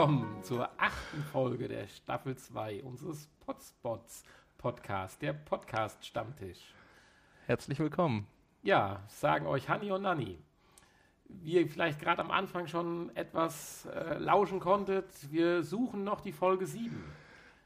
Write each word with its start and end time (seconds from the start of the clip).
willkommen 0.00 0.42
zur 0.42 0.66
achten 0.78 1.22
Folge 1.24 1.68
der 1.68 1.86
Staffel 1.86 2.34
2 2.34 2.82
unseres 2.84 3.28
Potspots 3.44 4.24
Podcast, 4.56 5.20
der 5.20 5.34
Podcast 5.34 6.06
Stammtisch. 6.06 6.72
Herzlich 7.44 7.78
willkommen. 7.78 8.26
Ja, 8.62 9.02
sagen 9.08 9.46
euch 9.46 9.68
Hanni 9.68 9.92
und 9.92 10.00
Nanni. 10.00 10.38
Wie 11.28 11.52
ihr 11.52 11.68
vielleicht 11.68 12.00
gerade 12.00 12.22
am 12.22 12.30
Anfang 12.30 12.66
schon 12.66 13.14
etwas 13.14 13.84
äh, 13.94 14.16
lauschen 14.16 14.58
konntet, 14.58 15.30
wir 15.30 15.62
suchen 15.62 16.02
noch 16.02 16.22
die 16.22 16.32
Folge 16.32 16.64
7. 16.64 17.04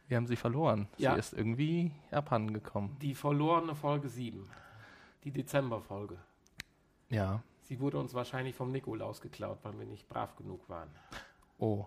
Wir 0.09 0.17
haben 0.17 0.27
sie 0.27 0.35
verloren. 0.35 0.89
Ja. 0.99 1.13
Sie 1.13 1.21
ist 1.21 1.35
irgendwie 1.35 1.93
abhanden 2.11 2.53
gekommen. 2.53 2.97
Die 3.01 3.15
verlorene 3.15 3.77
Folge 3.77 4.09
7. 4.09 4.51
Die 5.23 5.31
Dezemberfolge. 5.31 6.19
Ja. 7.11 7.45
Sie 7.61 7.79
wurde 7.79 7.99
uns 7.99 8.13
wahrscheinlich 8.13 8.57
vom 8.57 8.73
Nikolaus 8.73 9.21
geklaut, 9.21 9.61
weil 9.63 9.79
wir 9.79 9.87
nicht 9.87 10.09
brav 10.09 10.35
genug 10.35 10.69
waren. 10.69 10.91
Oh, 11.59 11.87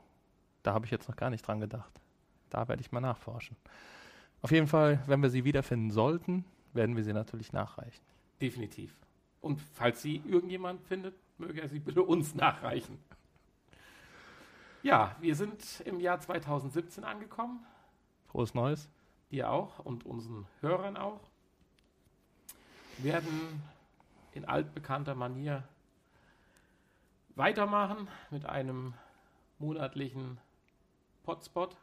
da 0.68 0.73
habe 0.73 0.86
ich 0.86 0.92
jetzt 0.92 1.08
noch 1.08 1.16
gar 1.16 1.30
nicht 1.30 1.48
dran 1.48 1.62
gedacht. 1.62 2.02
Da 2.50 2.68
werde 2.68 2.82
ich 2.82 2.92
mal 2.92 3.00
nachforschen. 3.00 3.56
Auf 4.42 4.52
jeden 4.52 4.68
Fall, 4.68 5.02
wenn 5.08 5.22
wir 5.22 5.30
sie 5.30 5.46
wiederfinden 5.46 5.92
sollten, 5.92 6.44
werden 6.74 6.98
wir 6.98 7.06
sie 7.06 7.14
natürlich 7.14 7.54
nachreichen. 7.54 8.04
Definitiv. 8.42 8.94
Und 9.40 9.62
falls 9.76 10.02
sie 10.02 10.22
irgendjemand 10.26 10.82
findet, 10.84 11.16
möge 11.38 11.62
er 11.62 11.70
sie 11.70 11.80
bitte 11.80 12.04
uns 12.04 12.36
nachreichen. 12.36 13.00
Ja, 14.84 15.16
wir 15.22 15.36
sind 15.36 15.82
im 15.86 16.02
Jahr 16.02 16.20
2017 16.20 17.06
angekommen. 17.06 17.66
Frohes 18.26 18.54
Neues. 18.54 18.90
Dir 19.31 19.50
auch 19.50 19.80
und 19.80 20.06
unseren 20.06 20.48
Hörern 20.59 20.98
auch. 20.98 21.22
Werden 22.98 23.64
in 24.34 24.44
altbekannter 24.44 25.16
Manier 25.16 25.64
weitermachen 27.36 28.09
mit 28.31 28.46
einem 28.46 28.96
monatlichen 29.59 30.42
Potspot 31.28 31.75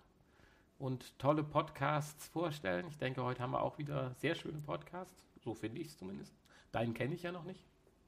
und 0.79 1.19
tolle 1.19 1.45
Podcasts 1.45 2.29
vorstellen. 2.29 2.87
Ich 2.89 2.97
denke, 2.97 3.23
heute 3.23 3.43
haben 3.43 3.51
wir 3.51 3.61
auch 3.61 3.77
wieder 3.77 4.15
sehr 4.15 4.35
schöne 4.35 4.59
Podcasts. 4.63 5.15
So 5.43 5.53
finde 5.53 5.83
ich 5.83 5.89
es 5.89 5.99
zumindest. 5.99 6.33
Deinen 6.73 6.95
kenne 6.95 7.15
ich 7.15 7.25
ja 7.25 7.31
noch 7.31 7.45
nicht. 7.45 7.63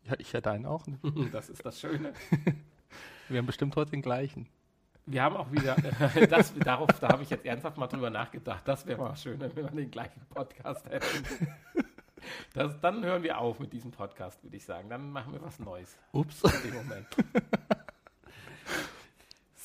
Ja, 0.04 0.14
ich 0.16 0.32
ja 0.32 0.40
deinen 0.40 0.64
auch. 0.64 0.86
nicht. 0.86 0.98
Das 1.32 1.50
ist 1.50 1.62
das 1.66 1.78
Schöne. 1.78 2.14
Wir 3.28 3.36
haben 3.36 3.44
bestimmt 3.44 3.76
heute 3.76 3.90
den 3.90 4.00
gleichen. 4.00 4.48
Wir 5.04 5.22
haben 5.22 5.36
auch 5.36 5.52
wieder, 5.52 5.76
das, 6.30 6.54
darauf, 6.54 6.88
da 7.00 7.08
habe 7.10 7.22
ich 7.22 7.28
jetzt 7.28 7.44
ernsthaft 7.44 7.76
mal 7.76 7.86
drüber 7.86 8.08
nachgedacht. 8.08 8.66
Das 8.66 8.86
wäre 8.86 8.98
mal 8.98 9.14
schön, 9.14 9.38
wenn 9.38 9.54
wir 9.54 9.64
den 9.64 9.90
gleichen 9.90 10.24
Podcast 10.30 10.88
hätten. 10.88 11.48
Das, 12.54 12.80
dann 12.80 13.04
hören 13.04 13.22
wir 13.22 13.38
auf 13.38 13.60
mit 13.60 13.74
diesem 13.74 13.90
Podcast, 13.90 14.42
würde 14.42 14.56
ich 14.56 14.64
sagen. 14.64 14.88
Dann 14.88 15.10
machen 15.10 15.34
wir 15.34 15.42
was 15.42 15.58
Neues 15.58 15.98
Ups. 16.12 16.42
in 16.44 16.70
dem 16.70 16.76
Moment. 16.76 17.06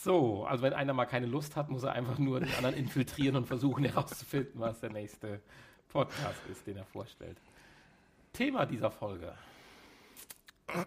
So, 0.03 0.45
also 0.45 0.63
wenn 0.63 0.73
einer 0.73 0.93
mal 0.93 1.05
keine 1.05 1.27
Lust 1.27 1.55
hat, 1.55 1.69
muss 1.69 1.83
er 1.83 1.91
einfach 1.91 2.17
nur 2.17 2.39
den 2.39 2.51
anderen 2.55 2.75
infiltrieren 2.75 3.35
und 3.35 3.45
versuchen 3.45 3.83
herauszufinden, 3.83 4.59
was 4.59 4.79
der 4.79 4.89
nächste 4.89 5.41
Podcast 5.89 6.43
ist, 6.49 6.65
den 6.65 6.77
er 6.77 6.85
vorstellt. 6.85 7.37
Thema 8.33 8.65
dieser 8.65 8.89
Folge. 8.89 9.31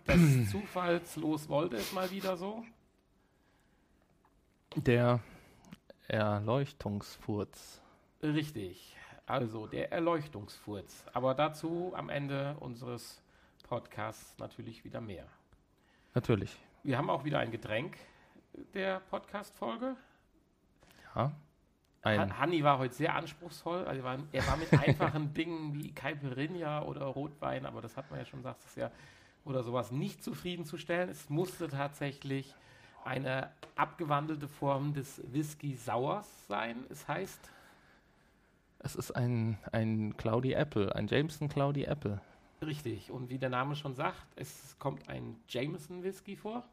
Des 0.09 0.51
Zufallslos 0.51 1.49
wollte 1.49 1.77
es 1.77 1.93
mal 1.93 2.11
wieder 2.11 2.37
so. 2.37 2.65
Der 4.75 5.21
Erleuchtungsfurz. 6.09 7.81
Richtig. 8.21 8.97
Also 9.27 9.69
der 9.69 9.93
Erleuchtungsfurz. 9.93 11.05
Aber 11.13 11.37
dazu 11.37 11.93
am 11.95 12.09
Ende 12.09 12.57
unseres 12.59 13.23
Podcasts 13.63 14.37
natürlich 14.41 14.85
wieder 14.85 15.01
mehr. 15.01 15.29
Natürlich. 16.15 16.59
Wir 16.83 16.99
haben 16.99 17.11
auch 17.11 17.23
wieder 17.23 17.39
ein 17.39 17.53
Getränk 17.53 17.97
der 18.75 19.01
Podcast-Folge. 19.01 19.97
Ja. 21.15 21.33
Ein, 22.03 22.21
Han- 22.21 22.39
Hanni 22.39 22.63
war 22.63 22.79
heute 22.79 22.95
sehr 22.95 23.15
anspruchsvoll. 23.15 23.85
Also 23.87 24.01
er, 24.01 24.05
war, 24.05 24.19
er 24.33 24.47
war 24.47 24.57
mit 24.57 24.73
einfachen 24.73 25.33
Dingen 25.35 25.75
wie 25.75 25.91
Caipirinha 25.93 26.83
oder 26.83 27.07
Rotwein, 27.07 27.65
aber 27.67 27.81
das 27.81 27.97
hat 27.97 28.11
man 28.11 28.21
ja 28.21 28.27
schon 28.27 28.41
gesagt, 28.41 28.63
das 28.65 28.77
ja 28.77 28.91
oder 29.45 29.63
sowas 29.63 29.91
nicht 29.91 30.23
zufriedenzustellen. 30.23 31.09
Es 31.11 31.29
musste 31.31 31.69
tatsächlich 31.69 32.55
eine 33.05 33.51
abgewandelte 33.77 34.49
Form 34.49 34.95
des 34.95 35.21
Whisky 35.33 35.77
Sauers 35.77 36.47
sein. 36.47 36.85
Es 36.89 37.07
heißt, 37.09 37.51
es 38.81 38.97
ist 38.97 39.11
ein, 39.13 39.59
ein 39.73 40.17
Cloudy 40.17 40.53
Apple, 40.53 40.95
ein 40.95 41.07
Jameson 41.09 41.49
Cloudy 41.49 41.85
Apple. 41.85 42.21
richtig, 42.63 43.11
und 43.11 43.29
wie 43.31 43.39
der 43.39 43.51
Name 43.51 43.77
schon 43.77 43.95
sagt, 43.95 44.27
es 44.37 44.79
kommt 44.79 45.09
ein 45.09 45.37
Jameson 45.49 46.03
Whisky 46.03 46.37
vor. 46.37 46.65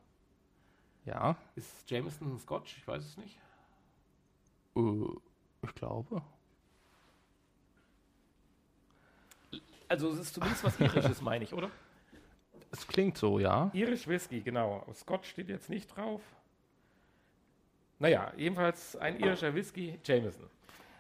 Ja, 1.06 1.36
Ist 1.56 1.90
Jameson 1.90 2.36
ein 2.36 2.40
Scotch? 2.40 2.78
Ich 2.78 2.88
weiß 2.88 3.04
es 3.04 3.18
nicht. 3.18 3.38
äh, 4.76 4.82
ich 5.64 5.74
glaube. 5.76 6.22
Also 9.88 10.10
es 10.12 10.20
ist 10.20 10.34
zumindest 10.36 10.64
was 10.64 10.80
Irisches, 10.80 11.22
meine 11.22 11.44
ich, 11.44 11.54
oder? 11.54 11.70
Es 12.72 12.88
klingt 12.88 13.18
so, 13.18 13.40
ja. 13.40 13.70
Irish 13.74 14.08
Whisky, 14.08 14.42
genau. 14.42 14.86
Scotch 14.94 15.30
steht 15.30 15.50
jetzt 15.50 15.70
nicht 15.70 15.96
drauf. 15.96 16.22
Naja, 18.00 18.32
jedenfalls 18.38 18.96
ein 18.96 19.20
irischer 19.20 19.54
Whisky, 19.54 20.00
Jameson. 20.04 20.50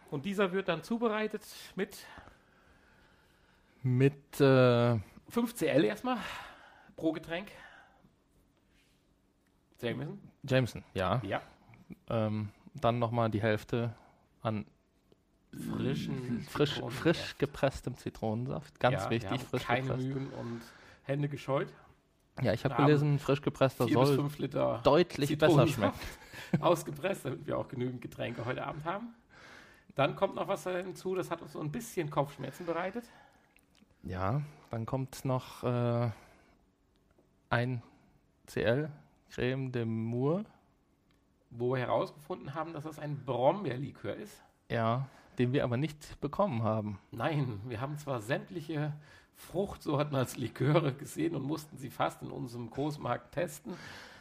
Und 0.09 0.25
dieser 0.25 0.51
wird 0.51 0.67
dann 0.67 0.83
zubereitet 0.83 1.43
mit 1.75 2.05
Mit, 3.83 4.39
äh, 4.41 4.99
5 5.29 5.55
CL 5.55 5.85
erstmal 5.85 6.17
pro 6.97 7.13
Getränk. 7.13 7.47
Jameson? 9.81 10.19
Jameson, 10.43 10.83
ja. 10.93 11.21
Ja. 11.23 11.41
Ähm, 12.09 12.49
dann 12.73 12.99
nochmal 12.99 13.29
die 13.29 13.41
Hälfte 13.41 13.93
an 14.41 14.65
Frischen 15.53 16.41
frisch, 16.49 16.81
frisch 16.89 17.37
gepresstem 17.37 17.97
Zitronensaft. 17.97 18.79
Ganz 18.79 19.03
ja, 19.03 19.09
wichtig, 19.09 19.29
haben 19.31 19.39
frisch 19.39 19.63
keine 19.63 19.87
gepresst. 19.87 20.07
Mühen 20.07 20.29
und 20.33 20.61
Hände 21.03 21.27
gescheut. 21.27 21.67
Ja, 22.41 22.53
ich 22.53 22.63
habe 22.63 22.75
gelesen, 22.75 23.19
frisch 23.19 23.41
gepresster 23.41 23.85
4 23.85 23.99
bis 23.99 24.07
soll 24.07 24.17
5 24.17 24.37
Liter 24.39 24.79
deutlich 24.83 25.37
besser 25.37 25.67
schmecken. 25.67 25.99
Ausgepresst, 26.61 27.25
damit 27.25 27.45
wir 27.45 27.57
auch 27.57 27.67
genügend 27.67 28.01
Getränke 28.01 28.45
heute 28.45 28.65
Abend 28.65 28.85
haben. 28.85 29.13
Dann 29.95 30.15
kommt 30.15 30.35
noch 30.35 30.47
was 30.47 30.63
hinzu, 30.63 31.15
das 31.15 31.29
hat 31.29 31.41
uns 31.41 31.51
so 31.51 31.59
ein 31.59 31.71
bisschen 31.71 32.09
Kopfschmerzen 32.09 32.65
bereitet. 32.65 33.03
Ja, 34.03 34.41
dann 34.69 34.85
kommt 34.85 35.25
noch 35.25 35.63
äh, 35.63 36.09
ein 37.49 37.83
CL 38.47 38.89
Creme 39.33 39.71
de 39.71 39.85
Mour. 39.85 40.43
wo 41.49 41.73
wir 41.73 41.79
herausgefunden 41.79 42.53
haben, 42.53 42.73
dass 42.73 42.83
das 42.85 42.97
ein 42.99 43.25
Brombeerlikör 43.25 44.15
ist. 44.15 44.41
Ja, 44.69 45.07
den 45.37 45.51
wir 45.53 45.63
aber 45.63 45.75
nicht 45.77 46.19
bekommen 46.21 46.63
haben. 46.63 46.99
Nein, 47.11 47.59
wir 47.65 47.81
haben 47.81 47.97
zwar 47.97 48.21
sämtliche 48.21 48.93
Fruchtsorten 49.35 50.15
als 50.15 50.37
Liköre 50.37 50.93
gesehen 50.93 51.35
und 51.35 51.43
mussten 51.43 51.77
sie 51.77 51.89
fast 51.89 52.21
in 52.21 52.31
unserem 52.31 52.69
Großmarkt 52.69 53.33
testen. 53.33 53.73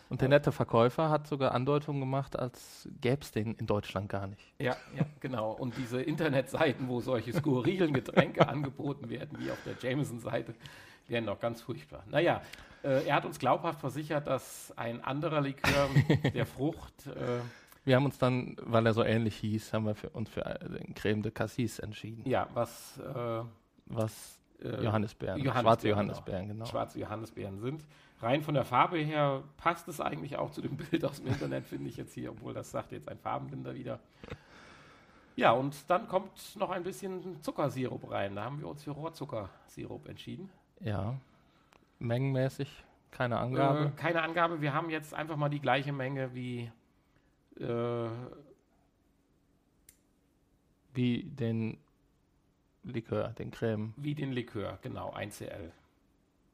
Und 0.08 0.22
der 0.22 0.28
nette 0.28 0.50
Verkäufer 0.50 1.08
hat 1.08 1.28
sogar 1.28 1.52
Andeutungen 1.54 2.00
gemacht, 2.00 2.36
als 2.36 2.88
gäbe 3.00 3.22
es 3.22 3.30
den 3.30 3.54
in 3.54 3.66
Deutschland 3.66 4.08
gar 4.08 4.26
nicht. 4.26 4.52
Ja, 4.58 4.76
ja, 4.96 5.04
genau. 5.20 5.52
Und 5.52 5.76
diese 5.76 6.02
Internetseiten, 6.02 6.88
wo 6.88 7.00
solche 7.00 7.32
skurrilen 7.32 7.92
Getränke 7.92 8.48
angeboten 8.48 9.08
werden, 9.08 9.38
wie 9.38 9.52
auf 9.52 9.62
der 9.64 9.74
Jameson-Seite, 9.80 10.54
wären 11.06 11.26
doch 11.26 11.38
ganz 11.38 11.62
furchtbar. 11.62 12.02
Naja, 12.10 12.42
äh, 12.82 13.06
er 13.06 13.16
hat 13.16 13.24
uns 13.24 13.38
glaubhaft 13.38 13.80
versichert, 13.80 14.26
dass 14.26 14.72
ein 14.76 15.02
anderer 15.04 15.40
Likör 15.40 15.88
der 16.34 16.46
Frucht, 16.46 17.06
äh, 17.06 17.40
Wir 17.84 17.96
haben 17.96 18.04
uns 18.04 18.18
dann, 18.18 18.56
weil 18.62 18.86
er 18.86 18.92
so 18.92 19.02
ähnlich 19.04 19.36
hieß, 19.36 19.72
haben 19.72 19.86
wir 19.86 19.94
für, 19.94 20.10
uns 20.10 20.28
für 20.30 20.42
den 20.42 20.94
Creme 20.94 21.22
de 21.22 21.32
Cassis 21.32 21.78
entschieden. 21.78 22.28
ja, 22.28 22.48
was 22.54 22.98
äh, 22.98 23.42
Was 23.86 24.38
äh, 24.62 24.84
Johannisbeeren, 24.84 25.40
Johannisbeeren, 25.40 25.62
schwarze 25.62 25.86
genau. 25.88 25.96
Johannisbeeren, 25.96 26.48
genau. 26.48 26.64
schwarze 26.66 27.00
Johannisbeeren 27.00 27.58
sind. 27.60 27.86
Rein 28.20 28.42
von 28.42 28.52
der 28.52 28.64
Farbe 28.64 28.98
her 28.98 29.42
passt 29.56 29.88
es 29.88 30.00
eigentlich 30.00 30.36
auch 30.36 30.50
zu 30.50 30.60
dem 30.60 30.76
Bild 30.90 31.04
aus 31.04 31.22
dem 31.22 31.28
Internet, 31.28 31.66
finde 31.66 31.88
ich 31.88 31.96
jetzt 31.96 32.12
hier, 32.12 32.30
obwohl 32.30 32.52
das 32.52 32.70
sagt 32.70 32.92
jetzt 32.92 33.08
ein 33.08 33.18
Farbenblinder 33.18 33.74
wieder. 33.74 34.00
Ja, 35.36 35.52
und 35.52 35.88
dann 35.88 36.06
kommt 36.06 36.56
noch 36.56 36.70
ein 36.70 36.82
bisschen 36.82 37.42
Zuckersirup 37.42 38.10
rein. 38.10 38.34
Da 38.36 38.44
haben 38.44 38.60
wir 38.60 38.68
uns 38.68 38.82
für 38.82 38.90
Rohrzuckersirup 38.90 40.06
entschieden. 40.08 40.50
Ja, 40.80 41.14
mengenmäßig 42.00 42.84
keine 43.10 43.38
Angabe. 43.38 43.86
Äh, 43.86 44.00
keine 44.00 44.22
Angabe. 44.22 44.60
Wir 44.60 44.72
haben 44.72 44.90
jetzt 44.90 45.14
einfach 45.14 45.36
mal 45.36 45.48
die 45.48 45.60
gleiche 45.60 45.92
Menge 45.92 46.34
wie 46.34 46.70
äh, 47.60 48.08
Wie 50.94 51.22
den 51.22 51.78
Likör, 52.82 53.28
den 53.38 53.50
Creme, 53.50 53.92
wie 53.96 54.14
den 54.14 54.32
Likör, 54.32 54.78
genau, 54.82 55.12
1CL. 55.14 55.70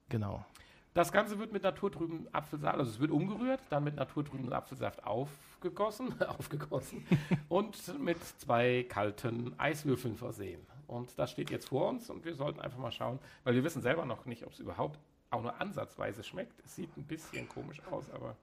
genau. 0.09 0.45
Das 0.93 1.13
Ganze 1.13 1.39
wird 1.39 1.53
mit 1.53 1.63
naturtrüben 1.63 2.27
Apfelsaft, 2.33 2.79
also 2.79 2.91
es 2.91 2.99
wird 2.99 3.11
umgerührt, 3.11 3.61
dann 3.69 3.85
mit 3.85 3.97
naturtrüben 3.97 4.53
Apfelsaft 4.53 5.05
aufgegossen, 5.05 6.21
aufgegossen 6.27 7.07
und 7.49 7.99
mit 8.03 8.19
zwei 8.41 8.85
kalten 8.89 9.55
Eiswürfeln 9.59 10.17
versehen. 10.17 10.67
Und 10.87 11.19
das 11.19 11.31
steht 11.33 11.51
jetzt 11.51 11.69
vor 11.69 11.89
uns 11.91 12.11
und 12.11 12.25
wir 12.25 12.35
sollten 12.35 12.61
einfach 12.61 12.79
mal 12.79 12.93
schauen, 12.93 13.19
weil 13.45 13.55
wir 13.55 13.63
wissen 13.63 13.83
selber 13.83 14.05
noch 14.05 14.25
nicht, 14.25 14.45
ob 14.47 14.53
es 14.53 14.59
überhaupt 14.59 14.99
auch 15.31 15.43
nur 15.43 15.61
ansatzweise 15.61 16.23
schmeckt. 16.23 16.59
Es 16.65 16.77
sieht 16.77 16.97
ein 16.97 17.05
bisschen 17.05 17.49
komisch 17.49 17.83
aus, 17.91 18.11
aber 18.11 18.37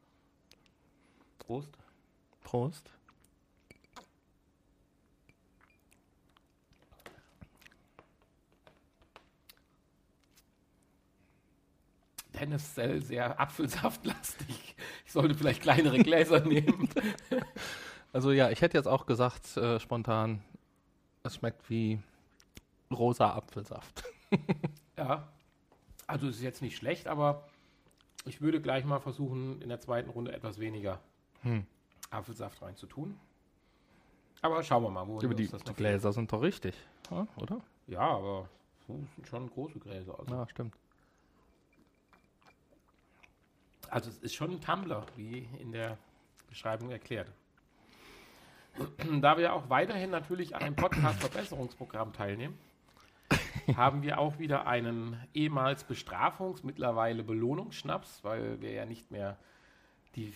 Prost. 1.39 1.77
Prost. 2.43 2.91
tendenziell 12.33 13.01
sehr 13.01 13.39
apfelsaftlastig. 13.39 14.75
Ich 15.05 15.11
sollte 15.11 15.35
vielleicht 15.35 15.61
kleinere 15.61 15.99
Gläser 15.99 16.39
nehmen. 16.45 16.89
Also 18.11 18.31
ja, 18.31 18.49
ich 18.49 18.61
hätte 18.61 18.77
jetzt 18.77 18.87
auch 18.87 19.05
gesagt, 19.05 19.55
äh, 19.55 19.79
spontan, 19.79 20.43
es 21.23 21.35
schmeckt 21.35 21.69
wie 21.69 21.99
rosa 22.91 23.33
Apfelsaft. 23.33 24.03
ja, 24.97 25.27
also 26.07 26.27
es 26.27 26.37
ist 26.37 26.41
jetzt 26.41 26.61
nicht 26.61 26.77
schlecht, 26.77 27.07
aber 27.07 27.47
ich 28.25 28.41
würde 28.41 28.61
gleich 28.61 28.85
mal 28.85 28.99
versuchen, 28.99 29.61
in 29.61 29.69
der 29.69 29.79
zweiten 29.79 30.09
Runde 30.09 30.31
etwas 30.33 30.59
weniger 30.59 30.99
hm. 31.41 31.65
Apfelsaft 32.09 32.61
reinzutun. 32.61 33.19
Aber 34.41 34.61
schauen 34.63 34.83
wir 34.83 34.89
mal, 34.89 35.07
wo 35.07 35.19
die, 35.19 35.47
das 35.47 35.63
die 35.63 35.73
Gläser 35.73 36.11
sind 36.11 36.31
doch 36.31 36.41
richtig, 36.41 36.75
oder? 37.37 37.61
Ja, 37.87 38.01
aber 38.01 38.49
das 38.77 38.87
sind 38.87 39.27
schon 39.27 39.49
große 39.49 39.79
Gläser. 39.79 40.19
Also. 40.19 40.33
Ja, 40.33 40.47
stimmt. 40.49 40.75
Also 43.89 44.09
es 44.09 44.17
ist 44.17 44.33
schon 44.33 44.51
ein 44.51 44.61
Tumbler, 44.61 45.05
wie 45.15 45.47
in 45.59 45.71
der 45.71 45.97
Beschreibung 46.49 46.91
erklärt. 46.91 47.31
Da 49.21 49.37
wir 49.37 49.53
auch 49.53 49.69
weiterhin 49.69 50.09
natürlich 50.09 50.55
an 50.55 50.63
einem 50.63 50.75
Podcast-Verbesserungsprogramm 50.75 52.11
teilnehmen, 52.11 52.57
haben 53.75 54.01
wir 54.01 54.19
auch 54.19 54.39
wieder 54.39 54.67
einen 54.67 55.17
ehemals 55.33 55.87
Bestrafungs-, 55.87 56.61
mittlerweile 56.63 57.23
Belohnungsschnaps, 57.23 58.23
weil 58.23 58.61
wir 58.61 58.71
ja 58.71 58.85
nicht 58.85 59.11
mehr 59.11 59.37
die 60.15 60.33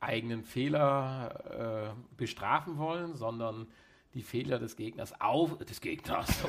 eigenen 0.00 0.44
Fehler 0.44 1.94
äh, 1.94 2.16
bestrafen 2.16 2.78
wollen, 2.78 3.14
sondern 3.16 3.66
die 4.14 4.22
Fehler 4.22 4.58
des 4.58 4.76
Gegners 4.76 5.20
auf 5.20 5.58
des 5.58 5.80
Gegners, 5.80 6.44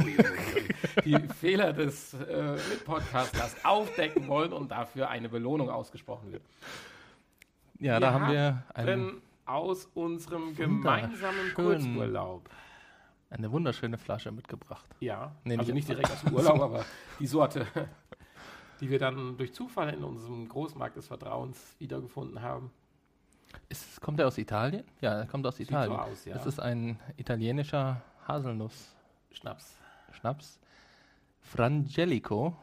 die 1.06 1.18
Fehler 1.40 1.74
des 1.74 2.14
äh, 2.14 2.58
Podcasters 2.86 3.66
aufdecken 3.66 4.28
wollen 4.28 4.54
und 4.54 4.72
dafür 4.72 5.10
eine 5.10 5.30
Belohnung 5.30 5.70
ausgesprochen 5.70 6.32
wird. 6.32 6.44
Ja, 7.80 7.96
wir 7.96 8.00
da 8.00 8.14
haben 8.14 8.32
wir 8.32 8.64
einen 8.74 9.22
aus 9.46 9.86
unserem 9.94 10.56
gemeinsamen 10.56 11.54
Kurzurlaub 11.54 12.50
eine 13.38 13.52
wunderschöne 13.52 13.98
Flasche 13.98 14.32
mitgebracht. 14.32 14.86
Ja, 15.00 15.36
nee, 15.44 15.58
also 15.58 15.74
nicht 15.74 15.88
direkt 15.88 16.12
aus 16.12 16.22
dem 16.22 16.34
Urlaub, 16.34 16.60
aber 16.62 16.86
die 17.20 17.28
Sorte, 17.28 17.68
die 18.82 18.90
wir 18.90 19.00
dann 19.00 19.38
durch 19.38 19.54
Zufall 19.54 19.94
in 19.94 20.04
unserem 20.04 20.48
Großmarkt 20.48 20.96
des 20.98 21.08
Vertrauens 21.08 21.76
wiedergefunden 21.80 22.42
haben. 22.42 22.72
Ist, 23.70 24.02
kommt 24.02 24.20
er 24.20 24.28
aus 24.28 24.38
Italien? 24.38 24.84
Ja, 25.02 25.20
er 25.20 25.26
kommt 25.28 25.46
aus 25.48 25.58
Sieht 25.58 25.70
Italien. 25.70 25.96
So 25.96 26.02
aus, 26.02 26.26
ja. 26.26 26.36
Es 26.36 26.46
ist 26.46 26.60
ein 26.60 27.00
italienischer 27.18 28.02
Haselnuss. 28.28 28.94
Schnaps. 29.32 29.78
Schnaps. 30.12 30.60
Frangelico 31.42 32.56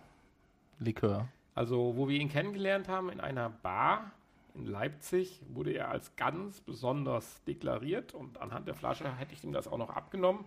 Likör. 0.79 1.29
Also, 1.55 1.95
wo 1.97 2.09
wir 2.09 2.19
ihn 2.19 2.29
kennengelernt 2.29 2.89
haben, 2.89 3.11
in 3.11 3.21
einer 3.21 3.51
Bar 3.51 4.11
in 4.55 4.67
Leipzig, 4.67 5.41
wurde 5.49 5.73
er 5.73 5.89
als 5.91 6.17
ganz 6.17 6.61
besonders 6.61 7.43
deklariert 7.45 8.15
und 8.15 8.39
anhand 8.39 8.67
der 8.67 8.75
Flasche 8.75 9.17
hätte 9.17 9.35
ich 9.35 9.45
ihm 9.45 9.53
das 9.53 9.69
auch 9.69 9.79
noch 9.79 9.91
abgenommen. 9.91 10.45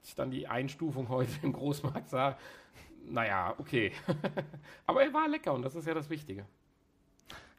Als 0.00 0.08
ich 0.08 0.14
dann 0.14 0.30
die 0.30 0.48
Einstufung 0.48 1.08
heute 1.08 1.32
im 1.42 1.52
Großmarkt 1.52 2.08
sah, 2.10 2.38
naja, 3.06 3.54
okay. 3.58 3.92
Aber 4.86 5.02
er 5.02 5.12
war 5.12 5.28
lecker 5.28 5.52
und 5.52 5.62
das 5.62 5.74
ist 5.74 5.86
ja 5.86 5.94
das 5.94 6.08
Wichtige. 6.10 6.46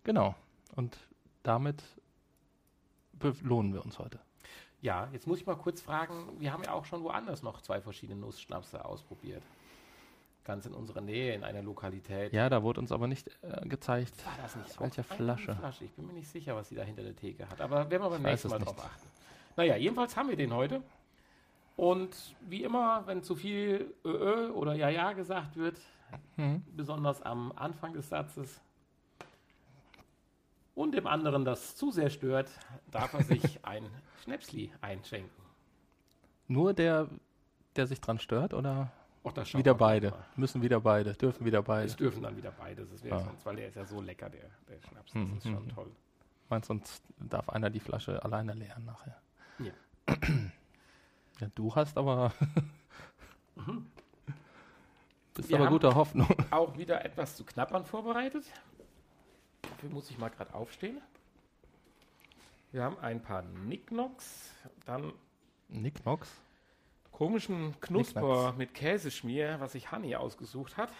Genau. 0.04 0.36
Und 0.76 0.98
damit 1.44 1.84
belohnen 3.14 3.74
wir 3.74 3.84
uns 3.84 4.00
heute. 4.00 4.20
Ja, 4.82 5.10
jetzt 5.14 5.26
muss 5.26 5.40
ich 5.40 5.46
mal 5.46 5.56
kurz 5.56 5.82
fragen, 5.82 6.40
wir 6.40 6.54
haben 6.54 6.64
ja 6.64 6.74
auch 6.74 6.86
schon 6.86 7.04
woanders 7.04 7.42
noch 7.42 7.62
zwei 7.62 7.82
verschiedene 7.82 8.20
Nussschnapse 8.20 8.86
ausprobiert. 8.86 9.42
Ganz 10.46 10.66
in 10.68 10.74
unserer 10.74 11.02
Nähe, 11.02 11.34
in 11.34 11.44
einer 11.44 11.64
Lokalität. 11.64 12.32
Ja, 12.32 12.48
da 12.50 12.62
wurde 12.62 12.80
uns 12.80 12.92
aber 12.92 13.08
nicht 13.08 13.30
äh, 13.42 13.68
gezeigt, 13.68 14.26
War 14.26 14.34
das 14.42 14.56
nicht 14.56 14.80
welche 14.80 15.04
Flasche. 15.04 15.56
Flasche. 15.56 15.86
Ich 15.86 15.92
bin 15.94 16.06
mir 16.06 16.14
nicht 16.14 16.30
sicher, 16.30 16.56
was 16.56 16.70
sie 16.70 16.76
da 16.76 16.84
hinter 16.84 17.02
der 17.02 17.16
Theke 17.16 17.50
hat. 17.50 17.60
Aber 17.60 17.90
werden 17.90 18.04
wir 18.04 18.10
beim 18.10 18.22
nächsten 18.22 18.50
Mal 18.50 18.60
drauf 18.60 18.78
achten. 18.78 19.08
Naja, 19.58 19.76
jedenfalls 19.76 20.16
haben 20.16 20.30
wir 20.30 20.36
den 20.36 20.54
heute. 20.54 20.84
Und 21.76 22.16
wie 22.42 22.64
immer, 22.64 23.06
wenn 23.08 23.24
zu 23.24 23.36
viel 23.36 23.94
Ö, 24.06 24.50
oder 24.52 24.76
Ja, 24.76 24.90
Ja 24.90 25.14
gesagt 25.14 25.58
wird, 25.58 25.78
mhm. 26.38 26.64
besonders 26.76 27.22
am 27.22 27.52
Anfang 27.56 27.94
des 27.94 28.08
Satzes, 28.08 28.62
und 30.76 30.94
dem 30.94 31.08
anderen 31.08 31.46
das 31.46 31.76
zu 31.76 31.90
sehr 31.90 32.10
stört, 32.10 32.52
darf 32.92 33.14
er 33.14 33.24
sich 33.24 33.60
ein 33.66 33.90
Schnäpsli 34.24 34.72
einschenken. 34.82 35.44
Nur 36.48 36.74
der, 36.74 37.08
der 37.76 37.88
sich 37.88 38.02
dran 38.02 38.20
stört, 38.20 38.54
oder? 38.54 38.92
Och, 39.26 39.36
wieder 39.56 39.74
beide. 39.74 40.14
Müssen 40.36 40.62
wieder 40.62 40.80
beide. 40.80 41.14
Dürfen 41.14 41.46
wieder 41.46 41.64
beide. 41.64 41.88
Es 41.88 41.96
dürfen 41.96 42.22
dann 42.22 42.38
wieder 42.38 42.52
beide. 42.52 42.86
Das 42.86 43.04
wäre 43.04 43.16
ah. 43.16 43.24
sonst, 43.24 43.44
weil 43.44 43.56
der 43.56 43.70
ist 43.70 43.76
ja 43.76 43.84
so 43.84 44.00
lecker, 44.00 44.30
der, 44.30 44.52
der 44.70 44.80
Schnaps. 44.88 45.12
Das 45.12 45.14
hm, 45.14 45.38
ist 45.38 45.44
schon 45.44 45.58
hm. 45.58 45.70
toll. 45.70 45.92
Meinst 46.48 46.68
sonst 46.68 47.04
darf 47.18 47.50
einer 47.50 47.72
die 47.72 47.80
Flasche 47.80 48.24
alleine 48.24 48.54
leeren 48.54 48.86
nachher? 48.86 49.20
Ja. 49.58 49.74
ja 51.40 51.48
du 51.56 51.74
hast 51.74 51.98
aber. 51.98 52.34
mhm. 53.56 53.88
Bist 55.34 55.50
Wir 55.50 55.60
aber 55.60 55.70
guter 55.70 55.96
Hoffnung. 55.96 56.28
Auch 56.52 56.78
wieder 56.78 57.04
etwas 57.04 57.36
zu 57.36 57.44
knappern 57.46 57.84
vorbereitet. 57.84 58.46
Dafür 59.64 59.90
muss 59.90 60.12
ich 60.12 60.20
mal 60.20 60.30
gerade 60.30 60.54
aufstehen. 60.54 61.02
Wir 62.72 62.84
haben 62.84 63.00
ein 63.00 63.24
paar 63.24 63.42
Nicknocks, 63.42 64.52
dann 64.86 65.14
Nicknocks? 65.68 66.30
Komischen 67.16 67.80
Knusper 67.80 68.54
mit 68.58 68.74
Käseschmier, 68.74 69.56
was 69.60 69.72
sich 69.72 69.90
Honey 69.90 70.18
ausgesucht 70.18 70.76
hat. 70.76 70.92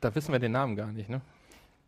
Da 0.00 0.14
wissen 0.14 0.30
wir 0.30 0.38
den 0.38 0.52
Namen 0.52 0.76
gar 0.76 0.92
nicht, 0.92 1.08
ne? 1.08 1.20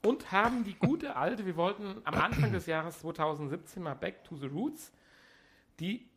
Und 0.02 0.33
haben 0.33 0.64
die 0.64 0.75
gute 0.75 1.14
alte, 1.14 1.47
wir 1.47 1.54
wollten 1.57 2.00
am 2.02 2.14
Anfang 2.14 2.52
des 2.52 2.66
Jahres 2.66 2.99
2017 2.99 3.80
mal 3.80 3.95
Back 3.95 4.25
to 4.25 4.37
the 4.37 4.47
Roots, 4.47 4.92
die 5.78 6.09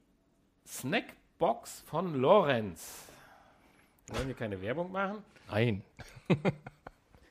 Snackbox 0.66 1.82
von 1.82 2.16
Lorenz. 2.16 3.06
Wollen 4.08 4.28
wir 4.28 4.36
keine 4.36 4.60
Werbung 4.60 4.92
machen? 4.92 5.24
Nein. 5.48 5.84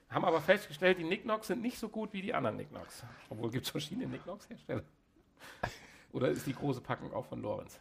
Haben 0.09 0.25
aber 0.25 0.41
festgestellt, 0.41 0.99
die 0.99 1.05
Nicknocks 1.05 1.49
sind 1.49 1.63
nicht 1.63 1.79
so 1.79 1.89
gut 1.89 2.13
wie 2.13 2.23
die 2.23 2.33
anderen 2.33 2.57
Nicknocks. 2.57 3.05
Obwohl 3.29 3.51
gibt 3.51 3.65
es 3.65 3.71
verschiedene 3.71 4.07
Nicknocks-Hersteller. 4.07 4.85
Oder 6.13 6.29
ist 6.29 6.47
die 6.47 6.55
große 6.55 6.81
Packung 6.81 7.13
auch 7.13 7.27
von 7.27 7.43
Lorenz? 7.43 7.81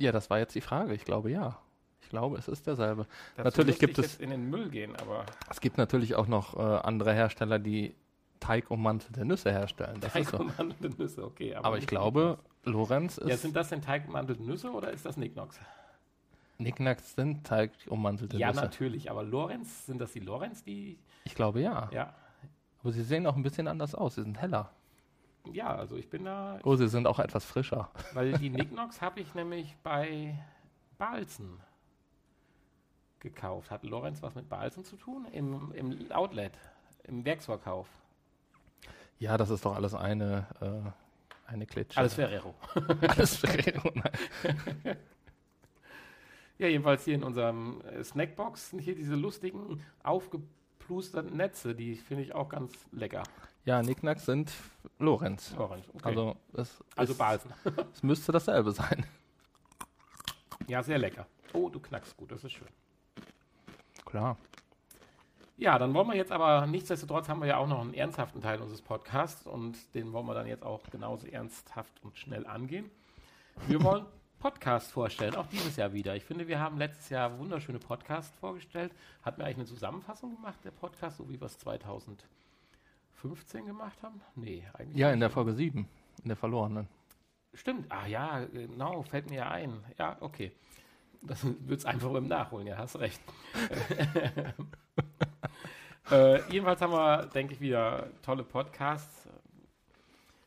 Ja, 0.00 0.12
das 0.12 0.30
war 0.30 0.38
jetzt 0.38 0.54
die 0.54 0.60
Frage. 0.60 0.94
Ich 0.94 1.04
glaube 1.04 1.30
ja. 1.30 1.58
Ich 2.02 2.08
glaube, 2.08 2.38
es 2.38 2.48
ist 2.48 2.66
derselbe. 2.66 3.06
Dazu 3.36 3.60
natürlich 3.60 3.78
gibt 3.78 3.98
es 3.98 4.16
in 4.16 4.30
den 4.30 4.48
Müll 4.48 4.70
gehen, 4.70 4.96
aber 4.96 5.26
es 5.50 5.60
gibt 5.60 5.78
natürlich 5.78 6.14
auch 6.14 6.26
noch 6.26 6.56
äh, 6.56 6.60
andere 6.60 7.12
Hersteller, 7.12 7.58
die 7.58 7.94
teigummantelte 8.40 9.24
Nüsse 9.24 9.52
herstellen. 9.52 10.00
Das 10.00 10.14
teigummantelte 10.14 10.90
so. 10.96 11.02
Nüsse, 11.02 11.24
okay. 11.24 11.54
Aber, 11.54 11.66
aber 11.66 11.78
ich 11.78 11.86
glaube, 11.86 12.38
Lorenz 12.64 13.18
ist. 13.18 13.28
Ja, 13.28 13.36
sind 13.36 13.54
das 13.54 13.68
denn 13.68 13.82
teigummantelte 13.82 14.42
Nüsse 14.42 14.70
oder 14.70 14.90
ist 14.90 15.04
das 15.04 15.18
Nicknocks? 15.18 15.60
Nicknacks 16.56 17.14
sind 17.14 17.46
teigummantelte 17.46 18.38
ja, 18.38 18.48
Nüsse. 18.48 18.60
Ja, 18.60 18.64
natürlich. 18.64 19.10
Aber 19.10 19.22
Lorenz, 19.22 19.86
sind 19.86 20.00
das 20.00 20.12
die 20.12 20.20
Lorenz, 20.20 20.64
die 20.64 20.98
ich 21.24 21.34
glaube 21.34 21.60
ja. 21.60 21.90
Ja. 21.92 22.14
Aber 22.82 22.92
sie 22.92 23.02
sehen 23.02 23.26
auch 23.26 23.36
ein 23.36 23.42
bisschen 23.42 23.68
anders 23.68 23.94
aus. 23.94 24.14
Sie 24.14 24.22
sind 24.22 24.40
heller. 24.40 24.70
Ja, 25.52 25.74
also 25.74 25.96
ich 25.96 26.08
bin 26.08 26.24
da. 26.24 26.58
Oh, 26.64 26.76
sie 26.76 26.88
sind 26.88 27.06
auch 27.06 27.18
etwas 27.18 27.44
frischer. 27.44 27.90
Weil 28.12 28.32
die 28.32 28.50
Nicknocks 28.50 29.00
habe 29.00 29.20
ich 29.20 29.34
nämlich 29.34 29.76
bei 29.82 30.38
Balzen 30.98 31.60
gekauft. 33.20 33.70
Hat 33.70 33.84
Lorenz 33.84 34.22
was 34.22 34.34
mit 34.34 34.48
Balzen 34.48 34.84
zu 34.84 34.96
tun? 34.96 35.26
Im, 35.32 35.72
Im 35.72 36.12
Outlet, 36.12 36.52
im 37.04 37.24
Werksverkauf. 37.24 37.88
Ja, 39.18 39.36
das 39.36 39.50
ist 39.50 39.64
doch 39.64 39.74
alles 39.74 39.94
eine, 39.94 40.46
äh, 40.60 41.50
eine 41.50 41.66
Klitsche. 41.66 41.98
Alles 41.98 42.14
Ferrero. 42.14 42.54
alles 43.08 43.36
Ferrero, 43.36 43.90
nein. 43.94 44.96
ja, 46.58 46.68
jedenfalls 46.68 47.04
hier 47.04 47.14
in 47.14 47.22
unserem 47.22 47.82
äh, 47.82 48.02
Snackbox 48.02 48.70
sind 48.70 48.78
hier 48.78 48.94
diese 48.94 49.16
lustigen, 49.16 49.84
aufgeplusterten 50.02 51.36
Netze, 51.36 51.74
die 51.74 51.96
finde 51.96 52.22
ich 52.24 52.34
auch 52.34 52.48
ganz 52.48 52.72
lecker. 52.92 53.22
Ja, 53.64 53.82
Nicknacks 53.82 54.24
sind 54.24 54.52
Lorenz. 54.98 55.54
Lorenz, 55.56 55.86
okay. 55.92 56.08
Also, 56.08 56.36
es 56.54 56.84
also 56.96 57.14
Balsen. 57.14 57.52
es 57.94 58.02
müsste 58.02 58.32
dasselbe 58.32 58.72
sein. 58.72 59.06
Ja, 60.66 60.82
sehr 60.82 60.98
lecker. 60.98 61.26
Oh, 61.52 61.68
du 61.68 61.80
knackst 61.80 62.16
gut, 62.16 62.32
das 62.32 62.44
ist 62.44 62.52
schön. 62.52 62.68
Klar. 64.04 64.36
Ja, 65.56 65.78
dann 65.78 65.92
wollen 65.92 66.08
wir 66.08 66.16
jetzt 66.16 66.32
aber, 66.32 66.66
nichtsdestotrotz 66.66 67.28
haben 67.28 67.40
wir 67.40 67.48
ja 67.48 67.58
auch 67.58 67.66
noch 67.66 67.82
einen 67.82 67.92
ernsthaften 67.92 68.40
Teil 68.40 68.62
unseres 68.62 68.80
Podcasts 68.80 69.46
und 69.46 69.94
den 69.94 70.12
wollen 70.14 70.26
wir 70.26 70.32
dann 70.32 70.46
jetzt 70.46 70.62
auch 70.62 70.82
genauso 70.90 71.26
ernsthaft 71.26 72.02
und 72.02 72.16
schnell 72.16 72.46
angehen. 72.46 72.90
Wir 73.66 73.82
wollen 73.84 74.06
Podcast 74.38 74.90
vorstellen, 74.90 75.34
auch 75.34 75.46
dieses 75.48 75.76
Jahr 75.76 75.92
wieder. 75.92 76.16
Ich 76.16 76.24
finde, 76.24 76.48
wir 76.48 76.60
haben 76.60 76.78
letztes 76.78 77.10
Jahr 77.10 77.38
wunderschöne 77.38 77.78
Podcasts 77.78 78.34
vorgestellt. 78.38 78.94
Hatten 79.22 79.38
wir 79.38 79.44
eigentlich 79.44 79.58
eine 79.58 79.66
Zusammenfassung 79.66 80.34
gemacht, 80.34 80.58
der 80.64 80.70
Podcast, 80.70 81.18
so 81.18 81.28
wie 81.28 81.38
wir 81.38 81.46
es 81.46 81.58
2015 83.20 83.66
gemacht 83.66 84.02
haben? 84.02 84.20
Nee, 84.34 84.64
eigentlich 84.74 84.96
Ja, 84.96 85.12
in 85.12 85.20
der 85.20 85.30
Folge 85.30 85.52
7, 85.52 85.86
in 86.22 86.28
der 86.28 86.36
verlorenen. 86.36 86.88
Stimmt. 87.54 87.90
Ah 87.90 88.06
ja, 88.06 88.44
genau, 88.44 89.02
fällt 89.02 89.28
mir 89.28 89.36
ja 89.36 89.50
ein. 89.50 89.84
Ja, 89.98 90.16
okay. 90.20 90.52
Das 91.22 91.44
wird 91.66 91.80
es 91.80 91.84
einfach 91.84 92.12
im 92.14 92.28
Nachholen, 92.28 92.66
ja, 92.66 92.78
hast 92.78 92.98
recht. 92.98 93.20
äh, 96.10 96.40
jedenfalls 96.50 96.80
haben 96.80 96.92
wir, 96.92 97.26
denke 97.26 97.54
ich, 97.54 97.60
wieder 97.60 98.08
tolle 98.22 98.44
Podcasts. 98.44 99.28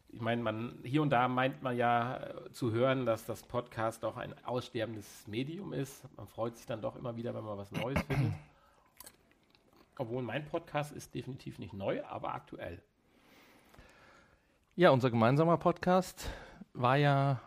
Ich 0.10 0.22
meine, 0.22 0.44
man 0.44 0.80
hier 0.84 1.02
und 1.02 1.10
da 1.10 1.28
meint 1.28 1.64
man 1.64 1.76
ja 1.76 2.18
äh, 2.18 2.52
zu 2.52 2.72
hören, 2.72 3.06
dass 3.06 3.26
das 3.26 3.44
Podcast 3.44 4.04
doch 4.04 4.18
ein 4.18 4.34
aussterbendes 4.46 5.28
Medium 5.28 5.74
ist. 5.74 6.04
Man 6.18 6.28
freut 6.28 6.56
sich 6.56 6.66
dann 6.66 6.82
doch 6.82 6.96
immer 6.96 7.16
wieder, 7.16 7.34
wenn 7.34 7.44
man 7.44 7.58
was 7.58 7.72
Neues 7.72 8.02
findet. 8.04 8.34
Obwohl 9.98 10.24
mein 10.24 10.46
Podcast 10.46 10.92
ist 10.92 11.14
definitiv 11.14 11.60
nicht 11.60 11.74
neu, 11.74 12.04
aber 12.06 12.34
aktuell. 12.34 12.82
Ja, 14.76 14.90
unser 14.90 15.12
gemeinsamer 15.12 15.58
Podcast 15.58 16.30
war 16.74 16.96
ja, 16.98 17.40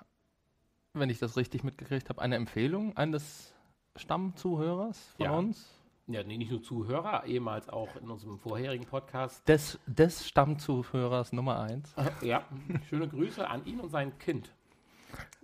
wenn 0.93 1.11
ich 1.11 1.19
das 1.19 1.37
richtig 1.37 1.65
mitgekriegt 1.65 2.09
habe, 2.09 2.23
eine 2.23 2.37
Empfehlung 2.37 2.97
eines 2.97 3.53
Stammzuhörers 3.97 5.13
von 5.17 5.25
Ja. 5.25 5.33
uns. 5.33 5.73
Ja, 6.09 6.23
nee, 6.23 6.37
nicht 6.39 6.53
nur 6.53 6.63
Zuhörer, 6.63 7.25
ehemals 7.27 7.69
auch 7.69 7.97
in 7.97 8.09
unserem 8.09 8.39
vorherigen 8.39 8.87
Podcast. 8.87 9.47
Des, 9.49 9.77
des 9.87 10.29
Stammzuhörers 10.29 11.33
Nummer 11.33 11.59
eins. 11.61 11.93
Ja, 12.21 12.45
schöne 12.89 13.09
Grüße 13.09 13.49
an 13.51 13.65
ihn 13.65 13.81
und 13.81 13.89
sein 13.89 14.17
Kind. 14.21 14.53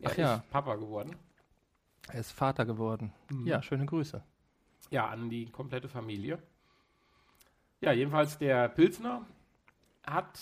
Er 0.01 0.11
Ach 0.13 0.17
ja. 0.17 0.35
ist 0.37 0.51
Papa 0.51 0.77
geworden. 0.77 1.17
Er 2.13 2.21
ist 2.21 2.31
Vater 2.31 2.65
geworden. 2.65 3.13
Mhm. 3.29 3.47
Ja, 3.49 3.61
schöne 3.61 3.87
Grüße. 3.87 4.23
Ja, 4.91 5.09
an 5.09 5.31
die 5.31 5.47
komplette 5.47 5.89
Familie. 5.89 6.39
Ja, 7.83 7.91
jedenfalls 7.91 8.39
der 8.39 8.69
Pilsner 8.69 9.27
hat 10.07 10.39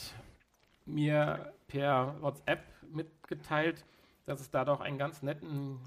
mir 0.84 1.54
per 1.68 2.14
WhatsApp 2.20 2.62
mitgeteilt, 2.92 3.86
dass 4.26 4.42
es 4.42 4.50
da 4.50 4.66
doch 4.66 4.82
einen 4.82 4.98
ganz 4.98 5.22
netten 5.22 5.80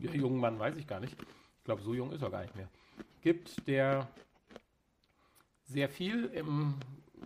ja, 0.00 0.12
jungen 0.12 0.38
Mann, 0.38 0.60
weiß 0.60 0.76
ich 0.76 0.86
gar 0.86 1.00
nicht. 1.00 1.20
Ich 1.20 1.64
glaube, 1.64 1.82
so 1.82 1.92
jung 1.92 2.12
ist 2.12 2.22
er 2.22 2.30
gar 2.30 2.42
nicht 2.42 2.54
mehr. 2.54 2.68
Gibt, 3.20 3.66
der 3.66 4.06
sehr 5.64 5.88
viel 5.88 6.26
im 6.26 6.74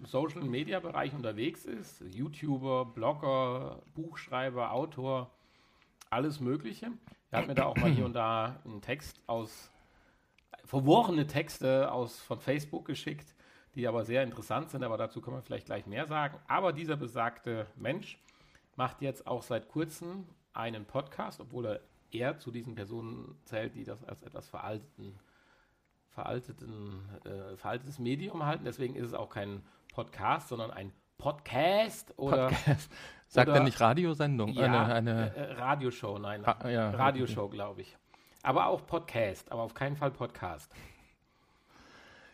Social 0.07 0.40
Media 0.40 0.81
Bereich 0.81 1.12
unterwegs 1.12 1.67
ist. 1.67 2.02
YouTuber, 2.14 2.87
Blogger, 2.87 3.83
Buchschreiber, 3.95 4.73
Autor, 4.73 5.31
alles 6.09 6.40
Mögliche. 6.40 6.93
Er 7.31 7.40
hat 7.40 7.47
mir 7.47 7.55
da 7.55 7.67
auch 7.67 7.76
mal 7.76 7.90
hier 7.90 8.07
und 8.07 8.14
da 8.14 8.59
einen 8.64 8.81
Text 8.81 9.21
aus 9.26 9.71
verworrene 10.64 11.26
Texte 11.26 11.93
aus, 11.93 12.19
von 12.21 12.40
Facebook 12.40 12.87
geschickt, 12.87 13.35
die 13.74 13.86
aber 13.86 14.04
sehr 14.04 14.22
interessant 14.22 14.70
sind, 14.70 14.82
aber 14.82 14.96
dazu 14.96 15.20
können 15.20 15.36
wir 15.36 15.42
vielleicht 15.42 15.66
gleich 15.66 15.86
mehr 15.86 16.06
sagen. 16.06 16.38
Aber 16.48 16.72
dieser 16.72 16.96
besagte 16.96 17.66
Mensch 17.76 18.18
macht 18.76 19.00
jetzt 19.02 19.26
auch 19.26 19.42
seit 19.42 19.68
kurzem 19.68 20.26
einen 20.52 20.84
Podcast, 20.84 21.40
obwohl 21.40 21.66
er 21.66 21.80
eher 22.10 22.38
zu 22.38 22.50
diesen 22.50 22.74
Personen 22.74 23.38
zählt, 23.44 23.74
die 23.76 23.84
das 23.84 24.02
als 24.04 24.22
etwas 24.22 24.48
veralteten, 24.48 25.18
veralteten, 26.08 27.08
äh, 27.24 27.56
veraltetes 27.56 27.98
Medium 27.98 28.44
halten. 28.44 28.64
Deswegen 28.64 28.96
ist 28.96 29.06
es 29.06 29.14
auch 29.14 29.30
kein 29.30 29.62
Podcast, 29.92 30.48
sondern 30.48 30.70
ein 30.70 30.92
Podcast 31.18 32.12
oder 32.18 32.48
Podcast. 32.48 32.90
Sagt 33.28 33.48
er 33.50 33.62
nicht 33.62 33.80
Radiosendung? 33.80 34.48
ja, 34.54 34.64
eine, 34.64 34.94
eine, 34.94 35.36
äh, 35.36 35.40
äh, 35.40 35.52
Radioshow, 35.52 36.18
nein, 36.18 36.42
Ra- 36.42 36.68
ja, 36.68 36.90
Radioshow, 36.90 37.48
glaube 37.48 37.82
ich. 37.82 37.96
Aber 38.42 38.66
auch 38.66 38.84
Podcast, 38.86 39.52
aber 39.52 39.62
auf 39.62 39.74
keinen 39.74 39.96
Fall 39.96 40.10
Podcast. 40.10 40.72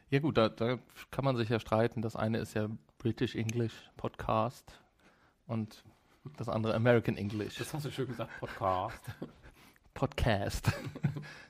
Ja 0.08 0.20
gut, 0.20 0.38
da, 0.38 0.48
da 0.48 0.78
kann 1.10 1.24
man 1.24 1.36
sich 1.36 1.48
ja 1.48 1.58
streiten. 1.58 2.00
Das 2.00 2.14
eine 2.14 2.38
ist 2.38 2.54
ja 2.54 2.68
British 2.98 3.34
English 3.34 3.74
Podcast 3.96 4.80
und 5.48 5.82
das 6.36 6.48
andere 6.48 6.74
American 6.74 7.16
English 7.16 7.56
Das 7.56 7.74
hast 7.74 7.86
du 7.86 7.90
schön 7.90 8.06
gesagt, 8.06 8.30
Podcast. 8.38 9.00
Podcast. 9.94 10.72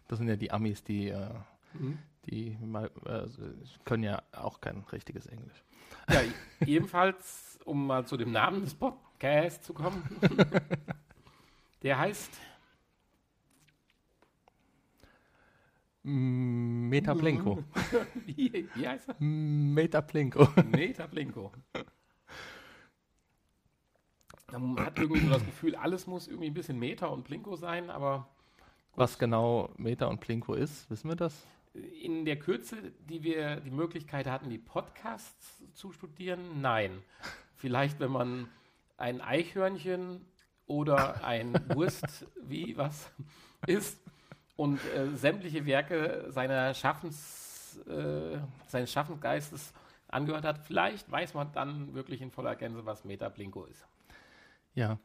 Das 0.08 0.18
sind 0.18 0.28
ja 0.28 0.36
die 0.36 0.52
Amis, 0.52 0.84
die, 0.84 1.08
äh, 1.08 1.30
die 2.26 2.56
mal, 2.60 2.88
äh, 3.06 3.26
können 3.84 4.04
ja 4.04 4.22
auch 4.30 4.60
kein 4.60 4.84
richtiges 4.92 5.26
Englisch. 5.26 5.64
Ja, 6.08 6.20
ebenfalls, 6.64 7.58
um 7.64 7.88
mal 7.88 8.06
zu 8.06 8.16
dem 8.16 8.30
Namen 8.30 8.60
des 8.60 8.72
Podcasts 8.74 9.66
zu 9.66 9.74
kommen. 9.74 10.04
Der 11.82 11.98
heißt 11.98 12.30
Metaplinko. 16.08 17.64
Wie, 18.26 18.68
wie 18.74 18.88
heißt 18.88 19.08
er? 19.08 19.16
Metaplinko. 19.18 20.48
Metaplinko. 20.70 21.52
Man 24.52 24.78
hat 24.78 24.98
irgendwie 25.00 25.22
so 25.22 25.30
das 25.30 25.44
Gefühl, 25.44 25.74
alles 25.74 26.06
muss 26.06 26.28
irgendwie 26.28 26.46
ein 26.46 26.54
bisschen 26.54 26.78
Meta 26.78 27.06
und 27.06 27.24
Plinko 27.24 27.56
sein, 27.56 27.90
aber 27.90 28.28
Was 28.94 29.18
genau 29.18 29.70
Meta 29.76 30.06
und 30.06 30.20
Plinko 30.20 30.54
ist, 30.54 30.88
wissen 30.90 31.08
wir 31.08 31.16
das? 31.16 31.44
in 32.02 32.24
der 32.24 32.38
Kürze, 32.38 32.76
die 33.00 33.22
wir 33.22 33.56
die 33.56 33.70
Möglichkeit 33.70 34.26
hatten, 34.26 34.48
die 34.48 34.58
Podcasts 34.58 35.62
zu 35.74 35.92
studieren, 35.92 36.62
nein. 36.62 37.02
Vielleicht, 37.56 38.00
wenn 38.00 38.10
man 38.12 38.48
ein 38.96 39.20
Eichhörnchen 39.20 40.24
oder 40.66 41.22
ein 41.24 41.52
Wurst, 41.74 42.26
wie 42.42 42.76
was 42.78 43.10
ist 43.66 44.00
und 44.56 44.80
äh, 44.94 45.14
sämtliche 45.14 45.66
Werke 45.66 46.26
seiner 46.30 46.74
Schaffens, 46.74 47.78
äh, 47.88 48.38
seines 48.66 48.90
Schaffensgeistes 48.90 49.72
angehört 50.08 50.44
hat, 50.44 50.58
vielleicht 50.58 51.10
weiß 51.10 51.34
man 51.34 51.52
dann 51.52 51.94
wirklich 51.94 52.22
in 52.22 52.30
voller 52.30 52.56
Gänse, 52.56 52.86
was 52.86 53.04
Metaplinko 53.04 53.64
ist. 53.64 53.86
Ja. 54.74 54.98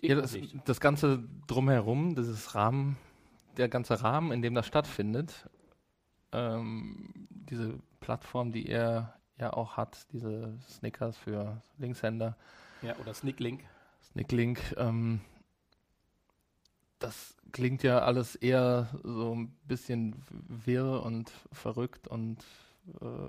Ja 0.00 0.14
das, 0.16 0.36
das 0.64 0.80
Ganze 0.80 1.22
drumherum, 1.46 2.14
dieses 2.14 2.54
Rahmen, 2.54 2.96
der 3.56 3.68
ganze 3.68 4.02
Rahmen, 4.02 4.32
in 4.32 4.42
dem 4.42 4.54
das 4.54 4.66
stattfindet, 4.66 5.48
ähm, 6.32 7.08
diese 7.30 7.78
Plattform, 8.00 8.52
die 8.52 8.68
er 8.68 9.14
ja 9.38 9.52
auch 9.52 9.76
hat, 9.76 10.06
diese 10.12 10.58
Snickers 10.68 11.16
für 11.16 11.62
Linkshänder, 11.78 12.36
Ja, 12.82 12.94
oder 12.96 13.14
Snicklink. 13.14 13.64
Snicklink, 14.02 14.74
ähm, 14.76 15.20
das 16.98 17.36
klingt 17.52 17.82
ja 17.82 18.00
alles 18.00 18.34
eher 18.34 18.88
so 19.02 19.34
ein 19.34 19.56
bisschen 19.64 20.16
wirr 20.28 21.02
und 21.02 21.30
verrückt 21.52 22.08
und 22.08 22.38
äh, 23.00 23.28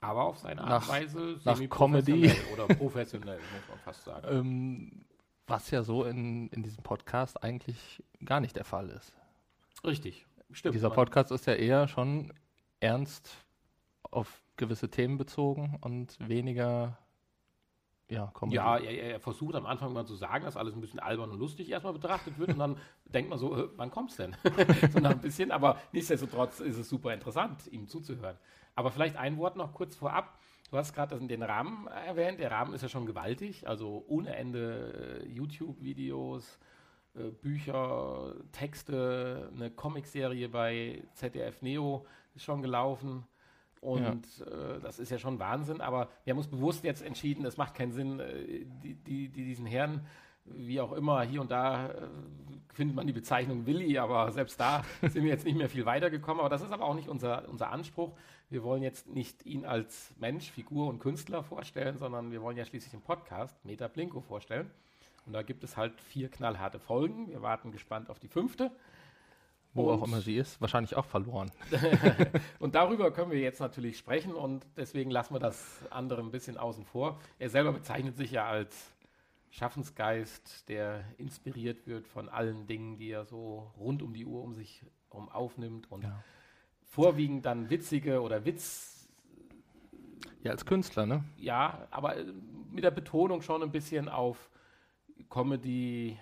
Aber 0.00 0.24
auf 0.24 0.38
seine 0.38 0.60
Art 0.62 0.70
Nach- 0.70 0.88
und 0.88 0.94
Weise 0.94 1.40
nach 1.44 1.68
Comedy. 1.68 2.32
oder 2.52 2.66
professionell, 2.74 3.38
muss 3.38 3.68
man 3.68 3.78
fast 3.80 4.04
sagen. 4.04 4.26
ähm, 4.30 5.04
was 5.46 5.70
ja 5.70 5.82
so 5.82 6.04
in, 6.04 6.48
in 6.48 6.62
diesem 6.62 6.82
Podcast 6.82 7.42
eigentlich 7.42 8.02
gar 8.24 8.40
nicht 8.40 8.56
der 8.56 8.64
Fall 8.64 8.90
ist. 8.90 9.12
Richtig, 9.84 10.26
stimmt. 10.50 10.74
Dieser 10.74 10.90
Podcast 10.90 11.30
ist 11.30 11.46
ja 11.46 11.54
eher 11.54 11.86
schon 11.88 12.32
ernst 12.80 13.30
auf 14.10 14.42
gewisse 14.56 14.88
Themen 14.90 15.18
bezogen 15.18 15.78
und 15.82 16.16
weniger, 16.26 16.98
ja, 18.08 18.30
Comedy. 18.34 18.56
Ja, 18.56 18.78
er, 18.78 19.12
er 19.12 19.20
versucht 19.20 19.54
am 19.54 19.66
Anfang 19.66 19.92
mal 19.92 20.06
zu 20.06 20.14
sagen, 20.14 20.44
dass 20.44 20.56
alles 20.56 20.74
ein 20.74 20.80
bisschen 20.80 21.00
albern 21.00 21.30
und 21.30 21.38
lustig 21.38 21.70
erstmal 21.70 21.92
betrachtet 21.92 22.38
wird 22.38 22.50
und 22.50 22.58
dann 22.58 22.76
denkt 23.06 23.30
man 23.30 23.38
so, 23.38 23.56
äh, 23.56 23.68
wann 23.76 23.90
kommt's 23.90 24.16
denn? 24.16 24.36
so 24.92 25.02
ein 25.02 25.20
bisschen, 25.20 25.50
aber 25.50 25.80
nichtsdestotrotz 25.92 26.60
ist 26.60 26.78
es 26.78 26.88
super 26.88 27.12
interessant, 27.12 27.66
ihm 27.72 27.88
zuzuhören. 27.88 28.36
Aber 28.76 28.90
vielleicht 28.90 29.16
ein 29.16 29.38
Wort 29.38 29.56
noch 29.56 29.72
kurz 29.72 29.96
vorab. 29.96 30.38
Du 30.70 30.76
hast 30.76 30.92
gerade 30.92 31.18
den 31.18 31.42
Rahmen 31.42 31.86
erwähnt. 31.86 32.40
Der 32.40 32.50
Rahmen 32.50 32.74
ist 32.74 32.82
ja 32.82 32.88
schon 32.88 33.06
gewaltig, 33.06 33.66
also 33.66 34.04
ohne 34.08 34.36
Ende 34.36 35.22
äh, 35.24 35.28
YouTube-Videos, 35.28 36.58
äh, 37.14 37.30
Bücher, 37.30 38.34
Texte, 38.52 39.50
eine 39.54 39.70
Comicserie 39.70 40.48
bei 40.48 41.02
ZDF 41.14 41.62
Neo 41.62 42.06
ist 42.34 42.44
schon 42.44 42.62
gelaufen. 42.62 43.26
Und 43.86 44.26
äh, 44.40 44.80
das 44.82 44.98
ist 44.98 45.10
ja 45.10 45.18
schon 45.20 45.38
Wahnsinn, 45.38 45.80
aber 45.80 46.08
wir 46.24 46.32
haben 46.32 46.38
uns 46.38 46.48
bewusst 46.48 46.82
jetzt 46.82 47.02
entschieden, 47.02 47.46
es 47.46 47.56
macht 47.56 47.74
keinen 47.74 47.92
Sinn, 47.92 48.18
äh, 48.18 48.64
die, 48.82 48.94
die, 48.94 49.28
die 49.28 49.44
diesen 49.44 49.64
Herrn, 49.64 50.04
wie 50.44 50.80
auch 50.80 50.90
immer, 50.90 51.22
hier 51.22 51.40
und 51.40 51.52
da 51.52 51.90
äh, 51.90 52.08
findet 52.74 52.96
man 52.96 53.06
die 53.06 53.12
Bezeichnung 53.12 53.64
Willi, 53.64 53.96
aber 53.96 54.32
selbst 54.32 54.58
da 54.58 54.84
sind 55.02 55.22
wir 55.22 55.30
jetzt 55.30 55.44
nicht 55.44 55.56
mehr 55.56 55.68
viel 55.68 55.86
weitergekommen. 55.86 56.40
Aber 56.40 56.48
das 56.48 56.62
ist 56.62 56.72
aber 56.72 56.84
auch 56.84 56.96
nicht 56.96 57.08
unser, 57.08 57.48
unser 57.48 57.70
Anspruch. 57.70 58.16
Wir 58.50 58.64
wollen 58.64 58.82
jetzt 58.82 59.06
nicht 59.06 59.46
ihn 59.46 59.64
als 59.64 60.12
Mensch, 60.18 60.50
Figur 60.50 60.88
und 60.88 60.98
Künstler 60.98 61.44
vorstellen, 61.44 61.96
sondern 61.96 62.32
wir 62.32 62.42
wollen 62.42 62.56
ja 62.56 62.64
schließlich 62.64 62.90
den 62.90 63.02
Podcast 63.02 63.64
Meta 63.64 63.86
Blinko 63.86 64.20
vorstellen. 64.20 64.68
Und 65.26 65.32
da 65.32 65.42
gibt 65.42 65.62
es 65.62 65.76
halt 65.76 66.00
vier 66.00 66.28
knallharte 66.28 66.80
Folgen. 66.80 67.28
Wir 67.28 67.40
warten 67.40 67.70
gespannt 67.70 68.10
auf 68.10 68.18
die 68.18 68.28
fünfte. 68.28 68.72
Wo 69.76 69.90
auch 69.90 70.00
Und- 70.02 70.08
immer 70.08 70.20
sie 70.20 70.36
ist, 70.36 70.60
wahrscheinlich 70.60 70.96
auch 70.96 71.04
verloren. 71.04 71.50
Und 72.58 72.74
darüber 72.74 73.10
können 73.10 73.30
wir 73.30 73.38
jetzt 73.40 73.60
natürlich 73.60 73.98
sprechen 73.98 74.34
und 74.34 74.66
deswegen 74.76 75.10
lassen 75.10 75.34
wir 75.34 75.38
das 75.40 75.80
andere 75.90 76.20
ein 76.22 76.30
bisschen 76.30 76.56
außen 76.56 76.84
vor. 76.84 77.18
Er 77.38 77.50
selber 77.50 77.72
bezeichnet 77.72 78.16
sich 78.16 78.30
ja 78.32 78.46
als 78.46 78.94
Schaffensgeist, 79.50 80.68
der 80.68 81.04
inspiriert 81.18 81.86
wird 81.86 82.06
von 82.08 82.28
allen 82.28 82.66
Dingen, 82.66 82.96
die 82.98 83.10
er 83.10 83.24
so 83.24 83.70
rund 83.78 84.02
um 84.02 84.12
die 84.12 84.24
Uhr 84.26 84.42
um 84.42 84.54
sich 84.54 84.82
herum 85.10 85.28
aufnimmt 85.28 85.90
und 85.90 86.04
Ja. 86.04 86.22
vorwiegend 86.84 87.46
dann 87.46 87.70
witzige 87.70 88.20
oder 88.20 88.44
Witz, 88.44 89.08
Ja, 90.42 90.52
als 90.52 90.64
Künstler, 90.66 91.06
ne? 91.06 91.24
ja, 91.38 91.86
aber 91.90 92.14
mit 92.70 92.84
der 92.84 92.90
Betonung 92.90 93.42
schon 93.42 93.62
ein 93.62 93.72
bisschen 93.72 94.08
auf 94.08 94.50
Comedy. 95.30 96.18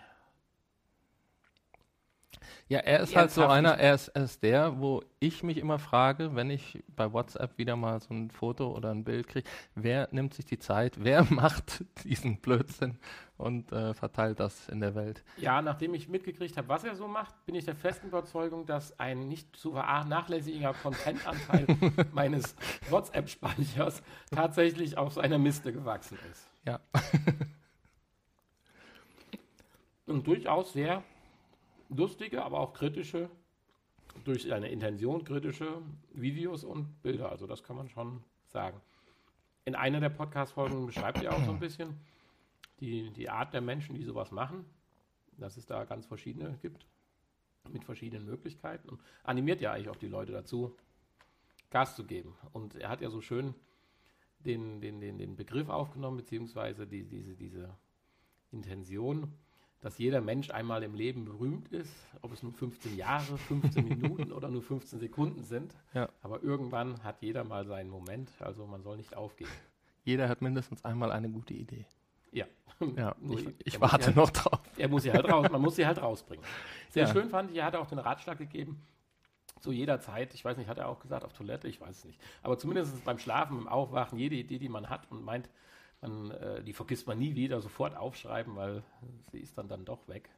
Ja, 2.68 2.78
er 2.78 3.00
ist 3.00 3.14
halt 3.14 3.30
so 3.30 3.46
einer, 3.46 3.78
er 3.78 3.94
ist, 3.94 4.08
er 4.08 4.24
ist 4.24 4.42
der, 4.42 4.80
wo 4.80 5.02
ich 5.20 5.42
mich 5.42 5.58
immer 5.58 5.78
frage, 5.78 6.34
wenn 6.34 6.50
ich 6.50 6.82
bei 6.88 7.12
WhatsApp 7.12 7.58
wieder 7.58 7.76
mal 7.76 8.00
so 8.00 8.12
ein 8.12 8.30
Foto 8.30 8.74
oder 8.74 8.90
ein 8.90 9.04
Bild 9.04 9.28
kriege, 9.28 9.48
wer 9.74 10.08
nimmt 10.12 10.34
sich 10.34 10.44
die 10.44 10.58
Zeit, 10.58 10.96
wer 11.04 11.24
macht 11.24 11.84
diesen 12.04 12.40
Blödsinn 12.40 12.98
und 13.36 13.72
äh, 13.72 13.94
verteilt 13.94 14.40
das 14.40 14.68
in 14.68 14.80
der 14.80 14.94
Welt? 14.94 15.22
Ja, 15.36 15.60
nachdem 15.62 15.94
ich 15.94 16.08
mitgekriegt 16.08 16.56
habe, 16.56 16.68
was 16.68 16.84
er 16.84 16.96
so 16.96 17.08
macht, 17.08 17.34
bin 17.46 17.54
ich 17.54 17.64
der 17.64 17.76
festen 17.76 18.08
Überzeugung, 18.08 18.66
dass 18.66 18.98
ein 18.98 19.28
nicht 19.28 19.56
zu 19.56 19.72
vernachlässiger 19.72 20.74
Contentanteil 20.74 21.66
meines 22.12 22.54
WhatsApp-Speichers 22.88 24.02
tatsächlich 24.30 24.96
auf 24.96 25.12
seiner 25.14 25.38
Miste 25.38 25.72
gewachsen 25.72 26.18
ist. 26.30 26.48
Ja. 26.66 26.80
und 30.06 30.26
durchaus 30.26 30.72
sehr 30.72 31.02
lustige, 31.88 32.44
aber 32.44 32.60
auch 32.60 32.72
kritische, 32.72 33.30
durch 34.24 34.44
seine 34.44 34.68
Intention 34.68 35.24
kritische 35.24 35.82
Videos 36.12 36.64
und 36.64 37.02
Bilder. 37.02 37.30
Also 37.30 37.46
das 37.46 37.62
kann 37.62 37.76
man 37.76 37.88
schon 37.88 38.22
sagen. 38.46 38.80
In 39.64 39.74
einer 39.74 40.00
der 40.00 40.10
Podcast-Folgen 40.10 40.86
beschreibt 40.86 41.22
er 41.22 41.32
auch 41.32 41.44
so 41.44 41.50
ein 41.50 41.58
bisschen 41.58 41.98
die, 42.80 43.10
die 43.10 43.30
Art 43.30 43.54
der 43.54 43.60
Menschen, 43.60 43.94
die 43.94 44.04
sowas 44.04 44.30
machen, 44.30 44.64
dass 45.38 45.56
es 45.56 45.66
da 45.66 45.84
ganz 45.84 46.06
verschiedene 46.06 46.58
gibt, 46.60 46.86
mit 47.72 47.84
verschiedenen 47.84 48.26
Möglichkeiten 48.26 48.88
und 48.88 49.00
animiert 49.22 49.60
ja 49.60 49.72
eigentlich 49.72 49.88
auch 49.88 49.96
die 49.96 50.08
Leute 50.08 50.32
dazu, 50.32 50.76
Gas 51.70 51.96
zu 51.96 52.04
geben. 52.04 52.36
Und 52.52 52.76
er 52.76 52.88
hat 52.88 53.00
ja 53.00 53.10
so 53.10 53.20
schön 53.20 53.54
den, 54.40 54.80
den, 54.80 55.00
den, 55.00 55.18
den 55.18 55.34
Begriff 55.34 55.68
aufgenommen, 55.68 56.18
beziehungsweise 56.18 56.86
die, 56.86 57.04
diese, 57.04 57.34
diese 57.34 57.74
Intention, 58.52 59.32
dass 59.84 59.98
jeder 59.98 60.22
Mensch 60.22 60.50
einmal 60.50 60.82
im 60.82 60.94
Leben 60.94 61.26
berühmt 61.26 61.68
ist, 61.68 61.92
ob 62.22 62.32
es 62.32 62.42
nur 62.42 62.54
15 62.54 62.96
Jahre, 62.96 63.36
15 63.36 63.86
Minuten 63.86 64.32
oder 64.32 64.48
nur 64.48 64.62
15 64.62 64.98
Sekunden 64.98 65.42
sind. 65.42 65.74
Ja. 65.92 66.08
Aber 66.22 66.42
irgendwann 66.42 67.04
hat 67.04 67.20
jeder 67.20 67.44
mal 67.44 67.66
seinen 67.66 67.90
Moment, 67.90 68.30
also 68.40 68.66
man 68.66 68.82
soll 68.82 68.96
nicht 68.96 69.14
aufgeben. 69.14 69.50
Jeder 70.02 70.30
hat 70.30 70.40
mindestens 70.40 70.82
einmal 70.86 71.12
eine 71.12 71.28
gute 71.28 71.52
Idee. 71.52 71.84
Ja. 72.32 72.46
Ja, 72.96 73.14
ich, 73.30 73.46
ich 73.62 73.80
warte 73.80 74.06
halt, 74.06 74.16
noch 74.16 74.30
drauf. 74.30 74.58
Er 74.76 74.88
muss 74.88 75.04
sie 75.04 75.12
halt 75.12 75.30
raus, 75.30 75.46
man 75.50 75.60
muss 75.60 75.76
sie 75.76 75.86
halt 75.86 76.02
rausbringen. 76.02 76.44
Sehr 76.90 77.06
ja. 77.06 77.12
schön 77.12 77.28
fand 77.28 77.50
ich, 77.52 77.58
er 77.58 77.66
hat 77.66 77.76
auch 77.76 77.86
den 77.86 78.00
Ratschlag 78.00 78.36
gegeben, 78.36 78.82
zu 79.60 79.70
jeder 79.70 80.00
Zeit, 80.00 80.34
ich 80.34 80.44
weiß 80.44 80.56
nicht, 80.56 80.66
hat 80.66 80.78
er 80.78 80.88
auch 80.88 80.98
gesagt, 80.98 81.24
auf 81.24 81.32
Toilette, 81.34 81.68
ich 81.68 81.80
weiß 81.80 81.98
es 81.98 82.04
nicht. 82.04 82.20
Aber 82.42 82.58
zumindest 82.58 83.04
beim 83.04 83.18
Schlafen, 83.18 83.58
beim 83.58 83.68
Aufwachen, 83.68 84.18
jede 84.18 84.34
Idee, 84.34 84.58
die 84.58 84.68
man 84.68 84.90
hat 84.90 85.08
und 85.10 85.24
meint, 85.24 85.48
man, 86.06 86.30
äh, 86.30 86.62
die 86.62 86.72
vergisst 86.72 87.06
man 87.06 87.18
nie 87.18 87.34
wieder, 87.34 87.60
sofort 87.60 87.96
aufschreiben, 87.96 88.56
weil 88.56 88.82
sie 89.32 89.38
ist 89.38 89.56
dann, 89.58 89.68
dann 89.68 89.84
doch 89.84 90.06
weg. 90.08 90.30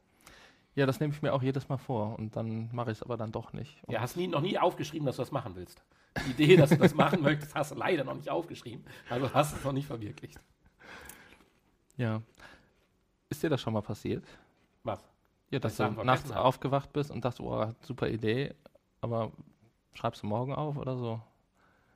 Ja, 0.75 0.85
das 0.85 0.99
nehme 0.99 1.13
ich 1.13 1.21
mir 1.21 1.33
auch 1.33 1.41
jedes 1.41 1.69
Mal 1.69 1.77
vor 1.77 2.17
und 2.19 2.35
dann 2.35 2.69
mache 2.71 2.91
ich 2.91 2.99
es 2.99 3.03
aber 3.03 3.17
dann 3.17 3.31
doch 3.31 3.51
nicht. 3.53 3.83
Und 3.83 3.93
ja, 3.93 4.01
hast 4.01 4.15
nie, 4.15 4.27
noch 4.27 4.41
nie 4.41 4.57
aufgeschrieben, 4.59 5.05
dass 5.05 5.15
du 5.15 5.23
das 5.23 5.31
machen 5.31 5.55
willst. 5.55 5.81
Die 6.25 6.31
Idee, 6.31 6.55
dass 6.55 6.69
du 6.69 6.77
das 6.77 6.93
machen 6.93 7.21
möchtest, 7.23 7.55
hast 7.55 7.71
du 7.71 7.75
leider 7.75 8.03
noch 8.03 8.15
nicht 8.15 8.29
aufgeschrieben. 8.29 8.85
Also 9.09 9.33
hast 9.33 9.53
du 9.53 9.57
es 9.57 9.63
noch 9.63 9.71
nicht 9.71 9.87
verwirklicht. 9.87 10.39
Ja. 11.97 12.21
Ist 13.29 13.41
dir 13.41 13.49
das 13.49 13.59
schon 13.59 13.73
mal 13.73 13.81
passiert? 13.81 14.23
Was? 14.83 15.03
Ja, 15.49 15.59
dass 15.59 15.77
du 15.77 15.89
nachts 16.03 16.31
habe. 16.31 16.45
aufgewacht 16.45 16.93
bist 16.93 17.09
und 17.09 17.25
dachtest, 17.25 17.41
oh, 17.41 17.73
super 17.81 18.07
Idee, 18.07 18.53
aber 19.01 19.31
schreibst 19.93 20.21
du 20.23 20.27
morgen 20.27 20.53
auf 20.53 20.77
oder 20.77 20.95
so? 20.95 21.21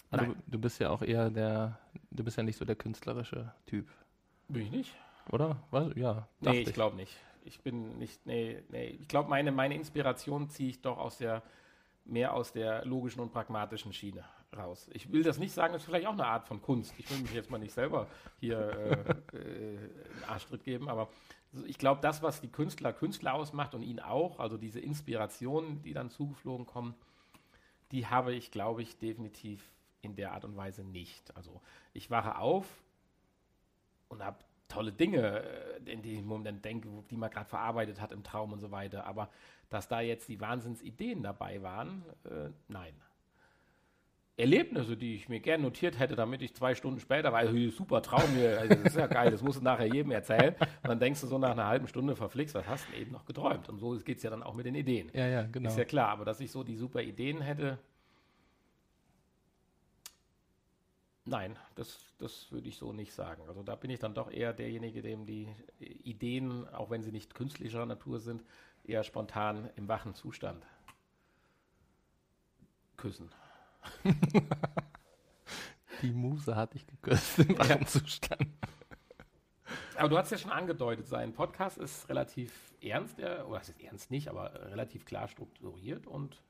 Also 0.09 0.35
du, 0.47 0.59
bist 0.59 0.79
ja 0.79 0.89
auch 0.89 1.01
eher 1.01 1.29
der, 1.29 1.77
du 2.11 2.23
bist 2.23 2.37
ja 2.37 2.43
nicht 2.43 2.57
so 2.57 2.65
der 2.65 2.75
künstlerische 2.75 3.53
Typ. 3.65 3.87
Bin 4.47 4.63
ich 4.63 4.71
nicht? 4.71 4.95
Oder? 5.31 5.57
Was? 5.71 5.95
Ja. 5.95 6.27
Nee, 6.39 6.61
ich, 6.61 6.69
ich. 6.69 6.73
glaube 6.73 6.95
nicht. 6.95 7.15
Ich 7.43 7.61
bin 7.61 7.97
nicht, 7.97 8.25
nee, 8.25 8.61
nee. 8.69 8.97
Ich 9.01 9.07
glaube, 9.07 9.29
meine, 9.29 9.51
meine 9.51 9.75
Inspiration 9.75 10.49
ziehe 10.49 10.69
ich 10.69 10.81
doch 10.81 10.97
aus 10.97 11.17
der, 11.17 11.41
mehr 12.05 12.33
aus 12.33 12.51
der 12.51 12.85
logischen 12.85 13.21
und 13.21 13.31
pragmatischen 13.31 13.93
Schiene 13.93 14.23
raus. 14.55 14.89
Ich 14.93 15.11
will 15.11 15.23
das 15.23 15.39
nicht 15.39 15.53
sagen, 15.53 15.73
das 15.73 15.83
ist 15.83 15.85
vielleicht 15.87 16.07
auch 16.07 16.13
eine 16.13 16.25
Art 16.25 16.45
von 16.47 16.61
Kunst. 16.61 16.93
Ich 16.97 17.09
will 17.09 17.19
mich 17.19 17.33
jetzt 17.33 17.49
mal 17.49 17.57
nicht 17.57 17.73
selber 17.73 18.07
hier 18.39 18.59
äh, 19.33 19.37
äh, 19.37 19.77
einen 19.77 20.23
Arschtritt 20.27 20.63
geben, 20.63 20.89
aber 20.89 21.09
ich 21.65 21.77
glaube, 21.77 22.01
das, 22.01 22.21
was 22.21 22.41
die 22.41 22.49
Künstler 22.49 22.93
Künstler 22.93 23.33
ausmacht 23.33 23.73
und 23.73 23.81
ihn 23.81 23.99
auch, 23.99 24.39
also 24.39 24.57
diese 24.57 24.79
Inspirationen, 24.79 25.81
die 25.81 25.93
dann 25.93 26.09
zugeflogen 26.09 26.65
kommen, 26.65 26.95
die 27.91 28.07
habe 28.07 28.33
ich, 28.33 28.51
glaube 28.51 28.81
ich, 28.81 28.97
definitiv 28.97 29.69
in 30.01 30.15
der 30.15 30.33
Art 30.33 30.45
und 30.45 30.55
Weise 30.55 30.83
nicht. 30.83 31.35
Also 31.35 31.61
ich 31.93 32.09
wache 32.09 32.37
auf 32.37 32.65
und 34.09 34.23
habe 34.23 34.37
tolle 34.67 34.91
Dinge, 34.91 35.43
äh, 35.43 35.91
in 35.91 36.01
die 36.01 36.13
ich 36.13 36.19
im 36.19 36.27
Moment 36.27 36.63
denke, 36.63 36.89
die 37.09 37.17
man 37.17 37.29
gerade 37.29 37.49
verarbeitet 37.49 38.01
hat 38.01 38.11
im 38.11 38.23
Traum 38.23 38.53
und 38.53 38.59
so 38.59 38.71
weiter. 38.71 39.05
Aber 39.05 39.29
dass 39.69 39.87
da 39.87 40.01
jetzt 40.01 40.27
die 40.29 40.39
Wahnsinnsideen 40.39 41.23
dabei 41.23 41.61
waren, 41.61 42.03
äh, 42.25 42.49
nein. 42.67 42.93
Erlebnisse, 44.37 44.97
die 44.97 45.15
ich 45.15 45.29
mir 45.29 45.39
gerne 45.39 45.63
notiert 45.63 45.99
hätte, 45.99 46.15
damit 46.15 46.41
ich 46.41 46.55
zwei 46.55 46.73
Stunden 46.73 46.99
später, 46.99 47.31
weil 47.31 47.69
super 47.69 48.01
Traum 48.01 48.27
hier, 48.33 48.59
also 48.59 48.73
das 48.75 48.93
ist 48.93 48.95
ja 48.95 49.05
geil, 49.05 49.29
das 49.29 49.43
musst 49.43 49.59
du 49.59 49.63
nachher 49.63 49.85
jedem 49.85 50.11
erzählen. 50.11 50.55
Und 50.55 50.89
dann 50.89 50.99
denkst 50.99 51.21
du 51.21 51.27
so 51.27 51.37
nach 51.37 51.51
einer 51.51 51.67
halben 51.67 51.87
Stunde 51.87 52.15
verflixt, 52.15 52.55
was 52.55 52.65
hast 52.65 52.87
du 52.87 52.93
denn 52.93 53.01
eben 53.01 53.11
noch 53.11 53.25
geträumt? 53.25 53.69
Und 53.69 53.77
so 53.77 53.91
geht 53.99 54.17
es 54.17 54.23
ja 54.23 54.29
dann 54.29 54.41
auch 54.41 54.55
mit 54.55 54.65
den 54.65 54.73
Ideen. 54.73 55.11
Ja, 55.13 55.27
ja, 55.27 55.43
genau. 55.43 55.69
Ist 55.69 55.77
ja 55.77 55.85
klar, 55.85 56.09
aber 56.09 56.25
dass 56.25 56.39
ich 56.39 56.49
so 56.49 56.63
die 56.63 56.75
super 56.75 57.01
Ideen 57.01 57.41
hätte, 57.41 57.77
Nein, 61.25 61.57
das, 61.75 61.99
das 62.17 62.51
würde 62.51 62.67
ich 62.67 62.77
so 62.77 62.93
nicht 62.93 63.13
sagen. 63.13 63.43
Also 63.47 63.61
da 63.61 63.75
bin 63.75 63.91
ich 63.91 63.99
dann 63.99 64.15
doch 64.15 64.31
eher 64.31 64.53
derjenige, 64.53 65.01
dem 65.01 65.25
die 65.25 65.47
Ideen, 65.79 66.67
auch 66.69 66.89
wenn 66.89 67.03
sie 67.03 67.11
nicht 67.11 67.35
künstlicher 67.35 67.85
Natur 67.85 68.19
sind, 68.19 68.43
eher 68.83 69.03
spontan 69.03 69.69
im 69.75 69.87
wachen 69.87 70.15
Zustand 70.15 70.65
küssen. 72.97 73.31
die 76.01 76.11
Muse 76.11 76.55
hatte 76.55 76.77
ich 76.77 76.87
geküsst 76.87 77.39
im 77.39 77.57
wachen 77.57 77.85
Zustand. 77.87 78.47
Aber 79.95 80.09
du 80.09 80.17
hast 80.17 80.31
ja 80.31 80.37
schon 80.37 80.51
angedeutet, 80.51 81.07
sein 81.07 81.33
Podcast 81.33 81.77
ist 81.77 82.09
relativ 82.09 82.73
ernst, 82.81 83.19
oder 83.19 83.59
es 83.61 83.69
ist 83.69 83.81
ernst 83.81 84.09
nicht, 84.09 84.27
aber 84.27 84.53
relativ 84.71 85.05
klar 85.05 85.27
strukturiert 85.27 86.07
und 86.07 86.41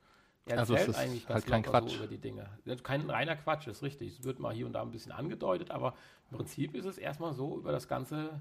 er 0.46 0.58
also 0.58 0.74
erzählt 0.74 0.90
es 0.90 0.96
ist 0.96 1.02
eigentlich 1.02 1.28
halt 1.28 1.46
kein 1.46 1.62
Quatsch. 1.62 1.90
So 1.90 1.96
über 1.98 2.06
die 2.06 2.18
Dinge. 2.18 2.48
Kein 2.82 3.08
reiner 3.08 3.36
Quatsch, 3.36 3.68
ist 3.68 3.82
richtig. 3.82 4.18
Es 4.18 4.24
wird 4.24 4.40
mal 4.40 4.52
hier 4.52 4.66
und 4.66 4.72
da 4.72 4.82
ein 4.82 4.90
bisschen 4.90 5.12
angedeutet, 5.12 5.70
aber 5.70 5.94
im 6.30 6.36
Prinzip 6.36 6.74
ist 6.74 6.84
es 6.84 6.98
erstmal 6.98 7.32
so 7.32 7.58
über 7.58 7.72
das 7.72 7.86
ganze 7.86 8.40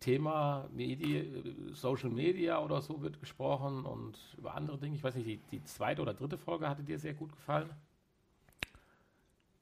Thema 0.00 0.68
Medi 0.72 1.72
Social 1.72 2.10
Media 2.10 2.62
oder 2.62 2.82
so 2.82 3.00
wird 3.00 3.18
gesprochen 3.18 3.86
und 3.86 4.18
über 4.36 4.54
andere 4.54 4.78
Dinge. 4.78 4.94
Ich 4.94 5.02
weiß 5.02 5.14
nicht, 5.14 5.26
die, 5.26 5.38
die 5.50 5.64
zweite 5.64 6.02
oder 6.02 6.12
dritte 6.12 6.36
Folge 6.36 6.68
hatte 6.68 6.82
dir 6.82 6.98
sehr 6.98 7.14
gut 7.14 7.32
gefallen. 7.32 7.70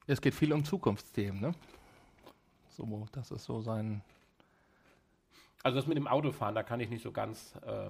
Es 0.07 0.21
geht 0.21 0.35
viel 0.35 0.51
um 0.51 0.63
Zukunftsthemen, 0.63 1.39
ne? 1.39 1.51
So, 2.69 3.07
das 3.13 3.31
ist 3.31 3.45
so 3.45 3.61
sein 3.61 4.01
also 5.65 5.79
das 5.79 5.87
mit 5.87 5.97
dem 5.97 6.07
Autofahren, 6.07 6.53
da 6.53 6.61
kann 6.61 6.79
ich 6.79 6.91
nicht 6.91 7.01
so 7.01 7.11
ganz, 7.11 7.55
äh, 7.65 7.89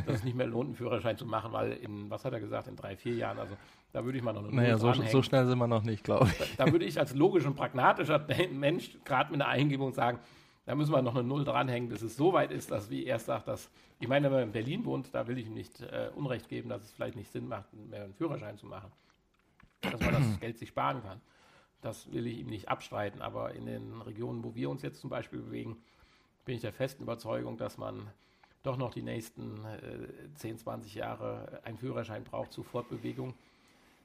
dass 0.06 0.16
es 0.16 0.24
nicht 0.24 0.36
mehr 0.36 0.48
lohnt, 0.48 0.66
einen 0.66 0.74
Führerschein 0.74 1.16
zu 1.16 1.24
machen, 1.24 1.52
weil 1.52 1.74
in, 1.74 2.10
was 2.10 2.24
hat 2.24 2.32
er 2.32 2.40
gesagt, 2.40 2.66
in 2.66 2.74
drei, 2.74 2.96
vier 2.96 3.14
Jahren, 3.14 3.38
also 3.38 3.56
da 3.92 4.04
würde 4.04 4.18
ich 4.18 4.24
mal 4.24 4.32
noch 4.32 4.42
eine 4.42 4.52
Naja, 4.52 4.78
so, 4.78 4.92
so, 4.92 5.22
schnell 5.22 5.46
sind 5.46 5.58
wir 5.58 5.68
noch 5.68 5.84
nicht, 5.84 6.02
glaube 6.02 6.26
ich. 6.26 6.56
Da, 6.56 6.64
da, 6.64 6.72
würde 6.72 6.84
ich 6.84 6.98
als 6.98 7.14
logisch 7.14 7.46
und 7.46 7.54
pragmatischer 7.54 8.26
Mensch 8.52 8.98
gerade 9.04 9.30
mit 9.30 9.40
einer 9.40 9.48
Eingebung 9.48 9.92
sagen, 9.92 10.18
da 10.66 10.74
müssen 10.74 10.90
wir 10.90 11.02
noch 11.02 11.14
eine 11.14 11.22
Null 11.22 11.44
dranhängen, 11.44 11.88
bis 11.88 12.02
es 12.02 12.16
so 12.16 12.32
weit 12.32 12.50
ist, 12.50 12.72
dass 12.72 12.90
wie 12.90 13.06
er 13.06 13.20
sagt, 13.20 13.46
dass, 13.46 13.70
ich 14.00 14.08
meine, 14.08 14.26
wenn 14.26 14.38
man 14.38 14.42
in 14.42 14.52
Berlin 14.52 14.84
wohnt, 14.84 15.14
da 15.14 15.28
will 15.28 15.38
ich 15.38 15.46
ihm 15.46 15.54
nicht 15.54 15.82
äh, 15.82 16.10
Unrecht 16.16 16.48
geben, 16.48 16.68
dass 16.68 16.82
es 16.82 16.90
vielleicht 16.90 17.14
nicht 17.14 17.30
Sinn 17.30 17.46
macht, 17.46 17.72
mehr 17.74 18.02
einen 18.02 18.14
Führerschein 18.14 18.58
zu 18.58 18.66
machen. 18.66 18.90
Dass 19.82 20.00
man 20.00 20.14
das 20.14 20.22
Geld 20.40 20.58
sich 20.58 20.70
sparen 20.70 21.00
kann. 21.04 21.20
Das 21.80 22.10
will 22.12 22.26
ich 22.26 22.40
ihm 22.40 22.48
nicht 22.48 22.68
abstreiten, 22.68 23.22
aber 23.22 23.54
in 23.54 23.66
den 23.66 24.02
Regionen, 24.02 24.42
wo 24.42 24.56
wir 24.56 24.68
uns 24.68 24.82
jetzt 24.82 25.00
zum 25.00 25.10
Beispiel 25.10 25.38
bewegen, 25.38 25.76
bin 26.44 26.56
ich 26.56 26.60
der 26.60 26.72
festen 26.72 27.02
Überzeugung, 27.02 27.56
dass 27.56 27.78
man 27.78 28.10
doch 28.62 28.76
noch 28.76 28.92
die 28.92 29.02
nächsten 29.02 29.64
äh, 29.64 30.34
10, 30.34 30.58
20 30.58 30.94
Jahre 30.94 31.60
einen 31.64 31.78
Führerschein 31.78 32.24
braucht 32.24 32.52
zur 32.52 32.64
Fortbewegung. 32.64 33.34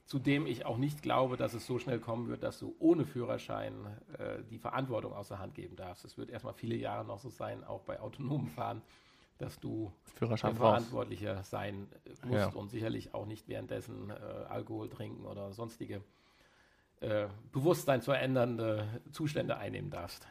Zudem 0.05 0.47
ich 0.47 0.65
auch 0.65 0.77
nicht 0.77 1.01
glaube, 1.01 1.37
dass 1.37 1.53
es 1.53 1.65
so 1.65 1.77
schnell 1.79 1.99
kommen 1.99 2.27
wird, 2.29 2.43
dass 2.43 2.59
du 2.59 2.75
ohne 2.79 3.05
Führerschein 3.05 3.73
äh, 4.17 4.43
die 4.49 4.57
Verantwortung 4.57 5.13
aus 5.13 5.27
der 5.29 5.39
Hand 5.39 5.55
geben 5.55 5.75
darfst. 5.75 6.03
Es 6.03 6.17
wird 6.17 6.29
erstmal 6.29 6.53
viele 6.53 6.75
Jahre 6.75 7.05
noch 7.05 7.19
so 7.19 7.29
sein, 7.29 7.63
auch 7.63 7.81
bei 7.81 7.99
autonomen 7.99 8.47
Fahren, 8.47 8.81
dass 9.37 9.59
du 9.59 9.93
Führerschein 10.15 10.55
Verantwortlicher 10.55 11.43
sein 11.43 11.87
musst 12.25 12.33
ja. 12.33 12.49
und 12.49 12.69
sicherlich 12.69 13.13
auch 13.13 13.25
nicht 13.25 13.47
währenddessen 13.47 14.09
äh, 14.09 14.13
Alkohol 14.49 14.89
trinken 14.89 15.25
oder 15.25 15.53
sonstige 15.53 16.01
äh, 16.99 17.27
Bewusstsein 17.53 18.01
zu 18.01 18.11
verändernde 18.11 19.01
Zustände 19.11 19.57
einnehmen 19.57 19.89
darfst. 19.89 20.27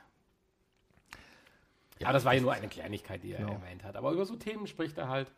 Ja, 2.00 2.12
das 2.12 2.24
war 2.24 2.34
ja 2.34 2.40
nur 2.40 2.52
eine 2.52 2.68
Kleinigkeit, 2.68 3.22
die 3.22 3.32
er 3.32 3.38
genau. 3.38 3.52
erwähnt 3.52 3.84
hat. 3.84 3.96
Aber 3.96 4.12
über 4.12 4.24
so 4.24 4.36
Themen 4.36 4.66
spricht 4.66 4.98
er 4.98 5.08
halt. 5.08 5.32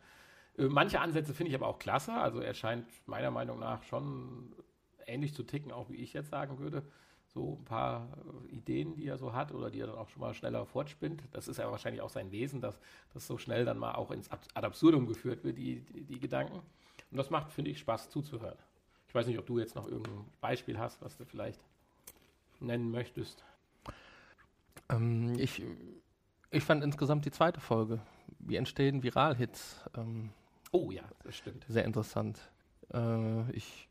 Äh, 0.57 0.65
manche 0.65 0.99
Ansätze 0.99 1.33
finde 1.33 1.49
ich 1.49 1.55
aber 1.55 1.67
auch 1.67 1.79
klasse. 1.79 2.13
Also 2.13 2.39
er 2.39 2.53
scheint 2.53 2.87
meiner 3.07 3.31
Meinung 3.31 3.59
nach 3.59 3.83
schon 3.83 4.53
ähnlich 5.07 5.33
zu 5.33 5.43
ticken, 5.43 5.71
auch 5.71 5.89
wie 5.89 5.97
ich 5.97 6.13
jetzt 6.13 6.29
sagen 6.29 6.59
würde. 6.59 6.83
so 7.33 7.57
ein 7.59 7.65
paar 7.65 8.09
äh, 8.49 8.55
Ideen, 8.55 8.95
die 8.95 9.07
er 9.07 9.17
so 9.17 9.33
hat 9.33 9.53
oder 9.53 9.69
die 9.71 9.79
er 9.79 9.87
dann 9.87 9.97
auch 9.97 10.09
schon 10.09 10.21
mal 10.21 10.33
schneller 10.33 10.65
fortspinnt. 10.65 11.23
Das 11.31 11.47
ist 11.47 11.57
ja 11.57 11.71
wahrscheinlich 11.71 12.01
auch 12.01 12.09
sein 12.09 12.31
Wesen, 12.31 12.61
dass 12.61 12.79
das 13.13 13.25
so 13.25 13.37
schnell 13.37 13.65
dann 13.65 13.77
mal 13.77 13.93
auch 13.95 14.11
ins 14.11 14.29
Ad 14.31 14.47
absurdum 14.53 15.07
geführt 15.07 15.43
wird, 15.43 15.57
die, 15.57 15.81
die, 15.81 16.03
die 16.03 16.19
Gedanken. 16.19 16.61
Und 17.11 17.17
das 17.17 17.29
macht, 17.29 17.51
finde 17.51 17.71
ich, 17.71 17.79
Spaß 17.79 18.09
zuzuhören. 18.09 18.57
Ich 19.07 19.15
weiß 19.15 19.27
nicht, 19.27 19.39
ob 19.39 19.45
du 19.45 19.59
jetzt 19.59 19.75
noch 19.75 19.87
irgendein 19.87 20.25
Beispiel 20.39 20.77
hast, 20.77 21.01
was 21.01 21.17
du 21.17 21.25
vielleicht 21.25 21.59
nennen 22.59 22.91
möchtest. 22.91 23.43
Ähm, 24.89 25.37
ich, 25.37 25.63
ich 26.51 26.63
fand 26.63 26.83
insgesamt 26.83 27.25
die 27.25 27.31
zweite 27.31 27.59
Folge, 27.59 27.99
wie 28.39 28.55
entstehen 28.55 29.03
Viral-Hits, 29.03 29.81
ähm, 29.97 30.31
oh 30.71 30.91
ja, 30.91 31.03
das 31.23 31.35
stimmt. 31.35 31.65
Sehr 31.67 31.85
interessant. 31.85 32.39
Äh, 32.93 33.51
ich 33.51 33.87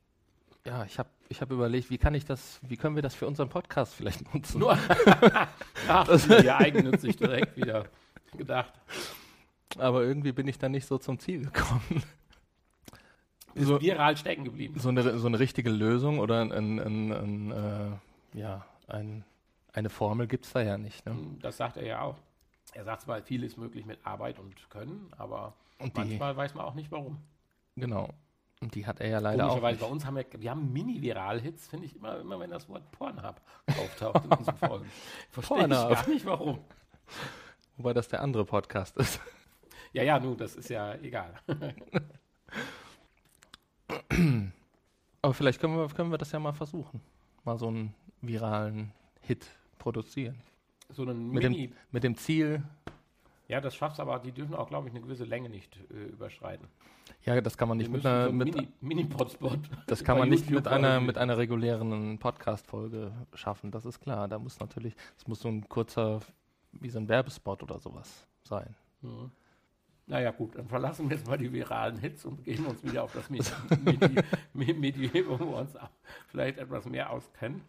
ja, 0.65 0.85
ich 0.85 0.99
habe 0.99 1.09
ich 1.29 1.41
hab 1.41 1.51
überlegt, 1.51 1.91
wie 1.91 1.99
kann 1.99 2.15
ich 2.15 2.25
das, 2.25 2.61
wie 2.63 2.77
können 2.77 2.95
wir 2.95 3.03
das 3.03 3.15
für 3.15 3.27
unseren 3.27 3.49
Podcast 3.49 3.95
vielleicht 3.95 4.35
nutzen? 4.35 4.59
Nur, 4.59 4.73
ach, 5.89 6.29
ja 6.43 6.59
eigennützig 6.59 7.17
direkt 7.17 7.57
wieder 7.57 7.87
gedacht. 8.37 8.73
Aber 9.79 10.03
irgendwie 10.03 10.33
bin 10.33 10.49
ich 10.49 10.59
da 10.59 10.69
nicht 10.69 10.87
so 10.87 10.99
zum 10.99 11.19
Ziel 11.19 11.45
gekommen. 11.45 12.03
So, 13.55 13.81
viral 13.81 14.17
stecken 14.17 14.45
geblieben. 14.45 14.79
So 14.79 14.91
eine, 14.91 15.19
so 15.19 15.27
eine 15.27 15.39
richtige 15.39 15.71
Lösung 15.71 16.19
oder 16.19 16.41
ein, 16.41 16.53
ein, 16.53 16.79
ein, 16.79 17.13
ein 17.13 17.51
äh, 18.35 18.39
ja, 18.39 18.65
ein, 18.87 19.25
eine 19.73 19.89
Formel 19.89 20.27
gibt 20.27 20.47
es 20.47 20.53
da 20.53 20.63
ja 20.63 20.79
nicht. 20.79 21.07
Ne? 21.07 21.17
Das 21.41 21.57
sagt 21.57 21.77
er 21.77 21.87
ja 21.87 22.01
auch. 22.03 22.17
Er 22.73 22.85
sagt 22.85 23.03
zwar, 23.03 23.23
viel 23.23 23.45
ist 23.45 23.59
möglich 23.59 23.87
mit 23.87 24.05
Arbeit 24.05 24.39
und 24.39 24.71
Können, 24.71 25.13
aber 25.17 25.55
und 25.79 25.97
manchmal 25.97 26.37
weiß 26.37 26.55
man 26.55 26.65
auch 26.65 26.75
nicht 26.75 26.91
warum. 26.91 27.19
Genau. 27.77 28.09
Und 28.61 28.75
die 28.75 28.87
hat 28.87 29.01
er 29.01 29.09
ja 29.09 29.19
leider 29.21 29.51
auch. 29.51 29.63
Nicht. 29.63 29.81
bei 29.81 29.87
uns 29.87 30.05
haben 30.05 30.17
wir, 30.17 30.27
wir 30.37 30.51
haben 30.51 30.73
Mini-Viral-Hits, 30.73 31.69
finde 31.69 31.87
ich 31.87 31.97
immer, 31.97 32.21
immer, 32.21 32.39
wenn 32.39 32.51
das 32.51 32.69
Wort 32.69 32.91
Pornhub 32.93 33.41
auftaucht 33.67 34.25
in 34.25 34.33
unseren 34.33 34.57
Folgen. 34.57 34.91
Verstehe 35.31 35.65
ich 35.65 35.71
gar 35.71 36.09
nicht 36.09 36.27
warum. 36.27 36.59
Wobei 37.79 37.95
das 37.95 38.09
der 38.09 38.21
andere 38.21 38.45
Podcast 38.45 38.99
ist. 38.99 39.19
Ja, 39.93 40.03
ja, 40.03 40.21
nun, 40.21 40.37
das 40.37 40.57
ist 40.57 40.69
ja 40.69 40.95
egal. 40.97 41.35
Aber 45.23 45.35
vielleicht 45.35 45.61
können 45.61 45.77
wir, 45.77 45.89
können 45.89 46.11
wir 46.11 46.19
das 46.19 46.33
ja 46.33 46.39
mal 46.39 46.53
versuchen. 46.53 47.01
Mal 47.45 47.59
so 47.59 47.69
einen 47.69 47.95
viralen 48.21 48.93
Hit 49.23 49.47
produzieren. 49.79 50.39
So 50.93 51.03
einen 51.03 51.31
mit 51.31 51.43
Mini. 51.43 51.69
Dem, 51.69 51.77
mit 51.91 52.05
dem 52.05 52.17
Ziel. 52.17 52.63
Ja, 53.49 53.61
das 53.61 53.75
schaffst 53.75 53.99
aber, 53.99 54.19
die 54.19 54.33
dürfen 54.33 54.55
auch, 54.55 54.69
glaube 54.69 54.89
ich, 54.89 54.95
eine 54.95 55.03
gewisse 55.03 55.25
Länge 55.25 55.49
nicht 55.49 55.77
äh, 55.91 56.05
überschreiten. 56.13 56.69
Ja, 57.25 57.41
das 57.41 57.59
kann 57.59 57.69
man 57.69 57.79
nicht 57.79 57.91
mit 57.93 58.07
einer 58.07 58.27
so 58.27 58.33
mit, 58.33 58.55
Mini, 58.55 58.69
Mini 58.81 59.09
Das 59.87 60.05
kann 60.05 60.19
man 60.19 60.29
nicht 60.29 60.49
mit 60.51 60.69
einer 60.69 61.01
mit 61.01 61.19
einer 61.19 61.37
regulären 61.37 62.19
Podcast 62.19 62.67
Folge 62.67 63.13
schaffen, 63.35 63.71
das 63.71 63.85
ist 63.87 64.01
klar. 64.01 64.29
Da 64.29 64.39
muss 64.39 64.61
natürlich, 64.61 64.95
es 65.17 65.27
muss 65.27 65.41
so 65.41 65.49
ein 65.49 65.69
kurzer 65.69 66.21
wie 66.73 66.89
so 66.89 66.99
ein 66.99 67.09
Werbespot 67.09 67.63
oder 67.63 67.79
sowas 67.79 68.27
sein. 68.45 68.75
Mhm. 69.03 69.31
Naja 70.07 70.33
gut, 70.33 70.57
dann 70.57 70.69
verlassen 70.69 71.09
wir 71.09 71.17
jetzt 71.17 71.29
mal 71.29 71.39
die 71.39 71.53
viralen 71.53 71.97
Hits 71.99 72.25
und 72.25 72.43
gehen 72.43 72.67
uns 72.67 72.83
wieder 72.83 73.05
auf 73.05 73.13
das 73.13 73.31
Medium, 74.55 75.29
wo 75.29 75.39
wir 75.39 75.57
uns 75.59 75.75
vielleicht 76.27 76.59
etwas 76.59 76.85
mehr 76.87 77.11
auskennen 77.11 77.63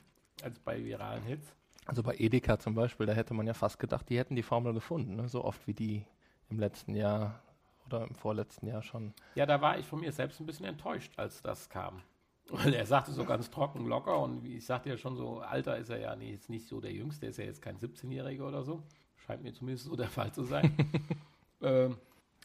als 0.43 0.57
bei 0.59 0.83
viralen 0.83 1.23
Hits. 1.23 1.55
Also 1.91 2.03
bei 2.03 2.15
Edeka 2.17 2.57
zum 2.57 2.73
Beispiel, 2.73 3.05
da 3.05 3.11
hätte 3.11 3.33
man 3.33 3.45
ja 3.45 3.53
fast 3.53 3.77
gedacht, 3.77 4.07
die 4.07 4.17
hätten 4.17 4.37
die 4.37 4.43
Formel 4.43 4.73
gefunden, 4.73 5.17
ne? 5.17 5.27
so 5.27 5.43
oft 5.43 5.67
wie 5.67 5.73
die 5.73 6.05
im 6.49 6.57
letzten 6.57 6.95
Jahr 6.95 7.41
oder 7.85 8.07
im 8.07 8.15
vorletzten 8.15 8.65
Jahr 8.65 8.81
schon. 8.81 9.13
Ja, 9.35 9.45
da 9.45 9.59
war 9.59 9.77
ich 9.77 9.85
von 9.85 9.99
mir 9.99 10.13
selbst 10.13 10.39
ein 10.39 10.45
bisschen 10.45 10.65
enttäuscht, 10.65 11.11
als 11.17 11.41
das 11.41 11.67
kam. 11.67 12.01
Weil 12.49 12.73
er 12.75 12.85
sagte 12.85 13.11
so 13.11 13.25
ganz 13.25 13.51
trocken, 13.51 13.87
locker 13.87 14.21
und 14.21 14.41
wie 14.41 14.55
ich 14.55 14.65
sagte 14.65 14.87
ja 14.87 14.95
schon 14.95 15.17
so, 15.17 15.41
Alter 15.41 15.75
ist 15.79 15.89
er 15.89 15.99
ja 15.99 16.15
nee, 16.15 16.31
jetzt 16.31 16.49
nicht 16.49 16.65
so 16.65 16.79
der 16.79 16.93
Jüngste, 16.93 17.25
ist 17.25 17.35
ja 17.35 17.43
jetzt 17.43 17.61
kein 17.61 17.77
17-Jähriger 17.77 18.47
oder 18.47 18.63
so. 18.63 18.83
Scheint 19.17 19.43
mir 19.43 19.51
zumindest 19.51 19.87
so 19.87 19.97
der 19.97 20.07
Fall 20.07 20.31
zu 20.31 20.45
sein. 20.45 20.73
ähm, 21.61 21.97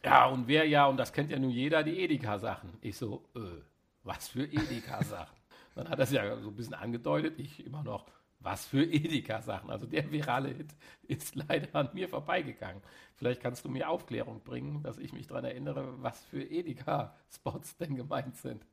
ja, 0.05 0.27
und 0.27 0.49
wer 0.49 0.67
ja, 0.67 0.87
und 0.87 0.97
das 0.97 1.13
kennt 1.13 1.31
ja 1.31 1.39
nun 1.39 1.51
jeder, 1.51 1.85
die 1.85 2.01
Edeka-Sachen. 2.01 2.71
Ich 2.81 2.97
so, 2.97 3.23
äh, 3.37 3.63
was 4.03 4.27
für 4.27 4.43
Edeka-Sachen? 4.43 5.37
Dann 5.77 5.89
hat 5.89 6.01
er 6.01 6.03
es 6.03 6.11
ja 6.11 6.37
so 6.37 6.49
ein 6.49 6.57
bisschen 6.57 6.75
angedeutet, 6.75 7.39
ich 7.39 7.65
immer 7.65 7.85
noch, 7.85 8.07
was 8.41 8.67
für 8.67 8.83
Edeka-Sachen. 8.85 9.71
Also 9.71 9.87
der 9.87 10.11
virale 10.11 10.49
Hit 10.49 10.75
ist 11.03 11.35
leider 11.35 11.75
an 11.75 11.91
mir 11.93 12.09
vorbeigegangen. 12.09 12.83
Vielleicht 13.15 13.41
kannst 13.41 13.65
du 13.65 13.69
mir 13.69 13.89
Aufklärung 13.89 14.43
bringen, 14.43 14.83
dass 14.83 14.99
ich 14.99 15.13
mich 15.13 15.27
daran 15.27 15.45
erinnere, 15.45 16.03
was 16.03 16.25
für 16.25 16.43
Edeka-Spots 16.43 17.77
denn 17.79 17.97
gemeint 17.97 18.37
sind. 18.37 18.65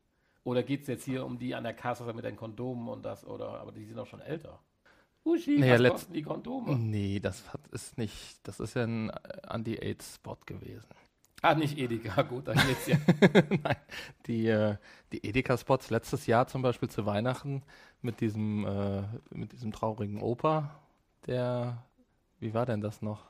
Oder 0.43 0.63
geht 0.63 0.81
es 0.81 0.87
jetzt 0.87 1.05
hier 1.05 1.25
um 1.25 1.37
die 1.37 1.55
an 1.55 1.63
der 1.63 1.73
Kasse 1.73 2.11
mit 2.13 2.25
den 2.25 2.35
Kondomen 2.35 2.89
und 2.89 3.03
das, 3.03 3.25
oder, 3.25 3.61
aber 3.61 3.71
die 3.71 3.85
sind 3.85 3.97
auch 3.97 4.07
schon 4.07 4.19
älter. 4.19 4.59
Uschi, 5.25 5.57
naja, 5.57 5.81
was 5.81 5.91
kosten 5.91 6.13
die 6.13 6.21
Kondome? 6.21 6.75
Nee, 6.77 7.21
das 7.21 7.53
hat, 7.53 7.65
ist 7.67 7.97
nicht, 7.97 8.45
das 8.45 8.59
ist 8.59 8.73
ja 8.73 8.83
ein 8.83 9.09
Anti-AIDS-Spot 9.09 10.37
gewesen. 10.45 10.89
Ah, 11.43 11.55
nicht 11.55 11.77
Edeka, 11.77 12.21
gut, 12.21 12.47
dann 12.47 12.55
geht's 12.55 12.87
ja. 12.87 12.95
Nein, 13.49 13.75
die, 14.27 14.47
äh, 14.47 14.77
die 15.11 15.27
Edeka-Spots 15.27 15.89
letztes 15.89 16.25
Jahr 16.25 16.47
zum 16.47 16.61
Beispiel 16.61 16.89
zu 16.89 17.05
Weihnachten 17.05 17.63
mit 18.01 18.21
diesem, 18.21 18.65
äh, 18.65 19.03
mit 19.29 19.51
diesem 19.51 19.73
traurigen 19.73 20.21
Opa, 20.21 20.79
der, 21.27 21.83
wie 22.39 22.53
war 22.53 22.65
denn 22.65 22.79
das 22.79 23.01
noch? 23.01 23.25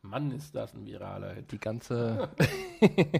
Mann, 0.00 0.30
ist 0.30 0.54
das 0.54 0.72
ein 0.72 0.86
viraler 0.86 1.34
Hit. 1.34 1.52
Die 1.52 1.58
ganze, 1.58 2.30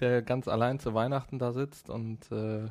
der 0.00 0.22
ganz 0.22 0.48
allein 0.48 0.78
zu 0.78 0.94
Weihnachten 0.94 1.38
da 1.38 1.52
sitzt 1.52 1.90
und 1.90 2.32
äh, 2.32 2.64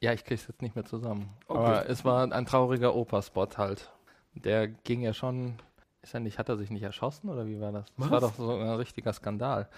ja, 0.00 0.14
ich 0.14 0.24
krieg's 0.24 0.48
jetzt 0.48 0.62
nicht 0.62 0.76
mehr 0.76 0.86
zusammen. 0.86 1.28
Okay. 1.46 1.58
Aber 1.58 1.90
es 1.90 2.06
war 2.06 2.32
ein 2.32 2.46
trauriger 2.46 2.94
Opa-Spot 2.94 3.48
halt. 3.58 3.92
Der 4.32 4.66
ging 4.66 5.02
ja 5.02 5.12
schon 5.12 5.58
ist 6.04 6.14
er 6.14 6.20
nicht, 6.20 6.38
hat 6.38 6.48
er 6.48 6.56
sich 6.56 6.70
nicht 6.70 6.82
erschossen 6.82 7.28
oder 7.28 7.46
wie 7.46 7.60
war 7.60 7.72
das? 7.72 7.86
Das 7.86 7.94
Was? 7.96 8.10
war 8.10 8.20
doch 8.20 8.34
so 8.34 8.56
ein 8.56 8.68
richtiger 8.76 9.12
Skandal. 9.12 9.68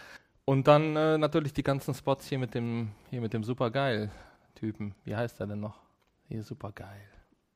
Und 0.44 0.68
dann 0.68 0.94
äh, 0.96 1.18
natürlich 1.18 1.52
die 1.52 1.62
ganzen 1.62 1.94
Spots 1.94 2.28
hier 2.28 2.38
mit 2.38 2.54
dem, 2.54 2.92
hier 3.10 3.20
mit 3.20 3.32
dem 3.32 3.42
Supergeil-Typen. 3.42 4.94
Wie 5.04 5.16
heißt 5.16 5.40
er 5.40 5.46
denn 5.46 5.60
noch? 5.60 5.80
Hier 6.28 6.42
Supergeil. 6.42 7.08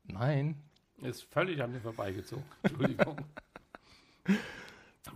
Nein. 0.04 0.56
Ist 1.02 1.22
völlig 1.24 1.62
an 1.62 1.72
mir 1.72 1.80
vorbeigezogen. 1.80 2.44
Entschuldigung. 2.62 3.16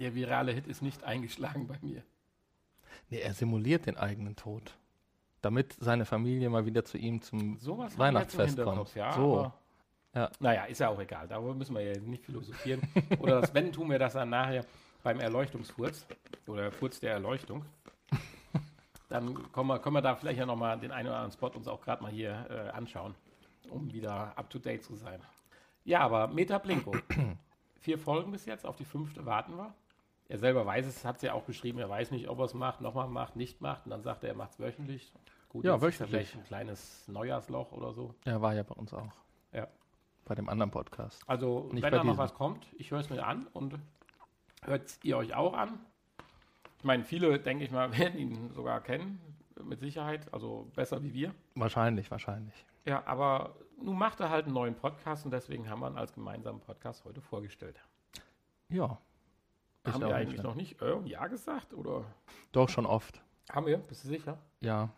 Der 0.01 0.15
virale 0.15 0.53
Hit 0.53 0.67
ist 0.67 0.83
nicht 0.83 1.05
eingeschlagen 1.05 1.67
bei 1.67 1.79
mir. 1.81 2.03
Nee, 3.11 3.21
er 3.21 3.35
simuliert 3.35 3.87
den 3.87 3.97
eigenen 3.97 4.35
Tod. 4.35 4.77
Damit 5.43 5.77
seine 5.79 6.05
Familie 6.07 6.49
mal 6.49 6.65
wieder 6.65 6.85
zu 6.85 6.97
ihm 6.97 7.21
zum 7.23 7.59
Sowas 7.59 7.99
Weihnachtsfest 7.99 8.61
kommt. 8.61 8.95
Ja, 8.95 9.13
so. 9.13 9.53
Ja. 10.15 10.31
Naja, 10.39 10.65
ist 10.65 10.79
ja 10.79 10.89
auch 10.89 11.01
egal. 11.01 11.27
Darüber 11.29 11.55
müssen 11.55 11.75
wir 11.75 11.83
ja 11.83 12.01
nicht 12.01 12.25
philosophieren. 12.25 12.83
Oder 13.19 13.41
das 13.41 13.53
Wenn 13.55 13.73
tun 13.73 13.91
wir 13.91 13.99
das 13.99 14.13
dann 14.13 14.31
nachher 14.31 14.65
beim 15.03 15.21
Erleuchtungsfurz 15.21 16.07
oder 16.47 16.71
Furz 16.73 17.01
der 17.01 17.13
Erleuchtung. 17.13 17.65
Dann 19.09 19.53
kommen 19.53 19.69
wir, 19.69 19.79
können 19.79 19.97
wir 19.97 20.03
da 20.03 20.17
vielleicht 20.17 20.39
ja 20.39 20.47
nochmal 20.47 20.79
den 20.79 20.91
einen 20.91 21.09
oder 21.09 21.17
anderen 21.19 21.33
Spot 21.33 21.49
uns 21.49 21.69
auch 21.69 21.81
gerade 21.83 22.03
mal 22.03 22.11
hier 22.11 22.47
äh, 22.49 22.71
anschauen, 22.71 23.15
um 23.71 23.93
wieder 23.93 24.37
up 24.37 24.51
to 24.51 24.59
date 24.59 24.83
zu 24.83 24.97
sein. 24.97 25.21
Ja, 25.85 26.01
aber 26.01 26.27
Meta 26.27 26.59
Blinko. 26.59 26.97
Vier 27.81 27.99
Folgen 27.99 28.33
bis 28.33 28.47
jetzt, 28.47 28.65
auf 28.65 28.77
die 28.77 28.87
fünfte 28.87 29.27
warten 29.27 29.57
wir. 29.57 29.75
Er 30.29 30.39
selber 30.39 30.65
weiß 30.65 30.87
es, 30.87 31.05
hat 31.05 31.17
es 31.17 31.23
ja 31.23 31.35
auch 31.35 31.43
beschrieben, 31.43 31.79
er 31.79 31.91
weiß 31.91 32.11
nicht, 32.11 32.29
ob 32.29 32.39
er 32.39 32.47
es 32.47 32.55
macht, 32.55 32.81
nochmal 32.81 33.09
macht, 33.09 33.37
nicht 33.37 33.61
macht. 33.61 33.85
Und 33.85 33.91
dann 33.91 34.03
sagt 34.03 34.25
er, 34.25 34.31
er 34.31 34.37
macht 34.37 34.53
es 34.53 34.59
wöchentlich. 34.59 35.13
Gut, 35.51 35.67
ja, 35.67 35.81
wöchentlich. 35.81 36.09
vielleicht 36.09 36.35
ein 36.37 36.45
kleines 36.45 37.07
Neujahrsloch 37.07 37.73
oder 37.73 37.93
so. 37.93 38.15
Ja, 38.25 38.41
war 38.41 38.55
ja 38.55 38.63
bei 38.63 38.75
uns 38.75 38.95
auch. 38.95 39.13
Bei 40.25 40.35
dem 40.35 40.49
anderen 40.49 40.71
Podcast. 40.71 41.23
Also, 41.27 41.69
Nicht 41.73 41.83
wenn 41.83 41.93
da 41.93 42.03
noch 42.03 42.17
was 42.17 42.35
kommt, 42.35 42.67
ich 42.79 42.91
höre 42.91 43.01
es 43.01 43.11
mir 43.11 43.27
an 43.27 43.47
und 43.53 43.79
hört 44.63 44.99
ihr 45.03 45.17
euch 45.19 45.35
auch 45.35 45.55
an. 45.55 45.79
Ich 46.79 46.85
meine, 46.85 47.05
viele, 47.05 47.39
denke 47.39 47.65
ich 47.65 47.71
mal, 47.71 47.93
werden 47.99 48.19
ihn 48.19 48.51
sogar 48.53 48.81
kennen, 48.81 49.21
mit 49.63 49.81
Sicherheit. 49.81 50.33
Also 50.33 50.71
besser 50.75 51.03
wie 51.03 51.13
wir. 51.13 51.35
Wahrscheinlich, 51.55 52.11
wahrscheinlich. 52.11 52.67
Ja, 52.87 53.07
aber 53.07 53.57
nun 53.81 53.99
macht 53.99 54.21
er 54.21 54.31
halt 54.31 54.47
einen 54.47 54.55
neuen 54.55 54.75
Podcast 54.75 55.25
und 55.25 55.31
deswegen 55.31 55.69
haben 55.69 55.81
wir 55.81 55.91
ihn 55.91 55.99
als 55.99 56.13
gemeinsamen 56.13 56.61
Podcast 56.61 57.05
heute 57.05 57.21
vorgestellt. 57.21 57.81
Ja. 58.69 58.99
Haben 59.87 60.01
wir 60.01 60.15
eigentlich 60.15 60.43
noch 60.43 60.55
nicht 60.55 60.81
äh, 60.81 60.99
Ja 61.05 61.27
gesagt? 61.27 61.75
Oder? 61.75 62.05
Doch, 62.53 62.71
schon 62.71 62.87
oft. 62.87 63.23
Haben 63.51 63.67
wir? 63.67 63.79
Bist 63.79 64.05
du 64.05 64.09
sicher? 64.09 64.39
Ja. 64.61 64.89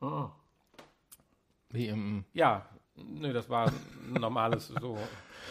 Ah. 0.00 0.30
Wie 1.70 1.88
im. 1.88 2.24
Ja, 2.32 2.68
Nö, 3.06 3.32
das 3.32 3.48
war 3.48 3.68
ein 3.68 4.12
normales, 4.20 4.68
so, 4.80 4.98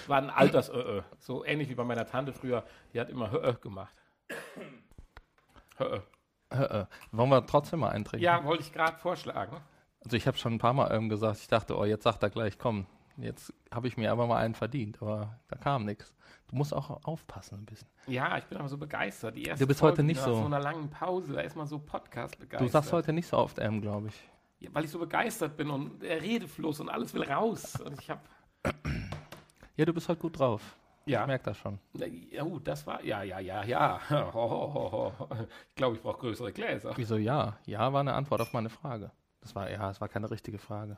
war 0.08 0.18
ein 0.18 0.30
Alters 0.30 0.72
-Ö 0.72 1.00
-Ö. 1.00 1.04
So 1.20 1.46
ähnlich 1.46 1.70
wie 1.70 1.76
bei 1.76 1.84
meiner 1.84 2.06
Tante 2.06 2.34
früher, 2.34 2.64
die 2.94 3.00
hat 3.00 3.10
immer 3.10 3.32
Hö 3.32 3.54
gemacht. 3.54 3.96
Hö 5.78 6.00
Hö 6.54 6.86
Wollen 7.12 7.30
wir 7.30 7.46
trotzdem 7.46 7.80
mal 7.80 7.90
eintrinken? 7.90 8.24
Ja, 8.24 8.44
wollte 8.44 8.64
ich 8.64 8.72
gerade 8.72 8.98
vorschlagen. 8.98 9.58
Also 10.04 10.16
ich 10.16 10.28
habe 10.28 10.38
schon 10.38 10.54
ein 10.54 10.60
paar 10.60 10.74
Mal 10.74 10.92
ähm, 10.94 11.10
gesagt, 11.10 11.40
ich 11.42 11.48
dachte, 11.48 11.78
oh, 11.78 11.84
jetzt 11.84 12.04
sagt 12.04 12.24
er 12.24 12.30
gleich, 12.30 12.58
komm, 12.58 12.86
jetzt 13.18 13.54
habe 13.72 13.88
ich 13.88 13.98
mir 13.98 14.12
aber 14.12 14.28
mal 14.28 14.38
einen 14.38 14.56
verdient, 14.56 15.02
aber 15.02 15.38
da 15.50 15.58
kam 15.58 15.86
nichts. 15.86 16.16
Du 16.48 16.56
musst 16.56 16.74
auch 16.74 17.04
aufpassen 17.04 17.60
ein 17.60 17.66
bisschen. 17.66 17.90
Ja, 18.08 18.38
ich 18.38 18.46
bin 18.46 18.58
aber 18.58 18.70
so 18.70 18.78
begeistert. 18.78 19.36
Die 19.36 19.44
erste 19.44 19.66
du 19.66 19.68
bist 19.68 19.82
Folge 19.82 19.94
heute 19.94 20.04
nicht 20.04 20.22
so. 20.22 20.32
Nach 20.32 20.40
so 20.40 20.46
einer 20.46 20.60
langen 20.60 20.90
Pause, 20.90 21.34
da 21.34 21.42
ist 21.42 21.58
man 21.58 21.68
so 21.68 21.80
Podcast 21.80 22.40
begeistert. 22.40 22.62
Du 22.68 22.72
sagst 22.72 22.94
heute 22.94 23.12
nicht 23.12 23.28
so 23.28 23.38
oft 23.38 23.60
M, 23.60 23.82
glaube 23.82 24.08
ich. 24.08 24.30
Ja, 24.60 24.70
weil 24.74 24.86
ich 24.86 24.92
so 24.92 25.00
begeistert 25.00 25.56
bin 25.58 25.70
und 25.70 26.02
der 26.02 26.22
Redefluss 26.22 26.80
und 26.80 26.90
alles 26.90 27.14
will 27.14 27.24
raus. 27.24 27.80
Und 27.80 28.02
ich 28.02 28.10
habe. 28.10 28.22
Ja, 29.76 29.86
du 29.86 29.94
bist 29.94 30.10
halt 30.10 30.20
gut 30.20 30.40
drauf. 30.40 30.78
Ja. 31.06 31.22
Ich 31.22 31.28
merke 31.28 31.46
das 31.46 31.58
schon. 31.58 31.80
Ja, 32.32 32.44
oh, 32.44 32.60
das 32.60 32.86
war. 32.86 33.04
Ja, 33.04 33.24
ja, 33.24 33.40
ja, 33.40 33.64
ja. 33.64 34.02
Ho, 34.10 34.34
ho, 34.34 34.74
ho, 34.74 35.14
ho. 35.20 35.28
Ich 35.70 35.76
glaube, 35.76 35.96
ich 35.96 36.02
brauche 36.02 36.20
größere 36.20 36.52
Gläser. 36.52 36.92
Wieso 36.96 37.16
ja? 37.18 37.58
Ja 37.66 37.94
war 37.94 38.02
eine 38.02 38.14
Antwort 38.14 38.42
auf 38.42 38.52
meine 38.52 38.70
Frage. 38.70 39.12
Das 39.42 39.56
war, 39.56 39.70
ja, 39.70 39.90
es 39.90 40.02
war 40.02 40.10
keine 40.10 40.30
richtige 40.30 40.58
Frage. 40.58 40.98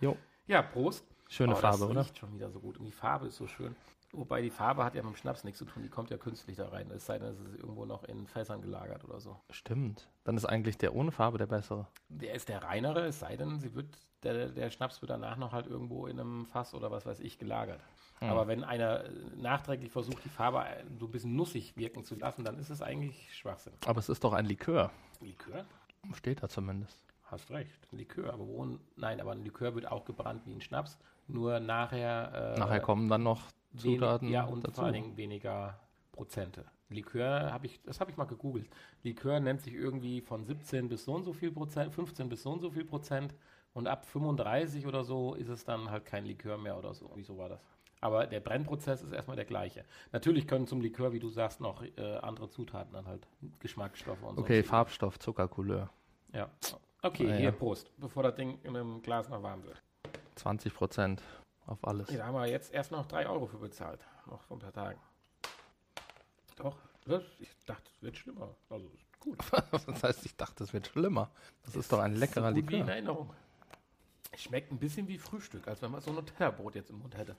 Jo. 0.00 0.16
Ja, 0.46 0.62
Prost. 0.62 1.06
Schöne 1.28 1.52
Oh, 1.52 1.56
Farbe, 1.56 1.78
das 1.80 1.88
oder? 1.90 2.00
riecht 2.00 2.18
schon 2.18 2.34
wieder 2.34 2.50
so 2.50 2.58
gut. 2.58 2.78
Und 2.78 2.86
die 2.86 2.92
Farbe 2.92 3.26
ist 3.28 3.36
so 3.36 3.46
schön. 3.46 3.76
Wobei 4.12 4.42
die 4.42 4.50
Farbe 4.50 4.84
hat 4.84 4.94
ja 4.94 5.02
mit 5.02 5.12
dem 5.12 5.16
Schnaps 5.16 5.44
nichts 5.44 5.58
zu 5.58 5.64
tun. 5.64 5.82
Die 5.82 5.88
kommt 5.88 6.10
ja 6.10 6.16
künstlich 6.16 6.56
da 6.56 6.68
rein. 6.68 6.90
Es 6.90 7.06
sei 7.06 7.18
denn, 7.18 7.28
es 7.28 7.38
ist 7.38 7.54
irgendwo 7.54 7.84
noch 7.84 8.02
in 8.04 8.26
Fässern 8.26 8.60
gelagert 8.60 9.04
oder 9.04 9.20
so. 9.20 9.38
Stimmt. 9.50 10.08
Dann 10.24 10.36
ist 10.36 10.44
eigentlich 10.44 10.78
der 10.78 10.94
ohne 10.96 11.12
Farbe 11.12 11.38
der 11.38 11.46
bessere. 11.46 11.86
Der 12.08 12.34
ist 12.34 12.48
der 12.48 12.62
reinere, 12.62 13.06
es 13.06 13.20
sei 13.20 13.36
denn, 13.36 13.60
sie 13.60 13.74
wird, 13.74 13.86
der, 14.24 14.48
der 14.48 14.70
Schnaps 14.70 15.00
wird 15.00 15.10
danach 15.10 15.36
noch 15.36 15.52
halt 15.52 15.66
irgendwo 15.66 16.06
in 16.06 16.18
einem 16.18 16.46
Fass 16.46 16.74
oder 16.74 16.90
was 16.90 17.06
weiß 17.06 17.20
ich 17.20 17.38
gelagert. 17.38 17.80
Hm. 18.18 18.30
Aber 18.30 18.48
wenn 18.48 18.64
einer 18.64 19.04
äh, 19.04 19.10
nachträglich 19.36 19.92
versucht, 19.92 20.24
die 20.24 20.28
Farbe 20.28 20.64
äh, 20.64 20.84
so 20.98 21.06
ein 21.06 21.10
bisschen 21.12 21.36
nussig 21.36 21.76
wirken 21.76 22.04
zu 22.04 22.16
lassen, 22.16 22.44
dann 22.44 22.58
ist 22.58 22.70
es 22.70 22.82
eigentlich 22.82 23.34
Schwachsinn. 23.34 23.72
Aber 23.86 24.00
es 24.00 24.08
ist 24.08 24.24
doch 24.24 24.32
ein 24.32 24.44
Likör. 24.44 24.90
Likör? 25.20 25.64
Steht 26.14 26.42
da 26.42 26.48
zumindest. 26.48 26.98
Hast 27.24 27.50
recht. 27.50 27.88
Ein 27.92 27.98
Likör. 27.98 28.32
Aber 28.32 28.46
wo, 28.46 28.66
nein, 28.96 29.20
aber 29.20 29.32
ein 29.32 29.44
Likör 29.44 29.74
wird 29.76 29.86
auch 29.86 30.04
gebrannt 30.04 30.42
wie 30.46 30.52
ein 30.52 30.60
Schnaps. 30.60 30.98
Nur 31.28 31.60
nachher. 31.60 32.54
Äh, 32.56 32.58
Nachher 32.58 32.80
kommen 32.80 33.08
dann 33.08 33.22
noch 33.22 33.42
Zutaten 33.76 34.28
Ja, 34.28 34.44
und 34.44 34.64
dazu. 34.64 34.76
vor 34.76 34.84
allen 34.84 34.94
Dingen 34.94 35.16
weniger 35.16 35.78
Prozente. 36.12 36.64
Likör 36.88 37.52
habe 37.52 37.66
ich, 37.66 37.80
das 37.82 38.00
habe 38.00 38.10
ich 38.10 38.16
mal 38.16 38.24
gegoogelt. 38.24 38.68
Likör 39.04 39.38
nennt 39.38 39.60
sich 39.62 39.74
irgendwie 39.74 40.20
von 40.20 40.44
17 40.44 40.88
bis 40.88 41.04
so 41.04 41.14
und 41.14 41.22
so 41.22 41.32
viel 41.32 41.52
Prozent, 41.52 41.94
15 41.94 42.28
bis 42.28 42.42
so 42.42 42.50
und 42.50 42.60
so 42.60 42.70
viel 42.70 42.84
Prozent 42.84 43.32
und 43.74 43.86
ab 43.86 44.04
35 44.06 44.86
oder 44.86 45.04
so 45.04 45.34
ist 45.34 45.48
es 45.48 45.64
dann 45.64 45.90
halt 45.90 46.04
kein 46.04 46.26
Likör 46.26 46.58
mehr 46.58 46.76
oder 46.76 46.92
so. 46.94 47.10
Wieso 47.14 47.38
war 47.38 47.48
das? 47.48 47.60
Aber 48.00 48.26
der 48.26 48.40
Brennprozess 48.40 49.02
ist 49.02 49.12
erstmal 49.12 49.36
der 49.36 49.44
gleiche. 49.44 49.84
Natürlich 50.10 50.48
können 50.48 50.66
zum 50.66 50.80
Likör, 50.80 51.12
wie 51.12 51.20
du 51.20 51.28
sagst, 51.28 51.60
noch 51.60 51.82
äh, 51.82 52.16
andere 52.22 52.48
Zutaten 52.48 52.92
dann 52.94 53.06
halt 53.06 53.28
Geschmacksstoffe 53.60 54.22
und 54.22 54.36
so. 54.36 54.40
Okay, 54.42 54.62
Farbstoff, 54.64 55.18
Zuckercouleur. 55.18 55.90
Ja. 56.32 56.50
Okay, 57.02 57.30
Ah, 57.30 57.34
hier 57.36 57.44
ja. 57.44 57.50
Prost, 57.52 57.90
bevor 57.98 58.22
das 58.24 58.34
Ding 58.34 58.58
in 58.64 58.74
einem 58.76 59.00
Glas 59.02 59.28
noch 59.28 59.42
warm 59.42 59.62
wird. 59.64 59.80
20 60.36 60.74
Prozent 60.74 61.22
auf 61.70 61.86
alles. 61.86 62.10
Ja, 62.10 62.18
da 62.18 62.26
haben 62.26 62.34
wir 62.34 62.46
jetzt 62.46 62.72
erst 62.72 62.90
noch 62.90 63.06
3 63.06 63.28
Euro 63.28 63.46
für 63.46 63.58
bezahlt. 63.58 64.00
Noch 64.26 64.42
vor 64.42 64.56
ein 64.56 64.60
paar 64.60 64.72
Tagen. 64.72 65.00
Doch, 66.56 66.76
das, 67.06 67.22
ich 67.38 67.48
dachte, 67.64 67.90
es 67.94 68.02
wird 68.02 68.16
schlimmer. 68.16 68.54
Also, 68.68 68.86
ist 68.88 69.20
gut. 69.20 69.38
das 69.86 70.02
heißt, 70.02 70.26
ich 70.26 70.36
dachte, 70.36 70.64
es 70.64 70.72
wird 70.72 70.86
schlimmer. 70.86 71.30
Das 71.64 71.76
ist 71.76 71.92
doch 71.92 72.00
ein 72.00 72.14
leckerer 72.14 72.50
so 72.50 72.54
gut 72.56 72.70
wie 72.70 72.74
in 72.74 72.80
Likör. 72.80 72.94
Erinnerung. 72.94 73.30
Schmeckt 74.36 74.70
ein 74.72 74.78
bisschen 74.78 75.08
wie 75.08 75.18
Frühstück, 75.18 75.66
als 75.66 75.82
wenn 75.82 75.90
man 75.90 76.00
so 76.00 76.10
ein 76.10 76.16
Nutella-Brot 76.16 76.74
jetzt 76.74 76.90
im 76.90 76.98
Mund 76.98 77.16
hätte. 77.16 77.36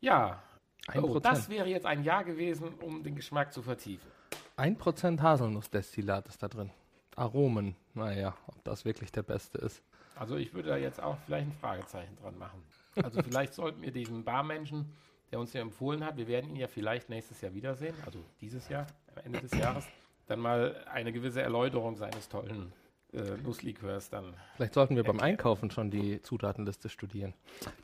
Ja, 0.00 0.42
Ein 0.88 1.04
oh, 1.04 1.12
Prozent. 1.12 1.36
das 1.36 1.48
wäre 1.48 1.68
jetzt 1.68 1.86
ein 1.86 2.02
Jahr 2.02 2.24
gewesen, 2.24 2.74
um 2.80 3.02
den 3.02 3.14
Geschmack 3.14 3.52
zu 3.52 3.62
vertiefen. 3.62 4.10
Ein 4.56 4.76
Prozent 4.76 5.22
Haselnussdestillat 5.22 6.28
ist 6.28 6.42
da 6.42 6.48
drin. 6.48 6.70
Aromen. 7.16 7.76
Naja, 7.94 8.34
ob 8.46 8.62
das 8.64 8.84
wirklich 8.84 9.12
der 9.12 9.22
beste 9.22 9.58
ist. 9.58 9.82
Also 10.16 10.36
ich 10.36 10.52
würde 10.52 10.70
da 10.70 10.76
jetzt 10.76 11.00
auch 11.00 11.16
vielleicht 11.24 11.46
ein 11.46 11.52
Fragezeichen 11.52 12.16
dran 12.16 12.36
machen. 12.38 12.62
Also 12.96 13.22
vielleicht 13.22 13.54
sollten 13.54 13.82
wir 13.82 13.92
diesen 13.92 14.24
Barmenschen, 14.24 14.92
der 15.30 15.40
uns 15.40 15.52
ja 15.52 15.60
empfohlen 15.60 16.04
hat, 16.04 16.16
wir 16.16 16.28
werden 16.28 16.50
ihn 16.50 16.56
ja 16.56 16.68
vielleicht 16.68 17.08
nächstes 17.08 17.40
Jahr 17.40 17.54
wiedersehen, 17.54 17.94
also 18.04 18.24
dieses 18.40 18.68
Jahr, 18.68 18.86
am 19.14 19.24
Ende 19.24 19.40
des 19.40 19.52
Jahres, 19.58 19.86
dann 20.26 20.40
mal 20.40 20.84
eine 20.92 21.12
gewisse 21.12 21.42
Erläuterung 21.42 21.96
seines 21.96 22.28
tollen 22.28 22.72
äh, 23.12 23.36
Nusslikörs 23.42 24.10
dann. 24.10 24.34
Vielleicht 24.56 24.74
sollten 24.74 24.96
wir 24.96 25.04
beim. 25.04 25.20
Einkaufen 25.20 25.70
schon 25.70 25.90
die 25.90 26.22
Zutatenliste 26.22 26.88
studieren. 26.88 27.34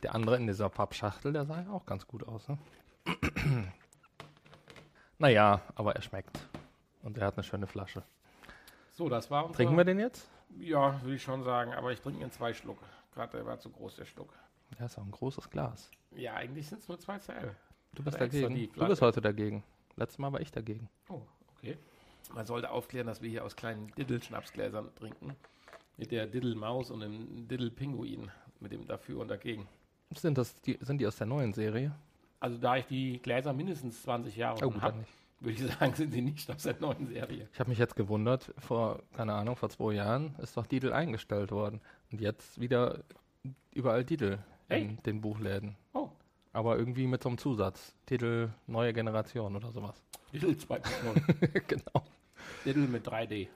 Der 0.02 0.14
andere 0.14 0.36
in 0.36 0.46
dieser 0.46 0.68
Pappschachtel, 0.68 1.32
der 1.32 1.44
sah 1.44 1.60
ja 1.62 1.70
auch 1.70 1.86
ganz 1.86 2.06
gut 2.06 2.26
aus. 2.26 2.48
Ne? 2.48 2.58
naja, 5.18 5.62
aber 5.74 5.94
er 5.94 6.02
schmeckt. 6.02 6.38
Und 7.02 7.18
er 7.18 7.26
hat 7.26 7.36
eine 7.36 7.44
schöne 7.44 7.66
Flasche. 7.66 8.02
So, 8.92 9.08
das 9.08 9.30
war 9.30 9.44
unser... 9.44 9.56
Trinken 9.56 9.76
wir 9.76 9.84
den 9.84 10.00
jetzt? 10.00 10.28
Ja, 10.58 11.00
würde 11.02 11.14
ich 11.14 11.22
schon 11.22 11.42
sagen, 11.44 11.72
aber 11.72 11.92
ich 11.92 12.00
trinke 12.00 12.24
in 12.24 12.30
zwei 12.32 12.52
Schluck. 12.52 12.78
Gerade 13.14 13.36
der 13.36 13.46
war 13.46 13.58
zu 13.58 13.70
groß, 13.70 13.96
der 13.96 14.06
Schluck. 14.06 14.32
Ja, 14.78 14.86
ist 14.86 14.98
auch 14.98 15.04
ein 15.04 15.10
großes 15.10 15.50
Glas. 15.50 15.90
Ja, 16.12 16.34
eigentlich 16.34 16.66
sind 16.66 16.80
es 16.80 16.88
nur 16.88 16.98
zwei 16.98 17.18
CL. 17.18 17.54
Du 17.94 18.02
bist 18.02 18.16
Oder 18.16 18.26
dagegen. 18.26 18.70
Du 18.74 18.86
bist 18.86 19.02
heute 19.02 19.20
dagegen. 19.20 19.64
Letztes 19.96 20.18
Mal 20.18 20.32
war 20.32 20.40
ich 20.40 20.52
dagegen. 20.52 20.88
Oh, 21.08 21.22
okay. 21.56 21.76
Man 22.34 22.46
sollte 22.46 22.70
aufklären, 22.70 23.06
dass 23.06 23.22
wir 23.22 23.30
hier 23.30 23.44
aus 23.44 23.56
kleinen 23.56 23.88
Diddle-Schnapsgläsern 23.96 24.94
trinken. 24.94 25.34
Mit 25.96 26.12
der 26.12 26.26
Diddle-Maus 26.26 26.90
und 26.90 27.00
dem 27.00 27.48
Diddle-Pinguin. 27.48 28.30
Mit 28.60 28.72
dem 28.72 28.86
dafür 28.86 29.20
und 29.20 29.28
dagegen. 29.28 29.66
Sind, 30.14 30.38
das 30.38 30.60
die, 30.62 30.78
sind 30.80 31.00
die 31.00 31.06
aus 31.06 31.16
der 31.16 31.26
neuen 31.26 31.52
Serie? 31.52 31.94
Also 32.40 32.58
da 32.58 32.76
ich 32.76 32.86
die 32.86 33.18
Gläser 33.18 33.52
mindestens 33.52 34.02
20 34.02 34.36
Jahre 34.36 34.66
Oh, 34.66 34.80
habe, 34.80 35.04
würde 35.40 35.52
ich 35.52 35.72
sagen, 35.72 35.94
sind 35.96 36.12
sie 36.12 36.22
nicht 36.22 36.50
aus 36.50 36.62
der 36.62 36.78
neuen 36.78 37.06
Serie. 37.06 37.48
Ich 37.52 37.60
habe 37.60 37.70
mich 37.70 37.78
jetzt 37.78 37.96
gewundert, 37.96 38.52
vor, 38.58 39.02
keine 39.14 39.34
Ahnung, 39.34 39.56
vor 39.56 39.70
zwei 39.70 39.94
Jahren 39.94 40.34
ist 40.38 40.56
doch 40.56 40.66
Didel 40.66 40.92
eingestellt 40.92 41.50
worden. 41.50 41.80
Und 42.12 42.20
jetzt 42.20 42.60
wieder 42.60 43.02
überall 43.72 44.04
Didel 44.04 44.38
in 44.68 45.02
den 45.04 45.20
Buchläden. 45.20 45.76
Oh, 45.94 46.08
Aber 46.52 46.76
irgendwie 46.78 47.06
mit 47.06 47.22
so 47.22 47.28
einem 47.30 47.38
Zusatz. 47.38 47.94
Titel 48.06 48.50
neue 48.66 48.92
Generation 48.92 49.54
oder 49.56 49.70
sowas. 49.72 50.02
Diddle 50.32 50.50
2.0. 50.52 51.60
genau. 51.66 52.04
Diddle 52.64 52.86
mit 52.88 53.06
3D. 53.08 53.48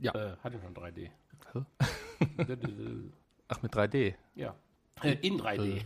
Ja. 0.00 0.12
Äh, 0.14 0.36
hatte 0.42 0.58
schon 0.60 0.74
3D. 0.74 1.10
Hä? 1.52 2.44
Diddle, 2.44 3.12
Ach, 3.48 3.62
mit 3.62 3.72
3D. 3.74 4.14
ja. 4.34 4.54
Äh, 5.02 5.12
in 5.22 5.38
3D. 5.38 5.82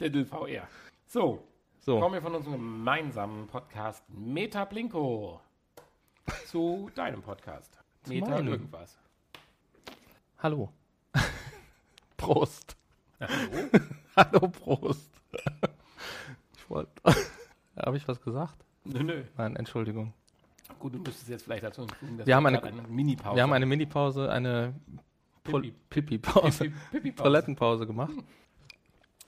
Diddle 0.00 0.26
VR. 0.26 0.66
So, 1.06 1.42
So, 1.78 2.00
kommen 2.00 2.14
wir 2.14 2.22
von 2.22 2.34
unserem 2.34 2.54
gemeinsamen 2.54 3.46
Podcast 3.46 4.02
Meta 4.10 4.64
Blinko 4.64 5.40
zu 6.46 6.90
deinem 6.94 7.22
Podcast. 7.22 7.78
Meta 8.08 8.40
irgendwas. 8.40 8.98
hallo. 10.38 10.72
Prost. 12.32 12.76
Hallo? 13.20 13.68
Hallo, 14.16 14.48
Prost. 14.48 15.10
ich 16.58 16.68
wollte. 16.68 16.92
Habe 17.76 17.96
ich 17.96 18.06
was 18.06 18.20
gesagt? 18.20 18.54
nö, 18.84 19.02
nö. 19.02 19.24
Nein, 19.38 19.56
Entschuldigung. 19.56 20.12
Gut, 20.78 20.92
du 20.94 20.98
müsstest 20.98 21.28
jetzt 21.30 21.44
vielleicht 21.44 21.64
dazu 21.64 21.80
hinzufügen, 21.82 22.18
dass 22.18 22.26
Wir 22.26 22.36
haben 22.36 22.44
eine- 22.44 22.62
eine 22.62 22.82
Mini-Pause 22.82 23.34
Wir 23.36 23.42
haben 23.42 23.52
eine 23.54 23.64
Minipause, 23.64 24.30
eine 24.30 24.74
Tol- 25.42 25.62
Pipi. 25.62 25.74
Pipi-Pause, 26.18 26.64
Pipi- 26.64 26.74
Pipi-Pause. 26.90 27.22
Toilettenpause 27.22 27.86
gemacht. 27.86 28.12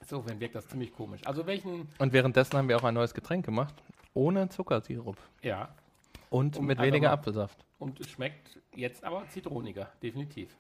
Insofern 0.01 0.39
wirkt 0.39 0.55
das 0.57 0.69
ziemlich 0.69 0.93
komisch. 0.93 1.23
Also 1.25 1.47
welchen, 1.47 1.89
Und 1.99 2.13
währenddessen 2.13 2.59
haben 2.59 2.69
wir 2.69 2.77
auch 2.77 2.85
ein 2.85 2.93
neues 2.95 3.15
Getränk 3.15 3.47
gemacht. 3.47 3.75
Ohne 4.13 4.51
Zuckersirup. 4.51 5.17
ja, 5.41 5.75
Und 6.29 6.59
Um 6.59 6.67
mit 6.67 6.79
weniger 6.79 7.09
mal- 7.09 7.15
Apfelsaft. 7.15 7.65
und 7.79 7.99
es 7.99 8.11
schmeckt 8.11 8.61
jetzt 8.75 9.03
aber 9.05 9.27
zitroniger, 9.29 9.91
definitiv. 10.03 10.55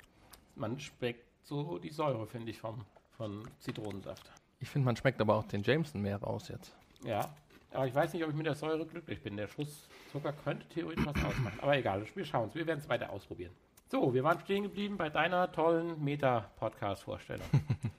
Man 0.57 0.81
schmeckt 0.81 1.27
so 1.43 1.79
die 1.79 1.91
Säure, 1.91 2.27
finde 2.27 2.51
ich, 2.51 2.59
vom, 2.59 2.85
von 3.17 3.43
Zitronensaft. 3.59 4.31
Ich 4.61 4.69
finde, 4.69 4.87
man 4.87 4.97
schmeckt 4.97 5.21
aber 5.21 5.35
auch 5.37 5.45
den 5.45 5.63
Jameson 5.63 6.03
mehr 6.03 6.19
raus 6.19 6.49
jetzt. 6.49 6.75
Ja, 7.05 7.29
aber 7.73 7.87
ich 7.87 7.95
weiß 7.95 8.13
nicht, 8.13 8.23
ob 8.25 8.31
ich 8.31 8.37
mit 8.37 8.47
der 8.47 8.55
Säure 8.55 8.85
glücklich 8.87 9.23
bin. 9.23 9.37
Der 9.37 9.49
Schuss 9.49 9.89
Zucker 10.13 10.33
könnte 10.33 10.67
theoretisch 10.69 11.07
was 11.07 11.25
ausmachen. 11.25 11.59
Aber 11.61 11.77
egal, 11.77 12.05
wir 12.15 12.25
schauen 12.25 12.49
es. 12.49 12.55
Wir 12.55 12.67
werden 12.67 12.81
es 12.81 12.89
weiter 12.89 13.11
ausprobieren. 13.11 13.53
So, 13.89 14.13
wir 14.13 14.23
waren 14.23 14.39
stehen 14.41 14.65
geblieben 14.65 14.97
bei 14.97 15.09
deiner 15.09 15.51
tollen 15.53 16.03
Meta-Podcast-Vorstellung. 16.03 17.47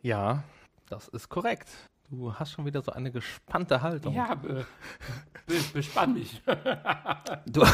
Ja, 0.00 0.44
das 0.88 1.08
ist 1.08 1.28
korrekt. 1.28 1.68
Du 2.08 2.32
hast 2.32 2.52
schon 2.52 2.64
wieder 2.64 2.82
so 2.82 2.92
eine 2.92 3.10
gespannte 3.10 3.82
Haltung. 3.82 4.14
ja, 4.14 4.32
be, 4.36 4.64
be, 5.44 5.60
bespann 5.72 6.14
mich. 6.14 6.40
Du, 7.46 7.64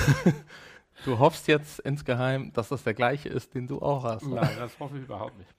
du 1.05 1.19
hoffst 1.19 1.49
jetzt 1.49 1.81
insgeheim, 1.81 2.53
dass 2.53 2.69
das 2.69 2.83
der 2.85 2.95
gleiche 2.95 3.29
ist, 3.29 3.55
den 3.55 3.67
du 3.67 3.81
auch 3.83 4.05
hast. 4.05 4.27
ne? 4.27 4.37
Nein, 4.37 4.57
das 4.59 4.79
hoffe 4.79 4.97
ich 4.99 5.05
überhaupt 5.05 5.37
nicht. 5.39 5.51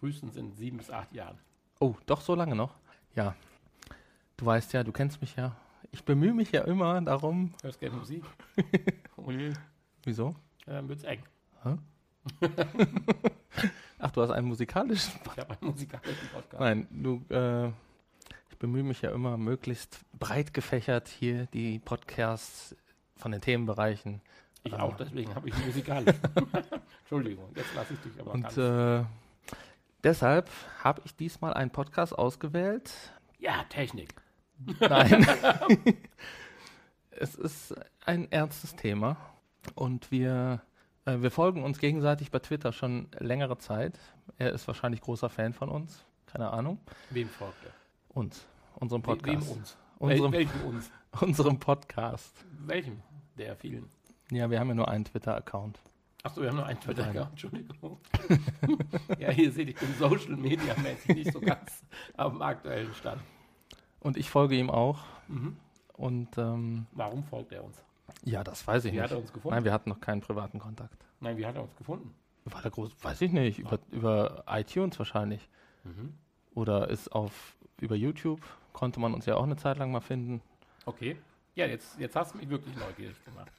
Frühestens 0.00 0.36
in 0.36 0.52
sieben 0.52 0.76
bis 0.78 0.90
acht 0.90 1.12
Jahren. 1.12 1.38
Oh, 1.80 1.94
doch 2.06 2.20
so 2.20 2.34
lange 2.34 2.54
noch? 2.54 2.74
Ja. 3.14 3.34
Du 4.36 4.46
weißt 4.46 4.72
ja, 4.72 4.82
du 4.82 4.92
kennst 4.92 5.20
mich 5.20 5.36
ja. 5.36 5.56
Ich 5.92 6.04
bemühe 6.04 6.34
mich 6.34 6.52
ja 6.52 6.62
immer 6.62 7.00
darum. 7.00 7.54
Hörst 7.62 7.80
gerne 7.80 7.96
Musik? 7.96 8.24
Ui, 9.16 9.52
Wieso? 10.04 10.34
ja, 10.66 10.74
dann 10.74 10.88
wird's 10.88 11.04
eng. 11.04 11.22
Ach, 13.98 14.10
du 14.10 14.20
hast 14.22 14.30
einen 14.30 14.48
musikalischen. 14.48 15.12
Ich 15.32 15.38
habe 15.38 15.56
einen 15.60 15.70
musikalischen 15.70 16.28
Podcast. 16.32 16.60
Nein, 16.60 16.86
du. 16.90 17.24
Äh, 17.34 17.68
ich 18.50 18.58
bemühe 18.58 18.82
mich 18.82 19.02
ja 19.02 19.10
immer, 19.10 19.36
möglichst 19.36 20.00
breit 20.18 20.54
gefächert 20.54 21.08
hier 21.08 21.46
die 21.46 21.78
Podcasts 21.78 22.74
von 23.16 23.32
den 23.32 23.40
Themenbereichen. 23.40 24.20
Ich 24.66 24.74
Ah. 24.74 24.82
auch, 24.82 24.96
deswegen 24.96 25.34
habe 25.34 25.48
ich 25.48 25.54
einen 25.54 25.66
musikalischen. 25.66 26.20
Entschuldigung, 27.00 27.50
jetzt 27.54 27.74
lasse 27.74 27.94
ich 27.94 28.00
dich 28.00 28.20
aber 28.20 28.32
Und 28.32 28.56
äh, 28.58 29.04
deshalb 30.04 30.50
habe 30.82 31.02
ich 31.04 31.14
diesmal 31.16 31.54
einen 31.54 31.70
Podcast 31.70 32.16
ausgewählt. 32.16 32.92
ja, 33.38 33.64
Technik. 33.68 34.14
Nein. 34.80 35.26
es 37.10 37.34
ist 37.34 37.74
ein 38.04 38.30
ernstes 38.32 38.74
Thema 38.76 39.16
und 39.74 40.10
wir 40.10 40.62
Äh, 41.04 41.20
wir 41.22 41.30
folgen 41.30 41.62
uns 41.62 41.78
gegenseitig 41.78 42.30
bei 42.32 42.40
Twitter 42.40 42.72
schon 42.72 43.08
längere 43.18 43.58
Zeit. 43.58 43.96
Er 44.38 44.52
ist 44.52 44.66
wahrscheinlich 44.66 45.00
großer 45.02 45.28
Fan 45.30 45.52
von 45.52 45.68
uns. 45.68 46.04
Keine 46.26 46.50
Ahnung. 46.50 46.80
Wem 47.10 47.28
folgt 47.28 47.64
er? 47.64 47.70
Uns. 48.08 48.44
Unserem 48.74 49.02
Podcast. 49.02 49.48
Wem 49.48 49.56
uns? 49.56 49.76
Unserem, 49.98 50.32
Wel 50.32 50.40
welchem 50.40 50.64
uns? 50.66 50.90
unserem 51.20 51.58
Podcast. 51.60 52.44
Welchem 52.66 53.00
der 53.38 53.54
vielen? 53.56 53.88
Ja, 54.30 54.50
wir 54.50 54.58
haben 54.58 54.68
ja 54.68 54.74
nur 54.74 54.88
einen 54.88 55.04
Twitter-Account. 55.04 55.78
Achso, 56.22 56.40
wir 56.42 56.48
haben 56.48 56.56
nur 56.56 56.66
einen 56.66 56.78
Mit 56.86 56.98
einem. 56.98 57.12
Twitter, 57.12 57.28
Entschuldigung. 57.30 58.00
ja, 59.18 59.30
hier 59.30 59.52
seht 59.52 59.68
ihr, 59.68 59.74
ich 59.74 59.80
bin 59.80 59.94
Social 59.94 60.36
Media 60.36 60.74
mäßig 60.82 61.14
nicht 61.14 61.32
so 61.32 61.40
ganz 61.40 61.84
auf 62.16 62.32
dem 62.32 62.42
aktuellen 62.42 62.92
Stand. 62.94 63.22
Und 64.00 64.16
ich 64.16 64.28
folge 64.28 64.56
ihm 64.56 64.68
auch. 64.70 65.04
Mhm. 65.28 65.56
Und 65.92 66.36
ähm, 66.38 66.86
Warum 66.92 67.22
folgt 67.24 67.52
er 67.52 67.62
uns? 67.64 67.82
ja, 68.24 68.42
das 68.42 68.66
weiß 68.66 68.84
ich 68.86 68.92
Wie 68.94 69.00
hat 69.00 69.10
nicht. 69.10 69.18
er 69.18 69.20
uns 69.22 69.32
gefunden? 69.32 69.54
Nein, 69.54 69.64
wir 69.64 69.72
hatten 69.72 69.90
noch 69.90 70.00
keinen 70.00 70.20
privaten 70.20 70.58
Kontakt. 70.58 70.96
Nein, 71.20 71.36
wie 71.36 71.46
hat 71.46 71.54
er 71.54 71.62
uns 71.62 71.76
gefunden? 71.76 72.12
War 72.44 72.62
der 72.62 72.70
groß, 72.70 72.92
weiß 73.02 73.20
ich 73.22 73.32
nicht, 73.32 73.58
über, 73.58 73.78
über 73.90 74.44
iTunes 74.48 74.98
wahrscheinlich. 74.98 75.48
Mhm. 75.84 76.14
Oder 76.54 76.88
ist 76.88 77.12
auf 77.12 77.56
über 77.80 77.94
YouTube, 77.94 78.40
konnte 78.72 78.98
man 79.00 79.14
uns 79.14 79.26
ja 79.26 79.36
auch 79.36 79.42
eine 79.44 79.56
Zeit 79.56 79.78
lang 79.78 79.92
mal 79.92 80.00
finden. 80.00 80.40
Okay. 80.86 81.16
Ja, 81.54 81.66
jetzt, 81.66 81.98
jetzt 81.98 82.16
hast 82.16 82.34
du 82.34 82.38
mich 82.38 82.48
wirklich 82.48 82.76
neugierig 82.76 83.16
gemacht. 83.24 83.50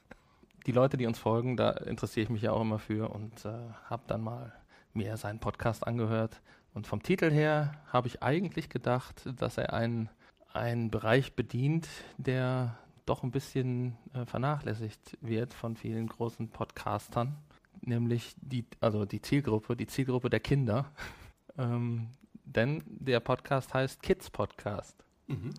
Die 0.68 0.74
Leute, 0.74 0.98
die 0.98 1.06
uns 1.06 1.18
folgen, 1.18 1.56
da 1.56 1.72
interessiere 1.72 2.26
ich 2.26 2.30
mich 2.30 2.42
ja 2.42 2.52
auch 2.52 2.60
immer 2.60 2.78
für 2.78 3.10
und 3.10 3.46
äh, 3.46 3.54
habe 3.86 4.04
dann 4.08 4.22
mal 4.22 4.52
mir 4.94 5.16
seinen 5.16 5.40
Podcast 5.40 5.88
angehört. 5.88 6.42
Und 6.74 6.88
vom 6.88 7.02
Titel 7.02 7.32
her 7.32 7.72
habe 7.88 8.08
ich 8.08 8.22
eigentlich 8.22 8.68
gedacht, 8.68 9.30
dass 9.38 9.58
er 9.58 9.72
einen, 9.72 10.10
einen 10.52 10.92
Bereich 10.92 11.38
bedient, 11.38 11.88
der 12.18 12.78
doch 13.06 13.24
ein 13.24 13.32
bisschen 13.32 13.96
äh, 14.14 14.26
vernachlässigt 14.26 15.18
wird 15.22 15.54
von 15.54 15.78
vielen 15.78 16.08
großen 16.08 16.50
Podcastern, 16.50 17.38
nämlich 17.80 18.36
die, 18.42 18.66
also 18.82 19.06
die 19.06 19.22
Zielgruppe, 19.22 19.78
die 19.78 19.88
Zielgruppe 19.88 20.30
der 20.30 20.42
Kinder. 20.42 20.92
ähm, 21.58 22.10
denn 22.44 22.84
der 22.88 23.22
Podcast 23.22 23.74
heißt 23.74 24.04
Kids 24.04 24.30
Podcast. 24.30 25.02
Mhm. 25.28 25.54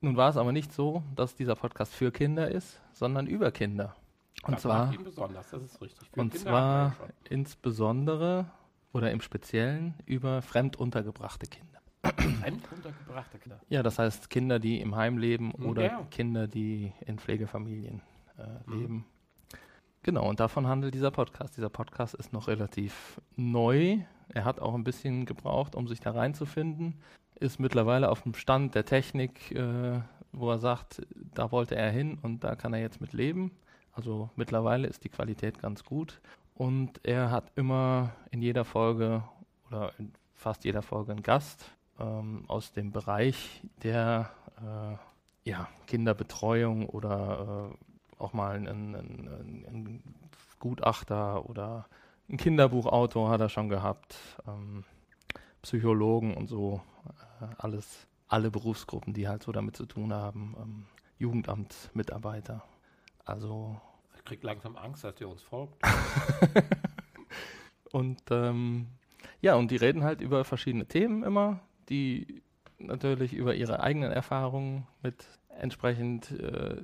Nun 0.00 0.16
war 0.16 0.30
es 0.30 0.36
aber 0.36 0.52
nicht 0.52 0.72
so, 0.72 1.02
dass 1.16 1.34
dieser 1.34 1.56
Podcast 1.56 1.92
für 1.92 2.12
Kinder 2.12 2.48
ist, 2.48 2.80
sondern 2.92 3.26
über 3.26 3.50
Kinder. 3.50 3.96
Und 4.42 4.58
zwar 4.60 4.86
macht 4.86 4.94
ihn 4.98 5.04
besonders, 5.04 5.50
das 5.50 5.62
ist 5.62 5.80
richtig. 5.80 6.08
Für 6.12 6.20
und 6.20 6.36
zwar 6.36 6.94
insbesondere 7.28 8.46
oder 8.92 9.10
im 9.10 9.20
Speziellen 9.20 9.94
über 10.06 10.42
fremduntergebrachte 10.42 11.46
Kinder. 11.46 11.80
schon. 12.04 12.34
Fremd 12.34 12.68
untergebrachte 12.72 13.38
Kinder. 13.38 13.60
Ja, 13.68 13.82
das 13.82 13.98
heißt 13.98 14.28
Kinder, 14.30 14.58
die 14.58 14.80
im 14.80 14.96
Heim 14.96 15.18
leben 15.18 15.52
Mhm, 15.56 15.66
oder 15.66 15.82
ja. 15.84 16.06
Kinder, 16.10 16.48
die 16.48 16.92
in 17.06 17.18
Pflegefamilien 17.18 18.00
äh, 18.38 18.42
Mhm. 18.70 18.80
leben. 18.80 19.04
Genau, 20.02 20.28
und 20.28 20.40
davon 20.40 20.66
handelt 20.66 20.94
dieser 20.94 21.12
Podcast. 21.12 21.56
Dieser 21.56 21.70
Podcast 21.70 22.14
ist 22.14 22.32
noch 22.32 22.48
relativ 22.48 23.20
neu. 23.36 23.98
Er 24.30 24.44
hat 24.44 24.58
auch 24.58 24.74
ein 24.74 24.82
bisschen 24.82 25.26
gebraucht, 25.26 25.76
um 25.76 25.86
sich 25.86 26.00
da 26.00 26.10
reinzufinden. 26.10 27.00
Ist 27.38 27.60
mittlerweile 27.60 28.10
auf 28.10 28.22
dem 28.22 28.34
Stand 28.34 28.74
der 28.74 28.84
Technik, 28.84 29.52
äh, 29.52 30.00
wo 30.32 30.50
er 30.50 30.58
sagt, 30.58 31.02
da 31.34 31.52
wollte 31.52 31.76
er 31.76 31.90
hin 31.92 32.18
und 32.22 32.42
da 32.42 32.56
kann 32.56 32.72
er 32.74 32.80
jetzt 32.80 33.00
mit 33.00 33.12
leben. 33.12 33.52
Also 33.92 34.30
mittlerweile 34.36 34.88
ist 34.88 35.04
die 35.04 35.08
Qualität 35.08 35.58
ganz 35.58 35.84
gut. 35.84 36.20
Und 36.54 37.00
er 37.04 37.30
hat 37.30 37.52
immer 37.56 38.12
in 38.30 38.42
jeder 38.42 38.64
Folge 38.64 39.22
oder 39.68 39.92
in 39.98 40.12
fast 40.34 40.64
jeder 40.64 40.82
Folge 40.82 41.12
einen 41.12 41.22
Gast 41.22 41.64
ähm, 41.98 42.44
aus 42.48 42.72
dem 42.72 42.90
Bereich 42.90 43.62
der 43.82 44.30
äh, 44.58 45.48
ja, 45.48 45.68
Kinderbetreuung 45.86 46.86
oder 46.88 47.70
äh, 47.72 48.22
auch 48.22 48.32
mal 48.32 48.56
einen 48.56 50.02
Gutachter 50.58 51.48
oder 51.48 51.86
ein 52.28 52.36
Kinderbuchautor 52.36 53.30
hat 53.30 53.40
er 53.40 53.48
schon 53.48 53.68
gehabt, 53.68 54.16
ähm, 54.46 54.84
Psychologen 55.60 56.34
und 56.34 56.48
so, 56.48 56.80
äh, 57.40 57.46
alles, 57.58 58.06
alle 58.28 58.50
Berufsgruppen, 58.50 59.12
die 59.12 59.28
halt 59.28 59.42
so 59.42 59.52
damit 59.52 59.76
zu 59.76 59.86
tun 59.86 60.12
haben, 60.12 60.56
ähm, 60.60 60.86
Jugendamtsmitarbeiter. 61.18 62.62
Also 63.24 63.80
Ich 64.16 64.24
krieg 64.24 64.42
langsam 64.42 64.76
Angst, 64.76 65.04
dass 65.04 65.14
der 65.14 65.28
uns 65.28 65.42
folgt. 65.42 65.74
Und 67.92 68.22
ähm, 68.30 68.86
ja, 69.42 69.54
und 69.54 69.70
die 69.70 69.76
reden 69.76 70.02
halt 70.02 70.20
über 70.20 70.44
verschiedene 70.44 70.86
Themen 70.86 71.22
immer, 71.22 71.60
die 71.88 72.42
natürlich 72.78 73.34
über 73.34 73.54
ihre 73.54 73.80
eigenen 73.80 74.10
Erfahrungen 74.10 74.86
mit 75.02 75.24
entsprechend 75.48 76.30
äh, 76.30 76.76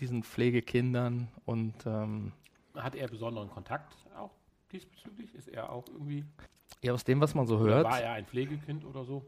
diesen 0.00 0.22
Pflegekindern 0.22 1.28
und 1.44 1.74
ähm, 1.86 2.32
Hat 2.74 2.94
er 2.94 3.08
besonderen 3.08 3.50
Kontakt 3.50 3.94
auch 4.16 4.32
diesbezüglich? 4.72 5.34
Ist 5.34 5.48
er 5.48 5.70
auch 5.70 5.86
irgendwie, 5.88 6.24
ja, 6.82 6.92
aus 6.92 7.04
dem, 7.04 7.20
was 7.20 7.34
man 7.34 7.46
so 7.46 7.58
hört, 7.60 7.84
war 7.84 8.00
er 8.00 8.12
ein 8.12 8.26
Pflegekind 8.26 8.84
oder 8.84 9.04
so? 9.04 9.24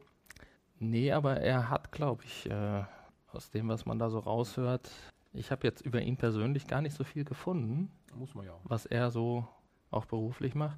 nee, 0.79 1.11
aber 1.11 1.37
er 1.37 1.69
hat, 1.69 1.91
glaube 1.91 2.23
ich, 2.25 2.49
äh, 2.49 2.83
aus 3.31 3.51
dem, 3.51 3.69
was 3.69 3.85
man 3.85 3.99
da 3.99 4.09
so 4.09 4.19
raushört, 4.19 4.89
ich 5.33 5.51
habe 5.51 5.65
jetzt 5.67 5.81
über 5.81 6.01
ihn 6.01 6.17
persönlich 6.17 6.67
gar 6.67 6.81
nicht 6.81 6.95
so 6.95 7.03
viel 7.03 7.23
gefunden. 7.23 7.91
Muss 8.15 8.35
man 8.35 8.45
ja 8.45 8.53
was 8.63 8.85
er 8.85 9.11
so 9.11 9.47
auch 9.89 10.05
beruflich 10.05 10.55
macht. 10.55 10.77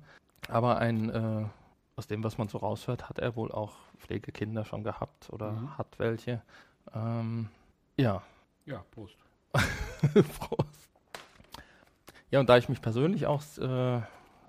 Aber 0.50 0.78
ein, 0.78 1.10
äh, 1.10 1.46
aus 1.96 2.08
dem, 2.08 2.24
was 2.24 2.38
man 2.38 2.48
so 2.50 2.58
raushört, 2.58 3.10
hat 3.10 3.20
er 3.20 3.36
wohl 3.36 3.52
auch 3.52 3.76
Pflegekinder 4.00 4.66
schon 4.66 4.84
gehabt 4.84 5.30
oder 5.32 5.52
Mhm. 5.54 5.78
hat 5.78 6.00
welche. 6.00 6.42
Ähm, 6.94 7.50
ja, 7.98 8.22
Ja, 8.66 8.84
Prost. 8.92 9.18
Prost. 10.40 10.90
Ja, 12.32 12.40
und 12.40 12.50
da 12.50 12.58
ich 12.58 12.70
mich 12.70 12.82
persönlich 12.82 13.28
auch 13.28 13.42
äh, 13.60 14.02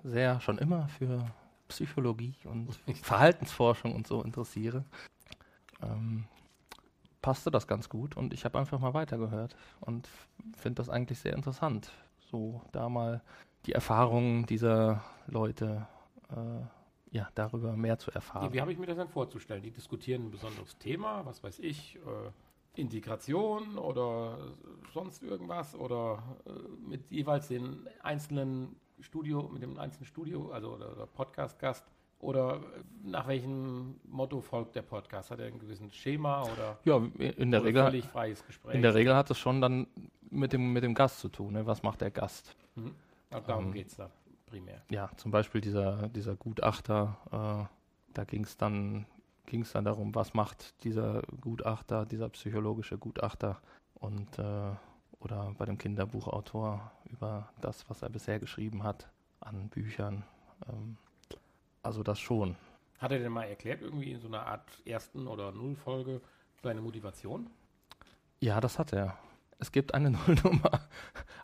sehr 0.03 0.39
schon 0.41 0.57
immer 0.57 0.87
für 0.87 1.25
Psychologie 1.67 2.35
und 2.45 2.69
Verhaltensforschung 3.03 3.93
und 3.93 4.07
so 4.07 4.23
interessiere, 4.23 4.83
ähm, 5.83 6.25
passte 7.25 7.49
das 7.49 7.65
ganz 7.65 7.89
gut 7.89 8.15
und 8.15 8.35
ich 8.35 8.45
habe 8.45 8.59
einfach 8.59 8.77
mal 8.77 8.93
weitergehört 8.93 9.55
und 9.79 10.07
finde 10.55 10.75
das 10.75 10.89
eigentlich 10.89 11.17
sehr 11.17 11.33
interessant, 11.33 11.91
so 12.19 12.61
da 12.71 12.87
mal 12.87 13.23
die 13.65 13.71
Erfahrungen 13.71 14.45
dieser 14.45 15.03
Leute 15.25 15.87
äh, 16.29 17.15
ja, 17.17 17.27
darüber 17.33 17.75
mehr 17.75 17.97
zu 17.97 18.11
erfahren. 18.11 18.53
Wie 18.53 18.61
habe 18.61 18.71
ich 18.71 18.77
mir 18.77 18.85
das 18.85 18.97
denn 18.97 19.07
vorzustellen? 19.07 19.63
Die 19.63 19.71
diskutieren 19.71 20.27
ein 20.27 20.29
besonderes 20.29 20.77
Thema, 20.77 21.25
was 21.25 21.41
weiß 21.41 21.57
ich, 21.61 21.95
äh, 21.95 22.79
Integration 22.79 23.79
oder 23.79 24.37
sonst 24.93 25.23
irgendwas 25.23 25.73
oder 25.73 26.21
äh, 26.45 26.51
mit 26.87 27.09
jeweils 27.09 27.47
den 27.47 27.87
einzelnen 28.03 28.75
Studio, 28.99 29.49
mit 29.51 29.63
dem 29.63 29.79
einzelnen 29.79 30.05
Studio, 30.05 30.51
also 30.51 30.75
oder, 30.75 30.91
oder 30.91 31.07
Podcast-Gast 31.07 31.91
oder 32.19 32.61
nach 33.03 33.27
welchem 33.27 33.99
Motto 34.05 34.41
folgt 34.41 34.75
der 34.75 34.81
Podcast? 34.81 35.31
Hat 35.31 35.39
er 35.39 35.47
ein 35.47 35.59
gewisses 35.59 35.93
Schema 35.95 36.43
oder, 36.43 36.79
ja, 36.83 36.97
in 37.17 37.51
der 37.51 37.63
Regel 37.63 37.83
völlig 37.83 38.05
freies 38.05 38.45
Gespräch? 38.45 38.75
In 38.75 38.81
der 38.81 38.95
Regel 38.95 39.15
hat 39.15 39.29
es 39.29 39.37
schon 39.37 39.61
dann 39.61 39.87
mit 40.29 40.53
dem, 40.53 40.73
mit 40.73 40.83
dem 40.83 40.93
Gast 40.93 41.19
zu 41.19 41.29
tun. 41.29 41.53
Ne? 41.53 41.65
Was 41.65 41.83
macht 41.83 42.01
der 42.01 42.11
Gast? 42.11 42.55
Mhm. 42.75 42.95
Darum 43.29 43.65
Ähm, 43.65 43.73
geht 43.73 43.87
es 43.87 43.95
da 43.97 44.09
primär. 44.45 44.81
Ja, 44.89 45.09
zum 45.17 45.31
Beispiel 45.31 45.61
dieser, 45.61 46.09
dieser 46.09 46.35
Gutachter, 46.35 47.17
äh, 47.31 48.13
da 48.13 48.23
ging 48.23 48.43
es 48.43 48.57
dann, 48.57 49.05
ging's 49.45 49.73
dann 49.73 49.85
darum, 49.85 50.15
was 50.15 50.33
macht 50.33 50.83
dieser 50.83 51.21
Gutachter, 51.41 52.05
dieser 52.05 52.29
psychologische 52.29 52.97
Gutachter 52.97 53.61
und 53.95 54.39
äh, 54.39 54.71
oder 55.19 55.53
bei 55.57 55.65
dem 55.65 55.77
Kinderbuchautor 55.77 56.91
über 57.05 57.49
das, 57.61 57.89
was 57.89 58.01
er 58.01 58.09
bisher 58.09 58.39
geschrieben 58.39 58.83
hat 58.83 59.09
an 59.39 59.69
Büchern. 59.69 60.23
Ähm, 60.69 60.97
also 61.85 62.03
das 62.03 62.19
schon. 62.19 62.55
Hat 62.99 63.11
er 63.11 63.19
denn 63.19 63.31
mal 63.31 63.43
erklärt, 63.43 63.81
irgendwie 63.81 64.11
in 64.11 64.19
so 64.19 64.27
einer 64.27 64.45
Art 64.45 64.63
ersten 64.85 65.27
oder 65.27 65.51
Nullfolge 65.51 66.21
seine 66.63 66.81
Motivation? 66.81 67.49
Ja, 68.39 68.59
das 68.61 68.79
hat 68.79 68.93
er. 68.93 69.17
Es 69.59 69.71
gibt 69.71 69.93
eine 69.93 70.09
Nullnummer, 70.27 70.81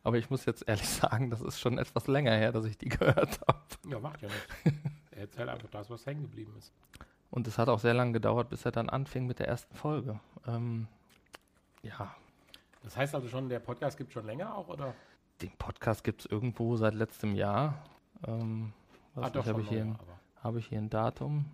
aber 0.04 0.18
ich 0.18 0.30
muss 0.30 0.46
jetzt 0.46 0.68
ehrlich 0.68 0.88
sagen, 0.90 1.30
das 1.30 1.42
ist 1.42 1.60
schon 1.60 1.78
etwas 1.78 2.08
länger 2.08 2.32
her, 2.36 2.52
dass 2.52 2.66
ich 2.66 2.78
die 2.78 2.90
gehört 2.90 3.40
habe. 3.48 3.60
Ja, 3.90 4.00
macht 4.00 4.22
ja 4.22 4.28
nichts. 4.30 4.80
er 5.12 5.22
erzählt 5.22 5.50
einfach 5.50 5.70
das, 5.70 5.90
was 5.90 6.06
hängen 6.06 6.24
geblieben 6.24 6.54
ist. 6.58 6.74
Und 7.30 7.48
es 7.48 7.58
hat 7.58 7.70
auch 7.70 7.80
sehr 7.80 7.94
lange 7.94 8.12
gedauert, 8.12 8.50
bis 8.50 8.66
er 8.66 8.72
dann 8.74 8.90
anfing 8.90 9.26
mit 9.28 9.40
der 9.40 9.48
ersten 9.48 9.74
Folge. 9.76 10.20
Ähm, 10.48 10.88
ja, 11.84 12.14
Das 12.84 12.98
heißt 12.98 13.16
also 13.16 13.28
schon, 13.30 13.48
der 13.48 13.60
Podcast 13.60 13.98
gibt 13.98 14.12
schon 14.12 14.26
länger 14.26 14.56
auch, 14.56 14.68
oder? 14.68 14.94
den 15.42 15.52
Podcast 15.58 16.04
gibt 16.04 16.22
es 16.22 16.26
irgendwo 16.28 16.76
seit 16.76 16.94
letztem 16.94 17.34
Jahr. 17.34 17.84
Ähm, 18.28 18.74
was 19.16 19.26
Ah, 19.26 19.30
doch 19.32 19.44
schon 19.46 19.62
ich, 19.62 19.72
ein- 19.72 19.96
aber 19.96 20.20
habe 20.42 20.60
ich 20.60 20.68
hier 20.68 20.80
ein 20.80 20.90
Datum? 20.90 21.46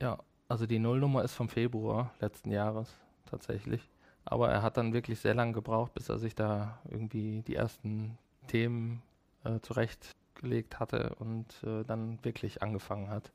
Ja, 0.00 0.18
also 0.48 0.66
die 0.66 0.78
Nullnummer 0.78 1.24
ist 1.24 1.34
vom 1.34 1.48
Februar 1.48 2.12
letzten 2.20 2.50
Jahres 2.50 2.94
tatsächlich. 3.26 3.88
Aber 4.24 4.50
er 4.50 4.62
hat 4.62 4.76
dann 4.76 4.92
wirklich 4.92 5.20
sehr 5.20 5.34
lange 5.34 5.52
gebraucht, 5.52 5.94
bis 5.94 6.08
er 6.08 6.18
sich 6.18 6.34
da 6.34 6.78
irgendwie 6.88 7.42
die 7.42 7.56
ersten 7.56 8.16
Themen 8.46 9.02
äh, 9.44 9.60
zurechtgelegt 9.60 10.80
hatte 10.80 11.14
und 11.18 11.62
äh, 11.64 11.84
dann 11.84 12.18
wirklich 12.22 12.62
angefangen 12.62 13.10
hat. 13.10 13.32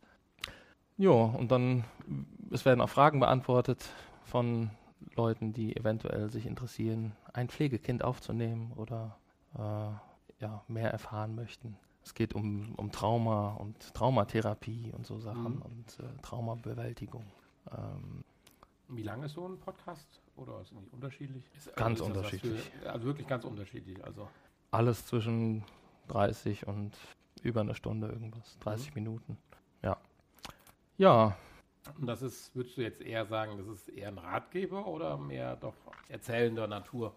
Ja, 0.97 1.11
und 1.11 1.51
dann, 1.51 1.85
es 2.51 2.65
werden 2.65 2.81
auch 2.81 2.89
Fragen 2.89 3.19
beantwortet 3.19 3.89
von 4.25 4.71
Leuten, 5.15 5.53
die 5.53 5.75
eventuell 5.75 6.29
sich 6.29 6.45
interessieren, 6.45 7.13
ein 7.33 7.49
Pflegekind 7.49 8.03
aufzunehmen 8.03 8.73
oder 8.75 9.17
äh, 9.55 10.41
ja, 10.43 10.63
mehr 10.67 10.91
erfahren 10.91 11.35
möchten. 11.35 11.77
Es 12.03 12.13
geht 12.13 12.33
um, 12.33 12.73
um 12.75 12.91
Trauma 12.91 13.53
und 13.55 13.93
Traumatherapie 13.93 14.91
und 14.95 15.05
so 15.05 15.19
Sachen 15.19 15.55
Mhm. 15.55 15.61
und 15.61 15.99
äh, 15.99 16.21
Traumabewältigung. 16.21 17.25
Ähm, 17.71 18.23
Wie 18.87 19.03
lange 19.03 19.25
ist 19.27 19.33
so 19.33 19.47
ein 19.47 19.59
Podcast? 19.59 20.07
Oder 20.35 20.61
ist 20.61 20.67
es 20.71 20.79
nicht 20.79 20.93
unterschiedlich? 20.93 21.43
Ist, 21.55 21.75
Ganz 21.75 21.99
ist 21.99 22.07
das 22.07 22.09
was 22.09 22.17
unterschiedlich. 22.17 22.61
Für, 22.81 22.91
also 22.91 23.05
wirklich 23.05 23.27
ganz 23.27 23.43
unterschiedlich. 23.45 24.03
Also 24.03 24.27
alles 24.71 25.05
zwischen 25.05 25.63
30 26.07 26.65
und 26.67 26.97
über 27.43 27.61
eine 27.61 27.75
Stunde 27.75 28.07
irgendwas, 28.07 28.57
30 28.59 28.95
Minuten. 28.95 29.37
Ja. 29.83 29.97
Ja, 30.97 31.37
Und 31.97 32.07
das 32.07 32.21
ist, 32.21 32.53
würdest 32.55 32.77
du 32.77 32.81
jetzt 32.81 33.01
eher 33.01 33.25
sagen, 33.25 33.57
das 33.57 33.67
ist 33.67 33.89
eher 33.89 34.09
ein 34.09 34.17
Ratgeber 34.17 34.85
oder 34.87 35.17
mehr 35.17 35.55
doch 35.55 35.75
erzählender 36.09 36.67
Natur? 36.67 37.13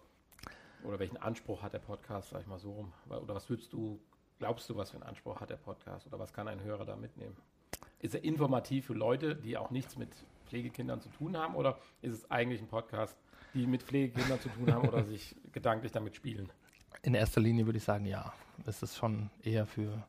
Oder 0.83 0.99
welchen 0.99 1.17
Anspruch 1.17 1.61
hat 1.61 1.73
der 1.73 1.79
Podcast, 1.79 2.29
sag 2.29 2.41
ich 2.41 2.47
mal 2.47 2.59
so 2.59 2.71
rum? 2.71 2.93
Oder 3.09 3.35
was 3.35 3.49
würdest 3.49 3.71
du, 3.73 3.99
glaubst 4.39 4.69
du, 4.69 4.75
was 4.75 4.91
für 4.91 4.97
einen 4.97 5.03
Anspruch 5.03 5.39
hat 5.41 5.49
der 5.49 5.57
Podcast? 5.57 6.07
Oder 6.07 6.19
was 6.19 6.33
kann 6.33 6.47
ein 6.47 6.61
Hörer 6.63 6.85
da 6.85 6.95
mitnehmen? 6.95 7.35
Ist 7.99 8.15
er 8.15 8.23
informativ 8.23 8.87
für 8.87 8.93
Leute, 8.93 9.35
die 9.35 9.57
auch 9.57 9.71
nichts 9.71 9.97
mit 9.97 10.09
Pflegekindern 10.47 11.01
zu 11.01 11.09
tun 11.09 11.37
haben? 11.37 11.55
Oder 11.55 11.77
ist 12.01 12.13
es 12.13 12.29
eigentlich 12.31 12.61
ein 12.61 12.67
Podcast, 12.67 13.17
die 13.53 13.65
mit 13.65 13.83
Pflegekindern 13.83 14.39
zu 14.39 14.49
tun 14.49 14.73
haben 14.73 14.87
oder 14.87 15.03
sich 15.05 15.35
gedanklich 15.51 15.91
damit 15.91 16.15
spielen? 16.15 16.49
in 17.01 17.15
erster 17.15 17.41
Linie 17.41 17.65
würde 17.65 17.77
ich 17.77 17.83
sagen, 17.83 18.05
ja. 18.05 18.31
Es 18.65 18.83
ist 18.83 18.95
schon 18.95 19.29
eher 19.41 19.65
für 19.65 20.03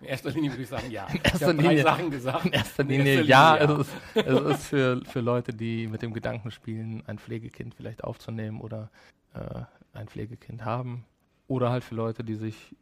In 0.00 0.06
erster 0.06 0.30
Linie 0.30 0.50
würde 0.50 0.62
ich 0.62 0.68
sagen, 0.68 0.90
ja. 0.90 1.06
In 1.12 1.20
erster 1.22 1.36
ich 1.36 1.42
habe 1.42 1.56
drei 1.56 1.68
Linie- 1.70 1.82
Sachen 1.82 2.10
gesagt. 2.10 2.44
In 2.44 2.52
erster 2.52 2.82
In 2.82 2.88
Linie, 2.88 3.14
erster 3.14 3.28
ja, 3.28 3.54
Linie, 3.56 3.74
ja. 3.74 3.80
Es, 3.80 3.88
ist, 3.88 4.26
es 4.26 4.58
ist 4.58 4.66
für, 4.66 5.04
für 5.04 5.20
Leute, 5.20 5.52
die 5.54 5.86
mit 5.88 6.02
dem 6.02 6.12
Gedanken 6.12 6.50
spielen, 6.50 7.02
ein 7.06 7.18
Pflegekind 7.18 7.74
vielleicht 7.74 8.04
aufzunehmen 8.04 8.60
oder 8.60 8.90
äh, 9.34 9.62
ein 9.94 10.08
Pflegekind 10.08 10.64
haben. 10.64 11.04
Oder 11.48 11.70
halt 11.70 11.84
für 11.84 11.94
Leute, 11.94 12.22
die 12.22 12.34
sich 12.34 12.76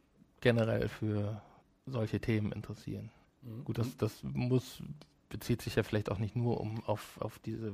generell 0.45 0.89
für 0.89 1.41
solche 1.87 2.19
Themen 2.19 2.51
interessieren. 2.51 3.09
Mhm. 3.41 3.63
Gut, 3.63 3.79
das, 3.79 3.97
das 3.97 4.21
muss, 4.21 4.83
bezieht 5.27 5.63
sich 5.63 5.73
ja 5.73 5.81
vielleicht 5.81 6.11
auch 6.11 6.19
nicht 6.19 6.35
nur 6.35 6.61
um 6.61 6.83
auf, 6.85 7.19
auf 7.19 7.39
diese 7.39 7.73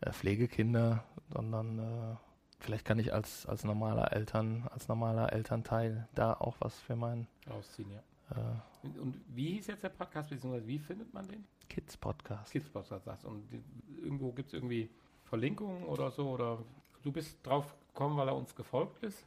äh, 0.00 0.10
Pflegekinder, 0.10 1.04
sondern 1.32 1.78
äh, 1.78 2.16
vielleicht 2.58 2.84
kann 2.84 2.98
ich 2.98 3.14
als, 3.14 3.46
als 3.46 3.62
normaler 3.62 4.12
Eltern, 4.12 4.66
als 4.72 4.88
normaler 4.88 5.32
Elternteil 5.32 6.08
da 6.16 6.32
auch 6.32 6.56
was 6.58 6.76
für 6.80 6.96
meinen 6.96 7.28
rausziehen, 7.48 7.88
ja. 7.92 8.36
äh, 8.36 8.98
Und, 8.98 9.14
wie 9.28 9.52
hieß 9.52 9.68
jetzt 9.68 9.84
der 9.84 9.90
Podcast, 9.90 10.30
beziehungsweise 10.30 10.66
wie 10.66 10.80
findet 10.80 11.14
man 11.14 11.24
den? 11.28 11.46
Kids-Podcast. 11.68 12.50
Kids 12.50 12.68
Podcast 12.68 13.04
sagst 13.04 13.24
und 13.26 13.48
die, 13.52 13.62
irgendwo 14.02 14.32
gibt 14.32 14.48
es 14.48 14.54
irgendwie 14.54 14.90
Verlinkungen 15.22 15.84
oder 15.84 16.10
so 16.10 16.30
oder 16.30 16.58
du 17.04 17.12
bist 17.12 17.46
drauf 17.46 17.76
gekommen, 17.88 18.16
weil 18.16 18.26
er 18.26 18.34
uns 18.34 18.56
gefolgt 18.56 19.04
ist? 19.04 19.24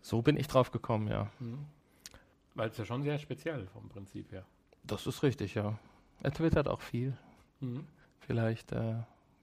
So 0.00 0.22
bin 0.22 0.36
ich 0.36 0.46
drauf 0.46 0.70
gekommen, 0.70 1.08
ja. 1.08 1.32
Weil 2.58 2.70
es 2.70 2.76
ja 2.76 2.84
schon 2.84 3.04
sehr 3.04 3.20
speziell 3.20 3.68
vom 3.68 3.88
Prinzip 3.88 4.32
her. 4.32 4.44
Das 4.82 5.06
ist 5.06 5.22
richtig, 5.22 5.54
ja. 5.54 5.78
Er 6.24 6.32
twittert 6.32 6.66
auch 6.66 6.80
viel. 6.80 7.16
Vielleicht, 8.18 8.72
äh, 8.72 8.96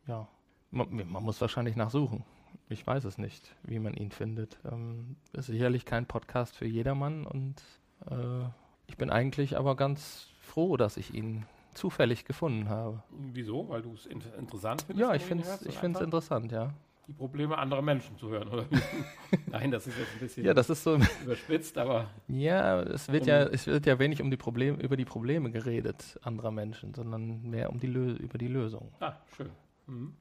ja. 0.06 0.28
Man, 0.70 1.10
man 1.10 1.24
muss 1.24 1.40
wahrscheinlich 1.40 1.78
nachsuchen. 1.78 2.26
Ich 2.68 2.86
weiß 2.86 3.06
es 3.06 3.18
nicht, 3.18 3.56
wie 3.64 3.80
man 3.80 3.94
ihn 3.94 4.12
findet. 4.12 4.60
Ähm, 4.70 5.16
ist 5.32 5.46
sicherlich 5.46 5.86
kein 5.86 6.06
Podcast 6.08 6.58
für 6.58 6.66
jedermann 6.66 7.26
und 7.26 7.64
äh, 8.12 8.50
ich 8.88 8.98
bin 8.98 9.10
eigentlich 9.10 9.58
aber 9.58 9.78
ganz 9.78 10.28
froh, 10.42 10.76
dass 10.76 10.98
ich 10.98 11.14
ihn 11.14 11.46
zufällig 11.74 12.26
gefunden 12.26 12.68
habe. 12.68 13.02
Wieso? 13.12 13.70
Weil 13.70 13.82
du 13.82 13.94
es 13.94 14.08
inter 14.08 14.38
interessant 14.38 14.82
findest? 14.82 15.08
Ja, 15.10 15.16
ich 15.16 15.24
finde 15.24 15.46
es 15.48 16.02
interessant, 16.02 16.52
ja. 16.52 16.74
Die 17.08 17.14
Probleme 17.14 17.58
anderer 17.58 17.82
Menschen 17.84 18.18
zu 18.18 18.30
hören, 18.30 18.48
oder? 18.50 18.66
Nein, 19.52 19.70
das 19.72 19.86
ist 19.86 19.98
jetzt 19.98 20.14
ein 20.14 20.20
bisschen 20.20 20.44
Ja, 20.46 20.54
das 20.56 20.70
ist 20.72 20.84
so. 20.84 20.98
überspitzt, 21.24 21.78
aber 21.78 22.10
Ja, 22.28 22.82
es 22.82 23.12
wird 23.12 23.24
Um- 23.24 23.28
ja, 23.30 23.44
es 23.44 23.68
wird 23.68 23.86
ja 23.86 24.00
wenig 24.00 24.22
um 24.22 24.32
die 24.32 24.38
Probleme, 24.38 24.82
über 24.82 24.98
die 24.98 25.06
Probleme 25.06 25.52
geredet 25.52 26.20
anderer 26.24 26.52
Menschen, 26.52 26.94
sondern 26.96 27.44
mehr 27.44 27.70
um 27.70 27.80
die 27.80 27.88
Lö 27.88 28.14
über 28.14 28.38
die 28.40 28.48
Lösung. 28.48 28.92
ah, 29.00 29.14
schön. 29.38 29.52
Mhm. 29.88 30.16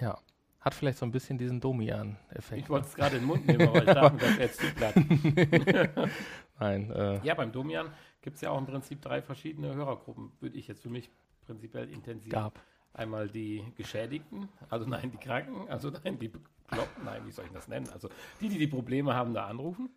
Ja. 0.00 0.18
Hat 0.60 0.74
vielleicht 0.74 0.98
so 0.98 1.06
ein 1.06 1.12
bisschen 1.12 1.38
diesen 1.38 1.60
Domian-Effekt. 1.60 2.62
Ich 2.62 2.68
wollte 2.68 2.88
es 2.88 2.94
gerade 2.94 3.16
in 3.16 3.22
den 3.22 3.26
Mund 3.28 3.46
nehmen, 3.46 3.68
aber 3.68 3.78
ich 3.78 3.84
dachte 3.86 4.14
mir, 4.14 4.20
das 4.20 4.36
jetzt 4.38 4.60
zu 4.60 4.66
platt. 4.74 4.94
Nein, 6.60 6.90
äh, 6.90 7.20
Ja, 7.24 7.34
beim 7.34 7.52
Domian 7.52 7.86
gibt 8.20 8.36
es 8.36 8.42
ja 8.42 8.50
auch 8.50 8.58
im 8.58 8.66
Prinzip 8.66 9.00
drei 9.00 9.22
verschiedene 9.22 9.74
Hörergruppen, 9.74 10.32
würde 10.40 10.56
ich 10.58 10.66
jetzt 10.68 10.82
für 10.82 10.90
mich 10.90 11.10
prinzipiell 11.46 11.88
intensiv. 11.88 12.32
gab. 12.32 12.58
Einmal 12.98 13.28
die 13.28 13.64
Geschädigten, 13.76 14.48
also 14.68 14.84
nein, 14.88 15.10
die 15.12 15.18
Kranken, 15.18 15.68
also 15.68 15.90
nein, 15.90 16.18
die 16.18 16.28
Bekloppten, 16.28 17.04
nein, 17.04 17.24
wie 17.24 17.30
soll 17.30 17.44
ich 17.46 17.52
das 17.52 17.68
nennen? 17.68 17.88
Also 17.90 18.08
die, 18.40 18.48
die 18.48 18.58
die 18.58 18.66
Probleme 18.66 19.14
haben, 19.14 19.34
da 19.34 19.46
anrufen, 19.46 19.88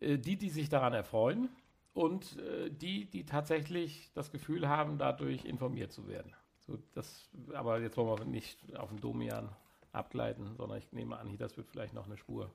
äh, 0.00 0.18
die, 0.18 0.36
die 0.36 0.50
sich 0.50 0.68
daran 0.68 0.92
erfreuen 0.92 1.48
und 1.94 2.36
äh, 2.38 2.68
die, 2.68 3.04
die 3.06 3.24
tatsächlich 3.24 4.10
das 4.12 4.32
Gefühl 4.32 4.68
haben, 4.68 4.98
dadurch 4.98 5.44
informiert 5.44 5.92
zu 5.92 6.08
werden. 6.08 6.34
So, 6.58 6.78
das, 6.94 7.30
aber 7.54 7.80
jetzt 7.80 7.96
wollen 7.96 8.18
wir 8.18 8.24
nicht 8.24 8.76
auf 8.76 8.90
den 8.90 9.00
Domian 9.00 9.48
abgleiten, 9.92 10.56
sondern 10.56 10.78
ich 10.78 10.92
nehme 10.92 11.16
an, 11.16 11.28
hier, 11.28 11.38
das 11.38 11.56
wird 11.56 11.68
vielleicht 11.68 11.94
noch 11.94 12.06
eine 12.06 12.16
Spur 12.16 12.50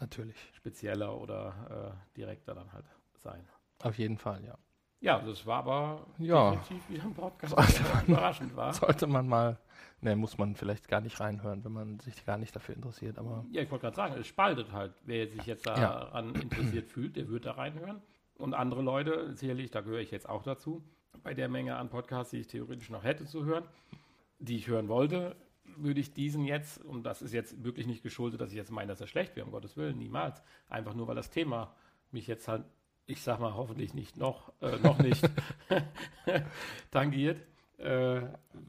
Natürlich. 0.00 0.36
spezieller 0.52 1.16
oder 1.16 1.94
äh, 1.94 2.16
direkter 2.16 2.54
dann 2.54 2.72
halt 2.72 2.86
sein. 3.18 3.46
Auf 3.82 3.98
jeden 3.98 4.18
Fall, 4.18 4.44
ja. 4.44 4.58
Ja, 5.00 5.18
das 5.18 5.46
war 5.46 5.58
aber 5.58 6.06
Ja. 6.18 6.50
definitiv 6.52 6.88
wieder 6.90 7.04
ein 7.04 7.14
Podcast, 7.14 7.56
der 7.56 8.02
überraschend 8.06 8.54
war. 8.54 8.72
Sollte 8.74 9.06
man 9.06 9.26
mal, 9.28 9.58
ne, 10.02 10.14
muss 10.14 10.36
man 10.36 10.54
vielleicht 10.54 10.88
gar 10.88 11.00
nicht 11.00 11.18
reinhören, 11.20 11.64
wenn 11.64 11.72
man 11.72 11.98
sich 12.00 12.24
gar 12.26 12.36
nicht 12.36 12.54
dafür 12.54 12.74
interessiert, 12.74 13.18
aber 13.18 13.44
Ja, 13.50 13.62
ich 13.62 13.70
wollte 13.70 13.82
gerade 13.84 13.96
sagen, 13.96 14.14
es 14.18 14.26
spaltet 14.26 14.72
halt. 14.72 14.92
Wer 15.04 15.26
sich 15.28 15.46
jetzt 15.46 15.64
Ja. 15.66 15.74
daran 15.74 16.34
interessiert 16.34 16.88
fühlt, 16.90 17.16
der 17.16 17.28
wird 17.28 17.46
da 17.46 17.52
reinhören. 17.52 18.02
Und 18.36 18.54
andere 18.54 18.82
Leute, 18.82 19.34
sicherlich, 19.34 19.70
da 19.70 19.80
gehöre 19.80 20.00
ich 20.00 20.10
jetzt 20.10 20.28
auch 20.28 20.42
dazu, 20.42 20.82
bei 21.22 21.34
der 21.34 21.48
Menge 21.48 21.76
an 21.76 21.88
Podcasts, 21.88 22.30
die 22.30 22.38
ich 22.40 22.46
theoretisch 22.46 22.90
noch 22.90 23.04
hätte 23.04 23.24
zu 23.26 23.44
hören, 23.44 23.64
die 24.38 24.56
ich 24.56 24.68
hören 24.68 24.88
wollte, 24.88 25.34
würde 25.76 26.00
ich 26.00 26.12
diesen 26.12 26.44
jetzt, 26.44 26.82
und 26.84 27.04
das 27.04 27.22
ist 27.22 27.32
jetzt 27.32 27.62
wirklich 27.64 27.86
nicht 27.86 28.02
geschuldet, 28.02 28.40
dass 28.40 28.50
ich 28.50 28.56
jetzt 28.56 28.70
meine, 28.70 28.88
dass 28.88 29.00
er 29.00 29.06
schlecht 29.06 29.36
wäre, 29.36 29.46
um 29.46 29.52
Gottes 29.52 29.76
Willen, 29.76 29.98
niemals. 29.98 30.42
Einfach 30.68 30.94
nur, 30.94 31.06
weil 31.08 31.14
das 31.16 31.30
Thema 31.30 31.74
mich 32.10 32.26
jetzt 32.26 32.48
halt, 32.48 32.64
ich 33.10 33.22
sag 33.22 33.40
mal, 33.40 33.54
hoffentlich 33.54 33.94
nicht 33.94 34.16
noch, 34.16 34.52
äh, 34.60 34.76
noch 34.78 34.98
nicht 34.98 35.28
tangiert, 36.90 37.40
äh, 37.78 38.22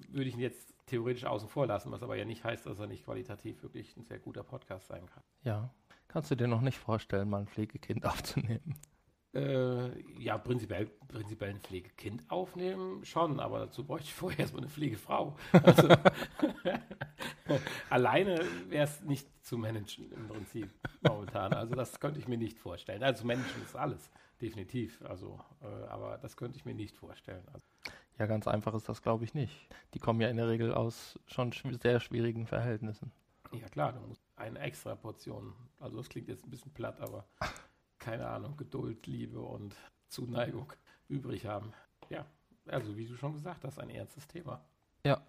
würde 0.10 0.26
ich 0.26 0.34
ihn 0.34 0.40
jetzt 0.40 0.74
theoretisch 0.88 1.26
außen 1.26 1.48
vor 1.48 1.68
lassen, 1.68 1.92
was 1.92 2.04
aber 2.04 2.16
ja 2.16 2.26
nicht 2.26 2.44
heißt, 2.44 2.66
dass 2.66 2.80
er 2.80 2.88
nicht 2.88 3.06
qualitativ 3.06 3.62
wirklich 3.64 3.96
ein 3.96 4.04
sehr 4.04 4.20
guter 4.20 4.44
Podcast 4.44 4.88
sein 4.88 5.06
kann. 5.08 5.24
ja. 5.44 5.70
Kannst 6.08 6.30
du 6.30 6.36
dir 6.36 6.50
noch 6.50 6.60
nicht 6.60 6.78
vorstellen, 6.78 7.30
mal 7.30 7.40
ein 7.40 7.48
Pflegekind 7.48 8.06
aufzunehmen? 8.06 8.76
Äh, 9.34 9.98
ja, 10.20 10.38
prinzipiell, 10.38 10.88
prinzipiell 11.08 11.52
ein 11.52 11.62
Pflegekind 11.62 12.30
aufnehmen 12.30 13.06
schon, 13.06 13.40
aber 13.40 13.60
dazu 13.60 13.86
bräuchte 13.86 14.08
ich 14.08 14.14
vorher 14.14 14.40
erstmal 14.40 14.64
eine 14.64 14.70
Pflegefrau. 14.70 15.38
Also, 15.54 15.88
alleine 17.90 18.46
wäre 18.68 18.84
es 18.84 19.00
nicht 19.04 19.26
zu 19.46 19.58
managen 19.58 20.12
im 20.12 20.28
Prinzip 20.28 20.70
momentan. 21.02 21.54
Also 21.54 21.76
das 21.76 21.98
könnte 22.02 22.20
ich 22.20 22.28
mir 22.28 22.38
nicht 22.38 22.60
vorstellen. 22.60 23.04
Also 23.04 23.26
managen 23.26 23.62
ist 23.64 23.78
alles, 23.78 24.12
definitiv. 24.42 25.02
Also, 25.04 25.40
äh, 25.62 25.88
aber 25.88 26.18
das 26.18 26.36
könnte 26.36 26.58
ich 26.58 26.66
mir 26.66 26.74
nicht 26.74 26.98
vorstellen. 26.98 27.44
Also, 27.54 27.66
Ja, 28.20 28.26
ganz 28.26 28.48
einfach 28.48 28.74
ist 28.74 28.90
das, 28.90 29.02
glaube 29.02 29.24
ich, 29.24 29.34
nicht. 29.34 29.68
Die 29.94 30.00
kommen 30.00 30.22
ja 30.22 30.30
in 30.30 30.38
der 30.38 30.48
Regel 30.48 30.74
aus 30.74 31.20
schon 31.28 31.54
schw 31.54 31.74
sehr 31.82 32.00
schwierigen 32.00 32.46
Verhältnissen. 32.48 33.12
ja 33.54 33.68
klar, 33.70 33.94
du 33.94 34.00
musst 34.02 34.22
eine 34.36 34.60
extra 34.60 34.96
Portion, 34.96 35.54
also 35.80 35.98
das 35.98 36.10
klingt 36.10 36.28
jetzt 36.28 36.46
ein 36.46 36.50
bisschen 36.50 36.74
platt, 36.74 37.00
aber 37.02 37.26
keine 38.00 38.28
Ahnung, 38.28 38.58
Geduld, 38.58 39.06
Liebe 39.08 39.40
und 39.40 39.76
Zuneigung 40.08 40.74
übrig 41.08 41.46
haben. 41.46 41.74
Ja, 42.10 42.26
also 42.68 42.96
wie 42.98 43.06
du 43.06 43.16
schon 43.16 43.34
gesagt 43.34 43.64
hast, 43.64 43.80
ein 43.80 43.90
ernstes 43.90 44.28
Thema. 44.28 44.62
Ja. 45.06 45.22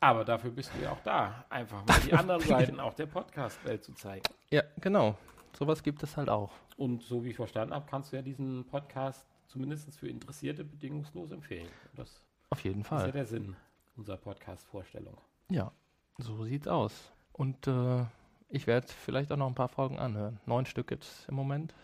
Aber 0.00 0.24
dafür 0.24 0.50
bist 0.50 0.70
du 0.74 0.82
ja 0.82 0.92
auch 0.92 1.00
da, 1.02 1.44
einfach 1.48 1.84
mal 1.86 1.98
die 2.00 2.12
anderen 2.12 2.42
Seiten 2.42 2.80
auch 2.80 2.94
der 2.94 3.06
Podcast-Welt 3.06 3.84
zu 3.84 3.94
zeigen. 3.94 4.24
Ja, 4.50 4.62
genau. 4.80 5.16
Sowas 5.58 5.82
gibt 5.82 6.02
es 6.02 6.16
halt 6.16 6.28
auch. 6.28 6.52
Und 6.76 7.02
so 7.02 7.24
wie 7.24 7.30
ich 7.30 7.36
verstanden 7.36 7.72
habe, 7.74 7.86
kannst 7.88 8.12
du 8.12 8.16
ja 8.16 8.22
diesen 8.22 8.66
Podcast 8.66 9.26
zumindest 9.46 9.96
für 9.98 10.08
Interessierte 10.08 10.64
bedingungslos 10.64 11.30
empfehlen. 11.30 11.68
Das 11.94 12.22
Auf 12.50 12.62
jeden 12.62 12.82
ist 12.82 12.90
ja 12.90 12.98
Fall. 12.98 13.12
der 13.12 13.24
Sinn 13.24 13.56
unserer 13.96 14.18
Podcast-Vorstellung. 14.18 15.16
Ja, 15.50 15.72
so 16.18 16.44
sieht's 16.44 16.68
aus. 16.68 17.10
Und 17.32 17.66
äh, 17.66 18.04
ich 18.50 18.66
werde 18.66 18.88
vielleicht 18.88 19.32
auch 19.32 19.38
noch 19.38 19.46
ein 19.46 19.54
paar 19.54 19.68
Folgen 19.68 19.98
anhören. 19.98 20.40
Neun 20.44 20.66
Stück 20.66 20.88
gibt 20.88 21.04
es 21.04 21.26
im 21.28 21.34
Moment. 21.34 21.74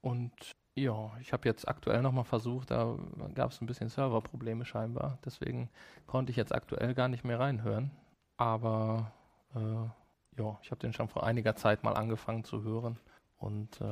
Und 0.00 0.32
ja, 0.74 1.12
ich 1.20 1.32
habe 1.32 1.48
jetzt 1.48 1.68
aktuell 1.68 2.02
nochmal 2.02 2.24
versucht, 2.24 2.70
da 2.70 2.96
gab 3.34 3.52
es 3.52 3.60
ein 3.60 3.66
bisschen 3.66 3.88
Serverprobleme 3.88 4.64
scheinbar. 4.64 5.18
Deswegen 5.24 5.68
konnte 6.06 6.30
ich 6.30 6.36
jetzt 6.36 6.54
aktuell 6.54 6.94
gar 6.94 7.08
nicht 7.08 7.24
mehr 7.24 7.38
reinhören. 7.38 7.92
Aber 8.36 9.12
äh, 9.54 9.99
ja, 10.42 10.58
ich 10.62 10.70
habe 10.70 10.80
den 10.80 10.92
schon 10.92 11.08
vor 11.08 11.24
einiger 11.24 11.54
Zeit 11.56 11.82
mal 11.84 11.92
angefangen 11.94 12.44
zu 12.44 12.62
hören. 12.62 12.98
Und 13.38 13.80
äh, 13.80 13.84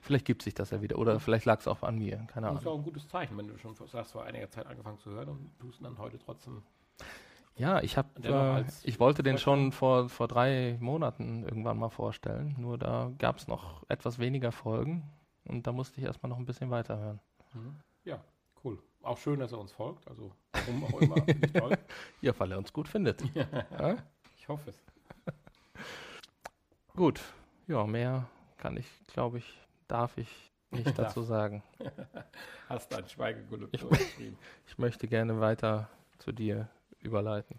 vielleicht 0.00 0.24
gibt 0.24 0.42
sich 0.42 0.54
das 0.54 0.70
ja 0.70 0.80
wieder. 0.82 0.98
Oder 0.98 1.20
vielleicht 1.20 1.44
lag 1.44 1.60
es 1.60 1.68
auch 1.68 1.82
an 1.82 1.98
mir. 1.98 2.16
Keine 2.32 2.46
Das 2.48 2.56
ist 2.56 2.62
Ahnung. 2.66 2.74
auch 2.74 2.78
ein 2.78 2.84
gutes 2.84 3.08
Zeichen, 3.08 3.36
wenn 3.38 3.48
du 3.48 3.56
schon 3.58 3.74
sagst, 3.74 4.12
vor 4.12 4.24
einiger 4.24 4.48
Zeit 4.50 4.66
angefangen 4.66 4.98
zu 4.98 5.10
hören 5.10 5.28
und 5.28 5.58
tust 5.58 5.80
ihn 5.80 5.84
dann 5.84 5.98
heute 5.98 6.18
trotzdem. 6.18 6.62
Ja, 7.56 7.80
ich 7.82 7.96
habe, 7.98 8.08
äh, 8.22 8.64
ich 8.84 8.98
wollte 9.00 9.22
den 9.22 9.36
schon 9.38 9.72
vor, 9.72 10.08
vor 10.08 10.28
drei 10.28 10.78
Monaten 10.80 11.42
irgendwann 11.44 11.78
mal 11.78 11.90
vorstellen. 11.90 12.54
Nur 12.58 12.78
da 12.78 13.10
gab 13.18 13.36
es 13.38 13.48
noch 13.48 13.84
etwas 13.88 14.18
weniger 14.18 14.50
Folgen 14.52 15.02
Und 15.44 15.66
da 15.66 15.72
musste 15.72 16.00
ich 16.00 16.06
erstmal 16.06 16.30
noch 16.30 16.38
ein 16.38 16.46
bisschen 16.46 16.70
weiterhören. 16.70 17.20
Mhm. 17.54 17.76
Ja, 18.04 18.22
cool. 18.64 18.78
Auch 19.02 19.18
schön, 19.18 19.40
dass 19.40 19.52
er 19.52 19.58
uns 19.58 19.72
folgt. 19.72 20.06
Also, 20.08 20.30
warum 20.52 20.84
auch 20.84 21.00
immer. 21.00 21.16
Finde 21.22 21.46
ich 21.46 21.52
toll. 21.52 21.76
Ja, 22.22 22.32
weil 22.38 22.52
er 22.52 22.58
uns 22.58 22.72
gut 22.72 22.88
findet. 22.88 23.22
Ja? 23.34 23.96
Ich 24.36 24.48
hoffe 24.48 24.70
es. 24.70 24.82
Gut. 27.00 27.22
Ja, 27.66 27.86
mehr 27.86 28.28
kann 28.58 28.76
ich, 28.76 28.86
glaube 29.06 29.38
ich, 29.38 29.58
darf 29.88 30.18
ich 30.18 30.28
nicht 30.70 30.98
dazu 30.98 31.22
sagen. 31.22 31.62
Hast 32.68 32.94
ein 32.94 33.08
Schweigegelübde 33.08 33.86
unterschrieben. 33.86 34.36
Ich 34.66 34.76
möchte 34.76 35.08
gerne 35.08 35.40
weiter 35.40 35.88
zu 36.18 36.30
dir 36.30 36.68
überleiten. 37.00 37.58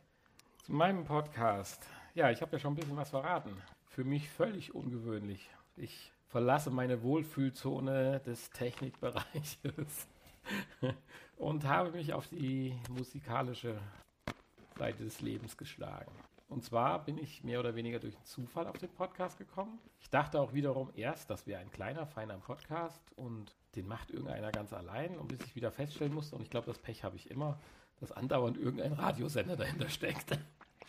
Zu 0.64 0.74
meinem 0.74 1.06
Podcast. 1.06 1.84
Ja, 2.14 2.30
ich 2.30 2.44
habe 2.44 2.52
ja 2.52 2.60
schon 2.60 2.74
ein 2.74 2.76
bisschen 2.76 2.96
was 2.96 3.10
verraten. 3.10 3.60
Für 3.88 4.04
mich 4.04 4.30
völlig 4.30 4.76
ungewöhnlich. 4.76 5.50
Ich 5.76 6.14
verlasse 6.28 6.70
meine 6.70 7.02
Wohlfühlzone 7.02 8.20
des 8.20 8.52
Technikbereiches 8.52 9.58
und 11.38 11.64
habe 11.64 11.90
mich 11.94 12.14
auf 12.14 12.28
die 12.28 12.80
musikalische 12.92 13.80
Seite 14.78 15.04
des 15.04 15.20
Lebens 15.20 15.58
geschlagen. 15.58 16.12
Und 16.52 16.66
zwar 16.66 17.06
bin 17.06 17.18
ich 17.18 17.46
mehr 17.46 17.62
oder 17.62 17.76
weniger 17.76 18.00
durch 18.00 18.14
einen 18.14 18.26
Zufall 18.26 18.68
auf 18.68 18.78
den 18.78 18.90
Podcast 18.90 19.38
gekommen. 19.38 19.80
Ich 20.02 20.10
dachte 20.10 20.42
auch 20.42 20.52
wiederum 20.52 20.92
erst, 20.96 21.30
das 21.30 21.48
wäre 21.48 21.62
ein 21.62 21.72
kleiner, 21.72 22.06
feiner 22.06 22.38
Podcast 22.40 23.02
und 23.16 23.56
den 23.78 23.88
macht 23.88 24.12
irgendeiner 24.12 24.52
ganz 24.52 24.74
allein. 24.74 25.18
Und 25.18 25.30
bis 25.30 25.40
ich 25.46 25.56
wieder 25.56 25.72
feststellen 25.72 26.14
musste, 26.14 26.36
und 26.36 26.42
ich 26.42 26.50
glaube, 26.50 26.66
das 26.68 26.78
Pech 26.78 27.06
habe 27.06 27.16
ich 27.16 27.32
immer, 27.32 27.58
dass 28.02 28.12
andauernd 28.12 28.58
irgendein 28.58 28.92
Radiosender 28.92 29.56
dahinter 29.56 29.88
steckt. 29.88 30.38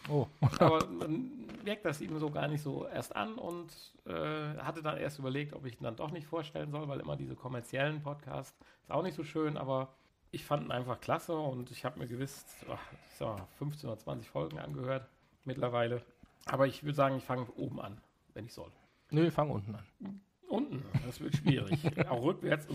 Oh. 0.08 0.26
Aber 0.58 0.84
man 0.88 1.46
merkt 1.64 1.84
das 1.84 2.00
ihm 2.00 2.18
so 2.18 2.28
gar 2.28 2.48
nicht 2.48 2.62
so 2.62 2.88
erst 2.88 3.14
an 3.14 3.36
und 3.36 3.70
äh, 4.04 4.56
hatte 4.58 4.82
dann 4.82 4.98
erst 4.98 5.20
überlegt, 5.20 5.52
ob 5.52 5.64
ich 5.64 5.80
ihn 5.80 5.84
dann 5.84 5.94
doch 5.94 6.10
nicht 6.10 6.26
vorstellen 6.26 6.72
soll, 6.72 6.88
weil 6.88 6.98
immer 6.98 7.14
diese 7.14 7.36
kommerziellen 7.36 8.02
Podcasts 8.02 8.58
ist 8.82 8.90
auch 8.90 9.04
nicht 9.04 9.14
so 9.14 9.22
schön, 9.22 9.56
aber 9.56 9.94
ich 10.32 10.44
fand 10.44 10.64
ihn 10.64 10.72
einfach 10.72 11.00
klasse 11.00 11.36
und 11.36 11.70
ich 11.70 11.84
habe 11.84 12.00
mir 12.00 12.08
gewiss, 12.08 12.44
ach, 12.68 12.80
ich 13.10 13.16
sag 13.16 13.38
mal, 13.38 13.46
15 13.58 13.88
oder 13.88 13.98
20 14.00 14.28
Folgen 14.28 14.58
angehört 14.58 15.08
mittlerweile. 15.44 16.02
Aber 16.46 16.66
ich 16.66 16.82
würde 16.82 16.96
sagen, 16.96 17.16
ich 17.16 17.24
fange 17.24 17.50
oben 17.52 17.80
an, 17.80 18.00
wenn 18.34 18.46
ich 18.46 18.52
soll. 18.52 18.70
Nö, 19.10 19.22
wir 19.22 19.32
fangen 19.32 19.50
unten 19.50 19.74
an. 19.74 20.20
Unten, 20.48 20.82
das 21.06 21.20
wird 21.20 21.36
schwierig. 21.36 21.80
auch 22.08 22.22
rückwärts. 22.22 22.66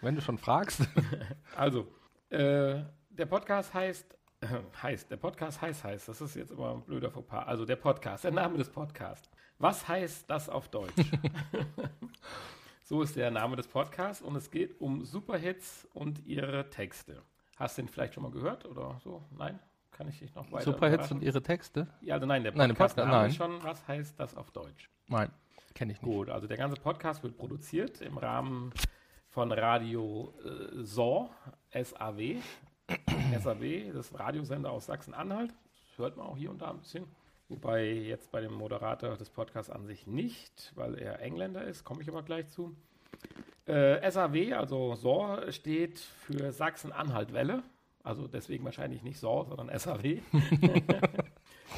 Wenn 0.00 0.14
du 0.14 0.20
schon 0.20 0.38
fragst. 0.38 0.88
Also, 1.56 1.86
äh, 2.30 2.82
der 3.10 3.26
Podcast 3.26 3.72
heißt, 3.74 4.18
äh, 4.40 4.46
heißt, 4.82 5.10
der 5.10 5.16
Podcast 5.16 5.60
heißt, 5.62 5.84
heißt, 5.84 6.08
das 6.08 6.20
ist 6.20 6.34
jetzt 6.36 6.50
immer 6.50 6.72
ein 6.72 6.82
blöder 6.82 7.10
Fauxpas. 7.10 7.46
Also 7.46 7.64
der 7.64 7.76
Podcast, 7.76 8.24
der 8.24 8.32
Name 8.32 8.58
des 8.58 8.68
Podcasts. 8.70 9.30
Was 9.58 9.86
heißt 9.86 10.28
das 10.28 10.48
auf 10.48 10.68
Deutsch? 10.68 10.94
so 12.82 13.02
ist 13.02 13.16
der 13.16 13.30
Name 13.30 13.56
des 13.56 13.68
Podcasts 13.68 14.22
und 14.22 14.36
es 14.36 14.50
geht 14.50 14.80
um 14.80 15.04
Superhits 15.04 15.86
und 15.94 16.26
ihre 16.26 16.68
Texte. 16.70 17.22
Hast 17.56 17.78
du 17.78 17.82
den 17.82 17.88
vielleicht 17.88 18.14
schon 18.14 18.24
mal 18.24 18.32
gehört 18.32 18.64
oder 18.66 19.00
so? 19.02 19.22
Nein? 19.30 19.60
Kann 19.96 20.08
ich 20.08 20.18
dich 20.18 20.34
noch 20.34 20.50
weiter 20.50 20.64
Superhits 20.64 21.10
und 21.12 21.22
ihre 21.22 21.40
Texte? 21.42 21.86
Ja, 22.00 22.14
also 22.14 22.26
nein, 22.26 22.42
der 22.42 22.52
Nein, 22.52 22.68
der 22.70 22.74
Podcast 22.74 22.96
Podcast- 22.96 23.08
Name 23.12 23.22
nein. 23.28 23.32
schon, 23.32 23.62
was 23.64 23.86
heißt 23.88 24.18
das 24.18 24.36
auf 24.36 24.50
Deutsch? 24.50 24.90
Nein, 25.06 25.30
kenne 25.74 25.92
ich 25.92 26.02
nicht. 26.02 26.12
Gut, 26.12 26.28
also 26.30 26.46
der 26.48 26.56
ganze 26.56 26.80
Podcast 26.80 27.22
wird 27.22 27.36
produziert 27.38 28.00
im 28.00 28.18
Rahmen 28.18 28.72
von 29.28 29.52
Radio 29.52 30.34
äh, 30.44 30.82
SAW, 30.84 31.30
SAW, 31.72 32.36
SAW, 33.40 33.92
das 33.94 34.18
Radiosender 34.18 34.70
aus 34.70 34.86
Sachsen-Anhalt. 34.86 35.50
Das 35.50 35.98
hört 35.98 36.16
man 36.16 36.26
auch 36.26 36.36
hier 36.36 36.50
und 36.50 36.60
da 36.60 36.70
ein 36.70 36.78
bisschen. 36.80 37.06
Wobei 37.48 37.84
jetzt 37.92 38.32
bei 38.32 38.40
dem 38.40 38.52
Moderator 38.54 39.16
des 39.16 39.30
Podcasts 39.30 39.70
an 39.70 39.86
sich 39.86 40.06
nicht, 40.06 40.72
weil 40.74 40.96
er 40.98 41.20
Engländer 41.20 41.62
ist, 41.64 41.84
komme 41.84 42.02
ich 42.02 42.08
aber 42.08 42.22
gleich 42.22 42.48
zu. 42.48 42.74
Äh, 43.66 44.10
SAW, 44.10 44.56
also 44.56 44.94
SAW, 44.96 45.52
steht 45.52 45.98
für 46.00 46.50
Sachsen-Anhalt-Welle. 46.52 47.62
Also 48.04 48.28
deswegen 48.28 48.64
wahrscheinlich 48.64 49.02
nicht 49.02 49.18
SAW, 49.18 49.46
sondern 49.48 49.76
SAW. 49.78 50.20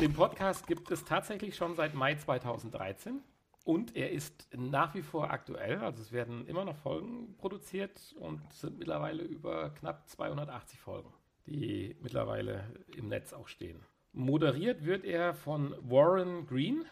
Den 0.00 0.12
Podcast 0.12 0.66
gibt 0.66 0.90
es 0.90 1.04
tatsächlich 1.04 1.56
schon 1.56 1.74
seit 1.76 1.94
Mai 1.94 2.16
2013. 2.16 3.22
Und 3.64 3.96
er 3.96 4.12
ist 4.12 4.48
nach 4.54 4.94
wie 4.94 5.02
vor 5.02 5.30
aktuell, 5.30 5.78
also 5.78 6.02
es 6.02 6.12
werden 6.12 6.46
immer 6.46 6.64
noch 6.64 6.76
Folgen 6.76 7.34
produziert 7.38 8.14
und 8.20 8.40
sind 8.52 8.78
mittlerweile 8.78 9.22
über 9.22 9.70
knapp 9.70 10.08
280 10.08 10.78
Folgen, 10.78 11.12
die 11.46 11.96
mittlerweile 12.00 12.64
im 12.96 13.08
Netz 13.08 13.32
auch 13.32 13.48
stehen. 13.48 13.80
Moderiert 14.12 14.84
wird 14.84 15.04
er 15.04 15.34
von 15.34 15.74
Warren 15.80 16.46
Green, 16.46 16.84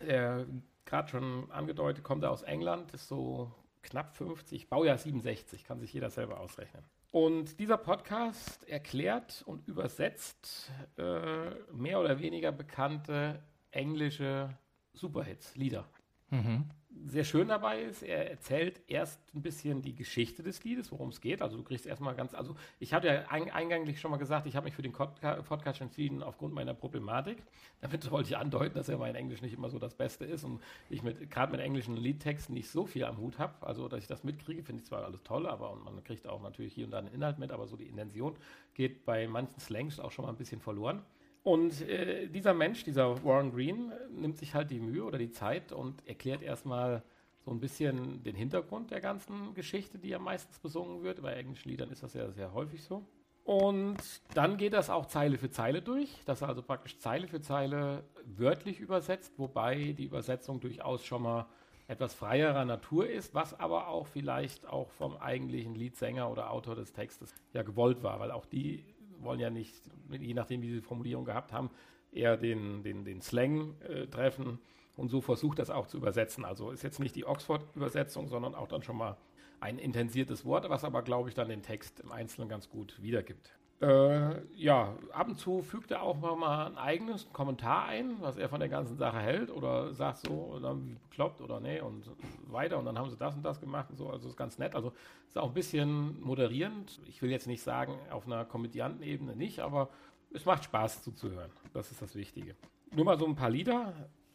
der 0.00 0.46
gerade 0.84 1.08
schon 1.08 1.50
angedeutet, 1.50 2.02
kommt 2.02 2.24
er 2.24 2.32
aus 2.32 2.42
England, 2.42 2.92
ist 2.92 3.06
so 3.06 3.52
knapp 3.82 4.16
50, 4.16 4.68
Baujahr 4.68 4.98
67, 4.98 5.64
kann 5.64 5.78
sich 5.78 5.92
jeder 5.92 6.10
selber 6.10 6.40
ausrechnen. 6.40 6.82
Und 7.16 7.60
dieser 7.60 7.78
Podcast 7.78 8.68
erklärt 8.68 9.42
und 9.46 9.66
übersetzt 9.68 10.70
äh, 10.98 11.48
mehr 11.72 11.98
oder 11.98 12.20
weniger 12.20 12.52
bekannte 12.52 13.42
englische 13.70 14.50
Superhits, 14.92 15.56
Lieder 15.56 15.88
Mhm. 16.28 16.64
Sehr 17.06 17.24
schön 17.24 17.48
dabei 17.48 17.82
ist, 17.82 18.02
er 18.02 18.30
erzählt 18.30 18.80
erst 18.88 19.20
ein 19.34 19.42
bisschen 19.42 19.82
die 19.82 19.94
Geschichte 19.94 20.42
des 20.42 20.64
Liedes, 20.64 20.90
worum 20.92 21.10
es 21.10 21.20
geht. 21.20 21.42
Also 21.42 21.56
du 21.56 21.62
kriegst 21.62 21.86
erstmal 21.86 22.14
ganz, 22.14 22.34
also 22.34 22.56
ich 22.80 22.92
hatte 22.94 23.08
ja 23.08 23.24
ein, 23.28 23.50
eingänglich 23.50 24.00
schon 24.00 24.10
mal 24.10 24.16
gesagt, 24.16 24.46
ich 24.46 24.56
habe 24.56 24.64
mich 24.64 24.74
für 24.74 24.82
den 24.82 24.92
Podca- 24.92 25.42
Podcast 25.42 25.80
entschieden 25.80 26.22
aufgrund 26.22 26.54
meiner 26.54 26.74
Problematik. 26.74 27.38
Damit 27.80 28.10
wollte 28.10 28.30
ich 28.30 28.36
andeuten, 28.36 28.74
dass 28.74 28.86
ja 28.86 28.96
mein 28.96 29.14
Englisch 29.14 29.42
nicht 29.42 29.54
immer 29.54 29.70
so 29.70 29.78
das 29.78 29.94
Beste 29.94 30.24
ist 30.24 30.44
und 30.44 30.60
ich 30.90 31.02
mit 31.02 31.30
gerade 31.30 31.52
mit 31.52 31.60
englischen 31.60 31.96
Liedtexten 31.96 32.54
nicht 32.54 32.70
so 32.70 32.86
viel 32.86 33.04
am 33.04 33.18
Hut 33.18 33.38
habe. 33.38 33.54
Also 33.66 33.88
dass 33.88 34.00
ich 34.00 34.08
das 34.08 34.24
mitkriege, 34.24 34.62
finde 34.62 34.82
ich 34.82 34.86
zwar 34.86 35.04
alles 35.04 35.22
toll, 35.22 35.46
aber 35.46 35.72
und 35.72 35.84
man 35.84 36.02
kriegt 36.04 36.26
auch 36.26 36.42
natürlich 36.42 36.72
hier 36.74 36.86
und 36.86 36.92
da 36.92 36.98
einen 36.98 37.08
Inhalt 37.08 37.38
mit, 37.38 37.52
aber 37.52 37.66
so 37.66 37.76
die 37.76 37.86
Intention 37.86 38.36
geht 38.74 39.04
bei 39.04 39.26
manchen 39.28 39.60
Slangs 39.60 40.00
auch 40.00 40.10
schon 40.10 40.24
mal 40.24 40.30
ein 40.30 40.36
bisschen 40.36 40.60
verloren. 40.60 41.02
Und 41.46 41.80
äh, 41.82 42.26
dieser 42.26 42.54
Mensch, 42.54 42.82
dieser 42.82 43.24
Warren 43.24 43.52
Green, 43.52 43.92
nimmt 44.10 44.36
sich 44.36 44.52
halt 44.52 44.68
die 44.72 44.80
Mühe 44.80 45.04
oder 45.04 45.16
die 45.16 45.30
Zeit 45.30 45.70
und 45.70 46.04
erklärt 46.04 46.42
erstmal 46.42 47.04
so 47.44 47.52
ein 47.52 47.60
bisschen 47.60 48.20
den 48.24 48.34
Hintergrund 48.34 48.90
der 48.90 49.00
ganzen 49.00 49.54
Geschichte, 49.54 49.96
die 49.96 50.08
ja 50.08 50.18
meistens 50.18 50.58
besungen 50.58 51.04
wird. 51.04 51.22
Bei 51.22 51.34
englischen 51.34 51.68
Liedern 51.68 51.88
ist 51.90 52.02
das 52.02 52.14
ja 52.14 52.28
sehr 52.32 52.52
häufig 52.52 52.82
so. 52.82 53.06
Und 53.44 53.98
dann 54.34 54.56
geht 54.56 54.72
das 54.72 54.90
auch 54.90 55.06
Zeile 55.06 55.38
für 55.38 55.48
Zeile 55.48 55.82
durch, 55.82 56.10
dass 56.24 56.42
er 56.42 56.48
also 56.48 56.62
praktisch 56.62 56.98
Zeile 56.98 57.28
für 57.28 57.40
Zeile 57.40 58.02
wörtlich 58.24 58.80
übersetzt, 58.80 59.34
wobei 59.36 59.92
die 59.92 60.06
Übersetzung 60.06 60.58
durchaus 60.58 61.04
schon 61.04 61.22
mal 61.22 61.46
etwas 61.86 62.12
freierer 62.12 62.64
Natur 62.64 63.08
ist, 63.08 63.36
was 63.36 63.54
aber 63.60 63.86
auch 63.86 64.08
vielleicht 64.08 64.66
auch 64.66 64.90
vom 64.90 65.16
eigentlichen 65.16 65.76
Liedsänger 65.76 66.28
oder 66.28 66.50
Autor 66.50 66.74
des 66.74 66.92
Textes 66.92 67.32
ja 67.52 67.62
gewollt 67.62 68.02
war, 68.02 68.18
weil 68.18 68.32
auch 68.32 68.46
die 68.46 68.95
wollen 69.20 69.40
ja 69.40 69.50
nicht, 69.50 69.74
je 70.10 70.34
nachdem 70.34 70.62
wie 70.62 70.68
sie 70.68 70.76
die 70.76 70.86
Formulierung 70.86 71.24
gehabt 71.24 71.52
haben, 71.52 71.70
eher 72.12 72.36
den, 72.36 72.82
den, 72.82 73.04
den 73.04 73.20
Slang 73.20 73.74
äh, 73.82 74.06
treffen 74.06 74.58
und 74.96 75.08
so 75.08 75.20
versucht 75.20 75.58
das 75.58 75.70
auch 75.70 75.86
zu 75.86 75.98
übersetzen. 75.98 76.44
Also 76.44 76.70
ist 76.70 76.82
jetzt 76.82 77.00
nicht 77.00 77.14
die 77.14 77.26
Oxford-Übersetzung, 77.26 78.28
sondern 78.28 78.54
auch 78.54 78.68
dann 78.68 78.82
schon 78.82 78.96
mal 78.96 79.16
ein 79.60 79.78
intensiertes 79.78 80.44
Wort, 80.44 80.68
was 80.68 80.84
aber, 80.84 81.02
glaube 81.02 81.28
ich, 81.28 81.34
dann 81.34 81.48
den 81.48 81.62
Text 81.62 82.00
im 82.00 82.12
Einzelnen 82.12 82.48
ganz 82.48 82.68
gut 82.68 83.00
wiedergibt. 83.02 83.52
Äh, 83.80 84.42
ja, 84.54 84.96
ab 85.12 85.28
und 85.28 85.38
zu 85.38 85.60
fügt 85.62 85.90
er 85.90 86.00
auch 86.02 86.16
mal 86.16 86.66
ein 86.66 86.78
eigenes 86.78 87.30
Kommentar 87.34 87.84
ein, 87.86 88.16
was 88.20 88.38
er 88.38 88.48
von 88.48 88.58
der 88.58 88.70
ganzen 88.70 88.96
Sache 88.96 89.18
hält 89.18 89.50
oder 89.50 89.92
sagt 89.92 90.18
so, 90.18 90.32
oder 90.32 90.82
wie 90.82 90.94
bekloppt 90.94 91.42
oder 91.42 91.60
nee 91.60 91.80
und 91.80 92.10
weiter 92.46 92.78
und 92.78 92.86
dann 92.86 92.98
haben 92.98 93.10
sie 93.10 93.18
das 93.18 93.34
und 93.34 93.42
das 93.42 93.60
gemacht 93.60 93.90
und 93.90 93.96
so, 93.96 94.08
also 94.08 94.28
ist 94.28 94.36
ganz 94.36 94.56
nett. 94.56 94.74
Also 94.74 94.94
ist 95.28 95.36
auch 95.36 95.48
ein 95.48 95.54
bisschen 95.54 96.18
moderierend. 96.22 97.00
Ich 97.06 97.20
will 97.20 97.30
jetzt 97.30 97.46
nicht 97.46 97.62
sagen, 97.62 97.98
auf 98.10 98.26
einer 98.26 98.46
Komödiantenebene 98.46 99.36
nicht, 99.36 99.60
aber 99.60 99.90
es 100.32 100.46
macht 100.46 100.64
Spaß 100.64 101.02
zuzuhören. 101.02 101.50
Das 101.74 101.90
ist 101.90 102.00
das 102.00 102.14
Wichtige. 102.14 102.56
Nur 102.94 103.04
mal 103.04 103.18
so 103.18 103.26
ein 103.26 103.36
paar 103.36 103.50
Lieder. 103.50 103.92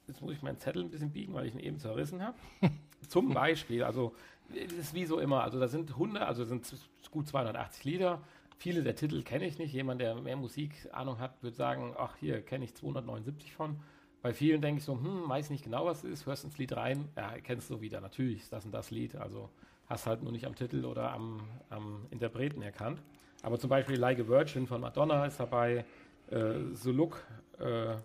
Jetzt 0.07 0.21
muss 0.21 0.33
ich 0.33 0.43
meinen 0.43 0.59
Zettel 0.59 0.83
ein 0.83 0.91
bisschen 0.91 1.11
biegen, 1.11 1.33
weil 1.33 1.47
ich 1.47 1.55
ihn 1.55 1.59
eben 1.59 1.79
zerrissen 1.79 2.23
habe. 2.23 2.37
Zum 3.07 3.33
Beispiel, 3.33 3.83
also 3.83 4.13
es 4.53 4.73
ist 4.73 4.93
wie 4.93 5.05
so 5.05 5.19
immer, 5.19 5.43
also 5.43 5.59
da 5.59 5.67
sind 5.67 5.89
100, 5.89 6.21
also 6.21 6.43
sind 6.45 6.71
gut 7.09 7.27
280 7.27 7.83
Lieder. 7.85 8.21
Viele 8.61 8.83
der 8.83 8.95
Titel 8.95 9.23
kenne 9.23 9.47
ich 9.47 9.57
nicht. 9.57 9.73
Jemand, 9.73 10.01
der 10.01 10.13
mehr 10.13 10.35
Musikahnung 10.35 11.17
hat, 11.17 11.41
wird 11.41 11.55
sagen, 11.55 11.95
ach 11.97 12.15
hier 12.17 12.43
kenne 12.43 12.63
ich 12.63 12.75
279 12.75 13.55
von. 13.55 13.79
Bei 14.21 14.33
vielen 14.33 14.61
denke 14.61 14.77
ich 14.77 14.85
so, 14.85 14.93
hm, 14.93 15.27
weiß 15.27 15.49
nicht 15.49 15.63
genau, 15.63 15.87
was 15.87 16.03
es 16.03 16.11
ist, 16.11 16.25
hörst 16.27 16.43
ins 16.43 16.59
Lied 16.59 16.77
rein, 16.77 17.09
ja, 17.17 17.39
kennst 17.39 17.71
du 17.71 17.81
wieder, 17.81 18.01
natürlich 18.01 18.41
ist 18.41 18.53
das 18.53 18.63
und 18.63 18.71
das 18.71 18.91
Lied, 18.91 19.15
also 19.15 19.49
hast 19.87 20.05
halt 20.05 20.21
nur 20.21 20.31
nicht 20.31 20.45
am 20.45 20.53
Titel 20.53 20.85
oder 20.85 21.11
am, 21.11 21.41
am 21.71 22.05
Interpreten 22.11 22.61
erkannt. 22.61 23.01
Aber 23.41 23.57
zum 23.57 23.71
Beispiel 23.71 23.97
Like 23.97 24.19
a 24.19 24.27
Virgin 24.27 24.67
von 24.67 24.79
Madonna 24.79 25.25
ist 25.25 25.39
dabei, 25.39 25.83
äh, 26.29 26.53
The 26.73 26.91
Look 26.91 27.25
äh, 27.57 27.95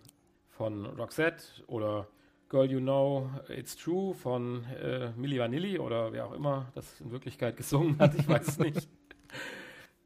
von 0.52 0.86
Roxette 0.86 1.44
oder 1.66 2.08
Girl 2.48 2.70
You 2.70 2.80
Know 2.80 3.28
It's 3.50 3.76
True 3.76 4.14
von 4.14 4.64
äh, 4.80 5.10
Milli 5.16 5.38
Vanilli 5.38 5.78
oder 5.78 6.14
wer 6.14 6.24
auch 6.24 6.32
immer 6.32 6.72
das 6.74 6.98
in 7.02 7.10
Wirklichkeit 7.10 7.58
gesungen 7.58 7.98
hat, 7.98 8.14
ich 8.14 8.26
weiß 8.26 8.48
es 8.48 8.58
nicht. 8.58 8.88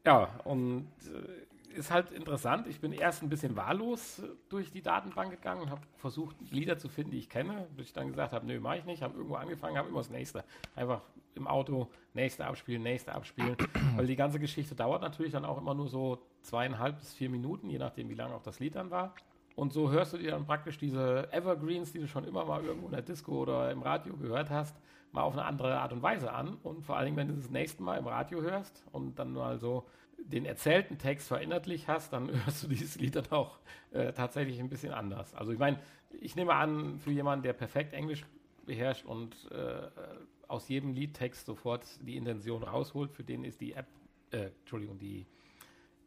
Ja, 0.04 0.28
und 0.44 0.88
äh, 1.06 1.76
ist 1.76 1.90
halt 1.90 2.10
interessant. 2.10 2.66
Ich 2.66 2.80
bin 2.80 2.92
erst 2.92 3.22
ein 3.22 3.28
bisschen 3.28 3.56
wahllos 3.56 4.22
durch 4.48 4.70
die 4.70 4.82
Datenbank 4.82 5.30
gegangen 5.30 5.62
und 5.62 5.70
habe 5.70 5.82
versucht, 5.96 6.36
Lieder 6.50 6.78
zu 6.78 6.88
finden, 6.88 7.12
die 7.12 7.18
ich 7.18 7.28
kenne. 7.28 7.66
Bis 7.76 7.86
ich 7.86 7.92
dann 7.92 8.08
gesagt 8.08 8.32
habe, 8.32 8.46
nö, 8.46 8.60
mache 8.60 8.78
ich 8.78 8.84
nicht. 8.84 9.02
Habe 9.02 9.16
irgendwo 9.16 9.36
angefangen, 9.36 9.76
habe 9.76 9.88
immer 9.88 9.98
das 9.98 10.10
nächste. 10.10 10.44
Einfach 10.74 11.02
im 11.34 11.46
Auto, 11.46 11.88
nächste 12.14 12.44
abspielen, 12.46 12.82
nächste 12.82 13.14
abspielen. 13.14 13.56
Weil 13.96 14.06
die 14.06 14.16
ganze 14.16 14.40
Geschichte 14.40 14.74
dauert 14.74 15.02
natürlich 15.02 15.32
dann 15.32 15.44
auch 15.44 15.58
immer 15.58 15.74
nur 15.74 15.88
so 15.88 16.22
zweieinhalb 16.42 16.98
bis 16.98 17.12
vier 17.12 17.30
Minuten, 17.30 17.70
je 17.70 17.78
nachdem, 17.78 18.08
wie 18.08 18.14
lang 18.14 18.32
auch 18.32 18.42
das 18.42 18.58
Lied 18.58 18.74
dann 18.74 18.90
war. 18.90 19.14
Und 19.56 19.72
so 19.72 19.90
hörst 19.90 20.12
du 20.12 20.18
dir 20.18 20.30
dann 20.30 20.46
praktisch 20.46 20.78
diese 20.78 21.30
Evergreens, 21.32 21.92
die 21.92 21.98
du 21.98 22.08
schon 22.08 22.24
immer 22.24 22.44
mal 22.44 22.64
irgendwo 22.64 22.86
in 22.86 22.92
der 22.92 23.02
Disco 23.02 23.32
oder 23.42 23.70
im 23.70 23.82
Radio 23.82 24.16
gehört 24.16 24.50
hast, 24.50 24.74
mal 25.12 25.22
auf 25.22 25.32
eine 25.32 25.44
andere 25.44 25.78
Art 25.78 25.92
und 25.92 26.02
Weise 26.02 26.32
an. 26.32 26.56
Und 26.62 26.84
vor 26.84 26.96
allen 26.96 27.06
Dingen, 27.06 27.16
wenn 27.16 27.28
du 27.28 27.34
das 27.34 27.50
nächste 27.50 27.82
Mal 27.82 27.98
im 27.98 28.06
Radio 28.06 28.42
hörst 28.42 28.84
und 28.92 29.18
dann 29.18 29.32
mal 29.32 29.58
so 29.58 29.86
den 30.18 30.44
erzählten 30.44 30.98
Text 30.98 31.28
verinnerlich 31.28 31.88
hast, 31.88 32.12
dann 32.12 32.30
hörst 32.44 32.62
du 32.62 32.68
dieses 32.68 32.96
Lied 32.96 33.16
dann 33.16 33.30
auch 33.30 33.58
äh, 33.92 34.12
tatsächlich 34.12 34.60
ein 34.60 34.68
bisschen 34.68 34.92
anders. 34.92 35.34
Also 35.34 35.52
ich 35.52 35.58
meine, 35.58 35.78
ich 36.20 36.36
nehme 36.36 36.54
an, 36.54 36.98
für 36.98 37.10
jemanden, 37.10 37.42
der 37.42 37.52
perfekt 37.52 37.92
Englisch 37.92 38.24
beherrscht 38.66 39.04
und 39.04 39.50
äh, 39.50 39.88
aus 40.48 40.68
jedem 40.68 40.92
Liedtext 40.92 41.46
sofort 41.46 41.84
die 42.02 42.16
Intention 42.16 42.62
rausholt, 42.62 43.12
für 43.12 43.24
den 43.24 43.44
ist 43.44 43.60
die 43.60 43.72
App, 43.72 43.86
äh, 44.32 44.50
Entschuldigung, 44.60 44.98
die, 44.98 45.26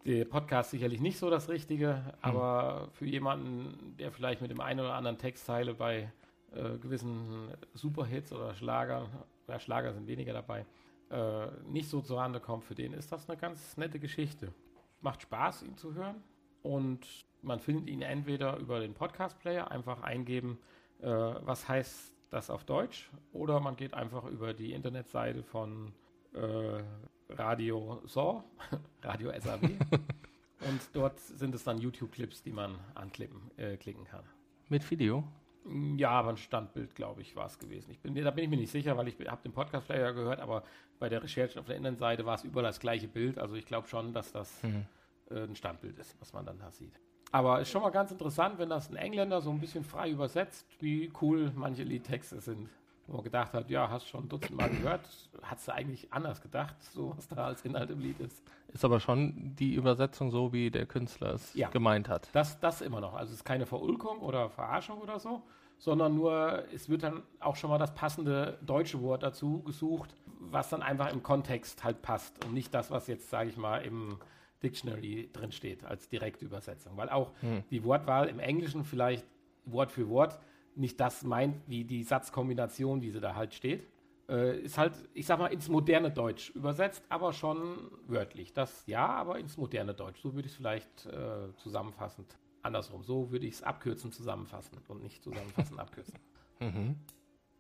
der 0.06 0.26
Podcast 0.26 0.72
sicherlich 0.72 1.00
nicht 1.00 1.18
so 1.18 1.30
das 1.30 1.50
Richtige, 1.50 2.04
mhm. 2.06 2.12
aber 2.22 2.90
für 2.94 3.06
jemanden, 3.06 3.96
der 3.98 4.12
vielleicht 4.12 4.42
mit 4.42 4.52
dem 4.52 4.60
einen 4.60 4.82
oder 4.82 4.96
anderen 4.96 5.18
Textteile 5.18 5.74
bei 5.74 6.12
äh, 6.56 6.78
gewissen 6.78 7.50
Superhits 7.74 8.32
oder 8.32 8.54
Schlager, 8.56 9.08
ja, 9.48 9.60
Schlager 9.60 9.94
sind 9.94 10.08
weniger 10.08 10.34
dabei, 10.34 10.66
äh, 11.10 11.48
nicht 11.68 11.90
so 11.90 12.02
zur 12.02 12.20
Rande 12.20 12.40
kommt, 12.40 12.64
für 12.66 12.76
den 12.76 12.94
ist 12.94 13.12
das 13.12 13.30
eine 13.30 13.38
ganz 13.38 13.78
nette 13.78 14.00
Geschichte. 14.00 14.54
Macht 15.02 15.22
Spaß, 15.22 15.64
ihn 15.64 15.78
zu 15.78 15.94
hören 15.94 16.24
und 16.62 17.06
man 17.42 17.60
findet 17.60 17.90
ihn 17.90 18.02
entweder 18.02 18.58
über 18.58 18.80
den 18.80 18.94
Podcast-Player, 18.94 19.70
einfach 19.70 20.02
eingeben, 20.02 20.58
äh, 21.02 21.08
was 21.08 21.68
heißt 21.68 22.16
das 22.30 22.50
auf 22.50 22.64
Deutsch, 22.64 23.12
oder 23.32 23.60
man 23.60 23.76
geht 23.76 23.94
einfach 23.94 24.26
über 24.26 24.54
die 24.54 24.74
Internetseite 24.74 25.44
von 25.44 25.94
äh, 26.34 26.82
Radio 27.30 28.02
SAW, 28.06 28.44
Radio 29.04 29.32
SAW. 29.40 29.60
und 30.68 30.82
dort 30.94 31.20
sind 31.20 31.54
es 31.54 31.64
dann 31.64 31.78
YouTube-Clips, 31.78 32.42
die 32.42 32.52
man 32.52 32.80
anklicken 32.96 33.52
äh, 33.58 33.78
klicken 33.78 34.06
kann. 34.06 34.24
Mit 34.70 34.90
Video? 34.90 35.24
Ja, 35.98 36.10
aber 36.12 36.30
ein 36.30 36.38
Standbild, 36.38 36.94
glaube 36.94 37.22
ich, 37.22 37.36
war 37.36 37.46
es 37.46 37.58
gewesen. 37.58 37.92
Ich 37.92 38.00
bin, 38.00 38.16
da 38.16 38.32
bin 38.32 38.44
ich 38.44 38.50
mir 38.50 38.58
nicht 38.58 38.72
sicher, 38.72 38.98
weil 38.98 39.08
ich 39.08 39.16
habe 39.28 39.42
den 39.44 39.54
Podcast-Player 39.54 40.14
gehört, 40.14 40.40
aber 40.40 40.64
bei 41.00 41.10
der 41.10 41.24
Recherche 41.24 41.60
auf 41.60 41.66
der 41.66 41.78
Innenseite 41.78 42.26
war 42.26 42.36
es 42.36 42.44
überall 42.44 42.66
das 42.66 42.80
gleiche 42.80 43.08
Bild. 43.08 43.40
Also 43.40 43.56
ich 43.56 43.66
glaube 43.66 43.88
schon, 43.88 44.14
dass 44.14 44.32
das 44.32 44.62
mhm. 44.64 44.86
äh, 45.30 45.44
ein 45.44 45.56
Standbild 45.56 45.98
ist, 46.00 46.20
was 46.20 46.34
man 46.34 46.46
dann 46.46 46.60
da 46.60 46.72
sieht. 46.72 47.00
Aber 47.32 47.62
ist 47.62 47.72
schon 47.72 47.82
mal 47.82 47.90
ganz 47.90 48.12
interessant, 48.12 48.60
wenn 48.60 48.70
das 48.70 48.90
ein 48.90 48.96
Engländer 48.96 49.42
so 49.42 49.50
ein 49.50 49.60
bisschen 49.60 49.84
frei 49.84 50.12
übersetzt, 50.12 50.68
wie 50.80 51.12
cool 51.22 51.52
manche 51.56 51.84
Liedtexte 51.84 52.42
sind. 52.42 52.70
Wo 53.08 53.16
man 53.16 53.24
gedacht 53.24 53.54
hat, 53.54 53.70
ja, 53.70 53.90
hast 53.90 54.08
schon 54.08 54.30
dutzendmal 54.30 54.70
gehört, 54.70 55.02
hast 55.42 55.68
du 55.68 55.74
eigentlich 55.74 56.12
anders 56.14 56.42
gedacht, 56.42 56.76
so 56.82 57.14
was 57.18 57.28
da 57.28 57.48
als 57.48 57.66
Inhalt 57.66 57.90
im 57.90 58.00
Lied 58.00 58.20
ist. 58.22 58.42
Ist 58.72 58.86
aber 58.86 59.02
schon 59.02 59.56
die 59.56 59.74
Übersetzung 59.74 60.32
so, 60.32 60.54
wie 60.54 60.72
der 60.72 60.86
Künstler 60.86 61.34
es 61.34 61.54
ja, 61.54 61.70
gemeint 61.70 62.08
hat. 62.08 62.30
Das, 62.32 62.60
das 62.60 62.82
immer 62.82 63.02
noch. 63.02 63.14
Also 63.14 63.32
es 63.34 63.40
ist 63.40 63.44
keine 63.44 63.66
Verulkung 63.66 64.20
oder 64.20 64.50
Verarschung 64.50 65.00
oder 65.00 65.20
so, 65.20 65.42
sondern 65.78 66.16
nur, 66.16 66.64
es 66.74 66.88
wird 66.88 67.04
dann 67.04 67.24
auch 67.42 67.58
schon 67.58 67.70
mal 67.70 67.78
das 67.78 67.94
passende 67.94 68.58
deutsche 68.62 69.02
Wort 69.02 69.22
dazu 69.22 69.62
gesucht, 69.64 70.16
was 70.40 70.70
dann 70.70 70.82
einfach 70.82 71.12
im 71.12 71.24
Kontext 71.24 71.84
halt 71.84 72.02
passt 72.02 72.44
und 72.46 72.54
nicht 72.54 72.74
das, 72.74 72.90
was 72.90 73.08
jetzt, 73.08 73.30
sage 73.30 73.50
ich 73.50 73.58
mal, 73.58 73.80
im 73.80 74.18
Dictionary 74.64 75.30
drin 75.34 75.52
steht 75.52 75.84
als 75.84 76.08
direkte 76.08 76.46
Übersetzung. 76.46 76.96
Weil 76.96 77.10
auch 77.10 77.32
hm. 77.42 77.64
die 77.70 77.84
Wortwahl 77.84 78.30
im 78.30 78.40
Englischen 78.40 78.86
vielleicht 78.86 79.26
Wort 79.66 79.92
für 79.92 80.08
Wort 80.10 80.40
nicht 80.76 81.00
das 81.00 81.24
meint, 81.24 81.58
wie 81.68 81.84
die 81.84 82.04
Satzkombination, 82.04 83.02
wie 83.02 83.12
sie 83.12 83.20
da 83.20 83.36
halt 83.36 83.54
steht. 83.54 83.88
Äh, 84.30 84.60
ist 84.62 84.78
halt, 84.78 84.94
ich 85.14 85.26
sag 85.26 85.40
mal, 85.40 85.48
ins 85.48 85.68
moderne 85.68 86.10
Deutsch 86.10 86.50
übersetzt, 86.52 87.04
aber 87.10 87.34
schon 87.34 87.92
wörtlich. 88.08 88.54
Das 88.54 88.84
ja, 88.88 89.06
aber 89.08 89.38
ins 89.40 89.58
moderne 89.58 89.94
Deutsch. 89.94 90.22
So 90.22 90.34
würde 90.34 90.46
ich 90.46 90.54
es 90.54 90.58
vielleicht 90.58 91.06
äh, 91.06 91.54
zusammenfassend 91.58 92.38
andersrum. 92.62 93.04
So 93.04 93.32
würde 93.32 93.46
ich 93.46 93.56
es 93.56 93.64
abkürzen, 93.64 94.12
zusammenfassen 94.12 94.78
und 94.88 95.04
nicht 95.04 95.24
zusammenfassen, 95.24 95.80
abkürzen. 95.80 96.16
Mhm. 96.60 96.96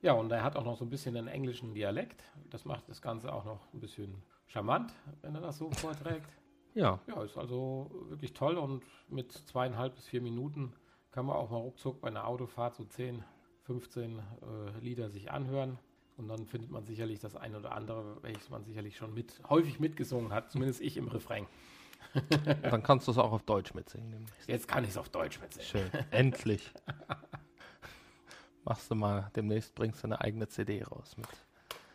Ja, 0.01 0.13
und 0.13 0.31
er 0.31 0.43
hat 0.43 0.55
auch 0.55 0.65
noch 0.65 0.77
so 0.77 0.85
ein 0.85 0.89
bisschen 0.89 1.15
einen 1.15 1.27
englischen 1.27 1.73
Dialekt. 1.73 2.23
Das 2.49 2.65
macht 2.65 2.89
das 2.89 3.01
Ganze 3.01 3.31
auch 3.31 3.45
noch 3.45 3.73
ein 3.73 3.79
bisschen 3.79 4.21
charmant, 4.47 4.93
wenn 5.21 5.35
er 5.35 5.41
das 5.41 5.57
so 5.57 5.69
vorträgt. 5.71 6.29
Ja. 6.75 6.99
Ja, 7.05 7.21
ist 7.21 7.37
also 7.37 7.91
wirklich 8.09 8.33
toll 8.33 8.57
und 8.57 8.83
mit 9.07 9.31
zweieinhalb 9.31 9.93
bis 9.93 10.07
vier 10.07 10.21
Minuten 10.21 10.73
kann 11.13 11.27
man 11.27 11.35
auch 11.37 11.49
mal 11.51 11.57
ruckzuck 11.57 12.01
bei 12.01 12.07
einer 12.07 12.27
Autofahrt 12.27 12.75
so 12.75 12.83
10, 12.83 13.23
15 13.65 14.19
äh, 14.19 14.21
Lieder 14.81 15.09
sich 15.09 15.31
anhören. 15.31 15.77
Und 16.17 16.27
dann 16.27 16.45
findet 16.45 16.69
man 16.69 16.85
sicherlich 16.85 17.19
das 17.19 17.35
eine 17.35 17.57
oder 17.57 17.71
andere, 17.71 18.21
welches 18.21 18.49
man 18.49 18.63
sicherlich 18.65 18.97
schon 18.97 19.13
mit, 19.13 19.41
häufig 19.49 19.79
mitgesungen 19.79 20.33
hat, 20.33 20.51
zumindest 20.51 20.81
ich 20.81 20.97
im 20.97 21.07
Refrain. 21.07 21.47
dann 22.61 22.83
kannst 22.83 23.07
du 23.07 23.11
es 23.11 23.17
auch 23.17 23.31
auf 23.31 23.43
Deutsch 23.43 23.73
mitsingen. 23.73 24.25
Jetzt 24.45 24.67
kann 24.67 24.83
ich 24.83 24.91
es 24.91 24.97
auf 24.97 25.09
Deutsch 25.09 25.39
mitsingen. 25.39 25.67
Schön, 25.67 25.89
endlich. 26.11 26.71
Machst 28.63 28.91
du 28.91 28.95
mal, 28.95 29.31
demnächst 29.35 29.73
bringst 29.73 30.03
du 30.03 30.07
eine 30.07 30.21
eigene 30.21 30.47
CD 30.47 30.83
raus 30.83 31.15
mit. 31.17 31.27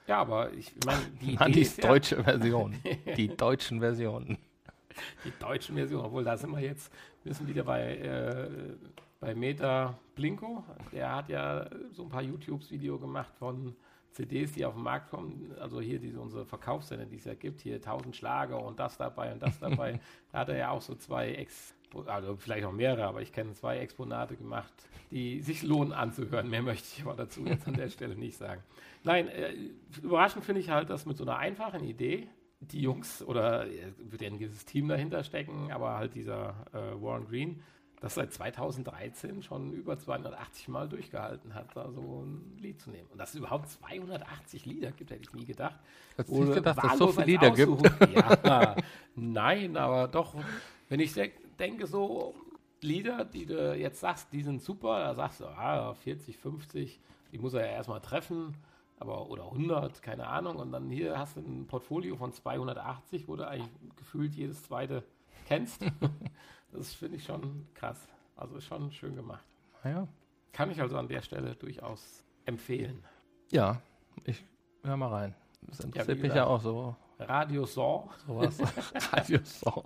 Ja, 0.07 0.19
aber 0.21 0.53
ich 0.53 0.75
meine, 0.85 1.03
die 1.21 1.35
Idee 1.35 1.81
deutsche 1.81 2.17
ja 2.17 2.23
Version. 2.25 2.75
Die 3.17 3.29
deutschen 3.29 3.81
Versionen. 3.81 4.39
Die 5.25 5.33
deutschen 5.39 5.77
Versionen, 5.77 6.07
obwohl 6.07 6.25
da 6.25 6.37
sind 6.37 6.51
wir 6.51 6.61
jetzt, 6.61 6.93
wir 7.23 7.35
sind 7.35 7.49
wieder 7.49 7.63
bei 7.63 7.97
äh, 7.99 8.51
bei 9.21 9.35
Meta 9.35 9.99
Blinko. 10.15 10.65
Der 10.93 11.15
hat 11.15 11.29
ja 11.29 11.69
so 11.93 12.05
ein 12.05 12.09
paar 12.09 12.23
YouTubes-Video 12.23 12.99
gemacht 12.99 13.35
von 13.39 13.75
CDs, 14.13 14.53
die 14.53 14.65
auf 14.65 14.75
den 14.75 14.83
Markt 14.83 15.11
kommen. 15.11 15.55
Also 15.61 15.81
hier 15.81 15.99
diese 15.99 16.21
unsere 16.21 16.45
Verkaufssender, 16.45 17.07
die 17.07 17.17
es 17.17 17.25
ja 17.25 17.35
gibt, 17.35 17.61
hier 17.61 17.77
1000 17.77 18.17
Schlager 18.17 18.63
und 18.63 18.79
das 18.79 18.97
dabei 18.97 19.33
und 19.33 19.43
das 19.43 19.59
dabei. 19.61 20.01
da 20.33 20.39
hat 20.39 20.49
er 20.49 20.57
ja 20.57 20.71
auch 20.71 20.83
so 20.83 20.95
zwei 20.95 21.33
Ex 21.33 21.75
also 22.07 22.37
vielleicht 22.37 22.65
noch 22.65 22.73
mehrere, 22.73 23.05
aber 23.05 23.23
ich 23.23 23.33
kenne 23.33 23.55
zwei 23.55 23.79
Exponate 23.79 24.37
gemacht, 24.37 24.73
die 25.11 25.41
sich 25.41 25.63
lohnen 25.63 25.95
anzuhören. 25.95 26.51
Mehr 26.51 26.61
möchte 26.63 26.87
ich 26.95 27.03
aber 27.03 27.15
dazu 27.15 27.47
jetzt 27.47 27.67
an 27.67 27.75
der 27.75 27.89
Stelle 27.89 28.15
nicht 28.15 28.37
sagen. 28.37 28.63
Nein, 29.05 29.29
äh, 29.29 29.55
überraschend 30.03 30.45
finde 30.45 30.61
ich 30.61 30.69
halt, 30.69 30.91
dass 30.91 31.07
mit 31.07 31.17
so 31.17 31.25
einer 31.25 31.39
einfachen 31.39 31.85
Idee 31.85 32.29
die 32.61 32.83
Jungs 32.83 33.23
oder 33.23 33.67
wird 33.99 34.21
ja 34.21 34.29
ein 34.29 34.39
gewisses 34.39 34.67
Team 34.67 34.89
dahinter 34.89 35.25
stecken, 35.25 35.71
aber 35.73 35.97
halt 35.97 36.15
dieser 36.15 36.55
äh, 36.75 37.01
Warren 37.01 37.27
Green 37.27 37.63
das 38.01 38.15
seit 38.15 38.33
2013 38.33 39.43
schon 39.43 39.73
über 39.73 39.99
280 39.99 40.69
Mal 40.69 40.89
durchgehalten 40.89 41.55
hat, 41.55 41.75
da 41.75 41.91
so 41.91 42.23
ein 42.25 42.57
Lied 42.59 42.81
zu 42.81 42.91
nehmen. 42.91 43.09
Und 43.11 43.19
dass 43.19 43.31
es 43.31 43.37
überhaupt 43.37 43.69
280 43.69 44.67
Lieder 44.67 44.93
gibt, 44.93 45.11
hätte 45.11 45.23
ich 45.23 45.33
nie 45.33 45.45
gedacht. 45.45 45.79
Hättest 46.17 46.37
du 46.37 46.45
nicht 46.45 46.55
gedacht, 46.55 46.79
dass 46.79 46.93
es 46.93 46.99
so 46.99 47.09
viele 47.09 47.27
Lieder 47.27 47.51
gibt? 47.51 47.83
Ja, 48.45 48.77
nein, 49.15 49.77
aber 49.77 50.09
doch, 50.09 50.35
wenn 50.89 51.01
ich 51.01 51.13
denke, 51.59 51.87
so 51.87 52.35
Lieder, 52.81 53.25
die 53.25 53.47
du 53.47 53.75
jetzt 53.75 54.01
sagst, 54.01 54.33
die 54.33 54.43
sind 54.43 54.63
super, 54.63 55.01
da 55.01 55.15
sagst 55.15 55.41
du, 55.41 55.47
ah, 55.47 55.95
40, 55.95 56.37
50, 56.37 57.01
die 57.33 57.39
muss 57.39 57.55
er 57.55 57.67
ja 57.67 57.73
erstmal 57.73 58.01
treffen, 58.01 58.55
aber 59.01 59.29
oder 59.29 59.45
100, 59.45 60.03
keine 60.03 60.27
Ahnung. 60.27 60.57
Und 60.57 60.73
dann 60.73 60.89
hier 60.91 61.19
hast 61.19 61.37
du 61.37 61.41
ein 61.41 61.67
Portfolio 61.67 62.17
von 62.17 62.33
280, 62.33 63.27
wo 63.27 63.37
du 63.37 63.47
eigentlich 63.47 63.71
gefühlt 63.97 64.35
jedes 64.35 64.63
zweite 64.63 65.03
kennst. 65.47 65.85
Das 66.73 66.95
finde 66.95 67.17
ich 67.17 67.25
schon 67.25 67.67
krass. 67.75 68.09
Also 68.37 68.61
schon 68.61 68.91
schön 68.93 69.17
gemacht. 69.17 69.45
Ja. 69.85 70.07
Kann 70.53 70.71
ich 70.71 70.81
also 70.81 70.97
an 70.99 71.09
der 71.09 71.23
Stelle 71.23 71.55
durchaus 71.55 72.25
empfehlen. 72.45 73.03
Ja, 73.51 73.81
ich 74.25 74.45
hör 74.83 74.97
mal 74.97 75.09
rein. 75.09 75.35
Das 75.63 75.81
interessiert 75.81 76.19
ja, 76.19 76.23
mich 76.25 76.35
ja 76.35 76.47
auch 76.47 76.61
so. 76.61 76.97
Radio 77.19 77.65
Saw. 77.65 78.09
Sowas. 78.27 78.59
Radio 79.13 79.41
Saw. 79.43 79.83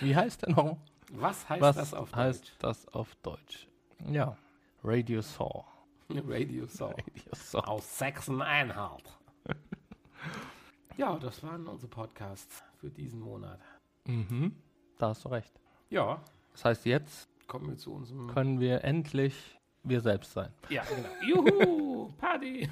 Wie 0.00 0.14
heißt 0.14 0.42
der 0.42 0.50
noch? 0.50 0.78
Was 1.12 1.48
heißt 1.48 1.62
Was 1.62 1.76
das 1.76 1.94
auf 1.94 2.10
Deutsch? 2.10 2.16
heißt 2.16 2.56
das 2.58 2.88
auf 2.88 3.14
Deutsch? 3.16 3.68
Ja, 4.08 4.36
Radio 4.82 5.22
Saw. 5.22 5.64
Radio 6.10 6.66
Saw. 6.66 6.94
Radio 6.94 7.34
Saw. 7.34 7.62
Aus 7.66 7.98
Sachsen-Anhalt. 7.98 9.18
ja, 10.96 11.16
das 11.18 11.42
waren 11.42 11.66
unsere 11.66 11.88
Podcasts 11.90 12.62
für 12.78 12.90
diesen 12.90 13.20
Monat. 13.20 13.60
Mhm. 14.04 14.54
Da 14.98 15.08
hast 15.08 15.24
du 15.24 15.28
recht. 15.28 15.52
Ja. 15.90 16.20
Das 16.52 16.64
heißt, 16.64 16.86
jetzt 16.86 17.28
kommen 17.46 17.68
wir 17.68 17.76
zu 17.76 17.92
unserem. 17.92 18.28
Können 18.28 18.60
wir 18.60 18.84
endlich 18.84 19.34
wir 19.82 20.00
selbst 20.00 20.32
sein. 20.32 20.52
Ja, 20.68 20.82
genau. 20.84 21.44
Juhu, 21.44 22.12
Party! 22.18 22.68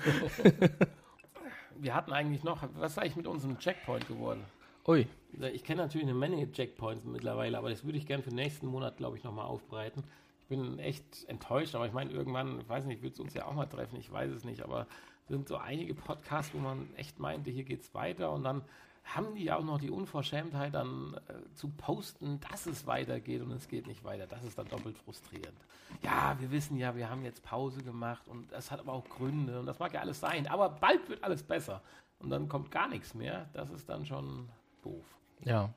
wir 1.76 1.94
hatten 1.94 2.12
eigentlich 2.12 2.42
noch, 2.42 2.62
was 2.74 2.92
ist 2.92 2.98
eigentlich 2.98 3.16
mit 3.16 3.26
unserem 3.26 3.58
Checkpoint 3.58 4.08
geworden? 4.08 4.44
Ui. 4.86 5.06
Ich 5.52 5.64
kenne 5.64 5.82
natürlich 5.82 6.06
eine 6.06 6.14
Menge 6.14 6.50
Checkpoints 6.50 7.04
mittlerweile, 7.04 7.56
aber 7.58 7.70
das 7.70 7.84
würde 7.84 7.98
ich 7.98 8.06
gerne 8.06 8.22
für 8.22 8.30
den 8.30 8.36
nächsten 8.36 8.66
Monat, 8.66 8.96
glaube 8.96 9.16
ich, 9.16 9.24
nochmal 9.24 9.46
aufbreiten. 9.46 10.04
Ich 10.40 10.48
bin 10.48 10.78
echt 10.78 11.24
enttäuscht, 11.28 11.74
aber 11.74 11.86
ich 11.86 11.92
meine, 11.92 12.10
irgendwann, 12.10 12.60
ich 12.60 12.68
weiß 12.68 12.84
nicht, 12.84 13.02
wird 13.02 13.14
es 13.14 13.20
uns 13.20 13.34
ja 13.34 13.46
auch 13.46 13.54
mal 13.54 13.66
treffen, 13.66 13.98
ich 13.98 14.12
weiß 14.12 14.30
es 14.30 14.44
nicht, 14.44 14.62
aber 14.62 14.86
sind 15.28 15.48
so 15.48 15.56
einige 15.56 15.94
Podcasts, 15.94 16.52
wo 16.54 16.58
man 16.58 16.88
echt 16.96 17.18
meinte, 17.18 17.50
hier 17.50 17.64
geht's 17.64 17.94
weiter 17.94 18.30
und 18.30 18.44
dann 18.44 18.62
haben 19.04 19.34
die 19.34 19.52
auch 19.52 19.62
noch 19.62 19.78
die 19.78 19.90
Unverschämtheit, 19.90 20.74
dann 20.74 21.14
äh, 21.28 21.54
zu 21.54 21.68
posten, 21.68 22.40
dass 22.50 22.66
es 22.66 22.86
weitergeht 22.86 23.42
und 23.42 23.52
es 23.52 23.68
geht 23.68 23.86
nicht 23.86 24.02
weiter. 24.02 24.26
Das 24.26 24.44
ist 24.44 24.58
dann 24.58 24.68
doppelt 24.68 24.96
frustrierend. 24.98 25.56
Ja, 26.02 26.36
wir 26.40 26.50
wissen 26.50 26.76
ja, 26.76 26.96
wir 26.96 27.08
haben 27.10 27.22
jetzt 27.24 27.42
Pause 27.42 27.82
gemacht 27.82 28.26
und 28.28 28.50
das 28.50 28.70
hat 28.70 28.80
aber 28.80 28.92
auch 28.92 29.08
Gründe 29.08 29.60
und 29.60 29.66
das 29.66 29.78
mag 29.78 29.92
ja 29.92 30.00
alles 30.00 30.20
sein, 30.20 30.46
aber 30.46 30.70
bald 30.70 31.08
wird 31.08 31.22
alles 31.22 31.42
besser. 31.42 31.82
Und 32.18 32.30
dann 32.30 32.48
kommt 32.48 32.70
gar 32.70 32.88
nichts 32.88 33.14
mehr. 33.14 33.48
Das 33.52 33.70
ist 33.70 33.88
dann 33.88 34.06
schon 34.06 34.48
doof. 34.82 35.04
Ja. 35.44 35.70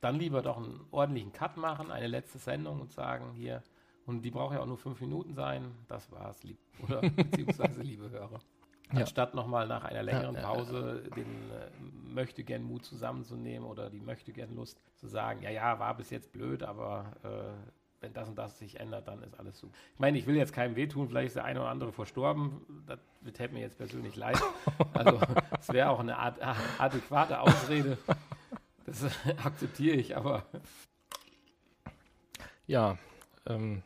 Dann 0.00 0.16
lieber 0.16 0.42
doch 0.42 0.56
einen 0.56 0.80
ordentlichen 0.90 1.32
Cut 1.32 1.56
machen, 1.56 1.92
eine 1.92 2.08
letzte 2.08 2.38
Sendung 2.38 2.80
und 2.80 2.90
sagen, 2.90 3.32
hier, 3.34 3.62
und 4.06 4.22
die 4.22 4.32
braucht 4.32 4.54
ja 4.54 4.60
auch 4.60 4.66
nur 4.66 4.78
fünf 4.78 5.00
Minuten 5.00 5.34
sein, 5.34 5.70
das 5.86 6.10
war's, 6.10 6.42
lieb, 6.42 6.58
oder 6.82 7.00
beziehungsweise 7.10 7.82
liebe 7.82 8.10
Hörer. 8.10 8.40
Anstatt 9.00 9.34
nochmal 9.34 9.66
nach 9.66 9.84
einer 9.84 10.02
längeren 10.02 10.36
Pause 10.36 11.02
den 11.16 11.50
äh, 11.50 12.12
möchte 12.12 12.44
gern 12.44 12.62
Mut 12.62 12.84
zusammenzunehmen 12.84 13.68
oder 13.68 13.90
die 13.90 14.00
möchte 14.00 14.32
gern 14.32 14.54
Lust 14.54 14.78
zu 14.96 15.06
sagen, 15.06 15.42
ja, 15.42 15.50
ja, 15.50 15.78
war 15.78 15.96
bis 15.96 16.10
jetzt 16.10 16.32
blöd, 16.32 16.62
aber 16.62 17.12
äh, 17.24 17.72
wenn 18.00 18.12
das 18.12 18.28
und 18.28 18.36
das 18.36 18.58
sich 18.58 18.80
ändert, 18.80 19.08
dann 19.08 19.22
ist 19.22 19.38
alles 19.38 19.58
super. 19.58 19.72
Ich 19.94 20.00
meine, 20.00 20.18
ich 20.18 20.26
will 20.26 20.36
jetzt 20.36 20.52
keinem 20.52 20.76
wehtun, 20.76 21.08
vielleicht 21.08 21.28
ist 21.28 21.36
der 21.36 21.44
eine 21.44 21.60
oder 21.60 21.70
andere 21.70 21.92
verstorben, 21.92 22.84
das 22.86 22.98
täte 23.32 23.54
mir 23.54 23.60
jetzt 23.60 23.78
persönlich 23.78 24.16
leid. 24.16 24.38
Also 24.94 25.20
es 25.58 25.68
wäre 25.70 25.88
auch 25.90 26.00
eine 26.00 26.18
Art, 26.18 26.38
adäquate 26.78 27.40
Ausrede. 27.40 27.96
Das 28.84 29.04
akzeptiere 29.44 29.96
ich, 29.96 30.16
aber 30.16 30.44
Ja. 32.66 32.98
Ähm, 33.46 33.82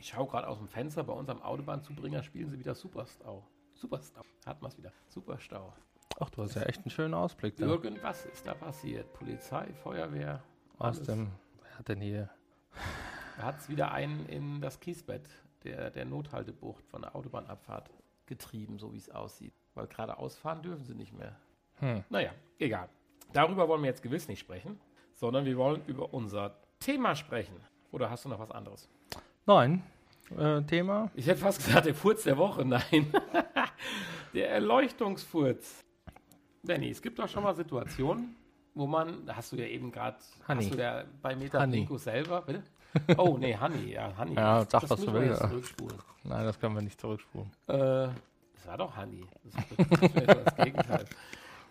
ich 0.00 0.08
schaue 0.08 0.26
gerade 0.26 0.48
aus 0.48 0.58
dem 0.58 0.68
Fenster, 0.68 1.04
bei 1.04 1.12
uns 1.12 1.28
am 1.28 1.42
Autobahnzubringer 1.42 2.22
spielen 2.22 2.50
sie 2.50 2.58
wieder 2.58 2.74
Superstau. 2.74 3.44
Superstau, 3.82 4.22
hat 4.46 4.62
man 4.62 4.70
es 4.70 4.78
wieder. 4.78 4.92
Superstau. 5.08 5.72
ach, 6.20 6.30
du 6.30 6.42
hast 6.44 6.54
ja 6.54 6.62
echt 6.62 6.82
einen 6.82 6.90
schönen 6.90 7.14
Ausblick 7.14 7.56
da. 7.56 7.66
Irgendwas 7.66 8.26
ist 8.26 8.46
da 8.46 8.54
passiert. 8.54 9.12
Polizei, 9.12 9.66
Feuerwehr. 9.82 10.40
Aus 10.78 10.98
alles. 10.98 11.06
dem, 11.08 11.32
wer 11.60 11.78
hat 11.80 11.88
denn 11.88 12.00
hier? 12.00 12.30
Da 13.36 13.42
hat 13.42 13.58
es 13.58 13.68
wieder 13.68 13.90
einen 13.90 14.26
in 14.26 14.60
das 14.60 14.78
Kiesbett 14.78 15.28
der, 15.64 15.90
der 15.90 16.04
Nothaltebucht 16.04 16.86
von 16.86 17.02
der 17.02 17.16
Autobahnabfahrt 17.16 17.90
getrieben, 18.26 18.78
so 18.78 18.92
wie 18.92 18.98
es 18.98 19.10
aussieht. 19.10 19.52
Weil 19.74 19.88
geradeaus 19.88 20.36
fahren 20.36 20.62
dürfen 20.62 20.84
sie 20.84 20.94
nicht 20.94 21.12
mehr. 21.12 21.34
Hm. 21.80 22.04
Naja, 22.08 22.30
egal. 22.60 22.88
Darüber 23.32 23.66
wollen 23.66 23.82
wir 23.82 23.88
jetzt 23.88 24.04
gewiss 24.04 24.28
nicht 24.28 24.38
sprechen, 24.38 24.78
sondern 25.14 25.44
wir 25.44 25.56
wollen 25.56 25.84
über 25.86 26.14
unser 26.14 26.56
Thema 26.78 27.16
sprechen. 27.16 27.56
Oder 27.90 28.10
hast 28.10 28.26
du 28.26 28.28
noch 28.28 28.38
was 28.38 28.52
anderes? 28.52 28.88
Nein. 29.44 29.82
Äh, 30.38 30.62
Thema? 30.62 31.10
Ich 31.16 31.26
hätte 31.26 31.40
fast 31.40 31.64
gesagt, 31.64 31.86
der 31.86 31.96
Furz 31.96 32.22
der 32.22 32.38
Woche. 32.38 32.64
Nein. 32.64 33.12
der 34.34 34.50
Erleuchtungsfurz. 34.50 35.80
Danny, 36.62 36.90
es 36.90 37.02
gibt 37.02 37.18
doch 37.18 37.28
schon 37.28 37.42
mal 37.42 37.54
Situationen, 37.54 38.36
wo 38.74 38.86
man, 38.86 39.26
da 39.26 39.36
hast 39.36 39.52
du 39.52 39.56
ja 39.56 39.66
eben 39.66 39.90
gerade, 39.90 40.18
hast 40.46 40.72
du 40.72 40.78
ja 40.78 41.04
bei 41.20 41.34
Metablinko 41.34 41.98
selber, 41.98 42.42
bitte? 42.42 42.62
Oh, 43.16 43.38
nee, 43.38 43.56
Honey, 43.58 43.94
ja, 43.94 44.12
Honey. 44.18 44.34
Ja, 44.34 44.66
sag, 44.68 44.82
das 44.82 44.90
was 44.90 45.00
du 45.00 45.14
willst. 45.14 45.42
Nein, 46.24 46.44
das 46.44 46.60
können 46.60 46.74
wir 46.74 46.82
nicht 46.82 47.00
zurückspulen. 47.00 47.50
Äh, 47.66 47.72
das 47.72 48.66
war 48.66 48.76
doch 48.76 48.94
Honey. 48.94 49.26
Das 49.44 49.64
ist 49.64 50.28
das, 50.28 50.56
Gegenteil. 50.56 51.04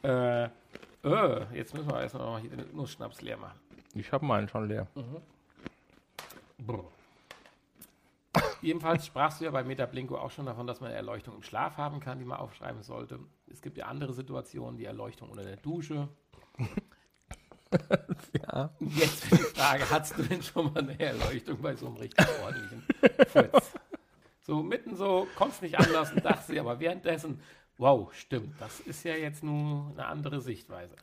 Äh, 0.03 0.45
äh, 0.45 0.49
jetzt 1.53 1.75
müssen 1.75 1.87
wir 1.91 2.01
erstmal 2.01 2.25
noch 2.25 2.39
hier 2.39 2.49
den 2.49 2.75
Nussschnaps 2.75 3.21
leer 3.21 3.37
machen. 3.37 3.59
Ich 3.93 4.11
habe 4.11 4.25
meinen 4.25 4.47
schon 4.47 4.67
leer. 4.67 4.87
Brr. 6.57 6.85
Jedenfalls 8.61 9.05
sprachst 9.05 9.41
du 9.41 9.45
ja 9.45 9.51
bei 9.51 9.63
Metablinko 9.63 10.17
auch 10.17 10.31
schon 10.31 10.45
davon, 10.45 10.67
dass 10.67 10.81
man 10.81 10.91
Erleuchtung 10.91 11.35
im 11.35 11.43
Schlaf 11.43 11.77
haben 11.77 11.99
kann, 11.99 12.19
die 12.19 12.25
man 12.25 12.37
aufschreiben 12.37 12.83
sollte. 12.83 13.19
Es 13.51 13.61
gibt 13.61 13.77
ja 13.77 13.85
andere 13.87 14.13
Situationen, 14.13 14.77
die 14.77 14.85
Erleuchtung 14.85 15.29
unter 15.29 15.43
der 15.43 15.57
Dusche. 15.57 16.07
Ja. 18.33 18.69
Jetzt 18.79 19.31
die 19.31 19.37
Frage, 19.37 19.89
hast 19.89 20.17
du 20.17 20.23
denn 20.23 20.41
schon 20.43 20.73
mal 20.73 20.79
eine 20.79 20.99
Erleuchtung 20.99 21.61
bei 21.61 21.73
so 21.75 21.87
einem 21.87 21.95
richtig 21.95 22.27
ordentlichen 22.43 22.83
Fritz? 23.27 23.73
So 24.41 24.61
mitten 24.61 24.95
so, 24.95 25.27
konntest 25.37 25.61
nicht 25.61 25.79
anders 25.79 26.11
und 26.11 26.25
dachte 26.25 26.59
aber 26.59 26.79
währenddessen, 26.81 27.41
wow, 27.77 28.13
stimmt, 28.13 28.59
das 28.59 28.81
ist 28.81 29.03
ja 29.03 29.15
jetzt 29.15 29.43
nur 29.43 29.91
eine 29.91 30.05
andere 30.05 30.41
Sichtweise. 30.41 30.95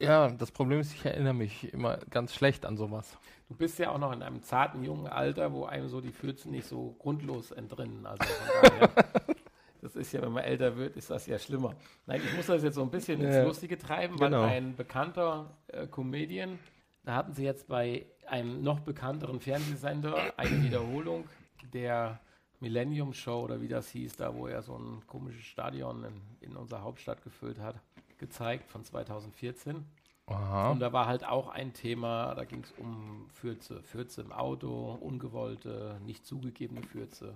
Ja, 0.00 0.28
das 0.28 0.52
Problem 0.52 0.80
ist, 0.80 0.94
ich 0.94 1.04
erinnere 1.04 1.34
mich 1.34 1.72
immer 1.72 1.98
ganz 2.10 2.34
schlecht 2.34 2.64
an 2.64 2.76
sowas. 2.76 3.18
Du 3.48 3.56
bist 3.56 3.78
ja 3.78 3.90
auch 3.90 3.98
noch 3.98 4.12
in 4.12 4.22
einem 4.22 4.42
zarten 4.42 4.84
jungen 4.84 5.08
Alter, 5.08 5.52
wo 5.52 5.64
einem 5.64 5.88
so 5.88 6.00
die 6.00 6.12
Pfützen 6.12 6.52
nicht 6.52 6.66
so 6.66 6.94
grundlos 6.98 7.50
entrinnen. 7.50 8.06
Also 8.06 8.24
daher, 8.62 8.90
das 9.82 9.96
ist 9.96 10.12
ja, 10.12 10.22
wenn 10.22 10.32
man 10.32 10.44
älter 10.44 10.76
wird, 10.76 10.96
ist 10.96 11.10
das 11.10 11.26
ja 11.26 11.38
schlimmer. 11.38 11.74
Nein, 12.06 12.20
ich 12.24 12.36
muss 12.36 12.46
das 12.46 12.62
jetzt 12.62 12.76
so 12.76 12.82
ein 12.82 12.90
bisschen 12.90 13.20
ins 13.20 13.44
Lustige 13.44 13.76
treiben, 13.76 14.20
weil 14.20 14.30
genau. 14.30 14.42
ein 14.42 14.76
bekannter 14.76 15.56
äh, 15.68 15.86
Comedian, 15.86 16.58
da 17.04 17.14
hatten 17.14 17.32
sie 17.32 17.44
jetzt 17.44 17.66
bei 17.66 18.06
einem 18.26 18.62
noch 18.62 18.80
bekannteren 18.80 19.40
Fernsehsender 19.40 20.34
eine 20.36 20.62
Wiederholung 20.62 21.24
der 21.72 22.20
Millennium 22.60 23.12
Show 23.12 23.44
oder 23.44 23.60
wie 23.60 23.68
das 23.68 23.88
hieß, 23.90 24.16
da 24.16 24.34
wo 24.34 24.46
er 24.46 24.62
so 24.62 24.76
ein 24.76 25.06
komisches 25.06 25.44
Stadion 25.44 26.04
in, 26.04 26.50
in 26.50 26.56
unserer 26.56 26.82
Hauptstadt 26.82 27.22
gefüllt 27.22 27.60
hat, 27.60 27.76
gezeigt 28.18 28.70
von 28.70 28.84
2014. 28.84 29.84
Aha. 30.26 30.70
Und 30.70 30.80
da 30.80 30.92
war 30.92 31.06
halt 31.06 31.24
auch 31.24 31.48
ein 31.48 31.72
Thema, 31.72 32.34
da 32.34 32.44
ging 32.44 32.62
es 32.62 32.72
um 32.72 33.26
Fürze. 33.32 33.82
Fürze 33.82 34.20
im 34.20 34.32
Auto, 34.32 34.98
ungewollte, 35.00 35.98
nicht 36.04 36.26
zugegebene 36.26 36.82
Fürze. 36.82 37.34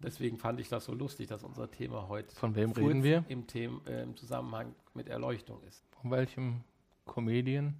Deswegen 0.00 0.38
fand 0.38 0.60
ich 0.60 0.68
das 0.68 0.84
so 0.84 0.94
lustig, 0.94 1.28
dass 1.28 1.42
unser 1.42 1.70
Thema 1.70 2.08
heute 2.08 2.34
Von 2.36 2.54
wem 2.54 2.72
reden 2.72 3.02
wir? 3.02 3.24
Im, 3.28 3.46
Them 3.46 3.80
äh, 3.86 4.02
im 4.02 4.16
Zusammenhang 4.16 4.74
mit 4.92 5.08
Erleuchtung 5.08 5.62
ist. 5.64 5.82
Von 6.00 6.10
welchem 6.10 6.60
Comedian? 7.06 7.74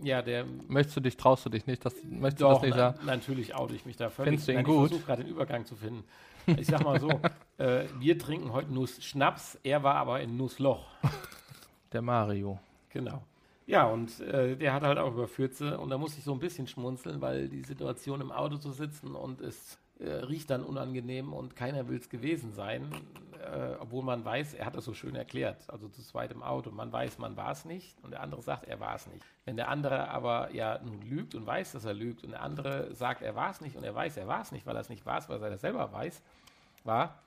Ja, 0.00 0.22
der 0.22 0.44
Möchtest 0.68 0.96
du 0.96 1.00
dich, 1.00 1.16
traust 1.16 1.46
du 1.46 1.50
dich 1.50 1.66
nicht? 1.66 1.84
Das, 1.84 1.94
möchtest 2.02 2.40
du 2.40 2.44
doch, 2.44 2.54
das 2.54 2.62
nicht 2.62 2.76
na, 2.76 2.92
sagen? 2.92 3.06
natürlich 3.06 3.54
oute 3.54 3.74
ich 3.74 3.86
mich 3.86 3.96
da 3.96 4.10
völlig. 4.10 4.30
Findest 4.30 4.48
du 4.48 4.52
ihn 4.52 4.56
Nein, 4.56 4.64
gut? 4.64 4.84
Ich 4.84 4.88
versuche 4.90 5.06
gerade 5.06 5.24
den 5.24 5.32
Übergang 5.32 5.64
zu 5.64 5.76
finden. 5.76 6.04
Ich 6.58 6.66
sag 6.66 6.82
mal 6.82 7.00
so, 7.00 7.08
äh, 7.58 7.84
wir 7.98 8.18
trinken 8.18 8.52
heute 8.52 8.72
Nuss 8.72 9.02
Schnaps, 9.02 9.58
er 9.62 9.82
war 9.82 9.94
aber 9.94 10.20
in 10.20 10.36
Nussloch. 10.36 10.86
Der 11.92 12.02
Mario. 12.02 12.58
Genau. 12.90 13.22
Ja, 13.66 13.86
und 13.86 14.20
äh, 14.20 14.56
der 14.56 14.74
hat 14.74 14.82
halt 14.82 14.98
auch 14.98 15.12
über 15.12 15.26
Fürze 15.26 15.78
und 15.78 15.88
da 15.90 15.96
muss 15.96 16.18
ich 16.18 16.24
so 16.24 16.32
ein 16.32 16.38
bisschen 16.38 16.66
schmunzeln, 16.66 17.20
weil 17.20 17.48
die 17.48 17.62
Situation 17.62 18.20
im 18.20 18.30
Auto 18.30 18.58
zu 18.58 18.72
sitzen 18.72 19.14
und 19.14 19.40
es 19.40 19.78
äh, 20.00 20.10
riecht 20.10 20.50
dann 20.50 20.62
unangenehm 20.64 21.32
und 21.32 21.56
keiner 21.56 21.88
will 21.88 21.96
es 21.96 22.10
gewesen 22.10 22.52
sein, 22.52 22.90
äh, 23.44 23.76
obwohl 23.80 24.02
man 24.02 24.24
weiß, 24.24 24.54
er 24.54 24.66
hat 24.66 24.74
das 24.74 24.84
so 24.84 24.94
schön 24.94 25.14
erklärt, 25.14 25.68
also 25.68 25.88
zu 25.88 26.02
zweit 26.02 26.32
im 26.32 26.42
Auto, 26.42 26.70
man 26.70 26.92
weiß, 26.92 27.18
man 27.18 27.36
war 27.36 27.50
es 27.52 27.64
nicht 27.64 27.96
und 28.02 28.10
der 28.10 28.20
andere 28.20 28.42
sagt, 28.42 28.64
er 28.66 28.80
war 28.80 28.94
es 28.94 29.06
nicht. 29.06 29.24
Wenn 29.44 29.56
der 29.56 29.68
andere 29.68 30.08
aber 30.08 30.52
ja 30.52 30.78
nun 30.82 31.02
lügt 31.02 31.34
und 31.34 31.46
weiß, 31.46 31.72
dass 31.72 31.84
er 31.84 31.94
lügt 31.94 32.24
und 32.24 32.30
der 32.30 32.42
andere 32.42 32.94
sagt, 32.94 33.22
er 33.22 33.34
war 33.34 33.50
es 33.50 33.60
nicht 33.60 33.76
und 33.76 33.84
er 33.84 33.94
weiß, 33.94 34.16
er 34.16 34.26
war 34.26 34.42
es 34.42 34.52
nicht, 34.52 34.66
weil 34.66 34.76
er 34.76 34.80
es 34.80 34.88
nicht 34.88 35.06
war, 35.06 35.26
weil 35.28 35.42
er 35.42 35.50
das 35.50 35.60
selber 35.60 35.92
weiß, 35.92 36.22
war, 36.84 37.18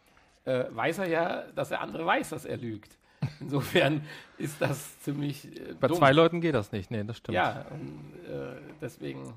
äh, 0.45 0.65
weiß 0.69 0.99
er 0.99 1.07
ja, 1.07 1.43
dass 1.53 1.69
der 1.69 1.81
andere 1.81 2.05
weiß, 2.05 2.29
dass 2.29 2.45
er 2.45 2.57
lügt. 2.57 2.97
Insofern 3.39 4.05
ist 4.37 4.61
das 4.61 4.99
ziemlich 5.01 5.45
äh, 5.59 5.73
Bei 5.79 5.87
dumm. 5.87 5.97
zwei 5.97 6.11
Leuten 6.11 6.41
geht 6.41 6.55
das 6.55 6.71
nicht. 6.71 6.91
Nee, 6.91 7.03
das 7.03 7.17
stimmt. 7.17 7.35
Ja, 7.35 7.65
und, 7.71 8.31
äh, 8.31 8.55
deswegen 8.81 9.33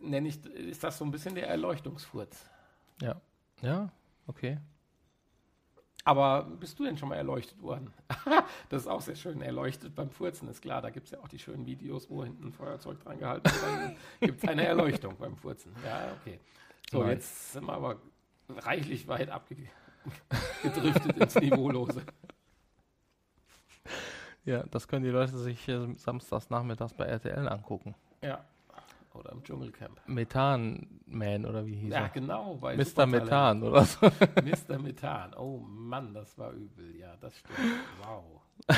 nenne 0.00 0.28
ich, 0.28 0.44
ist 0.46 0.82
das 0.84 0.98
so 0.98 1.04
ein 1.04 1.10
bisschen 1.10 1.34
der 1.34 1.48
Erleuchtungsfurz. 1.48 2.44
Ja. 3.00 3.20
Ja, 3.62 3.90
okay. 4.26 4.58
Aber 6.06 6.42
bist 6.44 6.78
du 6.78 6.84
denn 6.84 6.98
schon 6.98 7.08
mal 7.08 7.16
erleuchtet 7.16 7.62
worden? 7.62 7.92
das 8.68 8.82
ist 8.82 8.88
auch 8.88 9.00
sehr 9.00 9.16
schön. 9.16 9.40
Erleuchtet 9.40 9.94
beim 9.94 10.10
Furzen 10.10 10.48
ist 10.48 10.60
klar. 10.60 10.82
Da 10.82 10.90
gibt 10.90 11.06
es 11.06 11.12
ja 11.12 11.20
auch 11.20 11.28
die 11.28 11.38
schönen 11.38 11.64
Videos, 11.64 12.10
wo 12.10 12.22
hinten 12.22 12.48
ein 12.48 12.52
Feuerzeug 12.52 13.00
dran 13.00 13.18
gehalten 13.18 13.44
wird. 13.44 13.96
Gibt 14.20 14.42
es 14.42 14.48
eine 14.48 14.66
Erleuchtung 14.66 15.16
beim 15.16 15.34
Furzen. 15.34 15.74
Ja, 15.82 16.12
okay. 16.20 16.38
So, 16.90 17.00
Nein. 17.00 17.12
jetzt 17.12 17.52
sind 17.52 17.64
wir 17.64 17.72
aber 17.72 17.96
reichlich 18.50 19.08
weit 19.08 19.30
abgedriftet 19.30 21.16
ins 21.16 21.34
Niveaulose. 21.36 22.02
Ja, 24.44 24.62
das 24.64 24.86
können 24.86 25.04
die 25.04 25.10
Leute 25.10 25.38
sich 25.38 25.66
äh, 25.68 25.94
samstags 25.94 26.50
nachmittags 26.50 26.92
bei 26.92 27.04
RTL 27.04 27.48
angucken. 27.48 27.94
Ja. 28.22 28.44
Oder 29.14 29.32
im 29.32 29.42
Dschungelcamp. 29.44 30.00
Methan 30.06 31.00
Man 31.06 31.46
oder 31.46 31.64
wie 31.66 31.76
hieß 31.76 31.92
Ja, 31.92 32.00
er? 32.02 32.08
genau. 32.10 32.56
Bei 32.56 32.76
Mr. 32.76 33.06
Methan 33.06 33.62
oder 33.62 33.84
so. 33.84 34.00
Mr. 34.44 34.78
Methan. 34.78 35.34
Oh 35.34 35.58
Mann, 35.60 36.12
das 36.12 36.36
war 36.36 36.50
übel. 36.52 36.96
Ja, 36.96 37.16
das 37.16 37.36
stimmt. 37.38 37.58
Wow. 38.02 38.42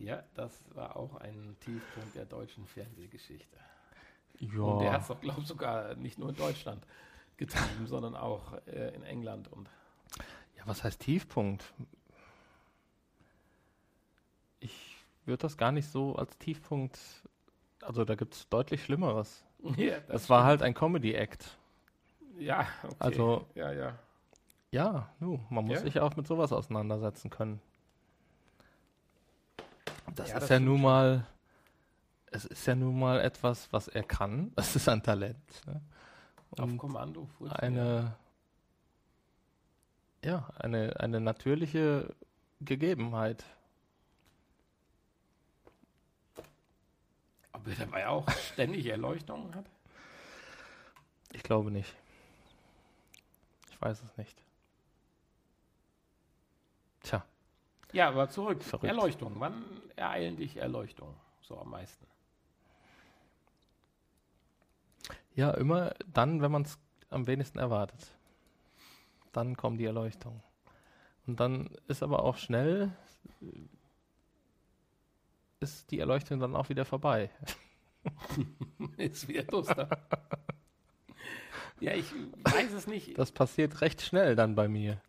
ja, 0.00 0.22
das 0.34 0.64
war 0.74 0.96
auch 0.96 1.14
ein 1.16 1.56
Tiefpunkt 1.60 2.14
der 2.16 2.26
deutschen 2.26 2.66
Fernsehgeschichte. 2.66 3.56
Und 4.40 4.80
der 4.80 4.92
hat 4.92 4.98
Ja. 4.98 4.98
es 4.98 5.06
doch, 5.08 5.20
glaube 5.20 5.40
ich, 5.40 5.46
sogar 5.46 5.94
nicht 5.94 6.18
nur 6.18 6.28
in 6.30 6.36
Deutschland 6.36 6.84
getrieben, 7.36 7.86
sondern 7.86 8.16
auch 8.16 8.54
äh, 8.66 8.94
in 8.94 9.02
England. 9.04 9.48
Und 9.52 9.70
ja, 10.56 10.64
was 10.66 10.82
heißt 10.84 11.00
Tiefpunkt? 11.00 11.72
Ich 14.60 14.96
würde 15.24 15.42
das 15.42 15.56
gar 15.56 15.70
nicht 15.72 15.88
so 15.88 16.16
als 16.16 16.36
Tiefpunkt. 16.38 16.98
Also 17.82 18.04
da 18.04 18.14
gibt 18.14 18.34
es 18.34 18.48
deutlich 18.48 18.82
Schlimmeres. 18.84 19.44
ja, 19.76 19.98
Das, 20.08 20.28
war 20.30 20.44
halt 20.44 20.62
ein 20.62 20.74
Comedy-Act. 20.74 21.56
Ja, 22.38 22.66
okay. 22.82 22.94
Also- 22.98 23.46
ja, 23.54 23.72
ja. 23.72 23.98
Ja, 24.72 25.08
nu, 25.20 25.40
man 25.48 25.64
muss 25.64 25.76
Ja? 25.78 25.82
sich 25.84 26.00
auch 26.00 26.16
mit 26.16 26.26
sowas 26.26 26.52
auseinandersetzen 26.52 27.30
können. 27.30 27.60
Das 30.14 30.28
Ja, 30.28 30.34
ist 30.34 30.42
das 30.42 30.48
ja 30.50 30.60
nun 30.60 30.82
mal, 30.82 31.26
es 32.26 32.44
ist 32.44 32.66
ja 32.66 32.74
nun 32.74 32.98
mal 32.98 33.20
etwas, 33.20 33.72
was 33.72 33.88
er 33.88 34.02
kann. 34.02 34.52
Das 34.56 34.74
ist 34.76 34.88
ein 34.88 35.02
Talent. 35.02 35.38
Ne? 35.66 35.80
Auf 36.58 36.76
Kommando. 36.78 37.26
funktioniert. 37.38 37.62
eine, 37.62 38.16
ja, 40.24 40.48
eine, 40.58 40.98
eine 41.00 41.20
natürliche 41.20 42.14
Gegebenheit. 42.60 43.44
Ob 47.52 47.55
er 47.55 47.55
dabei 47.74 48.08
auch 48.08 48.28
ständig 48.52 48.86
Erleuchtungen 48.86 49.54
hat? 49.54 49.66
Ich 51.32 51.42
glaube 51.42 51.70
nicht. 51.70 51.94
Ich 53.70 53.80
weiß 53.80 54.02
es 54.02 54.16
nicht. 54.16 54.42
Tja, 57.02 57.24
Ja, 57.92 58.08
aber 58.08 58.28
zurück. 58.28 58.62
Verrückt. 58.62 58.84
Erleuchtung. 58.84 59.34
Wann 59.38 59.64
ereilen 59.96 60.36
dich 60.36 60.56
Erleuchtungen 60.56 61.14
so 61.42 61.58
am 61.58 61.70
meisten? 61.70 62.06
ja, 65.34 65.50
immer 65.50 65.92
dann, 66.06 66.40
wenn 66.40 66.50
man 66.50 66.62
es 66.62 66.78
am 67.10 67.26
wenigsten 67.26 67.58
erwartet. 67.58 68.10
Dann 69.32 69.54
kommen 69.54 69.76
die 69.76 69.84
Erleuchtungen. 69.84 70.42
Und 71.26 71.38
dann 71.40 71.68
ist 71.88 72.02
aber 72.02 72.22
auch 72.22 72.38
schnell, 72.38 72.90
ist 75.60 75.90
die 75.90 75.98
Erleuchtung 75.98 76.40
dann 76.40 76.54
auch 76.54 76.68
wieder 76.68 76.84
vorbei. 76.84 77.30
Ist 78.98 79.26
wieder 79.26 79.42
duster. 79.42 79.88
ja, 81.80 81.92
ich 81.92 82.06
weiß 82.44 82.72
es 82.72 82.86
nicht. 82.86 83.18
Das 83.18 83.32
passiert 83.32 83.80
recht 83.80 84.00
schnell 84.00 84.36
dann 84.36 84.54
bei 84.54 84.68
mir. 84.68 85.00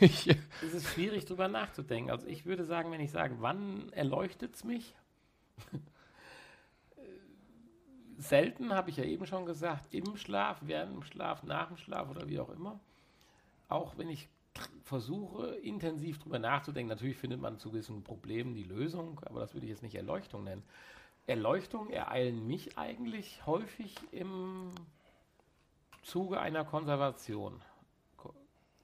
ich, 0.00 0.28
Es 0.62 0.72
ist 0.74 0.88
schwierig, 0.88 1.26
drüber 1.26 1.48
nachzudenken. 1.48 2.10
Also 2.10 2.26
ich 2.26 2.46
würde 2.46 2.64
sagen, 2.64 2.90
wenn 2.90 3.00
ich 3.00 3.10
sage, 3.10 3.36
wann 3.40 3.92
erleuchtet 3.92 4.54
es 4.54 4.64
mich? 4.64 4.94
Selten, 8.18 8.72
habe 8.72 8.90
ich 8.90 8.96
ja 8.96 9.04
eben 9.04 9.26
schon 9.26 9.44
gesagt, 9.46 9.92
im 9.92 10.16
Schlaf, 10.16 10.58
während 10.62 10.94
dem 10.94 11.02
Schlaf, 11.02 11.42
nach 11.42 11.68
dem 11.68 11.76
Schlaf 11.76 12.08
oder 12.08 12.28
wie 12.28 12.38
auch 12.38 12.50
immer. 12.50 12.80
Auch 13.68 13.98
wenn 13.98 14.08
ich 14.08 14.28
versuche, 14.84 15.54
intensiv 15.56 16.18
drüber 16.18 16.38
nachzudenken, 16.38 16.88
natürlich 16.88 17.16
findet 17.16 17.40
man 17.40 17.58
zu 17.58 17.70
gewissen 17.70 18.02
Problemen 18.02 18.54
die 18.54 18.64
Lösung, 18.64 19.20
aber 19.24 19.40
das 19.40 19.54
würde 19.54 19.66
ich 19.66 19.70
jetzt 19.70 19.82
nicht 19.82 19.94
Erleuchtung 19.94 20.44
nennen. 20.44 20.62
Erleuchtung 21.26 21.90
ereilen 21.90 22.46
mich 22.46 22.76
eigentlich 22.76 23.46
häufig 23.46 23.94
im 24.10 24.72
Zuge 26.02 26.40
einer 26.40 26.64
Konservation. 26.64 27.62
Ko 28.16 28.34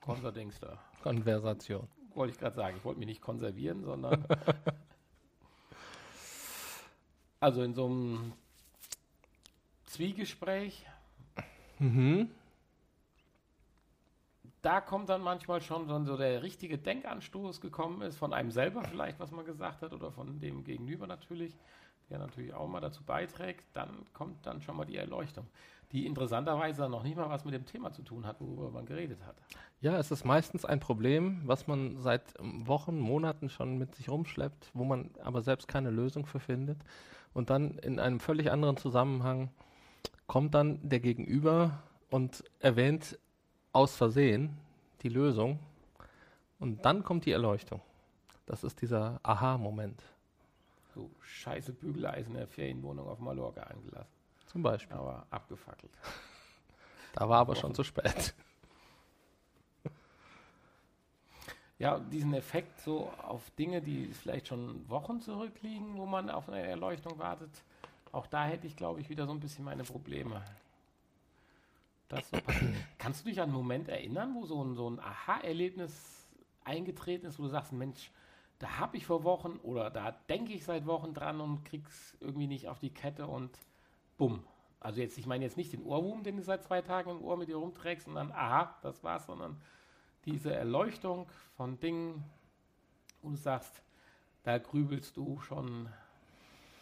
Konservdings 0.01 0.61
da. 0.61 0.79
Konversation. 1.03 1.89
Wollte 2.15 2.33
ich 2.33 2.39
gerade 2.39 2.57
sagen. 2.57 2.77
Ich 2.79 2.85
wollte 2.85 3.01
mich 3.01 3.09
nicht 3.09 3.21
konservieren, 3.21 3.85
sondern. 3.85 4.25
also 7.41 7.63
in 7.63 7.75
so 7.75 7.87
einem 7.87 8.33
Zwiegespräch, 9.87 10.87
Mhm. 11.79 12.31
Da 14.63 14.81
kommt 14.81 15.09
dann 15.09 15.23
manchmal 15.23 15.61
schon 15.61 15.89
so 16.05 16.17
der 16.17 16.43
richtige 16.43 16.79
Denkanstoß 16.79 17.61
gekommen 17.61 18.03
ist, 18.03 18.17
von 18.17 18.33
einem 18.33 18.51
selber 18.51 18.83
vielleicht, 18.83 19.21
was 19.21 19.31
man 19.31 19.45
gesagt 19.45 19.83
hat, 19.83 19.93
oder 19.93 20.11
von 20.11 20.41
dem 20.41 20.65
Gegenüber 20.65 21.07
natürlich, 21.07 21.57
der 22.11 22.19
natürlich 22.19 22.55
auch 22.55 22.69
mal 22.69 22.81
dazu 22.81 23.05
beiträgt, 23.05 23.65
dann 23.75 24.05
kommt 24.13 24.47
dann 24.47 24.61
schon 24.63 24.77
mal 24.77 24.85
die 24.85 24.97
Erleuchtung, 24.97 25.47
die 25.93 26.07
interessanterweise 26.07 26.89
noch 26.89 27.03
nicht 27.03 27.17
mal 27.17 27.29
was 27.29 27.45
mit 27.45 27.55
dem 27.55 27.67
Thema 27.67 27.93
zu 27.93 28.03
tun 28.03 28.27
hat, 28.27 28.41
worüber 28.41 28.71
man 28.71 28.87
geredet 28.87 29.25
hat. 29.25 29.37
Ja, 29.81 29.97
es 29.99 30.11
ist 30.11 30.25
meistens 30.25 30.65
ein 30.65 30.81
Problem, 30.81 31.43
was 31.45 31.67
man 31.67 31.99
seit 31.99 32.35
Wochen, 32.41 32.99
Monaten 32.99 33.49
schon 33.49 33.79
mit 33.79 33.95
sich 33.95 34.09
rumschleppt, 34.09 34.71
wo 34.75 34.85
man 34.85 35.11
aber 35.23 35.43
selbst 35.43 35.69
keine 35.69 35.91
Lösung 35.91 36.27
für 36.27 36.41
findet. 36.41 36.79
Und 37.33 37.51
dann 37.51 37.79
in 37.79 38.01
einem 38.01 38.21
völlig 38.21 38.51
anderen 38.51 38.77
Zusammenhang 38.77 39.51
kommt 40.27 40.55
dann 40.55 40.81
der 40.83 41.01
Gegenüber 41.01 41.79
und 42.11 42.43
erwähnt 42.59 43.19
aus 43.79 43.95
Versehen 43.95 44.59
die 45.03 45.09
Lösung. 45.09 45.61
Und 46.59 46.85
dann 46.85 47.05
kommt 47.05 47.25
die 47.27 47.31
Erleuchtung. 47.31 47.81
Das 48.45 48.65
ist 48.65 48.83
dieser 48.83 49.21
Aha-Moment 49.23 50.03
So 50.95 51.09
scheiße 51.21 51.73
Bügeleisen 51.73 52.33
in 52.33 52.39
der 52.39 52.49
Ferienwohnung 52.49 53.07
auf 53.07 53.21
Mallorca 53.21 53.63
angelassen, 53.63 54.13
zum 54.47 54.63
Beispiel. 54.63 54.97
aber 54.97 55.27
abgefackelt. 55.31 55.93
Da 57.15 57.29
war 57.29 57.39
aber 57.39 57.57
schon 57.57 57.75
zu 57.75 57.85
spät. 57.85 58.35
Ja, 61.81 62.01
diesen 62.01 62.35
Effekt 62.35 62.81
so 62.81 63.09
auf 63.23 63.51
Dinge, 63.51 63.81
die 63.81 64.07
vielleicht 64.09 64.49
schon 64.49 64.89
Wochen 64.91 65.21
zurückliegen, 65.21 65.97
wo 65.97 66.07
man 66.07 66.29
auf 66.29 66.49
eine 66.49 66.61
Erleuchtung 66.61 67.21
wartet, 67.21 67.63
auch 68.11 68.27
da 68.27 68.47
hätte 68.47 68.67
ich, 68.67 68.75
glaube 68.75 69.01
ich, 69.01 69.09
wieder 69.09 69.27
so 69.27 69.33
ein 69.33 69.39
bisschen 69.39 69.65
meine 69.65 69.85
Probleme. 69.85 70.43
Das 72.09 72.31
so. 72.31 72.39
Kannst 72.99 73.25
du 73.25 73.29
dich 73.29 73.41
an 73.41 73.51
einen 73.51 73.57
Moment 73.57 73.89
erinnern, 73.89 74.35
wo 74.35 74.47
so 74.47 74.63
ein, 74.63 74.75
so 74.75 74.89
ein 74.89 74.99
Aha-Erlebnis 74.99 76.29
eingetreten 76.65 77.27
ist, 77.27 77.39
wo 77.39 77.45
du 77.45 77.49
sagst, 77.49 77.73
Mensch, 77.73 78.11
da 78.59 78.79
habe 78.79 78.97
ich 78.97 79.07
vor 79.07 79.25
Wochen 79.25 79.59
oder 79.63 79.91
da 79.91 80.13
denke 80.29 80.53
ich 80.53 80.65
seit 80.65 80.87
Wochen 80.87 81.15
dran 81.15 81.41
und 81.41 81.65
krieg's 81.65 82.17
irgendwie 82.21 82.49
nicht 82.49 82.69
auf 82.69 82.79
die 82.79 82.91
Kette 82.91 83.27
und 83.27 83.57
bumm. 84.17 84.43
Also 84.81 85.01
jetzt, 85.01 85.19
ich 85.19 85.27
meine 85.27 85.45
jetzt 85.45 85.57
nicht 85.57 85.73
den 85.73 85.83
Ohrwurm, 85.83 86.23
den 86.23 86.37
du 86.37 86.43
seit 86.43 86.65
zwei 86.65 86.83
Tagen 86.83 87.11
im 87.11 87.23
Ohr 87.23 87.37
mit 87.37 87.49
dir 87.49 87.57
rumträgst 87.57 88.07
und 88.07 88.15
dann, 88.15 88.33
aha, 88.33 88.77
das 88.83 89.03
war's, 89.03 89.27
sondern 89.27 89.61
diese 90.25 90.55
Erleuchtung 90.55 91.29
von 91.57 91.79
Dingen, 91.81 92.25
wo 93.23 93.31
du 93.31 93.37
sagst, 93.37 93.83
da 94.45 94.59
grübelst 94.59 95.17
du 95.17 95.41
schon 95.41 95.89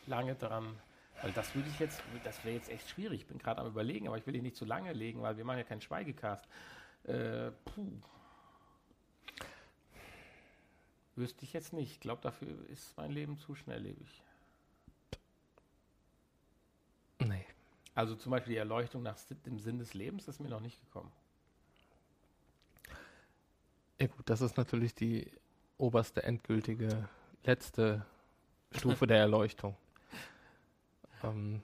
lange 0.07 0.35
dran. 0.35 0.79
Weil 1.22 1.32
das 1.32 1.54
würde 1.54 1.68
ich 1.68 1.78
jetzt, 1.78 2.02
das 2.24 2.44
wäre 2.44 2.56
jetzt 2.56 2.68
echt 2.68 2.88
schwierig. 2.88 3.22
Ich 3.22 3.26
bin 3.26 3.38
gerade 3.38 3.60
am 3.60 3.66
überlegen, 3.66 4.06
aber 4.06 4.18
ich 4.18 4.26
will 4.26 4.34
dich 4.34 4.42
nicht 4.42 4.56
zu 4.56 4.64
lange 4.64 4.92
legen, 4.92 5.22
weil 5.22 5.36
wir 5.36 5.44
machen 5.44 5.58
ja 5.58 5.64
keinen 5.64 5.80
Schweigecast. 5.80 6.46
Äh, 7.04 7.50
puh. 7.64 7.90
Wüsste 11.14 11.44
ich 11.44 11.52
jetzt 11.54 11.72
nicht. 11.72 11.92
Ich 11.92 12.00
glaube, 12.00 12.20
dafür 12.20 12.48
ist 12.68 12.96
mein 12.96 13.10
Leben 13.10 13.38
zu 13.38 13.54
schnelllebig. 13.54 14.22
Nee. 17.20 17.46
Also 17.94 18.14
zum 18.14 18.30
Beispiel 18.30 18.52
die 18.52 18.58
Erleuchtung 18.58 19.02
nach 19.02 19.18
dem 19.46 19.58
Sinn 19.58 19.78
des 19.78 19.94
Lebens 19.94 20.28
ist 20.28 20.40
mir 20.40 20.50
noch 20.50 20.60
nicht 20.60 20.78
gekommen. 20.84 21.10
Ja 23.98 24.06
gut, 24.08 24.28
das 24.28 24.42
ist 24.42 24.58
natürlich 24.58 24.94
die 24.94 25.30
oberste, 25.78 26.22
endgültige, 26.22 27.08
letzte 27.44 28.04
Stufe 28.72 29.06
der 29.06 29.18
Erleuchtung. 29.18 29.74
Ähm, 31.22 31.62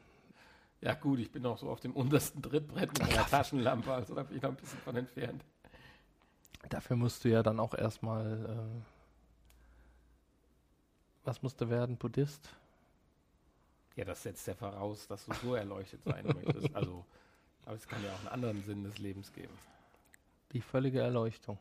Ja 0.81 0.95
gut, 0.95 1.19
ich 1.21 1.31
bin 1.31 1.43
noch 1.43 1.59
so 1.59 1.71
auf 1.71 1.81
dem 1.81 1.93
untersten 1.93 2.43
Trittbrett 2.43 2.93
mit 2.99 3.03
einer 3.03 3.27
Taschenlampe, 3.31 3.93
also 3.93 4.15
da 4.15 4.23
bin 4.25 4.37
ich 4.37 4.43
noch 4.43 4.51
ein 4.51 4.57
bisschen 4.57 4.79
von 4.81 4.97
entfernt. 4.97 5.45
dafür 6.69 6.97
musst 6.97 7.25
du 7.25 7.29
ja 7.29 7.43
dann 7.43 7.61
auch 7.61 7.75
erstmal, 7.75 8.45
äh, 8.45 8.83
was 11.25 11.43
musst 11.43 11.61
du 11.61 11.69
werden, 11.71 11.97
Buddhist? 11.97 12.49
Ja, 13.95 14.05
das 14.05 14.23
setzt 14.23 14.47
ja 14.47 14.55
voraus, 14.55 15.07
dass 15.07 15.27
du 15.27 15.35
so 15.35 15.55
erleuchtet 15.55 16.03
sein 16.05 16.27
möchtest. 16.27 16.71
Also, 16.75 17.05
aber 17.65 17.77
es 17.77 17.87
kann 17.87 18.03
ja 18.05 18.13
auch 18.13 18.19
einen 18.21 18.29
anderen 18.29 18.63
Sinn 18.65 18.83
des 18.83 18.99
Lebens 18.99 19.33
geben. 19.33 19.53
Die 20.53 20.61
völlige 20.61 21.01
Erleuchtung. 21.01 21.59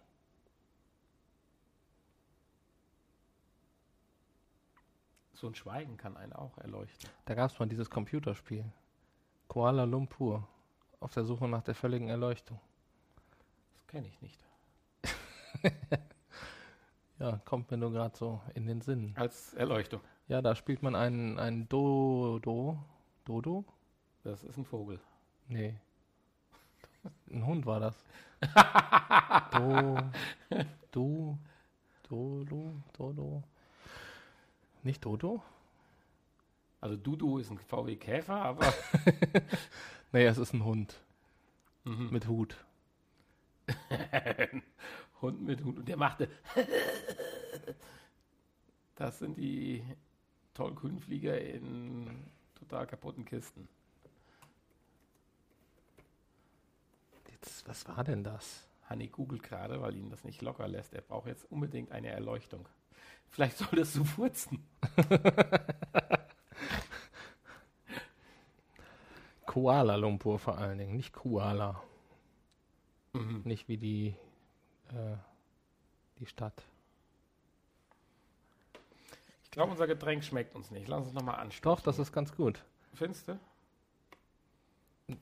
So 5.41 5.47
ein 5.47 5.55
Schweigen 5.55 5.97
kann 5.97 6.17
einen 6.17 6.33
auch 6.33 6.55
erleuchten. 6.59 7.09
Da 7.25 7.33
gab 7.33 7.49
es 7.49 7.57
mal 7.57 7.65
dieses 7.65 7.89
Computerspiel. 7.89 8.63
Kuala 9.47 9.85
Lumpur. 9.85 10.47
Auf 10.99 11.15
der 11.15 11.23
Suche 11.23 11.47
nach 11.47 11.63
der 11.63 11.73
völligen 11.73 12.09
Erleuchtung. 12.09 12.59
Das 13.73 13.87
kenne 13.87 14.07
ich 14.07 14.21
nicht. 14.21 14.39
Ja, 17.17 17.39
kommt 17.45 17.69
mir 17.69 17.77
nur 17.77 17.91
gerade 17.91 18.17
so 18.17 18.41
in 18.55 18.65
den 18.65 18.81
Sinn. 18.81 19.13
Als 19.15 19.53
Erleuchtung. 19.53 20.01
Ja, 20.27 20.41
da 20.41 20.55
spielt 20.55 20.81
man 20.81 20.95
einen, 20.95 21.37
einen 21.37 21.69
Dodo. 21.69 22.79
Dodo? 23.25 23.63
Das 24.23 24.43
ist 24.43 24.57
ein 24.57 24.65
Vogel. 24.65 24.99
Nee. 25.47 25.75
Ein 27.29 27.45
Hund 27.45 27.67
war 27.67 27.79
das. 27.79 28.03
Do, 29.51 29.97
du, 30.91 31.37
Dodo, 32.09 32.73
Dodo. 32.93 33.43
Nicht 34.83 35.05
Dodo? 35.05 35.41
Also 36.79 36.95
Dudu 36.95 37.37
ist 37.37 37.51
ein 37.51 37.59
VW 37.59 37.95
Käfer, 37.95 38.33
aber 38.35 38.73
Nee, 40.11 40.25
es 40.25 40.37
ist 40.37 40.53
ein 40.53 40.63
Hund 40.65 40.99
Mhm. 41.83 42.09
mit 42.11 42.27
Hut. 42.27 42.63
Hund 45.21 45.41
mit 45.41 45.63
Hut. 45.63 45.77
Und 45.77 45.87
der 45.87 45.97
machte. 45.97 46.29
Das 48.95 49.17
sind 49.17 49.35
die 49.37 49.83
Tollkühnflieger 50.53 51.41
in 51.41 52.23
total 52.53 52.85
kaputten 52.85 53.25
Kisten. 53.25 53.67
Jetzt, 57.31 57.67
was 57.67 57.87
war 57.87 58.03
denn 58.03 58.23
das? 58.23 58.67
Hanni 58.87 59.07
googelt 59.07 59.41
gerade, 59.41 59.81
weil 59.81 59.95
ihn 59.95 60.11
das 60.11 60.23
nicht 60.23 60.43
locker 60.43 60.67
lässt. 60.67 60.93
Er 60.93 61.01
braucht 61.01 61.25
jetzt 61.27 61.49
unbedingt 61.51 61.91
eine 61.91 62.09
Erleuchtung. 62.09 62.67
Vielleicht 63.31 63.57
solltest 63.57 63.95
du 63.95 64.03
furzen. 64.03 64.63
Kuala 69.45 69.95
Lumpur 69.95 70.37
vor 70.39 70.57
allen 70.57 70.77
Dingen, 70.77 70.95
nicht 70.95 71.13
Kuala. 71.13 71.81
Mhm. 73.13 73.41
Nicht 73.43 73.67
wie 73.67 73.77
die, 73.77 74.15
äh, 74.89 75.17
die 76.19 76.25
Stadt. 76.25 76.63
Ich 79.43 79.51
glaube, 79.51 79.71
unser 79.71 79.87
Getränk 79.87 80.23
schmeckt 80.23 80.55
uns 80.55 80.71
nicht. 80.71 80.87
Lass 80.87 81.05
uns 81.05 81.13
nochmal 81.13 81.35
anstoßen. 81.35 81.63
Doch, 81.63 81.81
das 81.81 81.99
ist 81.99 82.13
ganz 82.13 82.33
gut. 82.35 82.63
Findest 82.93 83.27
du? 83.27 83.37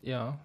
Ja. 0.02 0.40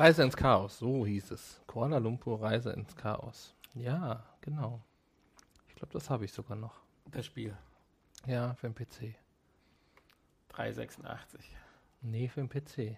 Reise 0.00 0.22
ins 0.22 0.34
Chaos, 0.34 0.78
so 0.78 1.04
hieß 1.04 1.30
es. 1.32 1.60
Kuala 1.66 1.98
Lumpur 1.98 2.40
Reise 2.40 2.70
ins 2.70 2.96
Chaos. 2.96 3.54
Ja, 3.74 4.24
genau. 4.40 4.80
Ich 5.68 5.74
glaube, 5.74 5.92
das 5.92 6.08
habe 6.08 6.24
ich 6.24 6.32
sogar 6.32 6.56
noch. 6.56 6.80
Das 7.10 7.26
Spiel. 7.26 7.54
Ja, 8.26 8.54
für 8.54 8.70
den 8.70 8.74
PC. 8.74 9.14
386. 10.48 11.54
Nee, 12.00 12.28
für 12.28 12.40
den 12.40 12.48
PC. 12.48 12.96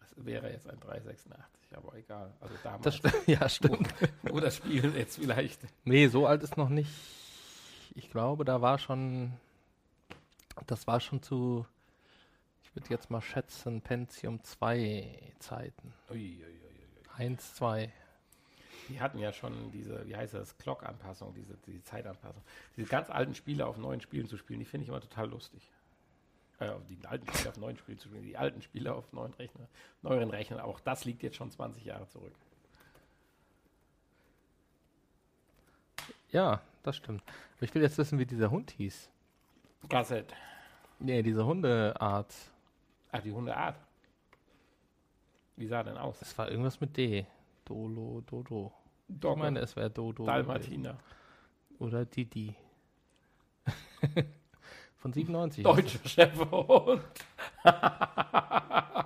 Das 0.00 0.12
wäre 0.16 0.50
jetzt 0.50 0.68
ein 0.68 0.80
386, 0.80 1.76
aber 1.76 1.94
egal. 1.94 2.34
Also 2.40 2.54
damals. 2.64 3.00
Das 3.00 3.12
ja, 3.28 3.48
stimmt. 3.48 3.94
Wo 4.24 4.40
das 4.40 4.56
Spiel 4.56 4.92
jetzt 4.96 5.20
vielleicht. 5.20 5.60
Nee, 5.84 6.08
so 6.08 6.26
alt 6.26 6.42
ist 6.42 6.56
noch 6.56 6.68
nicht. 6.68 6.90
Ich 7.94 8.10
glaube, 8.10 8.44
da 8.44 8.60
war 8.60 8.78
schon. 8.78 9.34
Das 10.66 10.88
war 10.88 10.98
schon 10.98 11.22
zu. 11.22 11.64
Ich 12.74 12.76
würde 12.76 12.90
jetzt 12.90 13.08
mal 13.08 13.22
schätzen, 13.22 13.80
Pentium 13.82 14.42
2 14.42 15.32
Zeiten. 15.38 15.94
Ui, 16.10 16.16
ui, 16.16 16.42
ui, 16.42 16.48
ui. 16.48 17.24
1, 17.24 17.54
2. 17.54 17.92
Die 18.88 19.00
hatten 19.00 19.18
ja 19.20 19.32
schon 19.32 19.70
diese, 19.70 20.04
wie 20.08 20.16
heißt 20.16 20.34
das, 20.34 20.58
Clock-Anpassung, 20.58 21.32
diese, 21.34 21.56
diese 21.68 21.84
Zeitanpassung. 21.84 22.42
Diese 22.76 22.88
ganz 22.88 23.10
alten 23.10 23.36
Spiele 23.36 23.64
auf 23.68 23.78
neuen 23.78 24.00
Spielen 24.00 24.26
zu 24.26 24.36
spielen, 24.36 24.58
die 24.58 24.66
finde 24.66 24.82
ich 24.82 24.88
immer 24.88 25.00
total 25.00 25.30
lustig. 25.30 25.70
Äh, 26.58 26.72
die 26.88 27.06
alten 27.06 27.28
Spiele 27.28 27.50
auf 27.50 27.56
neuen 27.58 27.76
Spielen 27.76 27.98
zu 27.98 28.08
spielen, 28.08 28.24
die 28.24 28.36
alten 28.36 28.60
Spiele 28.60 28.92
auf 28.92 29.12
neuen 29.12 29.34
Rechner, 29.34 29.68
neueren 30.02 30.30
Rechnern. 30.30 30.58
Auch 30.58 30.80
das 30.80 31.04
liegt 31.04 31.22
jetzt 31.22 31.36
schon 31.36 31.52
20 31.52 31.84
Jahre 31.84 32.08
zurück. 32.08 32.34
Ja, 36.32 36.60
das 36.82 36.96
stimmt. 36.96 37.22
Aber 37.54 37.62
ich 37.62 37.72
will 37.72 37.82
jetzt 37.82 37.98
wissen, 37.98 38.18
wie 38.18 38.26
dieser 38.26 38.50
Hund 38.50 38.72
hieß. 38.72 39.08
Gasset. 39.88 40.34
Nee, 40.98 41.22
diese 41.22 41.46
Hundeart. 41.46 42.34
Ach, 43.16 43.22
die 43.22 43.30
Hundeart. 43.32 43.76
Wie 45.54 45.68
sah 45.68 45.84
denn 45.84 45.96
aus? 45.96 46.18
Das 46.18 46.36
war 46.36 46.50
irgendwas 46.50 46.80
mit 46.80 46.96
D. 46.96 47.24
Dolo, 47.64 48.22
Dodo. 48.26 48.72
Ich 49.06 49.20
Dogge. 49.20 49.38
meine, 49.38 49.60
es 49.60 49.76
wäre 49.76 49.88
Dodo. 49.88 50.24
Dalmatiner. 50.26 50.96
Oder 51.78 52.04
Didi. 52.06 52.56
Von 54.96 55.12
97. 55.12 55.62
Deutscher 55.62 56.08
Schäferhund. 56.08 57.02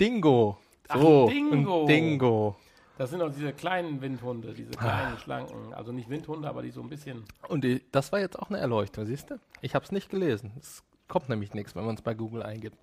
Dingo. 0.00 0.58
Ach, 0.88 1.00
So, 1.00 1.28
Dingo. 1.28 1.82
ein 1.82 1.86
Dingo. 1.86 2.56
Das 2.98 3.10
sind 3.10 3.20
auch 3.20 3.30
diese 3.30 3.52
kleinen 3.52 4.00
Windhunde, 4.00 4.54
diese 4.54 4.70
kleinen, 4.70 5.18
schlanken. 5.18 5.74
Also 5.74 5.92
nicht 5.92 6.08
Windhunde, 6.08 6.48
aber 6.48 6.62
die 6.62 6.70
so 6.70 6.80
ein 6.80 6.88
bisschen. 6.88 7.24
Und 7.48 7.62
die, 7.62 7.82
das 7.92 8.10
war 8.12 8.20
jetzt 8.20 8.38
auch 8.38 8.48
eine 8.48 8.58
Erleuchtung, 8.58 9.04
siehst 9.04 9.30
du? 9.30 9.38
Ich 9.60 9.74
habe 9.74 9.84
es 9.84 9.92
nicht 9.92 10.08
gelesen. 10.08 10.52
Es 10.58 10.82
kommt 11.06 11.28
nämlich 11.28 11.52
nichts, 11.52 11.76
wenn 11.76 11.84
man 11.84 11.94
es 11.94 12.02
bei 12.02 12.14
Google 12.14 12.42
eingibt. 12.42 12.78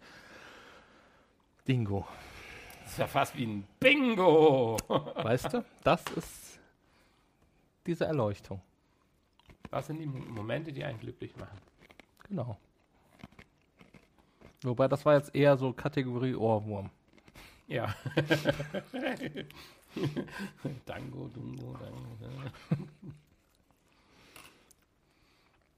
Dingo. 1.68 2.08
Das 2.84 2.92
ist 2.92 2.98
ja 3.00 3.08
fast 3.08 3.36
wie 3.38 3.46
ein 3.48 3.68
Bingo. 3.80 4.78
Weißt 4.88 5.52
du? 5.54 5.66
Das 5.84 6.04
ist 6.16 6.60
diese 7.88 8.06
Erleuchtung. 8.06 8.62
Was 9.72 9.88
sind 9.88 9.98
die 10.00 10.06
Mo- 10.06 10.20
Momente, 10.30 10.72
die 10.72 10.84
einen 10.84 11.00
glücklich 11.00 11.36
machen? 11.38 11.58
Genau. 12.30 12.58
Wobei 14.62 14.88
das 14.88 15.04
war 15.06 15.16
jetzt 15.16 15.34
eher 15.36 15.58
so 15.58 15.74
Kategorie 15.74 16.36
Ohrwurm. 16.36 16.90
Ja. 17.68 17.94
Dango, 20.86 21.28
Dungo, 21.28 21.76
Dango. 21.78 22.88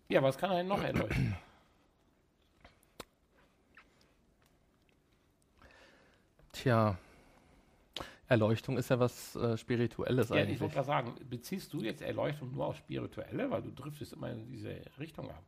Ja, 0.08 0.22
was 0.22 0.38
kann 0.38 0.52
einen 0.52 0.70
noch 0.70 0.82
erleuchten? 0.82 1.36
Tja. 6.52 6.98
Erleuchtung 8.28 8.78
ist 8.78 8.90
ja 8.90 9.00
was 9.00 9.36
äh, 9.36 9.58
Spirituelles 9.58 10.30
Ja, 10.30 10.38
ich 10.38 10.42
eigentlich. 10.44 10.60
wollte 10.60 10.74
gerade 10.74 10.88
sagen, 10.88 11.16
beziehst 11.30 11.72
du 11.74 11.82
jetzt 11.82 12.02
Erleuchtung 12.02 12.52
nur 12.54 12.66
auf 12.68 12.78
Spirituelle, 12.78 13.52
weil 13.52 13.62
du 13.62 13.72
driftest 13.72 14.14
immer 14.14 14.32
in 14.32 14.48
diese 14.48 14.82
Richtung 14.98 15.30
ab? 15.30 15.44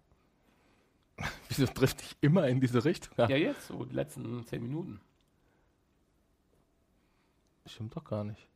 Wieso 1.49 1.65
trifft 1.65 2.01
dich 2.01 2.15
immer 2.21 2.47
in 2.47 2.59
diese 2.61 2.83
Richtung? 2.85 3.17
ab? 3.17 3.29
Ja, 3.29 3.37
jetzt, 3.37 3.67
so 3.67 3.83
die 3.83 3.95
letzten 3.95 4.45
zehn 4.45 4.61
Minuten. 4.61 5.01
Stimmt 7.65 7.95
doch 7.95 8.03
gar 8.03 8.23
nicht. 8.23 8.47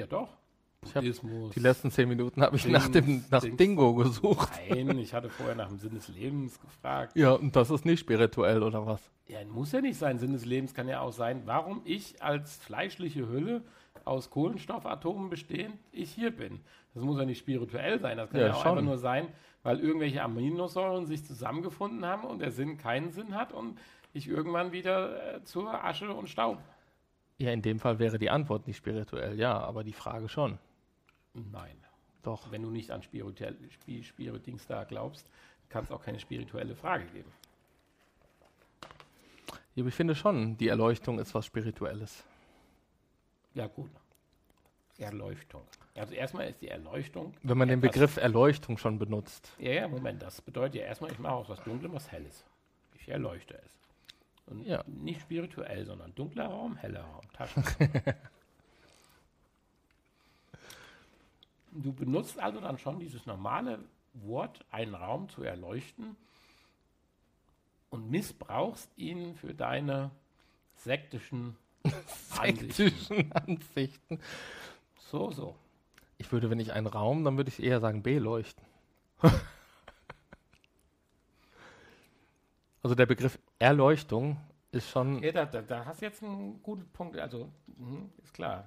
Ja, 0.00 0.06
doch. 0.06 0.28
Buddhismus. 0.80 1.52
Die 1.54 1.60
letzten 1.60 1.90
zehn 1.90 2.08
Minuten 2.08 2.40
habe 2.40 2.56
ich 2.56 2.66
nach 2.66 2.88
dem 2.88 3.04
Dings, 3.04 3.30
nach 3.30 3.42
Dings. 3.42 3.56
Dingo 3.58 3.94
gesucht. 3.94 4.50
Nein, 4.70 4.98
ich 4.98 5.12
hatte 5.12 5.28
vorher 5.28 5.54
nach 5.54 5.68
dem 5.68 5.78
Sinn 5.78 5.92
des 5.94 6.08
Lebens 6.08 6.58
gefragt. 6.58 7.14
Ja, 7.16 7.32
und 7.32 7.54
das 7.54 7.70
ist 7.70 7.84
nicht 7.84 8.00
spirituell 8.00 8.62
oder 8.62 8.86
was? 8.86 9.02
Ja, 9.26 9.44
muss 9.44 9.72
ja 9.72 9.82
nicht 9.82 9.98
sein. 9.98 10.18
Sinn 10.18 10.32
des 10.32 10.46
Lebens 10.46 10.72
kann 10.72 10.88
ja 10.88 11.00
auch 11.02 11.12
sein, 11.12 11.42
warum 11.44 11.82
ich 11.84 12.22
als 12.22 12.56
fleischliche 12.56 13.28
Hülle 13.28 13.62
aus 14.06 14.30
Kohlenstoffatomen 14.30 15.28
bestehend 15.28 15.74
ich 15.92 16.12
hier 16.12 16.30
bin. 16.34 16.60
Das 16.94 17.02
muss 17.04 17.18
ja 17.18 17.26
nicht 17.26 17.38
spirituell 17.40 18.00
sein. 18.00 18.16
Das 18.16 18.30
kann 18.30 18.40
Ja, 18.40 18.46
ja, 18.46 18.52
auch 18.54 18.62
schon. 18.62 18.70
einfach 18.72 18.84
nur 18.84 18.96
sein, 18.98 19.28
weil 19.62 19.80
irgendwelche 19.80 20.22
Aminosäuren 20.22 21.04
sich 21.04 21.26
zusammengefunden 21.26 22.06
haben 22.06 22.24
und 22.24 22.38
der 22.40 22.52
Sinn 22.52 22.78
keinen 22.78 23.10
Sinn 23.12 23.34
hat 23.34 23.52
und 23.52 23.78
ich 24.14 24.26
irgendwann 24.28 24.72
wieder 24.72 25.36
äh, 25.36 25.44
zur 25.44 25.84
Asche 25.84 26.12
und 26.14 26.30
Staub. 26.30 26.56
Ja, 27.40 27.52
in 27.52 27.62
dem 27.62 27.80
Fall 27.80 27.98
wäre 27.98 28.18
die 28.18 28.28
Antwort 28.28 28.66
nicht 28.66 28.76
spirituell, 28.76 29.38
ja, 29.38 29.58
aber 29.58 29.82
die 29.82 29.94
Frage 29.94 30.28
schon. 30.28 30.58
Nein. 31.32 31.76
Doch. 32.22 32.50
Wenn 32.52 32.60
du 32.62 32.70
nicht 32.70 32.90
an 32.90 33.02
spirituell, 33.02 33.56
Spi- 33.70 34.04
Spirit-Dings 34.04 34.66
da 34.66 34.84
glaubst, 34.84 35.30
kann 35.70 35.84
es 35.84 35.90
auch 35.90 36.02
keine 36.04 36.20
spirituelle 36.20 36.76
Frage 36.76 37.06
geben. 37.06 37.32
Ja, 39.74 39.82
aber 39.82 39.88
ich 39.88 39.94
finde 39.94 40.14
schon, 40.14 40.58
die 40.58 40.68
Erleuchtung 40.68 41.18
ist 41.18 41.34
was 41.34 41.46
Spirituelles. 41.46 42.24
Ja, 43.54 43.68
gut. 43.68 43.90
Erleuchtung. 44.98 45.62
Also 45.94 46.12
erstmal 46.12 46.48
ist 46.50 46.60
die 46.60 46.68
Erleuchtung. 46.68 47.32
Wenn 47.42 47.56
man 47.56 47.68
den 47.68 47.80
Begriff 47.80 48.18
Erleuchtung 48.18 48.76
schon 48.76 48.98
benutzt. 48.98 49.54
Ja, 49.58 49.72
ja, 49.72 49.88
Moment, 49.88 50.20
das 50.22 50.42
bedeutet 50.42 50.74
ja 50.74 50.82
erstmal, 50.82 51.10
ich 51.10 51.18
mache 51.18 51.32
aus 51.32 51.48
was 51.48 51.62
Dunklem 51.64 51.94
was 51.94 52.12
Helles. 52.12 52.44
Ich 52.98 53.08
erleuchte 53.08 53.54
es. 53.64 53.89
Und 54.50 54.66
Ja. 54.66 54.82
nicht 54.86 55.20
spirituell, 55.20 55.86
sondern 55.86 56.14
dunkler 56.14 56.46
Raum, 56.46 56.76
heller 56.76 57.02
Raum, 57.02 57.22
Taschen. 57.32 57.62
du 61.70 61.92
benutzt 61.92 62.38
also 62.38 62.60
dann 62.60 62.78
schon 62.78 62.98
dieses 62.98 63.26
normale 63.26 63.78
Wort, 64.14 64.64
einen 64.70 64.94
Raum 64.96 65.28
zu 65.28 65.42
erleuchten 65.44 66.16
und 67.90 68.10
missbrauchst 68.10 68.90
ihn 68.96 69.36
für 69.36 69.54
deine 69.54 70.10
sektischen 70.76 71.56
Ansichten. 72.38 72.72
Sektischen 72.72 73.32
Ansichten. 73.32 74.18
So, 74.98 75.30
so. 75.30 75.54
Ich 76.18 76.30
würde, 76.32 76.50
wenn 76.50 76.60
ich 76.60 76.72
einen 76.72 76.86
Raum, 76.88 77.24
dann 77.24 77.36
würde 77.36 77.50
ich 77.50 77.62
eher 77.62 77.80
sagen 77.80 78.02
beleuchten. 78.02 78.64
also 82.82 82.94
der 82.94 83.06
Begriff 83.06 83.38
Erleuchtung 83.60 84.38
ist 84.72 84.88
schon. 84.90 85.22
Ja, 85.22 85.32
da, 85.32 85.44
da, 85.44 85.62
da 85.62 85.84
hast 85.84 86.00
du 86.00 86.06
jetzt 86.06 86.22
einen 86.22 86.60
guten 86.62 86.88
Punkt. 86.88 87.16
Also, 87.18 87.48
mhm, 87.66 88.10
ist 88.22 88.34
klar. 88.34 88.66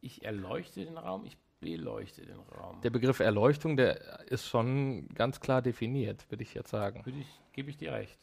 Ich 0.00 0.24
erleuchte 0.24 0.84
den 0.84 0.96
Raum, 0.96 1.26
ich 1.26 1.36
beleuchte 1.60 2.24
den 2.24 2.38
Raum. 2.38 2.80
Der 2.80 2.90
Begriff 2.90 3.18
Erleuchtung, 3.18 3.76
der 3.76 4.20
ist 4.30 4.46
schon 4.46 5.08
ganz 5.08 5.40
klar 5.40 5.60
definiert, 5.60 6.30
würde 6.30 6.42
ich 6.42 6.54
jetzt 6.54 6.70
sagen. 6.70 7.04
Würde 7.04 7.18
ich, 7.18 7.40
gebe 7.52 7.68
ich 7.68 7.76
dir 7.76 7.92
recht. 7.92 8.18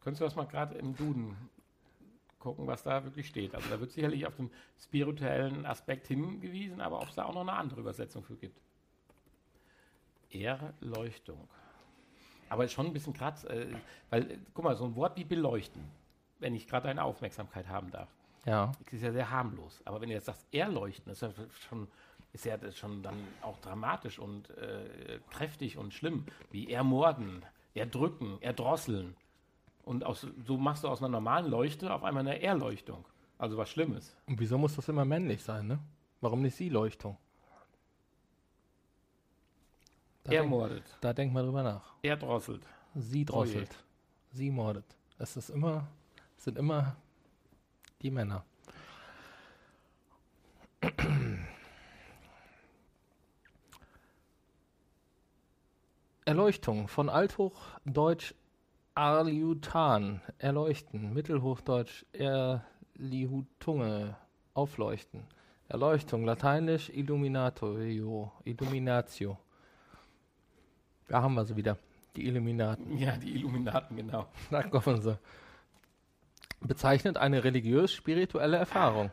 Könntest 0.00 0.20
du 0.20 0.24
das 0.24 0.34
mal 0.34 0.46
gerade 0.46 0.74
im 0.76 0.96
Duden 0.96 1.36
gucken, 2.38 2.66
was 2.66 2.82
da 2.82 3.04
wirklich 3.04 3.28
steht? 3.28 3.54
Also 3.54 3.68
da 3.68 3.78
wird 3.80 3.92
sicherlich 3.92 4.26
auf 4.26 4.36
den 4.36 4.50
spirituellen 4.78 5.64
Aspekt 5.66 6.08
hingewiesen, 6.08 6.80
aber 6.80 7.00
ob 7.00 7.08
es 7.08 7.14
da 7.14 7.26
auch 7.26 7.34
noch 7.34 7.42
eine 7.42 7.52
andere 7.52 7.80
Übersetzung 7.80 8.24
für 8.24 8.36
gibt. 8.36 8.60
Erleuchtung. 10.30 11.48
Aber 12.54 12.68
schon 12.68 12.86
ein 12.86 12.92
bisschen 12.92 13.12
gerade, 13.12 13.48
äh, 13.48 13.66
weil, 14.10 14.30
äh, 14.30 14.38
guck 14.54 14.64
mal, 14.64 14.76
so 14.76 14.84
ein 14.84 14.94
Wort 14.94 15.16
wie 15.16 15.24
beleuchten, 15.24 15.82
wenn 16.38 16.54
ich 16.54 16.68
gerade 16.68 16.86
deine 16.86 17.02
Aufmerksamkeit 17.02 17.68
haben 17.68 17.90
darf. 17.90 18.08
Ja. 18.46 18.70
Ist 18.92 19.02
ja 19.02 19.10
sehr 19.10 19.28
harmlos. 19.28 19.82
Aber 19.84 20.00
wenn 20.00 20.08
du 20.08 20.14
jetzt 20.14 20.26
sagst, 20.26 20.46
erleuchten, 20.54 21.10
ist 21.10 21.22
ja 21.22 21.30
schon 21.68 21.88
ist 22.32 22.44
ja 22.44 22.56
schon 22.72 23.02
dann 23.02 23.16
auch 23.42 23.58
dramatisch 23.58 24.20
und 24.20 24.50
äh, 24.50 25.18
kräftig 25.30 25.78
und 25.78 25.94
schlimm, 25.94 26.26
wie 26.52 26.70
ermorden, 26.70 27.44
erdrücken, 27.74 28.38
erdrosseln. 28.40 29.16
Und 29.84 30.04
aus, 30.04 30.26
so 30.44 30.56
machst 30.56 30.84
du 30.84 30.88
aus 30.88 30.98
einer 31.00 31.08
normalen 31.08 31.50
Leuchte 31.50 31.92
auf 31.92 32.04
einmal 32.04 32.26
eine 32.26 32.40
Erleuchtung. 32.40 33.04
Also 33.38 33.56
was 33.56 33.68
Schlimmes. 33.68 34.16
Und 34.26 34.38
wieso 34.38 34.58
muss 34.58 34.76
das 34.76 34.88
immer 34.88 35.04
männlich 35.04 35.42
sein, 35.42 35.66
ne? 35.66 35.78
Warum 36.20 36.42
nicht 36.42 36.54
sie 36.54 36.68
Leuchtung? 36.68 37.16
Da 40.24 40.32
Ermordet, 40.32 40.84
Denk, 40.84 41.00
da 41.02 41.12
denkt 41.12 41.34
man 41.34 41.44
drüber 41.44 41.62
nach. 41.62 41.94
erdrosselt. 42.02 42.66
Sie 42.94 43.26
drosselt. 43.26 43.76
Sie 44.32 44.50
mordet. 44.50 44.86
Es 45.18 45.36
ist 45.36 45.50
immer, 45.50 45.86
es 46.38 46.44
sind 46.44 46.56
immer 46.56 46.96
die 48.00 48.10
Männer. 48.10 48.42
Erleuchtung 56.24 56.88
von 56.88 57.10
Althochdeutsch 57.10 58.32
Arliutan, 58.94 60.22
erleuchten, 60.38 61.12
Mittelhochdeutsch 61.12 62.06
Erlihutunge, 62.12 64.16
aufleuchten. 64.54 65.24
Erleuchtung, 65.68 66.24
lateinisch 66.24 66.88
Illuminatio, 66.90 68.32
Illuminatio. 68.44 69.36
Da 71.08 71.22
haben 71.22 71.34
wir 71.34 71.44
sie 71.44 71.56
wieder, 71.56 71.76
die 72.16 72.26
Illuminaten. 72.26 72.96
Ja, 72.98 73.16
die 73.16 73.34
Illuminaten, 73.34 73.96
genau. 73.96 74.26
Da 74.50 74.62
kommen 74.62 75.00
sie. 75.00 75.18
Bezeichnet 76.60 77.18
eine 77.18 77.44
religiös-spirituelle 77.44 78.56
Erfahrung, 78.56 79.10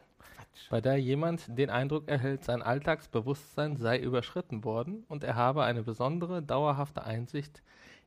bei 0.70 0.80
der 0.80 0.98
jemand 0.98 1.58
den 1.58 1.70
Eindruck 1.70 2.08
erhält, 2.08 2.44
sein 2.46 2.62
Alltagsbewusstsein 2.62 3.78
sei 3.78 4.00
überschritten 4.00 4.64
worden 4.64 5.04
und 5.08 5.24
er 5.24 5.36
habe 5.36 5.64
eine 5.64 5.84
besondere, 5.84 6.42
dauerhafte 6.42 7.04
Einsicht 7.04 7.62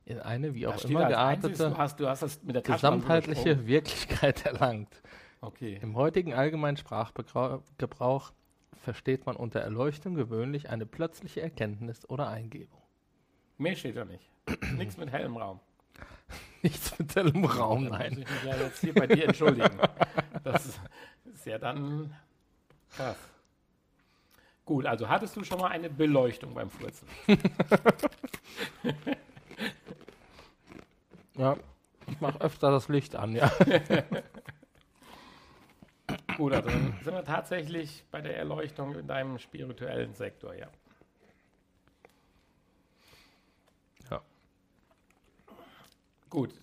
in 0.05 0.19
eine 0.19 0.53
wie 0.53 0.67
auch 0.67 0.83
immer 0.85 1.07
geartete, 1.07 1.69
du 1.69 1.77
hast, 1.77 1.99
du 1.99 2.07
hast 2.07 2.21
das 2.21 2.43
mit 2.43 2.55
der 2.55 2.63
Taschenlampe 2.63 3.05
gesamtheitliche 3.05 3.67
Wirklichkeit 3.67 4.45
erlangt. 4.45 5.01
Okay. 5.41 5.79
Im 5.81 5.95
heutigen 5.95 6.33
allgemeinen 6.33 6.77
Sprachgebrauch 6.77 8.31
versteht 8.83 9.25
man 9.25 9.35
unter 9.35 9.59
Erleuchtung 9.61 10.15
gewöhnlich 10.15 10.69
eine 10.69 10.85
plötzliche 10.85 11.41
Erkenntnis 11.41 12.07
oder 12.09 12.29
Eingebung. 12.29 12.81
Mehr 13.57 13.75
steht 13.75 13.95
da 13.97 14.05
nicht. 14.05 14.29
Nichts 14.77 14.97
mit 14.97 15.11
hellem 15.11 15.37
Raum. 15.37 15.59
Nichts 16.61 16.97
mit 16.97 17.15
hellem 17.15 17.45
Raum, 17.45 17.85
Da 17.85 17.89
muss 17.91 17.99
nein. 17.99 18.11
ich 18.13 18.17
mich 18.29 18.43
ja 18.43 18.55
jetzt 18.57 18.79
hier 18.79 18.93
bei 18.93 19.07
dir 19.07 19.25
entschuldigen. 19.25 19.79
Das 20.43 20.65
ist- 20.65 20.79
ja 21.45 21.59
dann 21.59 22.11
krass. 22.95 23.17
Gut, 24.65 24.87
also 24.87 25.07
hattest 25.07 25.35
du 25.35 25.43
schon 25.43 25.59
mal 25.59 25.67
eine 25.67 25.91
Beleuchtung 25.91 26.55
beim 26.55 26.69
Furzen? 26.71 27.07
Ja, 31.37 31.57
ich 32.07 32.21
mache 32.21 32.39
öfter 32.41 32.71
das 32.71 32.87
Licht 32.87 33.15
an, 33.15 33.35
ja. 33.35 33.51
Gut, 36.37 36.53
also 36.53 36.69
dann 36.69 36.93
sind 37.03 37.13
wir 37.13 37.23
tatsächlich 37.25 38.05
bei 38.11 38.21
der 38.21 38.37
Erleuchtung 38.37 38.95
in 38.95 39.07
deinem 39.07 39.37
spirituellen 39.39 40.13
Sektor. 40.13 40.53
Ja. 40.55 40.67
Gut, 46.29 46.53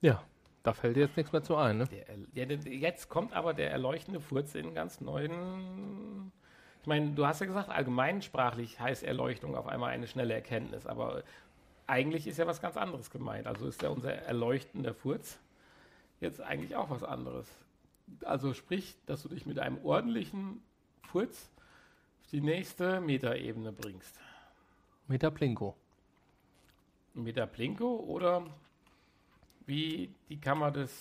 Ja, 0.00 0.22
da 0.62 0.74
fällt 0.74 0.96
dir 0.96 1.00
jetzt 1.00 1.16
nichts 1.16 1.32
mehr 1.32 1.42
zu 1.42 1.56
ein, 1.56 1.78
ne? 1.78 1.86
Der, 1.86 2.08
Er- 2.08 2.46
der- 2.46 2.72
jetzt 2.74 3.08
kommt 3.08 3.32
aber 3.32 3.54
der 3.54 3.70
erleuchtende 3.70 4.20
Furz 4.20 4.54
in 4.54 4.74
ganz 4.74 5.00
neuen. 5.00 6.30
Ich 6.82 6.86
meine, 6.86 7.12
du 7.12 7.26
hast 7.26 7.40
ja 7.40 7.46
gesagt, 7.46 7.70
allgemeinsprachlich 7.70 8.78
heißt 8.78 9.02
Erleuchtung 9.02 9.56
auf 9.56 9.66
einmal 9.66 9.90
eine 9.92 10.06
schnelle 10.06 10.34
Erkenntnis, 10.34 10.84
aber 10.86 11.22
eigentlich 11.86 12.26
ist 12.26 12.36
ja 12.38 12.46
was 12.46 12.60
ganz 12.60 12.76
anderes 12.76 13.10
gemeint. 13.10 13.46
Also 13.46 13.66
ist 13.66 13.80
ja 13.80 13.88
unser 13.88 14.12
erleuchtender 14.12 14.92
Furz 14.92 15.38
jetzt 16.20 16.40
eigentlich 16.42 16.76
auch 16.76 16.90
was 16.90 17.02
anderes. 17.02 17.48
Also 18.24 18.52
sprich, 18.52 18.96
dass 19.06 19.22
du 19.22 19.30
dich 19.30 19.46
mit 19.46 19.58
einem 19.58 19.82
ordentlichen 19.84 20.62
Furz 21.08 21.50
auf 22.22 22.30
die 22.30 22.42
nächste 22.42 23.00
Metaebene 23.00 23.72
bringst. 23.72 24.20
Mit 25.08 25.22
der 25.22 25.30
Plinko. 25.30 25.74
Mit 27.14 27.36
der 27.36 27.46
Plinko 27.46 27.96
oder 27.96 28.44
wie 29.66 30.14
die 30.28 30.40
Kammer 30.40 30.70
des 30.70 30.92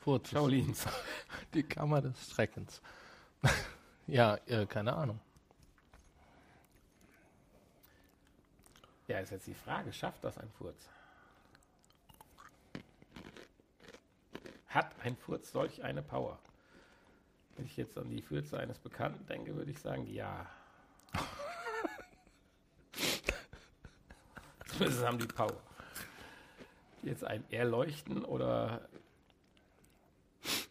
Furzes. 0.00 0.32
Shaolins. 0.32 0.86
Die 1.54 1.62
Kammer 1.62 2.02
des 2.02 2.30
Schreckens. 2.30 2.82
ja, 4.06 4.36
äh, 4.46 4.66
keine 4.66 4.92
Ahnung. 4.92 5.18
Ja, 9.06 9.18
ist 9.18 9.30
jetzt 9.30 9.46
die 9.46 9.54
Frage, 9.54 9.92
schafft 9.92 10.24
das 10.24 10.38
ein 10.38 10.50
Furz? 10.58 10.88
Hat 14.68 14.94
ein 15.02 15.16
Furz 15.16 15.52
solch 15.52 15.84
eine 15.84 16.02
Power? 16.02 16.38
Wenn 17.56 17.66
ich 17.66 17.76
jetzt 17.76 17.96
an 17.96 18.10
die 18.10 18.22
Fürze 18.22 18.58
eines 18.58 18.78
Bekannten 18.78 19.26
denke, 19.26 19.54
würde 19.54 19.70
ich 19.70 19.78
sagen, 19.78 20.06
ja. 20.06 20.46
Zumindest 24.76 25.06
haben 25.06 25.18
die 25.18 25.26
Power. 25.26 25.56
Jetzt 27.02 27.24
ein 27.24 27.44
Erleuchten 27.50 28.24
oder 28.24 28.88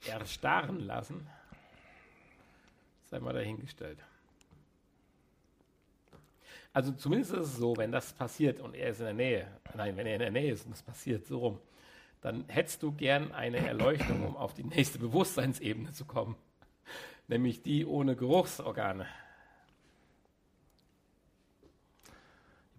erstarren 0.06 0.82
lassen, 0.82 1.26
sei 3.06 3.20
mal 3.20 3.34
dahingestellt. 3.34 4.00
Also 6.74 6.92
zumindest 6.92 7.34
ist 7.34 7.48
es 7.48 7.58
so, 7.58 7.78
wenn 7.78 7.92
das 7.92 8.12
passiert 8.12 8.60
und 8.60 8.76
er 8.76 8.90
ist 8.90 9.00
in 9.00 9.06
der 9.06 9.14
Nähe, 9.14 9.48
nein, 9.74 9.96
wenn 9.96 10.08
er 10.08 10.16
in 10.16 10.20
der 10.20 10.32
Nähe 10.32 10.52
ist 10.52 10.66
und 10.66 10.74
es 10.74 10.82
passiert 10.82 11.26
so 11.26 11.38
rum, 11.40 11.60
dann 12.22 12.46
hättest 12.48 12.84
du 12.84 12.92
gern 12.92 13.32
eine 13.32 13.58
Erleuchtung, 13.58 14.26
um 14.26 14.36
auf 14.36 14.54
die 14.54 14.64
nächste 14.64 15.00
Bewusstseinsebene 15.00 15.94
zu 15.94 16.04
kommen. 16.06 16.36
Nämlich 17.28 17.62
die 17.62 17.86
ohne 17.86 18.16
Geruchsorgane. 18.16 19.06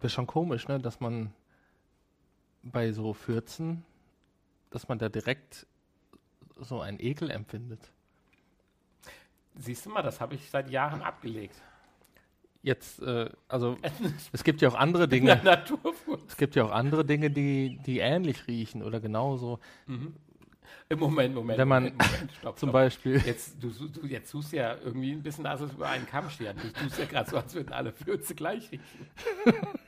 Das 0.05 0.11
ist 0.11 0.17
schon 0.17 0.27
komisch, 0.27 0.69
ne, 0.69 0.79
dass 0.79 1.01
man 1.01 1.33
bei 2.63 2.93
so 2.93 3.15
Fürzen, 3.15 3.87
dass 4.69 4.87
man 4.87 4.99
da 4.99 5.09
direkt 5.09 5.67
so 6.61 6.83
einen 6.83 7.01
Ekel 7.01 7.31
empfindet. 7.31 7.91
Siehst 9.55 9.87
du 9.87 9.89
mal, 9.89 10.03
das 10.03 10.21
habe 10.21 10.35
ich 10.35 10.51
seit 10.51 10.69
Jahren 10.69 11.01
abgelegt. 11.01 11.55
Jetzt, 12.63 13.01
äh, 13.01 13.31
also 13.49 13.79
es 14.33 14.45
gibt 14.45 14.61
ja 14.61 14.69
auch 14.69 14.75
andere 14.75 15.05
In 15.05 15.09
Dinge, 15.09 15.41
es 16.29 16.37
gibt 16.37 16.55
ja 16.55 16.65
auch 16.65 16.73
andere 16.73 17.07
Dinge, 17.07 17.31
die, 17.31 17.79
die 17.87 18.01
ähnlich 18.01 18.47
riechen 18.47 18.83
oder 18.83 19.01
genauso. 19.01 19.59
Im 19.87 20.99
Moment, 20.99 21.35
Moment. 21.35 21.59
Wenn 21.59 21.69
man 21.69 21.85
Moment, 21.85 22.03
Moment, 22.03 22.33
stopp, 22.41 22.59
Zum 22.59 22.69
stopp. 22.69 22.73
Beispiel, 22.75 23.23
Jetzt, 23.25 23.57
du, 23.59 23.71
du, 23.71 24.07
jetzt 24.07 24.31
tust 24.31 24.53
du 24.53 24.57
ja 24.59 24.77
irgendwie 24.85 25.13
ein 25.13 25.23
bisschen, 25.23 25.47
als 25.47 25.63
es 25.63 25.73
über 25.73 25.89
einen 25.89 26.07
Kamm 26.07 26.29
scheren. 26.29 26.59
Du 26.59 26.71
tust 26.75 26.99
ja 26.99 27.07
gerade 27.07 27.31
so, 27.31 27.39
als 27.39 27.55
würden 27.55 27.73
alle 27.73 27.91
Fürze 27.91 28.35
gleich 28.35 28.71
riechen. 28.71 29.07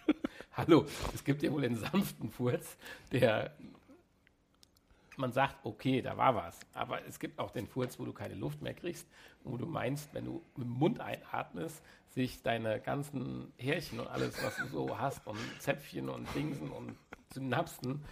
Hallo, 0.57 0.87
es 1.15 1.23
gibt 1.23 1.43
ja 1.43 1.53
wohl 1.53 1.62
den 1.62 1.77
sanften 1.77 2.31
Furz, 2.31 2.77
der 3.12 3.55
man 5.19 5.33
sagt, 5.33 5.57
okay, 5.65 6.03
da 6.03 6.16
war 6.16 6.35
was. 6.35 6.59
Aber 6.73 7.05
es 7.07 7.19
gibt 7.19 7.39
auch 7.39 7.51
den 7.51 7.66
Furz, 7.66 7.99
wo 7.99 8.05
du 8.05 8.12
keine 8.12 8.35
Luft 8.35 8.62
mehr 8.62 8.74
kriegst 8.74 9.07
wo 9.47 9.57
du 9.57 9.66
meinst, 9.66 10.12
wenn 10.12 10.24
du 10.24 10.43
mit 10.57 10.66
dem 10.66 10.73
Mund 10.73 11.01
einatmest, 11.01 11.83
sich 12.09 12.43
deine 12.43 12.81
ganzen 12.81 13.53
Härchen 13.59 14.01
und 14.01 14.09
alles, 14.09 14.43
was 14.43 14.57
du 14.57 14.66
so 14.66 14.99
hast 14.99 15.27
und 15.27 15.39
Zäpfchen 15.59 16.09
und 16.09 16.27
Dingsen 16.35 16.70
und 16.70 16.97
Synapsen 17.33 18.03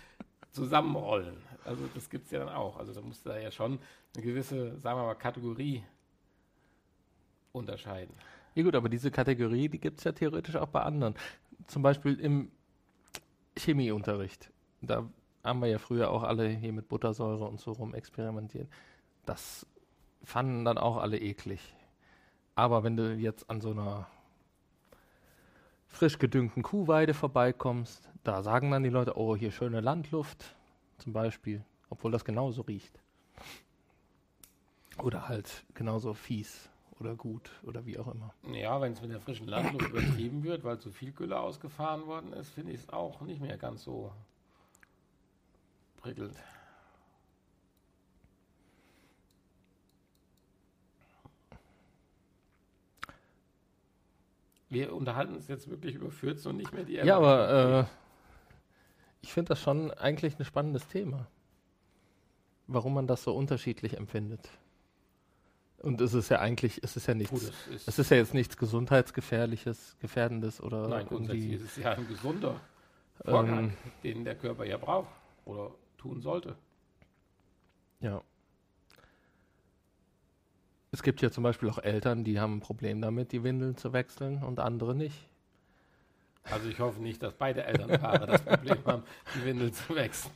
zusammenrollen. 0.53 1.37
Also 1.65 1.89
das 1.95 2.09
gibt 2.09 2.27
es 2.27 2.31
ja 2.31 2.41
dann 2.41 2.51
auch. 2.51 2.77
Also 2.77 2.93
da 2.93 3.01
musst 3.01 3.25
du 3.25 3.31
da 3.31 3.39
ja 3.39 3.51
schon 3.51 3.79
eine 4.15 4.25
gewisse, 4.25 4.79
sagen 4.79 4.99
wir 4.99 5.05
mal, 5.05 5.15
Kategorie 5.15 5.83
unterscheiden. 7.53 8.15
ja 8.55 8.63
gut, 8.63 8.75
aber 8.75 8.89
diese 8.89 9.11
Kategorie, 9.11 9.69
die 9.69 9.81
gibt 9.81 9.99
es 9.99 10.05
ja 10.05 10.13
theoretisch 10.13 10.57
auch 10.57 10.69
bei 10.69 10.83
anderen. 10.83 11.15
Zum 11.67 11.83
Beispiel 11.83 12.19
im 12.21 12.51
Chemieunterricht. 13.57 14.51
Da 14.81 15.09
haben 15.43 15.61
wir 15.61 15.69
ja 15.69 15.79
früher 15.79 16.11
auch 16.11 16.23
alle 16.23 16.49
hier 16.49 16.73
mit 16.73 16.89
Buttersäure 16.89 17.45
und 17.45 17.61
so 17.61 17.73
rum 17.73 17.95
experimentiert. 17.95 18.69
Das 19.27 19.67
fanden 20.23 20.65
dann 20.65 20.79
auch 20.79 20.97
alle 20.97 21.19
eklig. 21.19 21.75
Aber 22.55 22.85
wenn 22.85 22.97
du 22.97 23.15
jetzt 23.15 23.51
an 23.51 23.61
so 23.61 23.71
einer 23.71 24.07
frisch 25.89 26.19
gedüngten 26.19 26.63
Kuhweide 26.63 27.15
vorbeikommst, 27.15 28.11
da 28.23 28.43
sagen 28.43 28.71
dann 28.71 28.83
die 28.83 28.91
Leute, 28.91 29.17
oh, 29.17 29.37
hier 29.37 29.51
schöne 29.51 29.81
Landluft 29.81 30.57
zum 30.99 31.13
Beispiel, 31.13 31.65
obwohl 31.91 32.11
das 32.11 32.25
genauso 32.25 32.63
riecht. 32.63 33.01
Oder 34.99 35.29
halt 35.29 35.65
genauso 35.75 36.15
fies 36.15 36.71
oder 37.01 37.15
gut 37.15 37.51
oder 37.63 37.85
wie 37.87 37.99
auch 37.99 38.09
immer. 38.13 38.35
Ja, 38.53 38.81
wenn 38.81 38.93
es 38.93 39.03
mit 39.03 39.11
der 39.11 39.21
frischen 39.21 39.47
Landluft 39.47 39.89
übertrieben 39.91 40.43
wird, 40.45 40.65
weil 40.65 40.79
zu 40.79 40.91
viel 40.91 41.13
Gülle 41.13 41.39
ausgefahren 41.39 42.07
worden 42.07 42.33
ist, 42.33 42.51
finde 42.51 42.73
ich 42.73 42.81
es 42.81 42.89
auch 42.91 43.21
nicht 43.21 43.41
mehr 43.41 43.57
ganz 43.57 43.85
so 43.85 44.13
prickelnd. 45.97 46.37
Wir 54.69 54.93
unterhalten 54.93 55.35
uns 55.35 55.47
jetzt 55.47 55.71
wirklich 55.71 55.95
über 55.95 56.11
Fürzen 56.11 56.49
und 56.49 56.57
nicht 56.57 56.73
mehr 56.73 56.83
die 56.83 56.95
Ja, 56.95 57.17
aber 57.17 57.81
äh, 57.81 57.85
ich 59.23 59.33
finde 59.33 59.51
das 59.51 59.61
schon 59.61 59.93
eigentlich 59.93 60.39
ein 60.39 60.45
spannendes 60.45 60.89
Thema. 60.89 61.27
Warum 62.67 62.95
man 62.95 63.07
das 63.07 63.23
so 63.23 63.37
unterschiedlich 63.37 63.97
empfindet. 63.97 64.51
Und 65.85 66.01
es 66.01 66.15
ist 66.15 66.31
ja 66.31 66.39
eigentlich, 66.41 66.81
es 66.83 66.97
ist 66.97 67.07
ja 67.07 67.15
nichts, 67.15 67.31
Gut, 67.31 67.43
es 67.43 67.67
ist- 67.75 67.89
es 67.89 67.99
ist 67.99 68.11
ja 68.11 68.17
jetzt 68.17 68.33
nichts 68.35 68.57
gesundheitsgefährliches, 68.57 69.97
gefährdendes 70.01 70.61
oder 70.61 70.89
Nein, 70.89 71.07
grundsätzlich 71.07 71.53
ist 71.53 71.63
es 71.63 71.77
ja 71.77 71.93
ein 71.93 72.09
gesunder 72.09 72.59
Vorgang, 73.25 73.59
ähm, 73.65 73.73
den 74.03 74.25
der 74.25 74.35
Körper 74.35 74.65
ja 74.65 74.77
braucht 74.79 75.09
oder 75.45 75.71
tun 75.99 76.21
sollte. 76.21 76.57
ja. 78.01 78.23
Es 80.91 81.03
gibt 81.03 81.21
ja 81.23 81.31
zum 81.31 81.43
Beispiel 81.43 81.69
auch 81.69 81.79
Eltern, 81.79 82.23
die 82.23 82.39
haben 82.39 82.59
ein 82.59 82.61
Problem 82.61 83.01
damit, 83.03 83.33
die 83.33 83.43
Windeln 83.43 83.77
zu 83.77 83.93
wechseln 83.93 84.45
und 84.45 84.61
andere 84.61 84.95
nicht. 84.95 85.27
Also 86.45 86.69
ich 86.69 86.79
hoffe 86.79 87.01
nicht, 87.03 87.21
dass 87.21 87.35
beide 87.35 87.65
Elternpaare 87.65 88.27
das 88.27 88.45
Problem 88.45 88.79
haben, 88.87 89.03
die 89.35 89.45
Windel 89.45 89.73
zu 89.73 89.93
wechseln. 89.97 90.31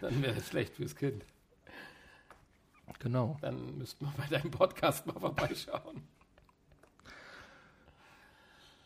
Dann 0.00 0.22
wäre 0.22 0.36
es 0.36 0.46
schlecht 0.48 0.76
fürs 0.76 0.94
Kind. 0.94 1.24
Genau. 2.98 3.36
Dann 3.40 3.78
müssten 3.78 4.06
wir 4.06 4.12
bei 4.16 4.26
deinem 4.26 4.50
Podcast 4.50 5.06
mal 5.06 5.18
vorbeischauen. 5.18 6.02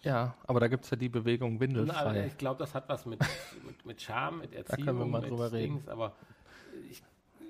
Ja, 0.03 0.35
aber 0.47 0.61
da 0.61 0.69
gibt 0.69 0.85
es 0.85 0.91
ja 0.91 0.97
die 0.97 1.09
Bewegung 1.09 1.55
Na, 1.55 1.61
windelfrei. 1.61 2.27
ich 2.27 2.39
glaube, 2.39 2.59
das 2.59 2.75
hat 2.75 2.89
was 2.89 3.05
mit, 3.05 3.21
mit, 3.67 3.85
mit 3.85 4.01
Charme, 4.01 4.39
mit 4.39 4.55
Erziehung, 4.55 4.87
können 4.87 4.99
wir 5.01 5.07
mal 5.07 5.21
mit 5.21 5.31
drüber 5.31 5.53
reden. 5.53 5.75
Dings, 5.75 5.89
aber 5.89 6.15
ich, 6.89 7.03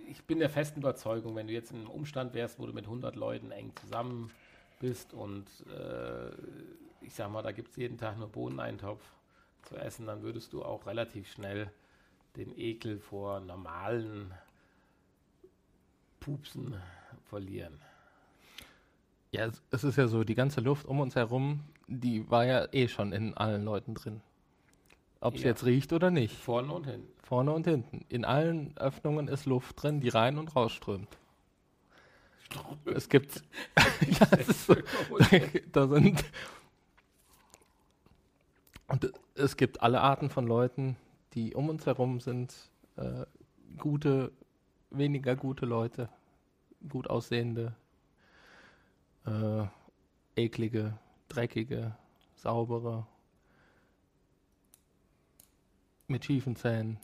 ich 0.09 0.25
bin 0.25 0.39
der 0.39 0.49
festen 0.49 0.81
Überzeugung, 0.81 1.37
wenn 1.37 1.47
du 1.47 1.53
jetzt 1.53 1.71
in 1.71 1.79
einem 1.79 1.91
Umstand 1.91 2.35
wärst, 2.35 2.59
wo 2.59 2.67
du 2.67 2.73
mit 2.73 2.85
100 2.85 3.17
Leuten 3.17 3.51
eng 3.51 3.73
zusammen 3.77 4.31
bist 4.81 5.13
und 5.13 5.47
äh, 5.69 6.31
ich 7.03 7.15
sag 7.15 7.31
mal, 7.31 7.43
da 7.43 7.53
gibt 7.53 7.71
es 7.71 7.77
jeden 7.77 7.99
Tag 7.99 8.19
nur 8.19 8.29
Bohneneintopf 8.29 9.03
zu 9.63 9.77
essen, 9.77 10.07
dann 10.07 10.23
würdest 10.23 10.53
du 10.53 10.65
auch 10.65 10.87
relativ 10.87 11.31
schnell 11.31 11.71
den 12.37 12.57
Ekel 12.59 12.99
vor 12.99 13.41
normalen 13.41 14.33
Pupsen 16.29 16.75
verlieren. 17.25 17.81
Ja, 19.31 19.51
es, 19.71 19.85
ist 19.85 19.97
ja 19.97 20.09
so, 20.09 20.25
die 20.25 20.35
ganze 20.35 20.61
Luft 20.61 20.85
um 20.85 21.01
uns 21.01 21.17
herum, 21.17 21.61
die 21.87 22.29
war 22.31 22.45
ja 22.45 22.69
eh 22.73 22.89
schon 22.89 23.13
in 23.13 23.35
allen 23.35 23.65
Leuten 23.65 23.95
drin. 23.95 24.21
Ob 25.21 25.35
es 25.35 25.43
Ja. 25.43 25.49
jetzt 25.49 25.65
riecht 25.65 25.93
oder 25.95 26.11
nicht. 26.11 26.37
Vorne 26.37 26.73
und 26.73 26.85
hinten. 26.85 27.09
Vorne 27.23 27.53
und 27.53 27.67
hinten. 27.67 28.05
In 28.11 28.27
allen 28.27 28.77
Öffnungen 28.77 29.27
ist 29.29 29.47
Luft 29.47 29.83
drin, 29.83 30.01
die 30.01 30.11
rein 30.11 30.37
und 30.39 30.55
rausströmt. 30.55 31.17
Es 32.85 33.09
gibt. 33.09 33.43
ja, 33.77 34.27
es 34.39 34.67
so, 34.67 34.77
da 35.73 35.89
sind. 35.89 36.25
Und 38.87 39.13
es 39.35 39.57
gibt 39.57 39.83
alle 39.83 40.03
Arten 40.03 40.29
von 40.29 40.47
Leuten, 40.47 40.97
die 41.35 41.55
um 41.55 41.71
uns 41.71 41.87
herum 41.87 42.21
sind. 42.21 42.55
Äh, 42.97 43.25
gute, 43.79 44.33
weniger 44.91 45.37
gute 45.37 45.67
Leute, 45.67 46.09
gut 46.89 47.09
aussehende, 47.09 47.75
äh, 49.27 49.67
eklige, 50.37 50.99
dreckige, 51.29 51.97
saubere, 52.35 53.07
mit 56.07 56.25
schiefen 56.25 56.57
Zähnen, 56.57 56.99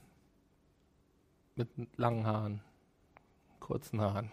mit 1.57 1.69
langen 1.97 2.27
Haaren, 2.27 2.61
kurzen 3.61 4.01
Haaren. 4.01 4.31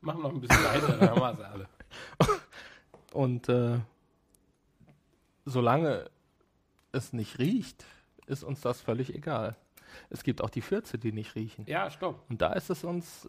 Machen 0.00 0.18
wir 0.18 0.28
noch 0.28 0.34
ein 0.34 0.40
bisschen 0.40 0.64
weiter, 0.64 0.98
dann 0.98 1.10
haben 1.10 1.20
wir 1.20 1.34
sie 1.36 1.46
alle. 1.46 1.68
Und 3.12 3.48
äh, 3.48 3.80
solange 5.44 6.10
es 6.92 7.12
nicht 7.12 7.38
riecht, 7.38 7.84
ist 8.26 8.42
uns 8.42 8.60
das 8.60 8.80
völlig 8.80 9.14
egal. 9.14 9.56
Es 10.10 10.22
gibt 10.22 10.42
auch 10.42 10.50
die 10.50 10.60
Fürze, 10.60 10.98
die 10.98 11.12
nicht 11.12 11.34
riechen. 11.34 11.64
Ja, 11.66 11.90
stopp. 11.90 12.24
Und 12.28 12.40
da 12.40 12.52
ist 12.52 12.70
es 12.70 12.84
uns, 12.84 13.28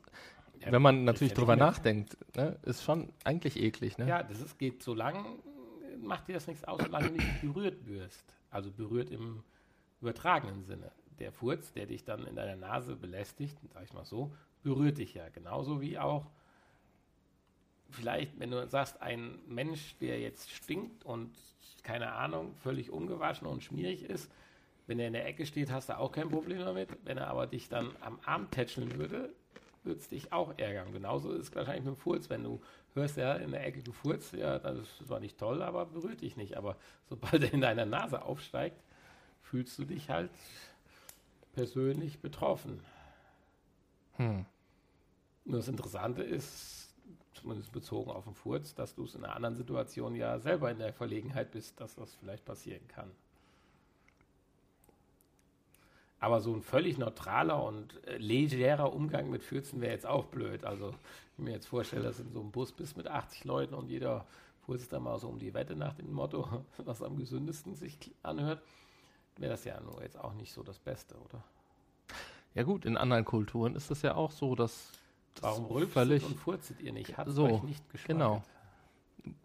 Ja, 0.60 0.72
wenn 0.72 0.82
man 0.82 1.04
natürlich 1.04 1.34
drüber 1.34 1.56
nachdenkt, 1.56 2.18
ne, 2.36 2.58
ist 2.64 2.84
schon 2.84 3.12
eigentlich 3.24 3.58
eklig. 3.62 3.98
Ne? 3.98 4.08
Ja, 4.08 4.24
das 4.24 4.42
ist, 4.42 4.58
geht 4.58 4.84
so 4.84 4.94
lang, 4.94 5.26
äh, 5.26 5.98
macht 5.98 6.28
dir 6.28 6.34
das 6.34 6.48
nichts 6.48 6.64
aus, 6.64 6.82
solange 6.82 7.10
du 7.10 7.14
nicht 7.16 7.42
berührt 7.42 7.86
wirst. 7.88 8.24
Also 8.50 8.72
berührt 8.72 9.10
im 9.10 9.44
übertragenen 10.02 10.64
Sinne. 10.64 10.92
Der 11.20 11.32
Furz, 11.32 11.72
der 11.74 11.86
dich 11.86 12.04
dann 12.04 12.26
in 12.26 12.36
deiner 12.36 12.56
Nase 12.56 12.96
belästigt, 12.96 13.58
sag 13.74 13.84
ich 13.84 13.94
mal 13.94 14.06
so, 14.06 14.32
berührt 14.64 14.98
dich 14.98 15.14
ja. 15.14 15.30
Genauso 15.30 15.82
wie 15.82 15.98
auch, 15.98 16.26
vielleicht, 17.90 18.38
wenn 18.40 18.52
du 18.52 18.68
sagst, 18.68 19.02
ein 19.02 19.40
Mensch, 19.48 19.96
der 20.00 20.20
jetzt 20.20 20.52
stinkt 20.52 21.06
und 21.06 21.32
keine 21.84 22.14
Ahnung, 22.14 22.56
völlig 22.56 22.92
ungewaschen 22.92 23.48
und 23.48 23.64
schmierig 23.64 24.04
ist, 24.04 24.30
wenn 24.88 25.00
er 25.00 25.08
in 25.08 25.14
der 25.14 25.26
Ecke 25.26 25.46
steht, 25.46 25.72
hast 25.72 25.90
du 25.90 25.98
auch 25.98 26.12
kein 26.12 26.30
Problem 26.30 26.60
damit. 26.60 26.90
Wenn 27.04 27.18
er 27.18 27.28
aber 27.28 27.48
dich 27.48 27.70
dann 27.70 27.92
am 28.02 28.20
Arm 28.26 28.50
tätscheln 28.52 28.98
würde, 28.98 29.34
würde 29.84 30.00
es 30.00 30.10
dich 30.10 30.32
auch 30.32 30.54
ärgern. 30.58 30.92
Genauso 30.92 31.32
ist 31.32 31.50
es 31.50 31.56
wahrscheinlich 31.56 31.86
mit 31.86 31.96
dem 31.96 32.00
Furz. 32.00 32.30
Wenn 32.30 32.44
du 32.44 32.62
hörst, 32.94 33.18
ja, 33.18 33.34
in 33.36 33.52
der 33.52 33.66
Ecke 33.66 33.82
du 33.82 33.92
furzt, 33.92 34.34
ja, 34.34 34.60
das 34.60 34.78
ist 34.80 35.08
zwar 35.08 35.20
nicht 35.20 35.38
toll, 35.38 35.62
aber 35.62 35.86
berührt 35.86 36.22
dich 36.22 36.38
nicht. 36.38 36.58
Aber 36.58 36.78
sobald 37.10 37.44
er 37.44 37.54
in 37.54 37.62
deiner 37.62 37.86
Nase 37.86 38.22
aufsteigt, 38.24 38.82
fühlst 39.42 39.78
du 39.78 39.86
dich 39.86 40.10
halt 40.10 40.32
persönlich 41.54 42.20
betroffen. 42.20 42.82
Hm. 44.18 44.46
Nur 45.46 45.58
das 45.58 45.68
Interessante 45.68 46.24
ist, 46.24 46.94
zumindest 47.34 47.72
bezogen 47.72 48.12
auf 48.12 48.24
den 48.24 48.34
Furz, 48.34 48.74
dass 48.74 48.96
du 48.96 49.04
es 49.04 49.16
in 49.16 49.24
einer 49.24 49.36
anderen 49.36 49.56
Situation 49.56 50.16
ja 50.16 50.40
selber 50.40 50.72
in 50.72 50.80
der 50.80 50.94
Verlegenheit 50.94 51.52
bist, 51.52 51.80
dass 51.80 51.96
das 51.96 52.16
vielleicht 52.16 52.46
passieren 52.46 52.88
kann. 52.88 53.12
Aber 56.20 56.40
so 56.42 56.54
ein 56.54 56.62
völlig 56.62 56.98
neutraler 56.98 57.62
und 57.64 58.06
äh, 58.08 58.18
legerer 58.18 58.94
Umgang 58.94 59.30
mit 59.30 59.44
Fürzen 59.44 59.82
wäre 59.82 59.92
jetzt 59.94 60.06
auch 60.08 60.26
blöd. 60.26 60.64
Also, 60.64 60.88
wenn 60.92 60.96
ich 61.38 61.44
mir 61.46 61.52
jetzt 61.52 61.68
vorstelle, 61.68 62.04
dass 62.04 62.18
du 62.18 62.24
in 62.24 62.32
so 62.32 62.40
einem 62.42 62.52
Bus 62.52 62.72
bist 62.72 62.98
mit 62.98 63.08
80 63.08 63.44
Leuten 63.44 63.74
und 63.76 63.90
jeder 63.90 64.26
furzt 64.66 64.92
da 64.94 65.00
mal 65.00 65.20
so 65.20 65.28
um 65.28 65.38
die 65.40 65.54
Wette 65.54 65.76
nach 65.76 65.94
dem 65.94 66.12
Motto, 66.14 66.64
was 66.78 67.02
am 67.04 67.18
gesündesten 67.18 67.76
sich 67.76 67.98
anhört, 68.24 68.62
wäre 69.38 69.52
das 69.52 69.66
ja 69.66 69.80
nur 69.82 70.02
jetzt 70.02 70.18
auch 70.18 70.34
nicht 70.34 70.54
so 70.54 70.64
das 70.64 70.80
Beste, 70.80 71.16
oder? 71.16 71.44
Ja 72.56 72.64
gut, 72.64 72.86
in 72.86 72.96
anderen 72.98 73.26
Kulturen 73.26 73.76
ist 73.76 73.92
es 73.92 74.02
ja 74.02 74.16
auch 74.16 74.32
so, 74.32 74.56
dass, 74.56 74.92
das 75.36 75.44
Warum 75.44 75.88
völlig, 75.90 76.24
und 76.26 76.38
furzet 76.38 76.82
ihr 76.82 76.94
nicht? 76.94 77.18
Hat 77.18 77.28
So, 77.30 77.46
euch 77.46 77.64
nicht 77.64 77.90
geschmeckt? 77.90 78.08
genau. 78.08 78.42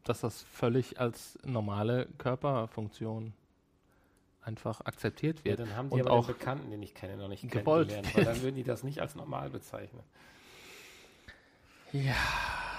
dass 0.04 0.20
das 0.20 0.42
völlig 0.42 1.00
als 1.00 1.36
normale 1.44 2.06
Körperfunktion 2.18 3.32
einfach 4.42 4.80
akzeptiert 4.82 5.38
Ja, 5.40 5.44
wird. 5.44 5.60
dann 5.60 5.76
haben 5.76 5.88
die 5.90 5.94
und 5.96 6.00
aber 6.02 6.10
auch 6.12 6.26
Bekannten, 6.26 6.70
den 6.70 6.82
ich 6.82 6.94
kenne, 6.94 7.16
noch 7.16 7.28
nicht 7.28 7.48
gewollt 7.50 7.92
weil 8.14 8.24
dann 8.24 8.40
würden 8.42 8.56
die 8.56 8.64
das 8.64 8.82
nicht 8.82 9.00
als 9.00 9.14
normal 9.14 9.50
bezeichnen. 9.50 10.02
Ja. 11.92 12.14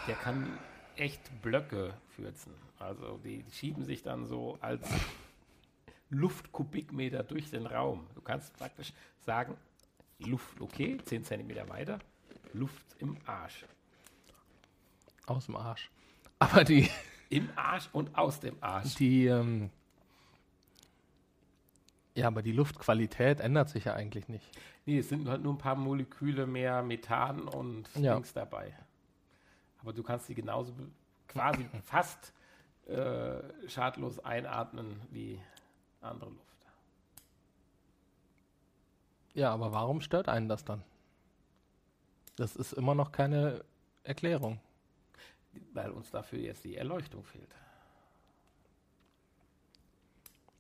Der 0.08 0.16
kann 0.16 0.48
echt 0.96 1.22
Blöcke 1.42 1.94
fürzen. 2.16 2.54
Also 2.80 3.20
die 3.24 3.46
schieben 3.52 3.84
sich 3.84 4.02
dann 4.04 4.26
so 4.26 4.58
als 4.62 4.88
Luftkubikmeter 6.10 7.24
durch 7.24 7.50
den 7.50 7.66
Raum. 7.66 8.08
Du 8.16 8.22
kannst 8.22 8.54
praktisch 8.58 8.94
sagen, 9.20 9.56
Luft 10.20 10.60
okay, 10.62 10.98
10 11.04 11.24
Zentimeter 11.24 11.68
weiter, 11.70 12.00
Luft 12.54 12.86
im 13.00 13.18
Arsch. 13.26 13.66
aus 15.26 15.46
dem 15.46 15.56
Arsch. 15.56 15.90
Aber 16.40 16.64
die, 16.64 16.90
Im 17.30 17.50
Arsch 17.56 17.88
und 17.94 18.16
aus 18.18 18.40
dem 18.40 18.58
Arsch. 18.62 18.96
die, 18.96 19.26
ähm, 19.28 19.70
ja, 22.16 22.28
aber 22.28 22.42
die 22.42 22.52
Luftqualität 22.52 23.40
ändert 23.40 23.70
sich 23.70 23.86
ja 23.86 23.94
eigentlich 23.94 24.28
nicht. 24.28 24.46
Nee, 24.86 25.00
es 25.00 25.10
sind 25.10 25.28
halt 25.30 25.42
nur 25.42 25.54
ein 25.54 25.58
paar 25.58 25.76
Moleküle 25.76 26.46
mehr 26.46 26.82
Methan 26.82 27.48
und 27.48 27.88
Ja. 27.96 28.16
Dings 28.16 28.34
dabei. 28.34 28.74
Aber 29.82 29.94
du 29.94 30.04
kannst 30.04 30.28
sie 30.28 30.36
genauso 30.36 30.74
quasi 31.28 31.66
fast 31.84 32.34
äh, 32.88 33.40
schadlos 33.68 34.20
einatmen 34.20 35.02
wie 35.12 35.40
andere 36.02 36.30
Luft. 36.30 36.46
Ja, 39.34 39.54
aber 39.54 39.72
warum 39.72 40.02
stört 40.02 40.28
einen 40.28 40.50
das 40.50 40.66
dann? 40.66 40.84
Das 42.36 42.56
ist 42.56 42.74
immer 42.74 42.96
noch 42.96 43.12
keine 43.12 43.64
Erklärung. 44.04 44.60
Weil 45.74 45.92
uns 45.92 46.12
dafür 46.12 46.40
jetzt 46.40 46.64
die 46.64 46.76
Erleuchtung 46.76 47.24
fehlt. 47.24 47.56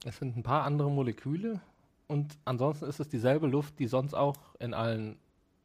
Es 0.04 0.18
sind 0.18 0.36
ein 0.36 0.44
paar 0.44 0.64
andere 0.64 0.90
Moleküle 0.90 1.62
und 2.08 2.38
ansonsten 2.46 2.86
ist 2.86 3.00
es 3.00 3.08
dieselbe 3.10 3.48
Luft, 3.48 3.78
die 3.80 3.88
sonst 3.88 4.14
auch 4.14 4.38
in 4.60 4.74
allen 4.74 5.18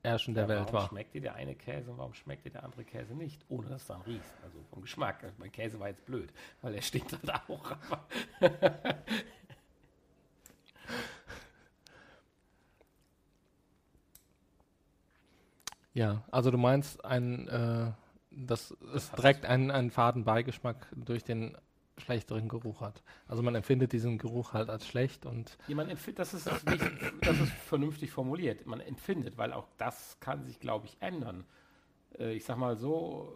Ärschen 0.03 0.35
der 0.35 0.45
Ja, 0.45 0.49
Welt 0.51 0.61
warum 0.61 0.75
war. 0.75 0.89
schmeckt 0.89 1.15
dir 1.15 1.21
der 1.23 1.35
eine 1.35 1.55
Käse 1.55 1.91
und 1.91 1.99
warum 1.99 2.15
schmeckt 2.15 2.45
dir 2.45 2.51
der 2.51 2.63
andere 2.65 2.85
Käse 2.85 3.15
nicht? 3.15 3.45
Ohne 3.49 3.69
dass 3.69 3.87
du 3.87 3.95
dann 3.95 4.03
riechst. 4.03 4.33
Also 4.45 4.59
vom 4.71 4.83
Geschmack. 4.83 5.25
Also 5.25 5.35
Mein 5.39 5.51
Käse 5.51 5.81
war 5.81 5.89
jetzt 5.89 6.05
blöd, 6.05 6.33
weil 6.63 6.75
er 6.75 6.83
stinkt 6.83 7.13
halt 7.13 7.31
auch. 7.49 7.77
Ja, 15.95 16.23
also 16.31 16.51
du 16.51 16.59
meinst 16.59 17.05
ein, 17.05 17.49
äh, 17.49 17.93
dass 18.31 18.73
es 18.95 19.11
hat- 19.13 19.19
direkt 19.19 19.47
einen, 19.47 19.71
einen 19.71 19.91
faden 19.91 20.25
Beigeschmack 20.25 20.89
durch 20.95 21.25
den 21.25 21.57
schlechteren 21.99 22.49
Geruch 22.49 22.81
hat. 22.81 23.03
Also 23.27 23.43
man 23.43 23.55
empfindet 23.55 23.93
diesen 23.93 24.19
Geruch 24.19 24.53
halt 24.53 24.69
als 24.69 24.87
schlecht 24.87 25.27
und 25.27 25.57
Ja, 25.69 25.77
man 25.77 25.89
empfindet, 25.89 26.19
das 26.19 26.35
ist, 26.35 26.47
nicht, 26.69 26.85
das 27.23 27.41
ist 27.41 27.53
vernünftig 27.53 28.11
formuliert. 28.11 28.67
Man 28.67 28.81
empfindet, 28.81 29.39
weil 29.39 29.53
auch 29.53 29.67
das 29.79 30.19
kann 30.21 30.45
sich, 30.45 30.61
glaube 30.61 30.87
ich, 30.87 30.97
ändern. 31.01 31.45
Äh, 32.19 32.35
ich 32.35 32.45
sag 32.45 32.57
mal 32.59 32.77
so, 32.77 33.33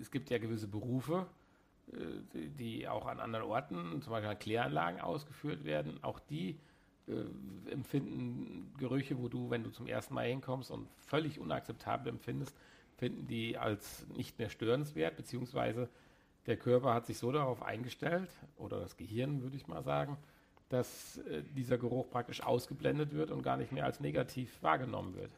es 0.00 0.10
gibt 0.10 0.30
ja 0.30 0.38
gewisse 0.38 0.68
Berufe, 0.68 1.26
äh, 1.92 1.96
die, 2.32 2.48
die 2.50 2.88
auch 2.88 3.06
an 3.06 3.20
anderen 3.20 3.46
Orten, 3.46 4.00
zum 4.02 4.12
Beispiel 4.12 4.30
an 4.30 4.38
Kläranlagen 4.38 5.00
ausgeführt 5.00 5.64
werden. 5.64 6.02
Auch 6.02 6.20
die 6.20 6.58
äh, 7.08 7.70
empfinden 7.70 8.72
Gerüche, 8.78 9.18
wo 9.18 9.28
du, 9.28 9.50
wenn 9.50 9.64
du 9.64 9.70
zum 9.70 9.86
ersten 9.86 10.14
Mal 10.14 10.28
hinkommst 10.28 10.70
und 10.70 10.88
völlig 11.06 11.38
unakzeptabel 11.38 12.10
empfindest, 12.10 12.56
finden 12.96 13.26
die 13.26 13.56
als 13.56 14.06
nicht 14.08 14.38
mehr 14.38 14.50
störenswert, 14.50 15.16
beziehungsweise 15.16 15.88
der 16.48 16.56
Körper 16.56 16.94
hat 16.94 17.06
sich 17.06 17.18
so 17.18 17.30
darauf 17.30 17.62
eingestellt, 17.62 18.30
oder 18.56 18.80
das 18.80 18.96
Gehirn 18.96 19.42
würde 19.42 19.56
ich 19.56 19.68
mal 19.68 19.82
sagen, 19.82 20.16
dass 20.70 21.18
äh, 21.18 21.42
dieser 21.54 21.78
Geruch 21.78 22.10
praktisch 22.10 22.42
ausgeblendet 22.42 23.12
wird 23.12 23.30
und 23.30 23.42
gar 23.42 23.56
nicht 23.56 23.70
mehr 23.70 23.84
als 23.84 24.00
negativ 24.00 24.62
wahrgenommen 24.62 25.14
wird. 25.14 25.30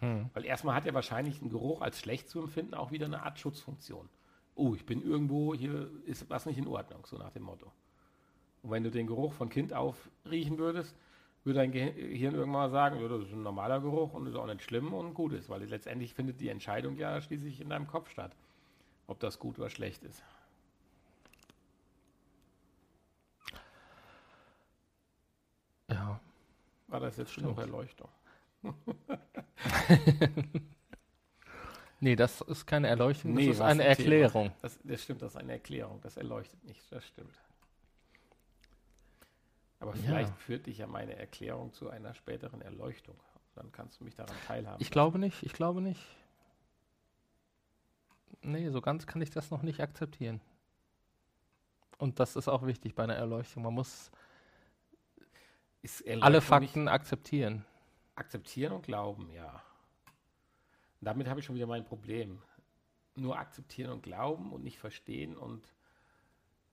hm. 0.00 0.30
Weil 0.32 0.44
erstmal 0.44 0.74
hat 0.74 0.86
ja 0.86 0.94
wahrscheinlich 0.94 1.42
ein 1.42 1.50
Geruch 1.50 1.82
als 1.82 1.98
schlecht 1.98 2.28
zu 2.28 2.40
empfinden 2.40 2.74
auch 2.74 2.92
wieder 2.92 3.06
eine 3.06 3.22
Art 3.22 3.38
Schutzfunktion. 3.38 4.08
Oh, 4.54 4.74
ich 4.74 4.86
bin 4.86 5.02
irgendwo, 5.02 5.52
hier 5.52 5.90
ist 6.06 6.30
was 6.30 6.46
nicht 6.46 6.58
in 6.58 6.68
Ordnung, 6.68 7.04
so 7.06 7.18
nach 7.18 7.30
dem 7.30 7.42
Motto. 7.42 7.72
Und 8.62 8.70
wenn 8.70 8.84
du 8.84 8.90
den 8.90 9.06
Geruch 9.06 9.32
von 9.32 9.48
Kind 9.48 9.72
auf 9.72 10.08
riechen 10.30 10.58
würdest, 10.58 10.96
würde 11.42 11.58
dein 11.58 11.72
Gehirn 11.72 12.34
irgendwann 12.34 12.50
mal 12.50 12.70
sagen, 12.70 13.00
ja, 13.00 13.08
das 13.08 13.22
ist 13.22 13.32
ein 13.32 13.42
normaler 13.42 13.80
Geruch 13.80 14.14
und 14.14 14.26
ist 14.26 14.36
auch 14.36 14.46
nicht 14.46 14.62
schlimm 14.62 14.94
und 14.94 15.12
gut 15.12 15.32
ist, 15.32 15.50
weil 15.50 15.62
letztendlich 15.64 16.14
findet 16.14 16.40
die 16.40 16.48
Entscheidung 16.48 16.96
ja 16.96 17.20
schließlich 17.20 17.60
in 17.60 17.68
deinem 17.68 17.86
Kopf 17.86 18.10
statt, 18.10 18.34
ob 19.06 19.20
das 19.20 19.38
gut 19.38 19.58
oder 19.58 19.70
schlecht 19.70 20.02
ist. 20.04 20.22
ja. 25.90 26.20
War 26.88 27.00
das 27.00 27.16
jetzt 27.16 27.32
Stimmt. 27.32 27.46
genug 27.46 27.58
Erleuchtung? 27.58 28.08
Nee, 32.00 32.16
das 32.16 32.42
ist 32.42 32.66
keine 32.66 32.88
Erleuchtung, 32.88 33.34
das 33.34 33.42
Nee, 33.44 33.50
ist 33.50 33.60
eine 33.62 33.82
ein. 33.82 33.88
Erklärung. 33.88 34.52
Das, 34.60 34.78
das 34.84 35.02
stimmt, 35.02 35.22
das 35.22 35.30
ist 35.32 35.36
eine 35.38 35.52
Erklärung. 35.52 36.02
Das 36.02 36.18
erleuchtet 36.18 36.62
nicht, 36.64 36.80
das 36.92 37.06
stimmt. 37.06 37.34
Aber 39.80 39.94
Ja. 39.94 40.02
vielleicht 40.02 40.36
führt 40.36 40.66
dich 40.66 40.76
ja 40.78 40.86
meine 40.86 41.16
Erklärung 41.16 41.72
zu 41.72 41.88
einer 41.88 42.12
späteren 42.12 42.60
Erleuchtung. 42.60 43.16
Dann 43.54 43.72
kannst 43.72 44.00
du 44.00 44.04
mich 44.04 44.14
daran 44.16 44.36
teilhaben. 44.46 44.82
Ich 44.82 44.90
glaube 44.90 45.18
nicht, 45.18 45.44
ich 45.44 45.54
glaube 45.54 45.80
nicht. 45.80 46.04
Nee, 48.44 48.68
so 48.70 48.80
ganz 48.80 49.06
kann 49.06 49.22
ich 49.22 49.30
das 49.30 49.50
noch 49.50 49.62
nicht 49.62 49.80
akzeptieren. 49.80 50.40
Und 51.98 52.20
das 52.20 52.36
ist 52.36 52.48
auch 52.48 52.66
wichtig 52.66 52.94
bei 52.94 53.04
einer 53.04 53.14
Erleuchtung. 53.14 53.62
Man 53.62 53.74
muss 53.74 54.10
alle 56.20 56.40
Fakten 56.40 56.88
akzeptieren. 56.88 57.64
Akzeptieren 58.14 58.72
und 58.72 58.82
glauben, 58.82 59.30
ja. 59.32 59.62
Damit 61.00 61.28
habe 61.28 61.40
ich 61.40 61.46
schon 61.46 61.56
wieder 61.56 61.66
mein 61.66 61.84
Problem. 61.84 62.42
Nur 63.16 63.38
akzeptieren 63.38 63.90
und 63.92 64.02
glauben 64.02 64.52
und 64.52 64.62
nicht 64.62 64.78
verstehen 64.78 65.36
und 65.36 65.74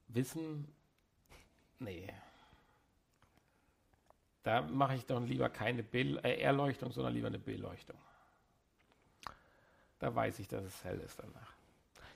wissen, 0.08 0.68
nee. 1.80 2.14
Da 4.44 4.62
mache 4.62 4.96
ich 4.96 5.06
doch 5.06 5.22
lieber 5.22 5.50
keine 5.50 5.84
Be 5.84 6.20
äh, 6.24 6.42
Erleuchtung, 6.42 6.92
sondern 6.92 7.14
lieber 7.14 7.28
eine 7.28 7.40
Beleuchtung. 7.40 7.98
Da 10.00 10.14
weiß 10.14 10.40
ich, 10.40 10.48
dass 10.48 10.64
es 10.64 10.84
hell 10.84 11.00
ist 11.00 11.20
danach. 11.20 11.51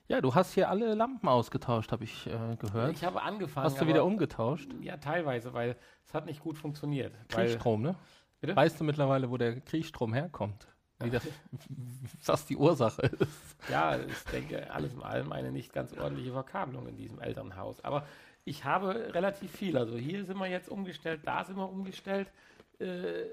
Ja, 0.07 0.21
du 0.21 0.35
hast 0.35 0.53
hier 0.53 0.69
alle 0.69 0.93
Lampen 0.93 1.27
ausgetauscht, 1.27 1.91
habe 1.91 2.03
ich 2.03 2.27
äh, 2.27 2.55
gehört. 2.57 2.93
Ich 2.93 3.03
habe 3.03 3.21
angefangen. 3.23 3.65
Hast 3.65 3.81
du 3.81 3.87
wieder 3.87 4.01
aber- 4.01 4.07
umgetauscht? 4.09 4.69
Ja, 4.81 4.97
teilweise, 4.97 5.53
weil 5.53 5.75
es 6.05 6.13
hat 6.13 6.25
nicht 6.25 6.41
gut 6.41 6.57
funktioniert. 6.57 7.13
Kriechstrom, 7.29 7.81
ne? 7.81 7.95
Bitte? 8.39 8.55
Weißt 8.55 8.79
du 8.79 8.83
mittlerweile, 8.83 9.31
wo 9.31 9.37
der 9.37 9.61
Kriechstrom 9.61 10.13
herkommt? 10.13 10.67
Wie 10.99 11.09
das, 11.09 11.27
was 12.25 12.45
die 12.45 12.55
Ursache 12.55 13.01
ist? 13.01 13.57
Ja, 13.69 13.97
ich 13.97 14.23
denke, 14.31 14.71
alles 14.71 14.93
in 14.93 15.01
allem 15.01 15.31
eine 15.31 15.51
nicht 15.51 15.73
ganz 15.73 15.97
ordentliche 15.97 16.31
Verkabelung 16.31 16.87
in 16.87 16.95
diesem 16.97 17.19
Elternhaus. 17.19 17.83
Aber 17.83 18.05
ich 18.45 18.63
habe 18.63 19.13
relativ 19.13 19.51
viel. 19.51 19.75
Also 19.75 19.97
hier 19.97 20.23
sind 20.23 20.37
wir 20.37 20.47
jetzt 20.47 20.69
umgestellt, 20.69 21.21
da 21.25 21.43
sind 21.43 21.57
wir 21.57 21.67
umgestellt. 21.67 22.31
Äh, 22.79 23.25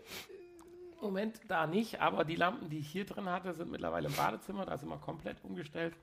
Moment, 1.03 1.41
da 1.49 1.67
nicht. 1.67 2.01
Aber 2.01 2.25
die 2.25 2.37
Lampen, 2.37 2.71
die 2.71 2.79
ich 2.79 2.89
hier 2.89 3.05
drin 3.05 3.29
hatte, 3.29 3.53
sind 3.53 3.71
mittlerweile 3.71 4.09
im 4.09 4.15
Badezimmer. 4.15 4.65
Da 4.65 4.79
sind 4.79 4.89
wir 4.89 4.97
komplett 4.99 5.45
umgestellt. 5.45 5.95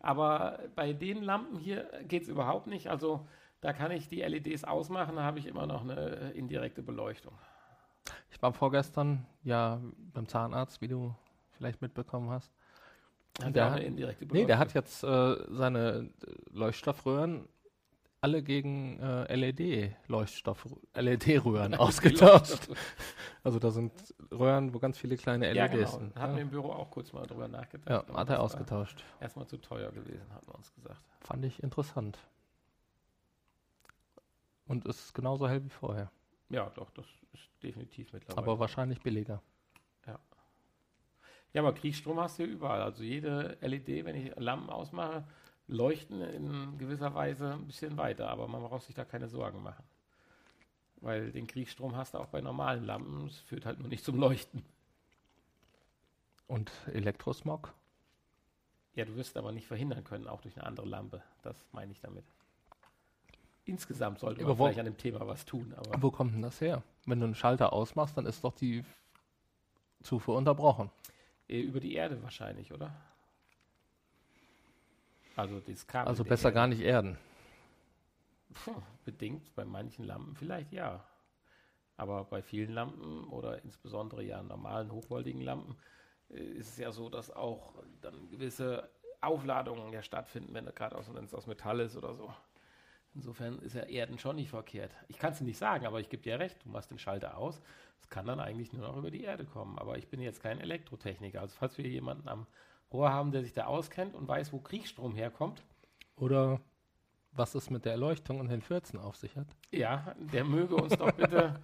Aber 0.00 0.60
bei 0.74 0.92
den 0.92 1.22
Lampen 1.22 1.58
hier 1.58 1.88
geht 2.06 2.22
es 2.24 2.28
überhaupt 2.28 2.66
nicht. 2.66 2.88
Also 2.88 3.26
da 3.60 3.72
kann 3.72 3.90
ich 3.90 4.08
die 4.08 4.20
LEDs 4.22 4.64
ausmachen, 4.64 5.16
da 5.16 5.22
habe 5.22 5.38
ich 5.38 5.46
immer 5.46 5.66
noch 5.66 5.82
eine 5.82 6.30
indirekte 6.34 6.82
Beleuchtung. 6.82 7.32
Ich 8.30 8.40
war 8.42 8.52
vorgestern 8.52 9.26
ja 9.42 9.80
beim 10.12 10.28
Zahnarzt, 10.28 10.80
wie 10.80 10.88
du 10.88 11.14
vielleicht 11.52 11.80
mitbekommen 11.82 12.30
hast. 12.30 12.52
Hat 13.42 13.54
Der 13.56 13.64
hat- 13.66 13.72
eine 13.78 13.84
indirekte 13.84 14.26
Nee, 14.26 14.44
der 14.44 14.58
hat 14.58 14.74
jetzt 14.74 15.02
äh, 15.02 15.36
seine 15.48 16.10
Leuchtstoffröhren 16.52 17.48
alle 18.20 18.42
gegen 18.42 18.98
äh, 19.00 19.34
LED-Leuchtstoff, 19.34 20.66
LED-Röhren 20.94 21.74
ausgetauscht. 21.78 22.68
Also 23.44 23.58
da 23.58 23.70
sind 23.70 23.92
Röhren, 24.32 24.74
wo 24.74 24.78
ganz 24.78 24.98
viele 24.98 25.16
kleine 25.16 25.46
LEDs 25.52 25.56
Ja, 25.56 25.66
genau. 25.68 25.86
sind. 25.98 26.16
Hatten 26.16 26.32
wir 26.32 26.38
Ja, 26.38 26.42
im 26.44 26.50
Büro 26.50 26.72
auch 26.72 26.90
kurz 26.90 27.12
mal 27.12 27.26
drüber 27.26 27.46
nachgedacht. 27.48 27.88
ja 28.08 28.14
hat 28.16 28.28
er 28.30 28.40
ausgetauscht. 28.40 29.04
Erstmal 29.20 29.46
zu 29.46 29.58
teuer 29.58 29.92
gewesen, 29.92 30.26
hat 30.34 30.46
man 30.46 30.56
uns 30.56 30.72
gesagt. 30.74 31.00
Fand 31.20 31.44
ich 31.44 31.62
interessant. 31.62 32.18
Und 34.66 34.84
ist 34.86 35.14
genauso 35.14 35.48
hell 35.48 35.62
wie 35.64 35.68
vorher, 35.68 36.10
Ja, 36.48 36.70
doch, 36.74 36.90
das 36.90 37.06
ist 37.32 37.48
definitiv 37.62 38.12
mittlerweile. 38.12 38.38
aber 38.38 38.58
wahrscheinlich 38.58 39.00
billiger. 39.00 39.40
ja, 40.06 41.62
aber 41.62 41.72
Kriegsstrom 41.72 42.18
hast 42.20 42.38
du 42.38 42.42
ja 42.44 42.48
überall. 42.48 42.82
Also 42.82 43.02
jede 43.04 43.56
LED, 43.60 44.04
wenn 44.04 44.16
ich 44.16 44.34
Lampen 44.36 44.68
ausmache, 44.70 45.24
leuchten 45.68 46.20
in 46.22 46.78
gewisser 46.78 47.14
Weise 47.14 47.54
ein 47.54 47.66
bisschen 47.66 47.96
weiter, 47.96 48.28
aber 48.28 48.46
man 48.48 48.62
braucht 48.62 48.84
sich 48.86 48.94
da 48.94 49.04
keine 49.04 49.28
Sorgen 49.28 49.62
machen. 49.62 49.84
Weil 51.00 51.30
den 51.32 51.46
Kriegsstrom 51.46 51.96
hast 51.96 52.14
du 52.14 52.18
auch 52.18 52.28
bei 52.28 52.40
normalen 52.40 52.84
Lampen, 52.84 53.26
es 53.26 53.38
führt 53.40 53.66
halt 53.66 53.78
nur 53.78 53.88
nicht 53.88 54.04
zum 54.04 54.18
Leuchten. 54.18 54.64
Und 56.46 56.70
Elektrosmog? 56.92 57.72
Ja, 58.94 59.04
du 59.04 59.14
wirst 59.16 59.36
aber 59.36 59.52
nicht 59.52 59.66
verhindern 59.66 60.04
können, 60.04 60.26
auch 60.28 60.40
durch 60.40 60.56
eine 60.56 60.66
andere 60.66 60.86
Lampe. 60.86 61.22
Das 61.42 61.56
meine 61.72 61.92
ich 61.92 62.00
damit. 62.00 62.24
Insgesamt 63.64 64.20
sollte 64.20 64.42
man 64.42 64.56
wo- 64.58 64.64
vielleicht 64.64 64.78
an 64.78 64.84
dem 64.86 64.96
Thema 64.96 65.26
was 65.26 65.44
tun, 65.44 65.74
aber 65.76 66.00
Wo 66.00 66.10
kommt 66.10 66.32
denn 66.34 66.42
das 66.42 66.60
her? 66.60 66.82
Wenn 67.04 67.18
du 67.18 67.26
einen 67.26 67.34
Schalter 67.34 67.72
ausmachst, 67.72 68.16
dann 68.16 68.24
ist 68.26 68.44
doch 68.44 68.54
die 68.54 68.84
Zufuhr 70.02 70.36
unterbrochen. 70.36 70.90
eh 71.48 71.60
über 71.60 71.80
die 71.80 71.94
Erde 71.94 72.22
wahrscheinlich, 72.22 72.72
oder? 72.72 72.94
Also 75.36 75.60
das 75.60 75.86
Kabel. 75.86 76.08
Also 76.08 76.24
besser 76.24 76.50
gar 76.50 76.66
nicht 76.66 76.80
erden. 76.80 77.18
Puh, 78.52 78.82
bedingt 79.04 79.54
bei 79.54 79.64
manchen 79.64 80.04
Lampen 80.04 80.34
vielleicht 80.34 80.72
ja. 80.72 81.04
Aber 81.98 82.24
bei 82.24 82.42
vielen 82.42 82.72
Lampen 82.72 83.24
oder 83.24 83.62
insbesondere 83.62 84.22
ja 84.22 84.42
normalen 84.42 84.90
hochvoltigen 84.90 85.42
Lampen 85.42 85.76
äh, 86.30 86.38
ist 86.38 86.70
es 86.70 86.78
ja 86.78 86.90
so, 86.90 87.08
dass 87.08 87.30
auch 87.30 87.74
dann 88.00 88.28
gewisse 88.30 88.90
Aufladungen 89.20 89.92
ja 89.92 90.02
stattfinden, 90.02 90.54
wenn 90.54 90.66
er 90.66 90.72
gerade 90.72 90.96
aus, 90.96 91.12
wenn 91.12 91.24
es 91.24 91.34
aus 91.34 91.46
Metall 91.46 91.80
ist 91.80 91.96
oder 91.96 92.14
so. 92.14 92.32
Insofern 93.14 93.58
ist 93.60 93.74
ja 93.74 93.82
Erden 93.82 94.18
schon 94.18 94.36
nicht 94.36 94.50
verkehrt. 94.50 94.94
Ich 95.08 95.18
kann 95.18 95.32
es 95.32 95.40
nicht 95.40 95.56
sagen, 95.56 95.86
aber 95.86 96.00
ich 96.00 96.10
gebe 96.10 96.22
dir 96.22 96.38
recht, 96.38 96.62
du 96.64 96.68
machst 96.68 96.90
den 96.90 96.98
Schalter 96.98 97.38
aus. 97.38 97.62
Es 97.98 98.10
kann 98.10 98.26
dann 98.26 98.40
eigentlich 98.40 98.74
nur 98.74 98.86
noch 98.86 98.96
über 98.96 99.10
die 99.10 99.22
Erde 99.22 99.46
kommen. 99.46 99.78
Aber 99.78 99.96
ich 99.96 100.08
bin 100.08 100.20
jetzt 100.20 100.42
kein 100.42 100.60
Elektrotechniker. 100.60 101.40
Also 101.40 101.56
falls 101.58 101.78
wir 101.78 101.88
jemanden 101.88 102.28
am 102.28 102.46
Rohr 102.96 103.12
haben, 103.12 103.30
der 103.32 103.42
sich 103.42 103.52
da 103.52 103.66
auskennt 103.66 104.14
und 104.14 104.26
weiß, 104.26 104.52
wo 104.52 104.58
Kriegsstrom 104.58 105.14
herkommt, 105.14 105.62
Oder 106.16 106.60
was 107.32 107.54
es 107.54 107.68
mit 107.70 107.84
der 107.84 107.92
Erleuchtung 107.92 108.40
und 108.40 108.48
den 108.48 108.62
14 108.62 108.98
auf 108.98 109.16
sich 109.16 109.36
hat, 109.36 109.48
ja, 109.70 110.14
der 110.18 110.44
möge 110.44 110.74
uns 110.74 110.96
doch 110.96 111.12
bitte 111.12 111.60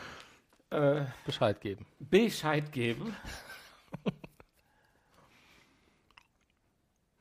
äh, 0.70 1.06
Bescheid 1.24 1.60
geben. 1.60 1.86
Bescheid 1.98 2.70
geben 2.72 3.14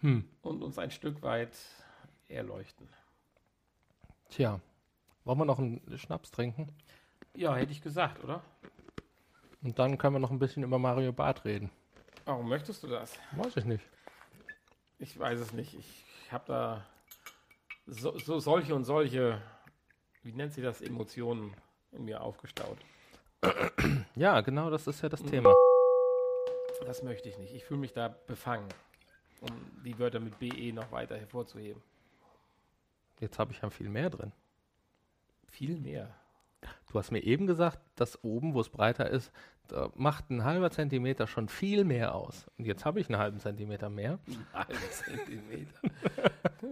Hm. 0.02 0.28
und 0.42 0.62
uns 0.62 0.78
ein 0.78 0.92
Stück 0.92 1.22
weit 1.24 1.58
erleuchten. 2.28 2.88
Tja, 4.30 4.60
wollen 5.24 5.40
wir 5.40 5.46
noch 5.46 5.60
einen 5.60 5.82
Schnaps 5.98 6.32
trinken? 6.32 6.68
Ja, 7.36 7.56
hätte 7.56 7.72
ich 7.72 7.82
gesagt, 7.82 8.24
oder? 8.24 8.44
Und 9.64 9.80
dann 9.80 9.98
können 9.98 10.16
wir 10.16 10.20
noch 10.20 10.32
ein 10.32 10.40
bisschen 10.40 10.64
über 10.64 10.78
Mario 10.78 11.12
Barth 11.14 11.46
reden. 11.46 11.72
Warum 12.28 12.50
möchtest 12.50 12.84
du 12.84 12.88
das? 12.88 13.18
Weiß 13.32 13.56
ich 13.56 13.64
nicht. 13.64 13.86
Ich 15.00 15.18
weiß 15.18 15.40
es 15.40 15.54
nicht. 15.54 15.74
Ich 15.76 16.32
habe 16.32 16.44
da 16.46 16.86
so, 17.86 18.20
so 18.20 18.40
solche 18.40 18.76
und 18.76 18.84
solche, 18.84 19.42
wie 20.24 20.34
nennt 20.34 20.52
sie 20.52 20.62
das, 20.62 20.82
Emotionen 20.82 21.54
in 21.94 22.04
mir 22.04 22.20
aufgestaut. 22.22 22.78
Ja, 24.16 24.42
genau, 24.42 24.70
das 24.70 24.88
ist 24.88 25.02
ja 25.02 25.08
das 25.08 25.24
Mhm. 25.24 25.28
Thema. 25.30 25.56
Das 26.86 27.02
möchte 27.02 27.30
ich 27.30 27.38
nicht. 27.38 27.54
Ich 27.56 27.64
fühle 27.64 27.80
mich 27.80 27.94
da 27.94 28.10
befangen, 28.10 28.68
um 29.40 29.50
die 29.86 29.98
Wörter 29.98 30.20
mit 30.20 30.38
BE 30.38 30.74
noch 30.74 30.92
weiter 30.92 31.18
hervorzuheben. 31.18 31.82
Jetzt 33.22 33.40
habe 33.40 33.54
ich 33.54 33.62
ja 33.62 33.70
viel 33.70 33.88
mehr 33.88 34.10
drin. 34.10 34.34
Viel 35.48 35.78
mehr. 35.78 36.14
Du 36.92 36.98
hast 36.98 37.12
mir 37.12 37.24
eben 37.24 37.48
gesagt, 37.48 37.80
dass 37.96 38.24
oben, 38.24 38.54
wo 38.54 38.62
es 38.62 38.70
breiter 38.70 39.10
ist, 39.10 39.32
da 39.68 39.90
macht 39.96 40.30
ein 40.30 40.44
halber 40.44 40.72
Zentimeter 40.72 41.28
schon 41.28 41.50
viel 41.50 41.84
mehr 41.84 42.16
aus. 42.16 42.48
Und 42.58 42.66
jetzt 42.66 42.86
habe 42.86 43.00
ich 43.00 43.10
einen 43.10 43.20
halben 43.20 43.40
Zentimeter 43.40 43.90
mehr. 43.90 44.20
Ein 44.28 44.46
halber 44.54 44.92
Zentimeter. 44.92 45.82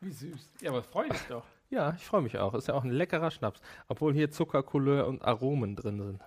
Wie 0.00 0.10
süß. 0.10 0.50
Ja, 0.60 0.70
aber 0.70 0.82
freu 0.82 1.08
dich 1.08 1.22
doch. 1.28 1.44
Ja, 1.70 1.94
ich 1.96 2.04
freue 2.04 2.22
mich 2.22 2.38
auch. 2.38 2.54
Ist 2.54 2.68
ja 2.68 2.74
auch 2.74 2.84
ein 2.84 2.90
leckerer 2.90 3.30
Schnaps. 3.30 3.60
Obwohl 3.86 4.12
hier 4.12 4.30
Zucker, 4.30 4.62
Couleur 4.62 5.06
und 5.06 5.22
Aromen 5.22 5.76
drin 5.76 6.00
sind. 6.00 6.20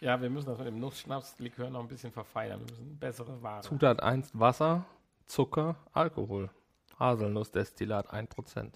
Ja, 0.00 0.20
wir 0.20 0.30
müssen 0.30 0.46
das 0.46 0.58
mit 0.58 0.66
dem 0.66 0.78
Nussschnaps-Likör 0.78 1.70
noch 1.70 1.80
ein 1.80 1.88
bisschen 1.88 2.12
verfeinern. 2.12 2.60
Wir 2.60 2.70
müssen 2.70 2.98
bessere 2.98 3.42
Ware. 3.42 3.62
Zutat 3.62 4.02
1 4.02 4.30
Wasser, 4.38 4.84
Zucker, 5.26 5.76
Alkohol. 5.92 6.50
Haselnussdestillat 6.98 8.12
1%. 8.12 8.72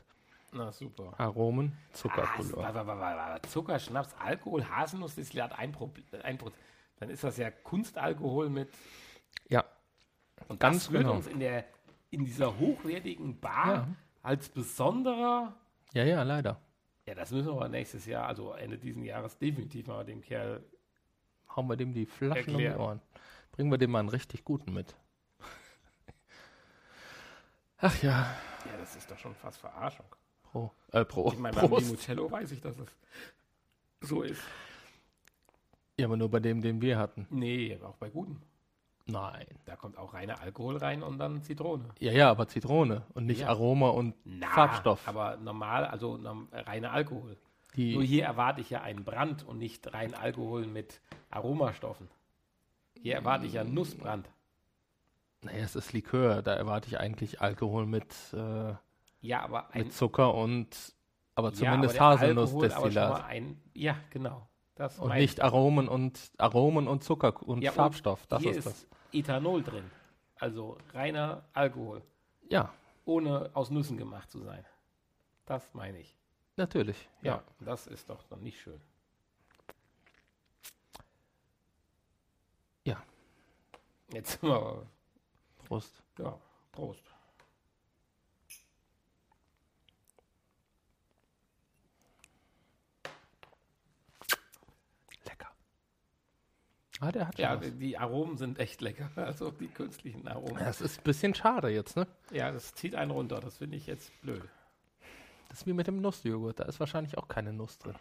Na 0.53 0.73
super. 0.73 1.15
Aromen, 1.19 1.77
Ah, 1.91 1.95
Zuckercouleur. 1.95 2.57
wa- 2.57 2.75
wa- 2.75 2.87
wa- 2.87 3.01
wa- 3.01 3.35
wa- 3.35 3.43
Zucker, 3.49 3.79
Schnaps, 3.79 4.15
Alkohol, 4.19 4.65
Haselnussdestillat, 4.69 5.57
ein, 5.59 5.73
Pro 5.73 5.93
ein 6.25 6.39
Pro 6.39 6.51
Dann 6.99 7.11
ist 7.11 7.23
das 7.25 7.37
ja 7.37 7.51
Kunstalkohol 7.51 8.51
mit. 8.51 8.69
Ja, 9.49 9.65
Und 10.49 10.59
Ganz 10.59 10.85
das 10.85 10.93
genau. 10.93 11.13
uns 11.15 11.27
in, 11.29 11.39
der, 11.39 11.65
in 12.11 12.25
dieser 12.25 12.59
hochwertigen 12.59 13.39
Bar 13.41 13.75
Ja. 13.75 13.89
als 14.23 14.49
besonderer. 14.49 15.55
ja, 15.93 16.05
ja, 16.05 16.23
leider. 16.25 16.61
Ja, 17.07 17.15
das 17.15 17.31
müssen 17.31 17.49
wir 17.49 17.53
aber 17.55 17.69
nächstes 17.69 18.07
Jahr, 18.07 18.27
also 18.27 18.53
Ende 18.53 18.77
diesen 18.79 19.05
Jahres, 19.05 19.39
definitiv 19.39 19.87
mal 19.87 20.05
dem 20.05 20.21
Kerl. 20.21 20.65
Hauen 21.55 21.69
wir 21.69 21.77
dem 21.77 21.93
die 21.95 22.07
Flaschen 22.07 22.55
um 22.55 22.59
die 22.59 22.65
Erklären. 22.67 22.81
Ohren. 22.81 23.01
Bringen 23.53 23.71
wir 23.71 23.79
dem 23.79 23.91
mal 23.93 24.01
einen 24.01 24.09
richtig 24.09 24.45
guten 24.45 24.73
mit. 24.73 24.95
Ach 27.79 28.03
ja, 28.03 28.35
Ja, 28.67 28.77
das 28.79 28.97
ist 28.97 29.11
doch 29.11 29.19
schon 29.19 29.35
fast 29.35 29.59
Verarschung. 29.59 30.07
Pro. 30.51 30.73
Äh, 30.93 31.05
Pro. 31.05 31.33
Ich 31.33 31.39
meine, 31.39 31.57
beim. 31.57 31.71
Limoncello 31.71 32.31
weiß 32.31 32.53
ich, 32.53 32.61
dass 32.61 32.77
es 32.79 32.89
so 34.01 34.23
ist. 34.23 34.43
Ja, 35.99 36.07
aber 36.07 36.17
nur 36.17 36.31
bei 36.31 36.41
dem, 36.41 36.63
den 36.63 36.81
wir 36.81 36.99
hatten. 36.99 37.27
Nee, 37.31 37.79
auch 37.83 37.97
bei 37.97 38.09
guten. 38.09 38.41
Nein. 39.07 39.47
Da 39.65 39.77
kommt 39.77 39.99
auch 39.99 40.15
reiner 40.15 40.41
Alkohol 40.41 40.77
rein 40.77 41.03
und 41.03 41.19
dann 41.19 41.43
Zitrone. 41.43 41.85
Ja, 41.99 42.13
ja, 42.13 42.31
aber 42.31 42.49
Zitrone 42.49 43.03
und 43.15 43.27
nicht 43.27 43.41
Ja. 43.41 43.49
Aroma 43.49 43.89
und 43.89 44.15
Na, 44.25 44.49
Farbstoff. 44.49 45.07
Aber 45.07 45.37
normal, 45.37 45.85
also 45.85 46.17
norm, 46.17 46.49
reiner 46.53 46.93
Alkohol. 46.93 47.37
die. 47.77 47.95
Nur 47.95 48.03
hier 48.05 48.25
erwarte 48.25 48.61
ich 48.61 48.71
ja 48.71 48.83
einen 48.83 49.05
Brand 49.05 49.45
und 49.47 49.59
nicht 49.59 49.93
rein 49.93 50.15
Alkohol 50.15 50.67
mit 50.67 51.01
Aromastoffen. 51.31 52.09
Hier 53.03 53.15
erwarte 53.15 53.47
ich 53.47 53.55
ja 53.55 53.65
Nussbrand. 53.65 54.29
Naja, 55.43 55.65
es 55.65 55.75
ist 55.75 55.93
Likör. 55.93 56.43
Da 56.43 56.55
erwarte 56.55 56.89
ich 56.89 56.99
eigentlich 57.01 57.41
Alkohol 57.41 57.87
mit, 57.87 58.13
äh, 58.33 58.75
Ja, 59.21 59.43
aber 59.43 59.71
ein 59.73 59.85
mit 59.85 59.93
Zucker 59.93 60.35
und 60.35 60.95
aber 61.35 61.49
ja, 61.49 61.55
zumindest 61.55 61.97
schon 61.97 62.07
Haselnussdestillat. 62.07 63.11
mal 63.29 63.55
Ja, 63.75 63.97
genau. 64.11 64.47
Das 64.75 64.99
Und 64.99 65.13
nicht 65.15 65.41
Aromen 65.43 65.89
und 65.89 66.33
Aromen 66.39 66.89
und 66.89 67.05
Zucker 67.05 67.43
und 67.47 67.61
Ja, 67.63 67.71
Farbstoff. 67.73 68.27
Das 68.27 68.43
hier 68.43 68.53
ist 68.53 68.67
das. 68.67 68.87
Ethanol 69.13 69.63
drin. 69.63 69.91
Also 70.37 70.79
reiner 70.95 71.45
Alkohol, 71.53 72.03
Ja, 72.49 72.73
ohne 73.05 73.51
aus 73.53 73.71
Nüssen 73.71 73.99
gemacht 73.99 74.31
zu 74.31 74.41
sein. 74.43 74.65
Das 75.45 75.75
meine 75.75 75.99
ich. 75.99 76.17
natürlich. 76.57 77.09
Ja, 77.21 77.35
Ja. 77.37 77.43
das 77.61 77.87
ist 77.87 78.09
doch 78.09 78.23
dann 78.25 78.43
nicht 78.43 78.59
schön. 78.61 78.81
Ja. 82.87 83.03
Jetzt 84.13 84.33
sind 84.41 84.45
wir 84.45 84.57
aber, 84.57 84.87
Prost. 85.67 86.03
ja, 86.19 86.39
Prost. 86.73 87.10
Ah, 97.03 97.11
der 97.11 97.27
hat 97.29 97.39
Ja, 97.39 97.59
was. 97.61 97.77
die, 97.79 97.97
Aromen 97.97 98.37
sind 98.37 98.59
echt 98.59 98.81
lecker. 98.83 99.11
Also 99.17 99.51
die 99.51 99.69
künstlichen 99.69 100.29
Aromen. 100.29 100.59
Das 100.59 100.81
ist 100.81 100.99
ein 101.01 101.05
bisschen 101.05 101.35
schade 101.35 101.69
jetzt, 101.71 101.97
ne? 101.97 102.07
Ja, 102.31 102.53
das 102.53 102.75
zieht 102.75 102.95
einen 102.95 103.11
runter. 103.11 103.41
Das 103.41 103.57
finde 103.59 103.77
ich 103.79 103.87
jetzt 103.87 104.13
blöd. 104.21 104.43
Das 105.49 105.61
ist 105.61 105.67
wie 105.67 105.73
mit 105.73 105.87
dem 105.87 106.01
Nussjoghurt. 106.01 106.61
Da 106.61 106.65
ist 106.65 106.79
wahrscheinlich 106.79 107.17
auch 107.19 107.27
keine 107.27 107.53
Nuss 107.53 107.79
drin. 107.79 107.95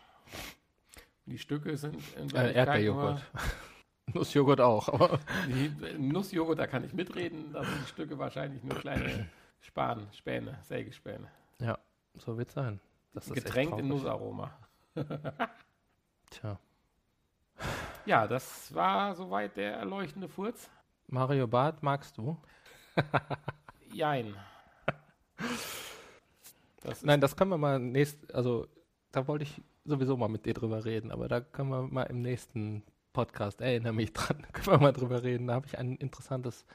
Die 1.25 1.37
Stücke 1.37 1.77
sind 1.77 2.01
in 2.17 2.29
Äh, 2.35 2.53
Erdbeerjoghurt. 2.53 3.23
Nussjoghurt 4.13 4.59
auch, 4.59 4.89
aber 4.89 5.19
Die 5.47 5.69
Nussjoghurt, 5.97 6.59
da 6.59 6.67
kann 6.67 6.83
ich 6.83 6.93
mitreden. 6.93 7.53
Da 7.53 7.63
sind 7.63 7.77
die 7.83 7.87
Stücke 7.89 8.17
wahrscheinlich 8.17 8.63
nur 8.63 8.75
kleine 8.79 9.29
Span, 9.61 10.07
Späne, 10.11 10.57
Sägespäne. 10.63 11.27
ja, 11.59 11.77
so 12.17 12.37
wird 12.37 12.51
sein. 12.51 12.79
Das 13.13 13.29
Getränkt 13.29 13.77
in. 13.79 13.87
Nussaroma. 13.87 14.51
Tja. 16.31 16.59
Ja, 18.05 18.27
das 18.27 18.73
war 18.73 19.15
soweit 19.15 19.57
der 19.57 19.73
erleuchtende 19.73 20.27
Furz. 20.27 20.69
Mario 21.07 21.47
Barth 21.47 21.81
magst 21.83 22.17
du? 22.17 22.37
Jein. 23.91 24.35
Das 26.81 27.03
Nein, 27.03 27.21
das 27.21 27.35
können 27.35 27.51
wir 27.51 27.57
mal 27.57 27.79
nächst, 27.79 28.33
also 28.33 28.67
da 29.11 29.27
wollte 29.27 29.43
ich 29.43 29.61
sowieso 29.85 30.15
mal 30.17 30.29
mit 30.29 30.45
dir 30.45 30.53
drüber 30.53 30.85
reden, 30.85 31.11
aber 31.11 31.27
da 31.27 31.41
können 31.41 31.69
wir 31.69 31.81
mal 31.83 32.03
im 32.03 32.21
nächsten 32.21 32.83
Podcast, 33.13 33.61
erinnere 33.61 33.93
mich 33.93 34.13
dran, 34.13 34.45
können 34.53 34.67
wir 34.67 34.79
mal 34.79 34.93
drüber 34.93 35.23
reden. 35.23 35.47
Da 35.47 35.55
habe 35.55 35.67
ich 35.67 35.77
ein 35.77 35.95
interessantes, 35.95 36.65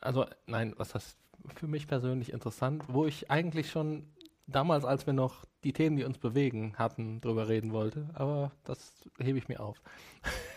also 0.00 0.26
nein, 0.46 0.74
was 0.76 0.94
heißt 0.94 1.18
für 1.54 1.66
mich 1.66 1.86
persönlich 1.86 2.32
interessant, 2.32 2.84
wo 2.88 3.06
ich 3.06 3.30
eigentlich 3.30 3.70
schon 3.70 4.06
damals, 4.46 4.84
als 4.84 5.06
wir 5.06 5.12
noch 5.12 5.44
die 5.64 5.72
Themen, 5.72 5.96
die 5.96 6.04
uns 6.04 6.18
bewegen, 6.18 6.74
hatten, 6.76 7.20
drüber 7.20 7.48
reden 7.48 7.72
wollte, 7.72 8.10
aber 8.14 8.52
das 8.64 9.04
hebe 9.18 9.38
ich 9.38 9.48
mir 9.48 9.60
auf. 9.60 9.80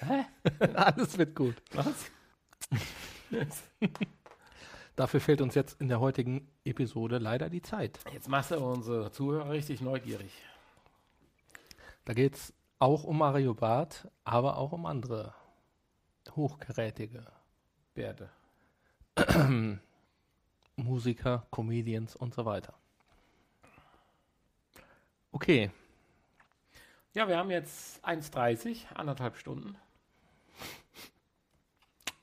Alles 0.76 1.18
wird 1.18 1.36
gut. 1.36 1.56
was? 1.74 2.12
Dafür 4.96 5.20
fehlt 5.20 5.42
uns 5.42 5.56
jetzt 5.56 5.80
in 5.82 5.90
der 5.90 6.00
heutigen 6.00 6.48
Episode 6.64 7.18
leider 7.18 7.50
die 7.50 7.62
Zeit. 7.62 8.00
Jetzt 8.14 8.30
machst 8.30 8.52
du 8.52 8.60
unsere 8.60 9.12
Zuhörer 9.12 9.50
richtig 9.50 9.82
neugierig. 9.82 10.32
Da 12.06 12.14
geht 12.14 12.36
es 12.36 12.54
auch 12.80 13.04
um 13.04 13.18
Mario 13.18 13.54
Barth, 13.54 14.08
aber 14.24 14.58
auch 14.58 14.72
um 14.72 14.86
andere 14.86 15.34
hochkarätige 16.36 17.26
Bärte. 17.94 18.30
Musiker, 20.78 21.46
Comedians 21.52 22.16
und 22.16 22.34
so 22.34 22.46
weiter. 22.46 22.74
Okay, 25.36 25.70
Ja, 27.14 27.28
wir 27.28 27.36
haben 27.38 27.52
jetzt 27.52 28.02
1,30, 28.06 28.86
anderthalb 28.96 29.36
Stunden. 29.36 29.76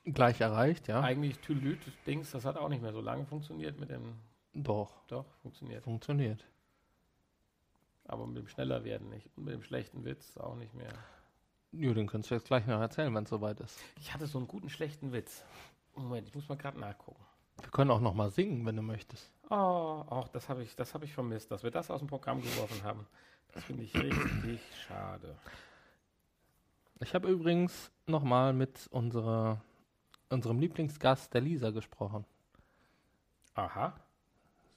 gleich 0.03 0.41
erreicht, 0.41 0.87
ja. 0.87 0.99
Eigentlich 1.01 1.37
Tülüt, 1.37 1.79
Dings, 2.07 2.31
das 2.31 2.43
hat 2.43 2.57
auch 2.57 2.69
nicht 2.69 2.81
mehr 2.81 2.91
so 2.91 3.01
lange 3.01 3.27
funktioniert 3.27 3.79
mit 3.79 3.91
dem. 3.91 4.15
Doch, 4.55 5.05
Doch, 5.05 5.25
funktioniert. 5.43 5.83
funktioniert. 5.83 6.43
Aber 8.05 8.25
mit 8.25 8.37
dem 8.37 8.47
schneller 8.47 8.83
werden 8.83 9.09
nicht. 9.11 9.29
Und 9.37 9.43
mit 9.45 9.53
dem 9.53 9.61
schlechten 9.61 10.03
Witz 10.05 10.35
auch 10.37 10.55
nicht 10.55 10.73
mehr. 10.73 10.93
Ja, 11.71 11.93
den 11.93 12.07
kannst 12.07 12.31
du 12.31 12.35
jetzt 12.35 12.47
gleich 12.47 12.65
noch 12.65 12.81
erzählen, 12.81 13.13
wenn 13.13 13.25
es 13.25 13.29
soweit 13.29 13.59
ist. 13.59 13.79
Ich 13.99 14.11
hatte 14.11 14.25
so 14.25 14.39
einen 14.39 14.47
guten 14.47 14.71
schlechten 14.71 15.13
Witz. 15.13 15.43
Moment, 15.93 16.27
ich 16.27 16.33
muss 16.33 16.49
mal 16.49 16.57
gerade 16.57 16.79
nachgucken. 16.79 17.23
Wir 17.61 17.69
können 17.69 17.91
auch 17.91 18.01
noch 18.01 18.15
mal 18.15 18.31
singen, 18.31 18.65
wenn 18.65 18.75
du 18.75 18.81
möchtest. 18.81 19.31
Oh, 19.55 20.03
auch 20.09 20.29
das 20.29 20.49
habe 20.49 20.63
ich, 20.63 20.75
das 20.75 20.95
habe 20.95 21.05
ich 21.05 21.13
vermisst, 21.13 21.51
dass 21.51 21.61
wir 21.61 21.69
das 21.69 21.91
aus 21.91 21.99
dem 21.99 22.07
Programm 22.07 22.41
geworfen 22.41 22.81
haben. 22.83 23.05
Das 23.53 23.63
finde 23.63 23.83
ich 23.83 23.93
richtig 23.93 24.59
schade. 24.87 25.35
Ich 26.99 27.13
habe 27.13 27.29
übrigens 27.29 27.91
noch 28.07 28.23
mal 28.23 28.51
mit 28.51 28.87
unserer, 28.89 29.61
unserem 30.29 30.57
Lieblingsgast, 30.57 31.31
der 31.35 31.41
Lisa, 31.41 31.69
gesprochen. 31.69 32.25
Aha. 33.53 33.93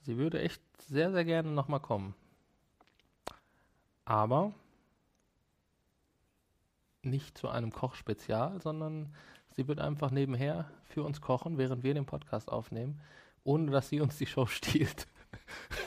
Sie 0.01 0.15
würde 0.17 0.41
echt 0.41 0.61
sehr, 0.83 1.11
sehr 1.11 1.25
gerne 1.25 1.49
noch 1.49 1.67
mal 1.67 1.79
kommen. 1.79 2.13
Aber 4.05 4.53
nicht 7.01 7.35
zu 7.35 7.49
einem 7.49 7.71
Kochspezial, 7.71 8.61
sondern 8.61 9.11
sie 9.55 9.67
wird 9.67 9.79
einfach 9.79 10.11
nebenher 10.11 10.69
für 10.83 11.01
uns 11.01 11.19
kochen, 11.19 11.57
während 11.57 11.81
wir 11.81 11.95
den 11.95 12.05
Podcast 12.05 12.51
aufnehmen, 12.51 13.01
ohne 13.47 13.71
dass 13.71 13.89
sie 13.89 14.01
uns 14.01 14.17
die 14.17 14.25
Show 14.25 14.45
stiehlt. 14.45 15.07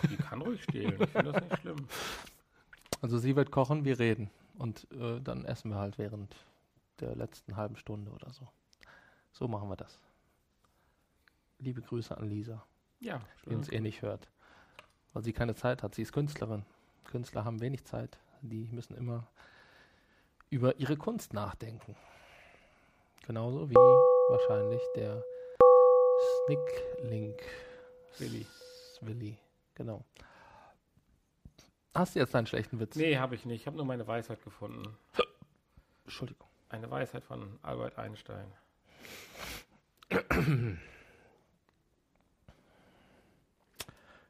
Die 0.09 0.17
kann 0.17 0.41
ruhig 0.41 0.63
stehlen. 0.63 1.01
Ich 1.01 1.11
finde 1.11 1.33
das 1.33 1.43
nicht 1.43 1.59
schlimm. 1.61 1.87
Also 3.03 3.19
sie 3.19 3.37
wird 3.37 3.51
kochen, 3.51 3.85
wir 3.85 3.99
reden. 3.99 4.31
Und 4.59 4.87
äh, 4.93 5.21
dann 5.21 5.45
essen 5.45 5.71
wir 5.71 5.79
halt 5.79 5.99
während 5.99 6.35
der 7.01 7.15
letzten 7.15 7.57
halben 7.57 7.77
Stunde 7.77 8.11
oder 8.11 8.33
so. 8.33 8.49
So 9.33 9.47
machen 9.47 9.69
wir 9.69 9.77
das. 9.77 10.01
Liebe 11.59 11.83
Grüße 11.83 12.17
an 12.17 12.29
Lisa, 12.29 12.65
Ja, 12.99 13.21
die 13.45 13.55
uns 13.55 13.71
eh 13.71 13.81
nicht 13.81 14.01
hört. 14.01 14.29
Weil 15.13 15.23
sie 15.23 15.35
keine 15.35 15.55
Zeit 15.55 15.83
hat. 15.83 15.95
Sie 15.95 16.03
ist 16.03 16.13
Künstlerin. 16.13 16.65
Künstler 17.05 17.45
haben 17.45 17.61
wenig 17.61 17.85
Zeit. 17.85 18.19
Die 18.41 18.69
müssen 18.73 18.95
immer 18.95 19.27
über 20.49 20.77
ihre 20.77 20.97
Kunst 20.97 21.35
nachdenken. 21.35 21.95
Genauso 23.27 23.69
wie 23.69 23.75
wahrscheinlich 23.75 24.81
der 24.97 25.23
Snicklink 26.51 27.41
Willi. 28.19 28.45
Willi, 29.03 29.39
genau. 29.77 30.05
Hast 31.95 32.17
du 32.17 32.19
jetzt 32.19 32.35
einen 32.35 32.49
schlechten 32.49 32.81
Witz? 32.81 32.97
Nee, 32.97 33.19
habe 33.19 33.37
ich 33.37 33.45
nicht. 33.45 33.61
Ich 33.61 33.67
habe 33.69 33.77
nur 33.77 33.87
meine 33.87 34.05
Weisheit 34.09 34.43
gefunden. 34.43 34.97
Entschuldigung. 36.05 36.49
Eine 36.69 36.91
Weisheit 36.91 37.23
von 37.23 37.57
Albert 37.63 37.99
Einstein. 37.99 38.53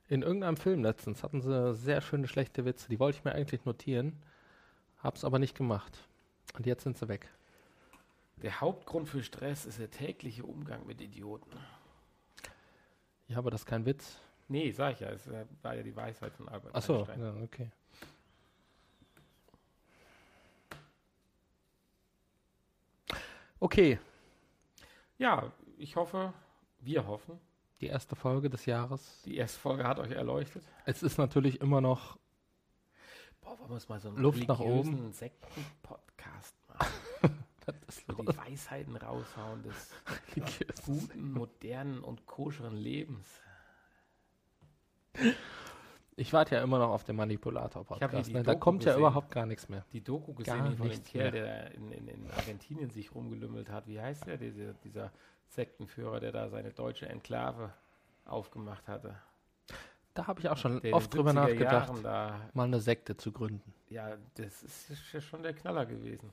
In 0.08 0.20
irgendeinem 0.20 0.58
Film 0.58 0.82
letztens 0.84 1.22
hatten 1.22 1.40
sie 1.40 1.74
sehr 1.74 2.02
schöne 2.02 2.28
schlechte 2.28 2.66
Witze. 2.66 2.90
Die 2.90 3.00
wollte 3.00 3.16
ich 3.16 3.24
mir 3.24 3.32
eigentlich 3.32 3.64
notieren, 3.64 4.22
hab's 5.02 5.24
aber 5.24 5.38
nicht 5.38 5.56
gemacht. 5.56 6.06
Und 6.52 6.66
jetzt 6.66 6.82
sind 6.82 6.98
sie 6.98 7.08
weg. 7.08 7.30
Der 8.42 8.60
Hauptgrund 8.60 9.08
für 9.08 9.22
Stress 9.22 9.64
ist 9.64 9.78
der 9.78 9.90
tägliche 9.90 10.44
Umgang 10.44 10.86
mit 10.86 11.00
Idioten. 11.00 11.58
Ja, 13.30 13.38
aber 13.38 13.52
das 13.52 13.60
ist 13.60 13.66
kein 13.66 13.86
Witz. 13.86 14.18
Nee, 14.48 14.72
sag 14.72 14.94
ich 14.94 15.00
ja. 15.00 15.10
Es 15.10 15.28
war 15.62 15.74
ja 15.76 15.82
die 15.84 15.94
Weisheit 15.94 16.34
von 16.34 16.48
Albert 16.48 16.74
Achso, 16.74 16.98
Einstein. 16.98 17.20
ja, 17.20 17.34
okay. 17.44 17.70
Okay, 23.60 23.98
Ja, 25.18 25.52
ich 25.76 25.94
hoffe, 25.94 26.32
wir 26.80 27.06
hoffen, 27.06 27.38
die 27.80 27.86
erste 27.86 28.16
Folge 28.16 28.48
des 28.48 28.64
Jahres. 28.66 29.22
die 29.26 29.36
erste 29.36 29.60
Folge 29.60 29.84
hat 29.84 29.98
euch 29.98 30.12
erleuchtet. 30.12 30.64
Es 30.86 31.02
ist 31.02 31.18
natürlich 31.18 31.60
immer 31.60 31.80
noch 31.82 32.18
Boah, 33.42 33.58
wollen 33.58 33.68
wir 33.70 33.74
uns 33.74 33.88
mal 33.88 34.00
so 34.00 34.08
einen 34.08 34.16
Luft 34.16 34.48
nach 34.48 34.58
Sekten-Podcast 34.58 35.12
machen? 35.12 36.09
Wo 38.16 38.22
die 38.22 38.36
Weisheiten 38.36 38.96
raushauen 38.96 39.62
des 39.62 39.90
guten, 40.84 41.32
modernen 41.32 42.00
und 42.00 42.26
koscheren 42.26 42.76
Lebens. 42.76 43.26
Ich 46.16 46.32
warte 46.32 46.56
ja 46.56 46.62
immer 46.62 46.78
noch 46.78 46.90
auf 46.90 47.04
den 47.04 47.16
Manipulator-Podcast. 47.16 48.30
Ne? 48.32 48.42
Da 48.42 48.52
Doku 48.52 48.60
kommt 48.60 48.84
ja 48.84 48.92
gesehen. 48.92 49.00
überhaupt 49.00 49.30
gar 49.30 49.46
nichts 49.46 49.68
mehr. 49.68 49.84
Die 49.92 50.02
Doku 50.02 50.34
Gar 50.34 50.58
gesehen 50.58 50.76
von 50.76 50.88
dem 50.90 51.04
Kerl, 51.04 51.30
der 51.30 51.74
in, 51.74 51.92
in, 51.92 52.08
in 52.08 52.30
Argentinien 52.30 52.90
sich 52.90 53.14
rumgelümmelt 53.14 53.70
hat. 53.70 53.86
Wie 53.86 54.00
heißt 54.00 54.26
der, 54.26 54.36
dieser, 54.36 54.74
dieser 54.84 55.12
Sektenführer, 55.48 56.20
der 56.20 56.32
da 56.32 56.48
seine 56.50 56.72
deutsche 56.72 57.08
Enklave 57.08 57.72
aufgemacht 58.26 58.86
hatte? 58.86 59.16
Da 60.14 60.26
habe 60.26 60.40
ich 60.40 60.48
auch 60.48 60.56
schon 60.56 60.80
Der 60.82 60.94
oft 60.94 61.14
drüber 61.14 61.30
70er 61.30 61.34
nachgedacht, 61.34 62.02
mal 62.54 62.64
eine 62.64 62.80
Sekte 62.80 63.16
zu 63.16 63.32
gründen. 63.32 63.72
Ja, 63.88 64.16
das 64.34 64.62
ist 64.62 65.12
ja 65.12 65.20
schon 65.20 65.42
der 65.42 65.54
Knaller 65.54 65.86
gewesen. 65.86 66.32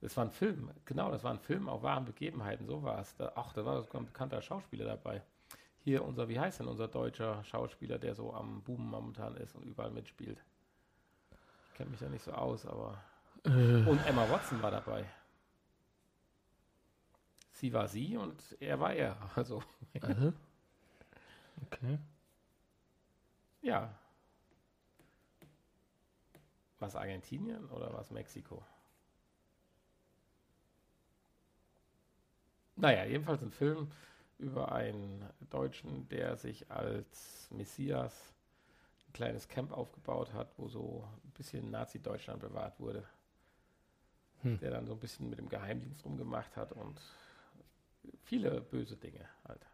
Das 0.00 0.16
war 0.16 0.24
ein 0.24 0.30
Film, 0.30 0.70
genau, 0.84 1.10
das 1.10 1.24
war 1.24 1.32
ein 1.32 1.38
Film 1.40 1.68
auf 1.68 1.82
wahren 1.82 2.04
Begebenheiten, 2.04 2.66
so 2.66 2.82
war 2.82 2.98
es. 3.00 3.14
Da, 3.16 3.32
ach, 3.34 3.52
da 3.54 3.64
war 3.64 3.82
sogar 3.82 4.02
ein 4.02 4.06
bekannter 4.06 4.42
Schauspieler 4.42 4.84
dabei. 4.84 5.22
Hier 5.84 6.04
unser, 6.04 6.28
wie 6.28 6.38
heißt 6.38 6.60
denn 6.60 6.68
unser 6.68 6.88
deutscher 6.88 7.42
Schauspieler, 7.44 7.98
der 7.98 8.14
so 8.14 8.34
am 8.34 8.62
Boomen 8.62 8.88
momentan 8.88 9.36
ist 9.36 9.54
und 9.54 9.62
überall 9.64 9.90
mitspielt? 9.90 10.42
Ich 11.68 11.74
kenne 11.74 11.90
mich 11.90 12.00
da 12.00 12.08
nicht 12.08 12.24
so 12.24 12.32
aus, 12.32 12.66
aber. 12.66 13.02
Äh, 13.44 13.50
Und 13.84 14.04
Emma 14.06 14.28
Watson 14.30 14.60
war 14.62 14.70
dabei. 14.70 15.04
Sie 17.52 17.72
war 17.72 17.88
sie 17.88 18.16
und 18.16 18.56
er 18.60 18.78
war 18.80 18.92
er. 18.92 19.16
Also, 19.36 19.62
äh? 19.94 20.32
Okay. 21.64 21.98
ja. 23.62 23.94
Was 26.78 26.94
Argentinien 26.96 27.64
oder 27.70 27.92
was 27.94 28.10
Mexiko? 28.10 28.62
Naja, 32.76 33.04
jedenfalls 33.04 33.42
ein 33.42 33.50
Film 33.50 33.90
über 34.38 34.72
einen 34.72 35.24
Deutschen, 35.50 36.08
der 36.08 36.36
sich 36.36 36.70
als 36.70 37.48
Messias 37.50 38.34
ein 39.08 39.12
kleines 39.14 39.48
Camp 39.48 39.72
aufgebaut 39.72 40.32
hat, 40.34 40.52
wo 40.58 40.68
so 40.68 41.08
ein 41.24 41.30
bisschen 41.30 41.70
Nazi-Deutschland 41.70 42.40
bewahrt 42.40 42.78
wurde. 42.78 43.04
Hm. 44.42 44.58
Der 44.60 44.70
dann 44.70 44.86
so 44.86 44.92
ein 44.92 45.00
bisschen 45.00 45.30
mit 45.30 45.38
dem 45.38 45.48
Geheimdienst 45.48 46.04
rumgemacht 46.04 46.54
hat 46.56 46.72
und 46.72 47.00
viele 48.22 48.60
böse 48.60 48.96
Dinge 48.96 49.26
halt. 49.48 49.66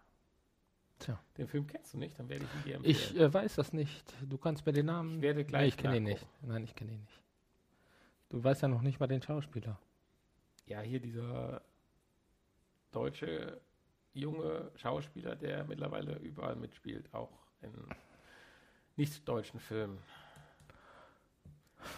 Tja. 1.01 1.19
Den 1.37 1.49
Film 1.49 1.67
kennst 1.67 1.95
du 1.95 1.99
nicht, 1.99 2.17
dann 2.17 2.29
werde 2.29 2.45
ich 2.45 2.55
ihn 2.55 2.63
dir 2.63 2.77
empfehlen. 2.77 2.97
Ich 2.97 3.17
äh, 3.19 3.35
weiß 3.35 3.57
das 3.57 3.73
nicht. 3.73 4.15
Du 4.23 4.39
kannst 4.39 4.65
mir 4.65 4.73
den 4.73 4.87
Namen. 4.87 5.17
Ich 5.17 5.23
werde 5.23 5.41
nee, 5.41 5.45
gleich 5.45 5.69
ich 5.69 5.77
kenne 5.77 5.97
ihn 5.97 6.05
nicht. 6.05 6.25
Nein, 6.43 6.63
ich 6.63 6.77
kenne 6.77 6.93
ihn 6.93 7.01
nicht. 7.01 7.21
Du 8.29 8.43
weißt 8.43 8.63
ja 8.63 8.69
noch 8.69 8.83
nicht 8.83 9.01
mal 9.01 9.09
den 9.09 9.21
Schauspieler. 9.21 9.79
Ja, 10.67 10.81
hier 10.81 11.01
dieser 11.01 11.61
deutsche 12.93 13.61
junge 14.13 14.71
Schauspieler, 14.77 15.35
der 15.37 15.65
mittlerweile 15.65 16.17
überall 16.19 16.57
mitspielt, 16.57 17.13
auch 17.13 17.31
in 17.63 17.73
nicht-deutschen 18.97 19.59
Filmen. 19.59 19.99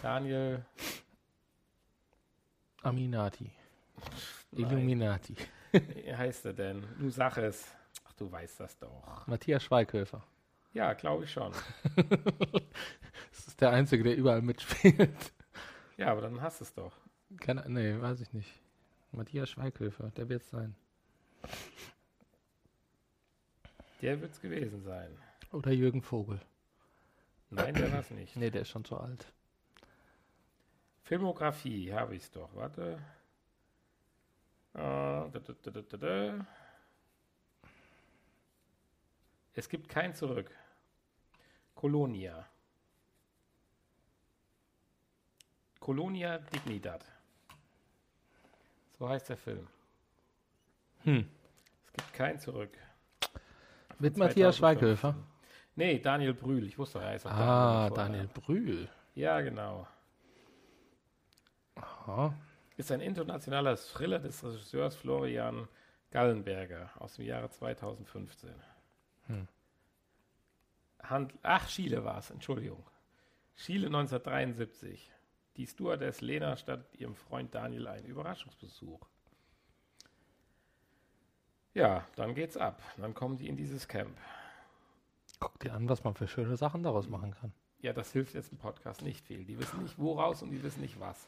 Daniel 0.01 0.65
Aminati. 2.81 3.51
nein, 4.51 4.71
Illuminati. 4.71 5.35
wie 5.71 6.15
heißt 6.15 6.45
er 6.45 6.53
denn? 6.53 6.83
Du 6.99 7.09
sag 7.09 7.37
es. 7.37 7.67
Ach, 8.05 8.13
du 8.13 8.31
weißt 8.31 8.59
das 8.59 8.77
doch. 8.77 9.27
Matthias 9.27 9.63
Schweighöfer. 9.63 10.23
Ja, 10.73 10.93
glaube 10.93 11.23
ich 11.25 11.31
schon. 11.31 11.51
Das 13.31 13.47
ist 13.47 13.61
der 13.61 13.71
Einzige, 13.71 14.03
der 14.03 14.15
überall 14.17 14.41
mitspielt. 14.41 15.33
Ja, 15.97 16.11
aber 16.11 16.21
dann 16.21 16.41
hast 16.41 16.59
du 16.59 16.63
es 16.65 16.73
doch. 16.73 16.93
Keine, 17.37 17.63
nee, 17.69 18.01
weiß 18.01 18.21
ich 18.21 18.33
nicht. 18.33 18.49
Matthias 19.11 19.49
Schweighöfer, 19.49 20.11
der 20.11 20.27
wird 20.29 20.41
es 20.41 20.49
sein. 20.49 20.75
Der 24.01 24.21
wird 24.21 24.33
es 24.33 24.41
gewesen 24.41 24.81
sein. 24.83 25.17
Oder 25.51 25.71
Jürgen 25.71 26.01
Vogel. 26.01 26.39
Nein, 27.49 27.73
der 27.73 27.91
war 27.91 27.99
es 27.99 28.11
nicht. 28.11 28.35
Nee, 28.35 28.49
der 28.49 28.61
ist 28.61 28.69
schon 28.69 28.85
zu 28.85 28.97
alt. 28.97 29.31
Filmografie 31.03 31.93
habe 31.93 32.15
ich 32.15 32.23
es 32.23 32.31
doch. 32.31 32.53
Warte. 32.55 32.99
Äh, 34.73 34.77
da, 34.77 35.29
da, 35.29 35.97
da. 35.97 36.47
Es 39.53 39.69
gibt 39.69 39.87
kein 39.87 40.13
Zurück. 40.13 40.51
Colonia. 41.75 42.45
Colonia 45.79 46.39
Dignidad. 46.39 47.05
So 48.97 49.07
heißt 49.07 49.29
der 49.29 49.37
Film. 49.37 49.67
Hm. 51.03 51.29
Gibt 51.95 52.13
kein 52.13 52.39
Zurück. 52.39 52.71
Mit 53.99 54.17
Matthias 54.17 54.57
2015. 54.57 54.97
Schweighöfer. 54.97 55.15
Nee, 55.75 55.99
Daniel 55.99 56.33
Brühl. 56.33 56.65
Ich 56.67 56.77
wusste, 56.77 56.99
er 56.99 57.09
heißt 57.09 57.25
auch 57.27 57.31
Ah, 57.31 57.87
vorher. 57.87 58.05
Daniel 58.05 58.27
Brühl. 58.27 58.89
Ja, 59.13 59.41
genau. 59.41 59.87
Aha. 61.75 62.33
ist 62.77 62.91
ein 62.91 63.01
internationaler 63.01 63.75
Thriller 63.77 64.19
des 64.19 64.43
Regisseurs 64.43 64.95
Florian 64.95 65.67
Gallenberger 66.11 66.89
aus 66.99 67.15
dem 67.15 67.25
Jahre 67.25 67.49
2015. 67.49 68.49
Hm. 69.27 69.47
Hand, 71.03 71.33
ach, 71.43 71.67
Chile 71.67 72.03
war 72.03 72.17
es, 72.19 72.29
Entschuldigung. 72.31 72.83
Chile 73.57 73.87
1973. 73.87 75.11
Die 75.57 75.67
Stewardess 75.67 76.19
Lena 76.21 76.57
stattet 76.57 76.93
ihrem 76.95 77.15
Freund 77.15 77.53
Daniel 77.55 77.87
einen 77.87 78.05
Überraschungsbesuch. 78.05 79.07
Ja, 81.75 82.05
dann 82.15 82.33
geht's 82.33 82.55
ab. 82.57 82.81
Dann 82.97 83.13
kommen 83.13 83.37
die 83.37 83.47
in 83.49 83.57
dieses 83.57 83.87
Camp. 83.87 84.17
Guck 85.39 85.59
dir 85.59 85.73
an, 85.73 85.89
was 85.89 86.03
man 86.05 86.15
für 86.15 86.27
schöne 86.27 86.55
Sachen 86.55 86.83
daraus 86.83 87.09
machen 87.09 87.35
kann. 87.39 87.51
Ja, 87.81 87.91
das 87.93 88.11
hilft 88.13 88.33
jetzt 88.33 88.51
im 88.51 88.57
Podcast 88.57 89.01
nicht 89.01 89.25
viel. 89.25 89.43
Die 89.43 89.59
wissen 89.59 89.83
nicht 89.83 89.99
woraus 89.99 90.41
und 90.41 90.51
die 90.51 90.63
wissen 90.63 90.81
nicht 90.81 90.99
was. 90.99 91.27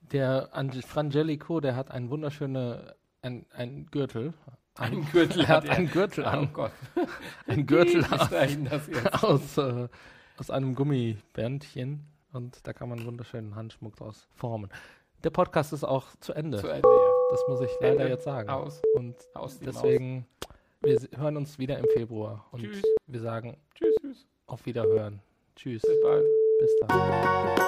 Der 0.00 0.48
Ange 0.52 0.82
Frangelico, 0.82 1.60
der 1.60 1.76
hat 1.76 1.90
einen 1.92 2.10
wunderschönen 2.10 2.92
ein, 3.22 3.46
ein 3.52 3.86
Gürtel. 3.86 4.34
Ein 4.74 5.04
Gürtel 5.12 5.42
er 5.42 5.48
hat 5.48 5.64
er. 5.64 5.76
einen 5.76 5.90
Gürtel 5.90 6.24
Oh 6.24 6.28
an. 6.28 6.52
Gott. 6.52 6.72
Ein 7.46 7.66
Gürtel 7.66 8.04
jetzt? 8.10 9.24
aus, 9.24 9.58
äh, 9.58 9.88
aus 10.36 10.50
einem 10.50 10.74
Gummibändchen. 10.74 12.06
Und 12.32 12.66
da 12.66 12.72
kann 12.72 12.88
man 12.88 12.98
einen 12.98 13.06
wunderschönen 13.08 13.54
Handschmuck 13.56 13.96
draus 13.96 14.28
formen. 14.34 14.70
Der 15.24 15.30
Podcast 15.30 15.72
ist 15.72 15.84
auch 15.84 16.14
zu 16.20 16.32
Ende. 16.32 16.58
Zu 16.58 16.68
Ende, 16.68 16.88
ja. 16.88 17.17
Das 17.30 17.40
muss 17.48 17.60
ich 17.60 17.70
leider 17.80 18.00
Ende. 18.00 18.08
jetzt 18.08 18.24
sagen. 18.24 18.48
Aus. 18.48 18.80
Und 18.94 19.16
Aus 19.34 19.58
deswegen, 19.58 20.26
wir 20.80 20.98
hören 21.16 21.36
uns 21.36 21.58
wieder 21.58 21.78
im 21.78 21.86
Februar. 21.92 22.46
Und 22.52 22.62
Tschüss. 22.62 22.82
wir 23.06 23.20
sagen 23.20 23.56
Tschüss, 23.74 23.94
tschüss. 24.00 24.26
auf 24.46 24.64
Wiederhören. 24.66 25.20
Tschüss. 25.56 25.82
Bis 25.82 26.00
bald. 26.02 26.24
Bis 26.60 26.76
dann. 26.80 27.58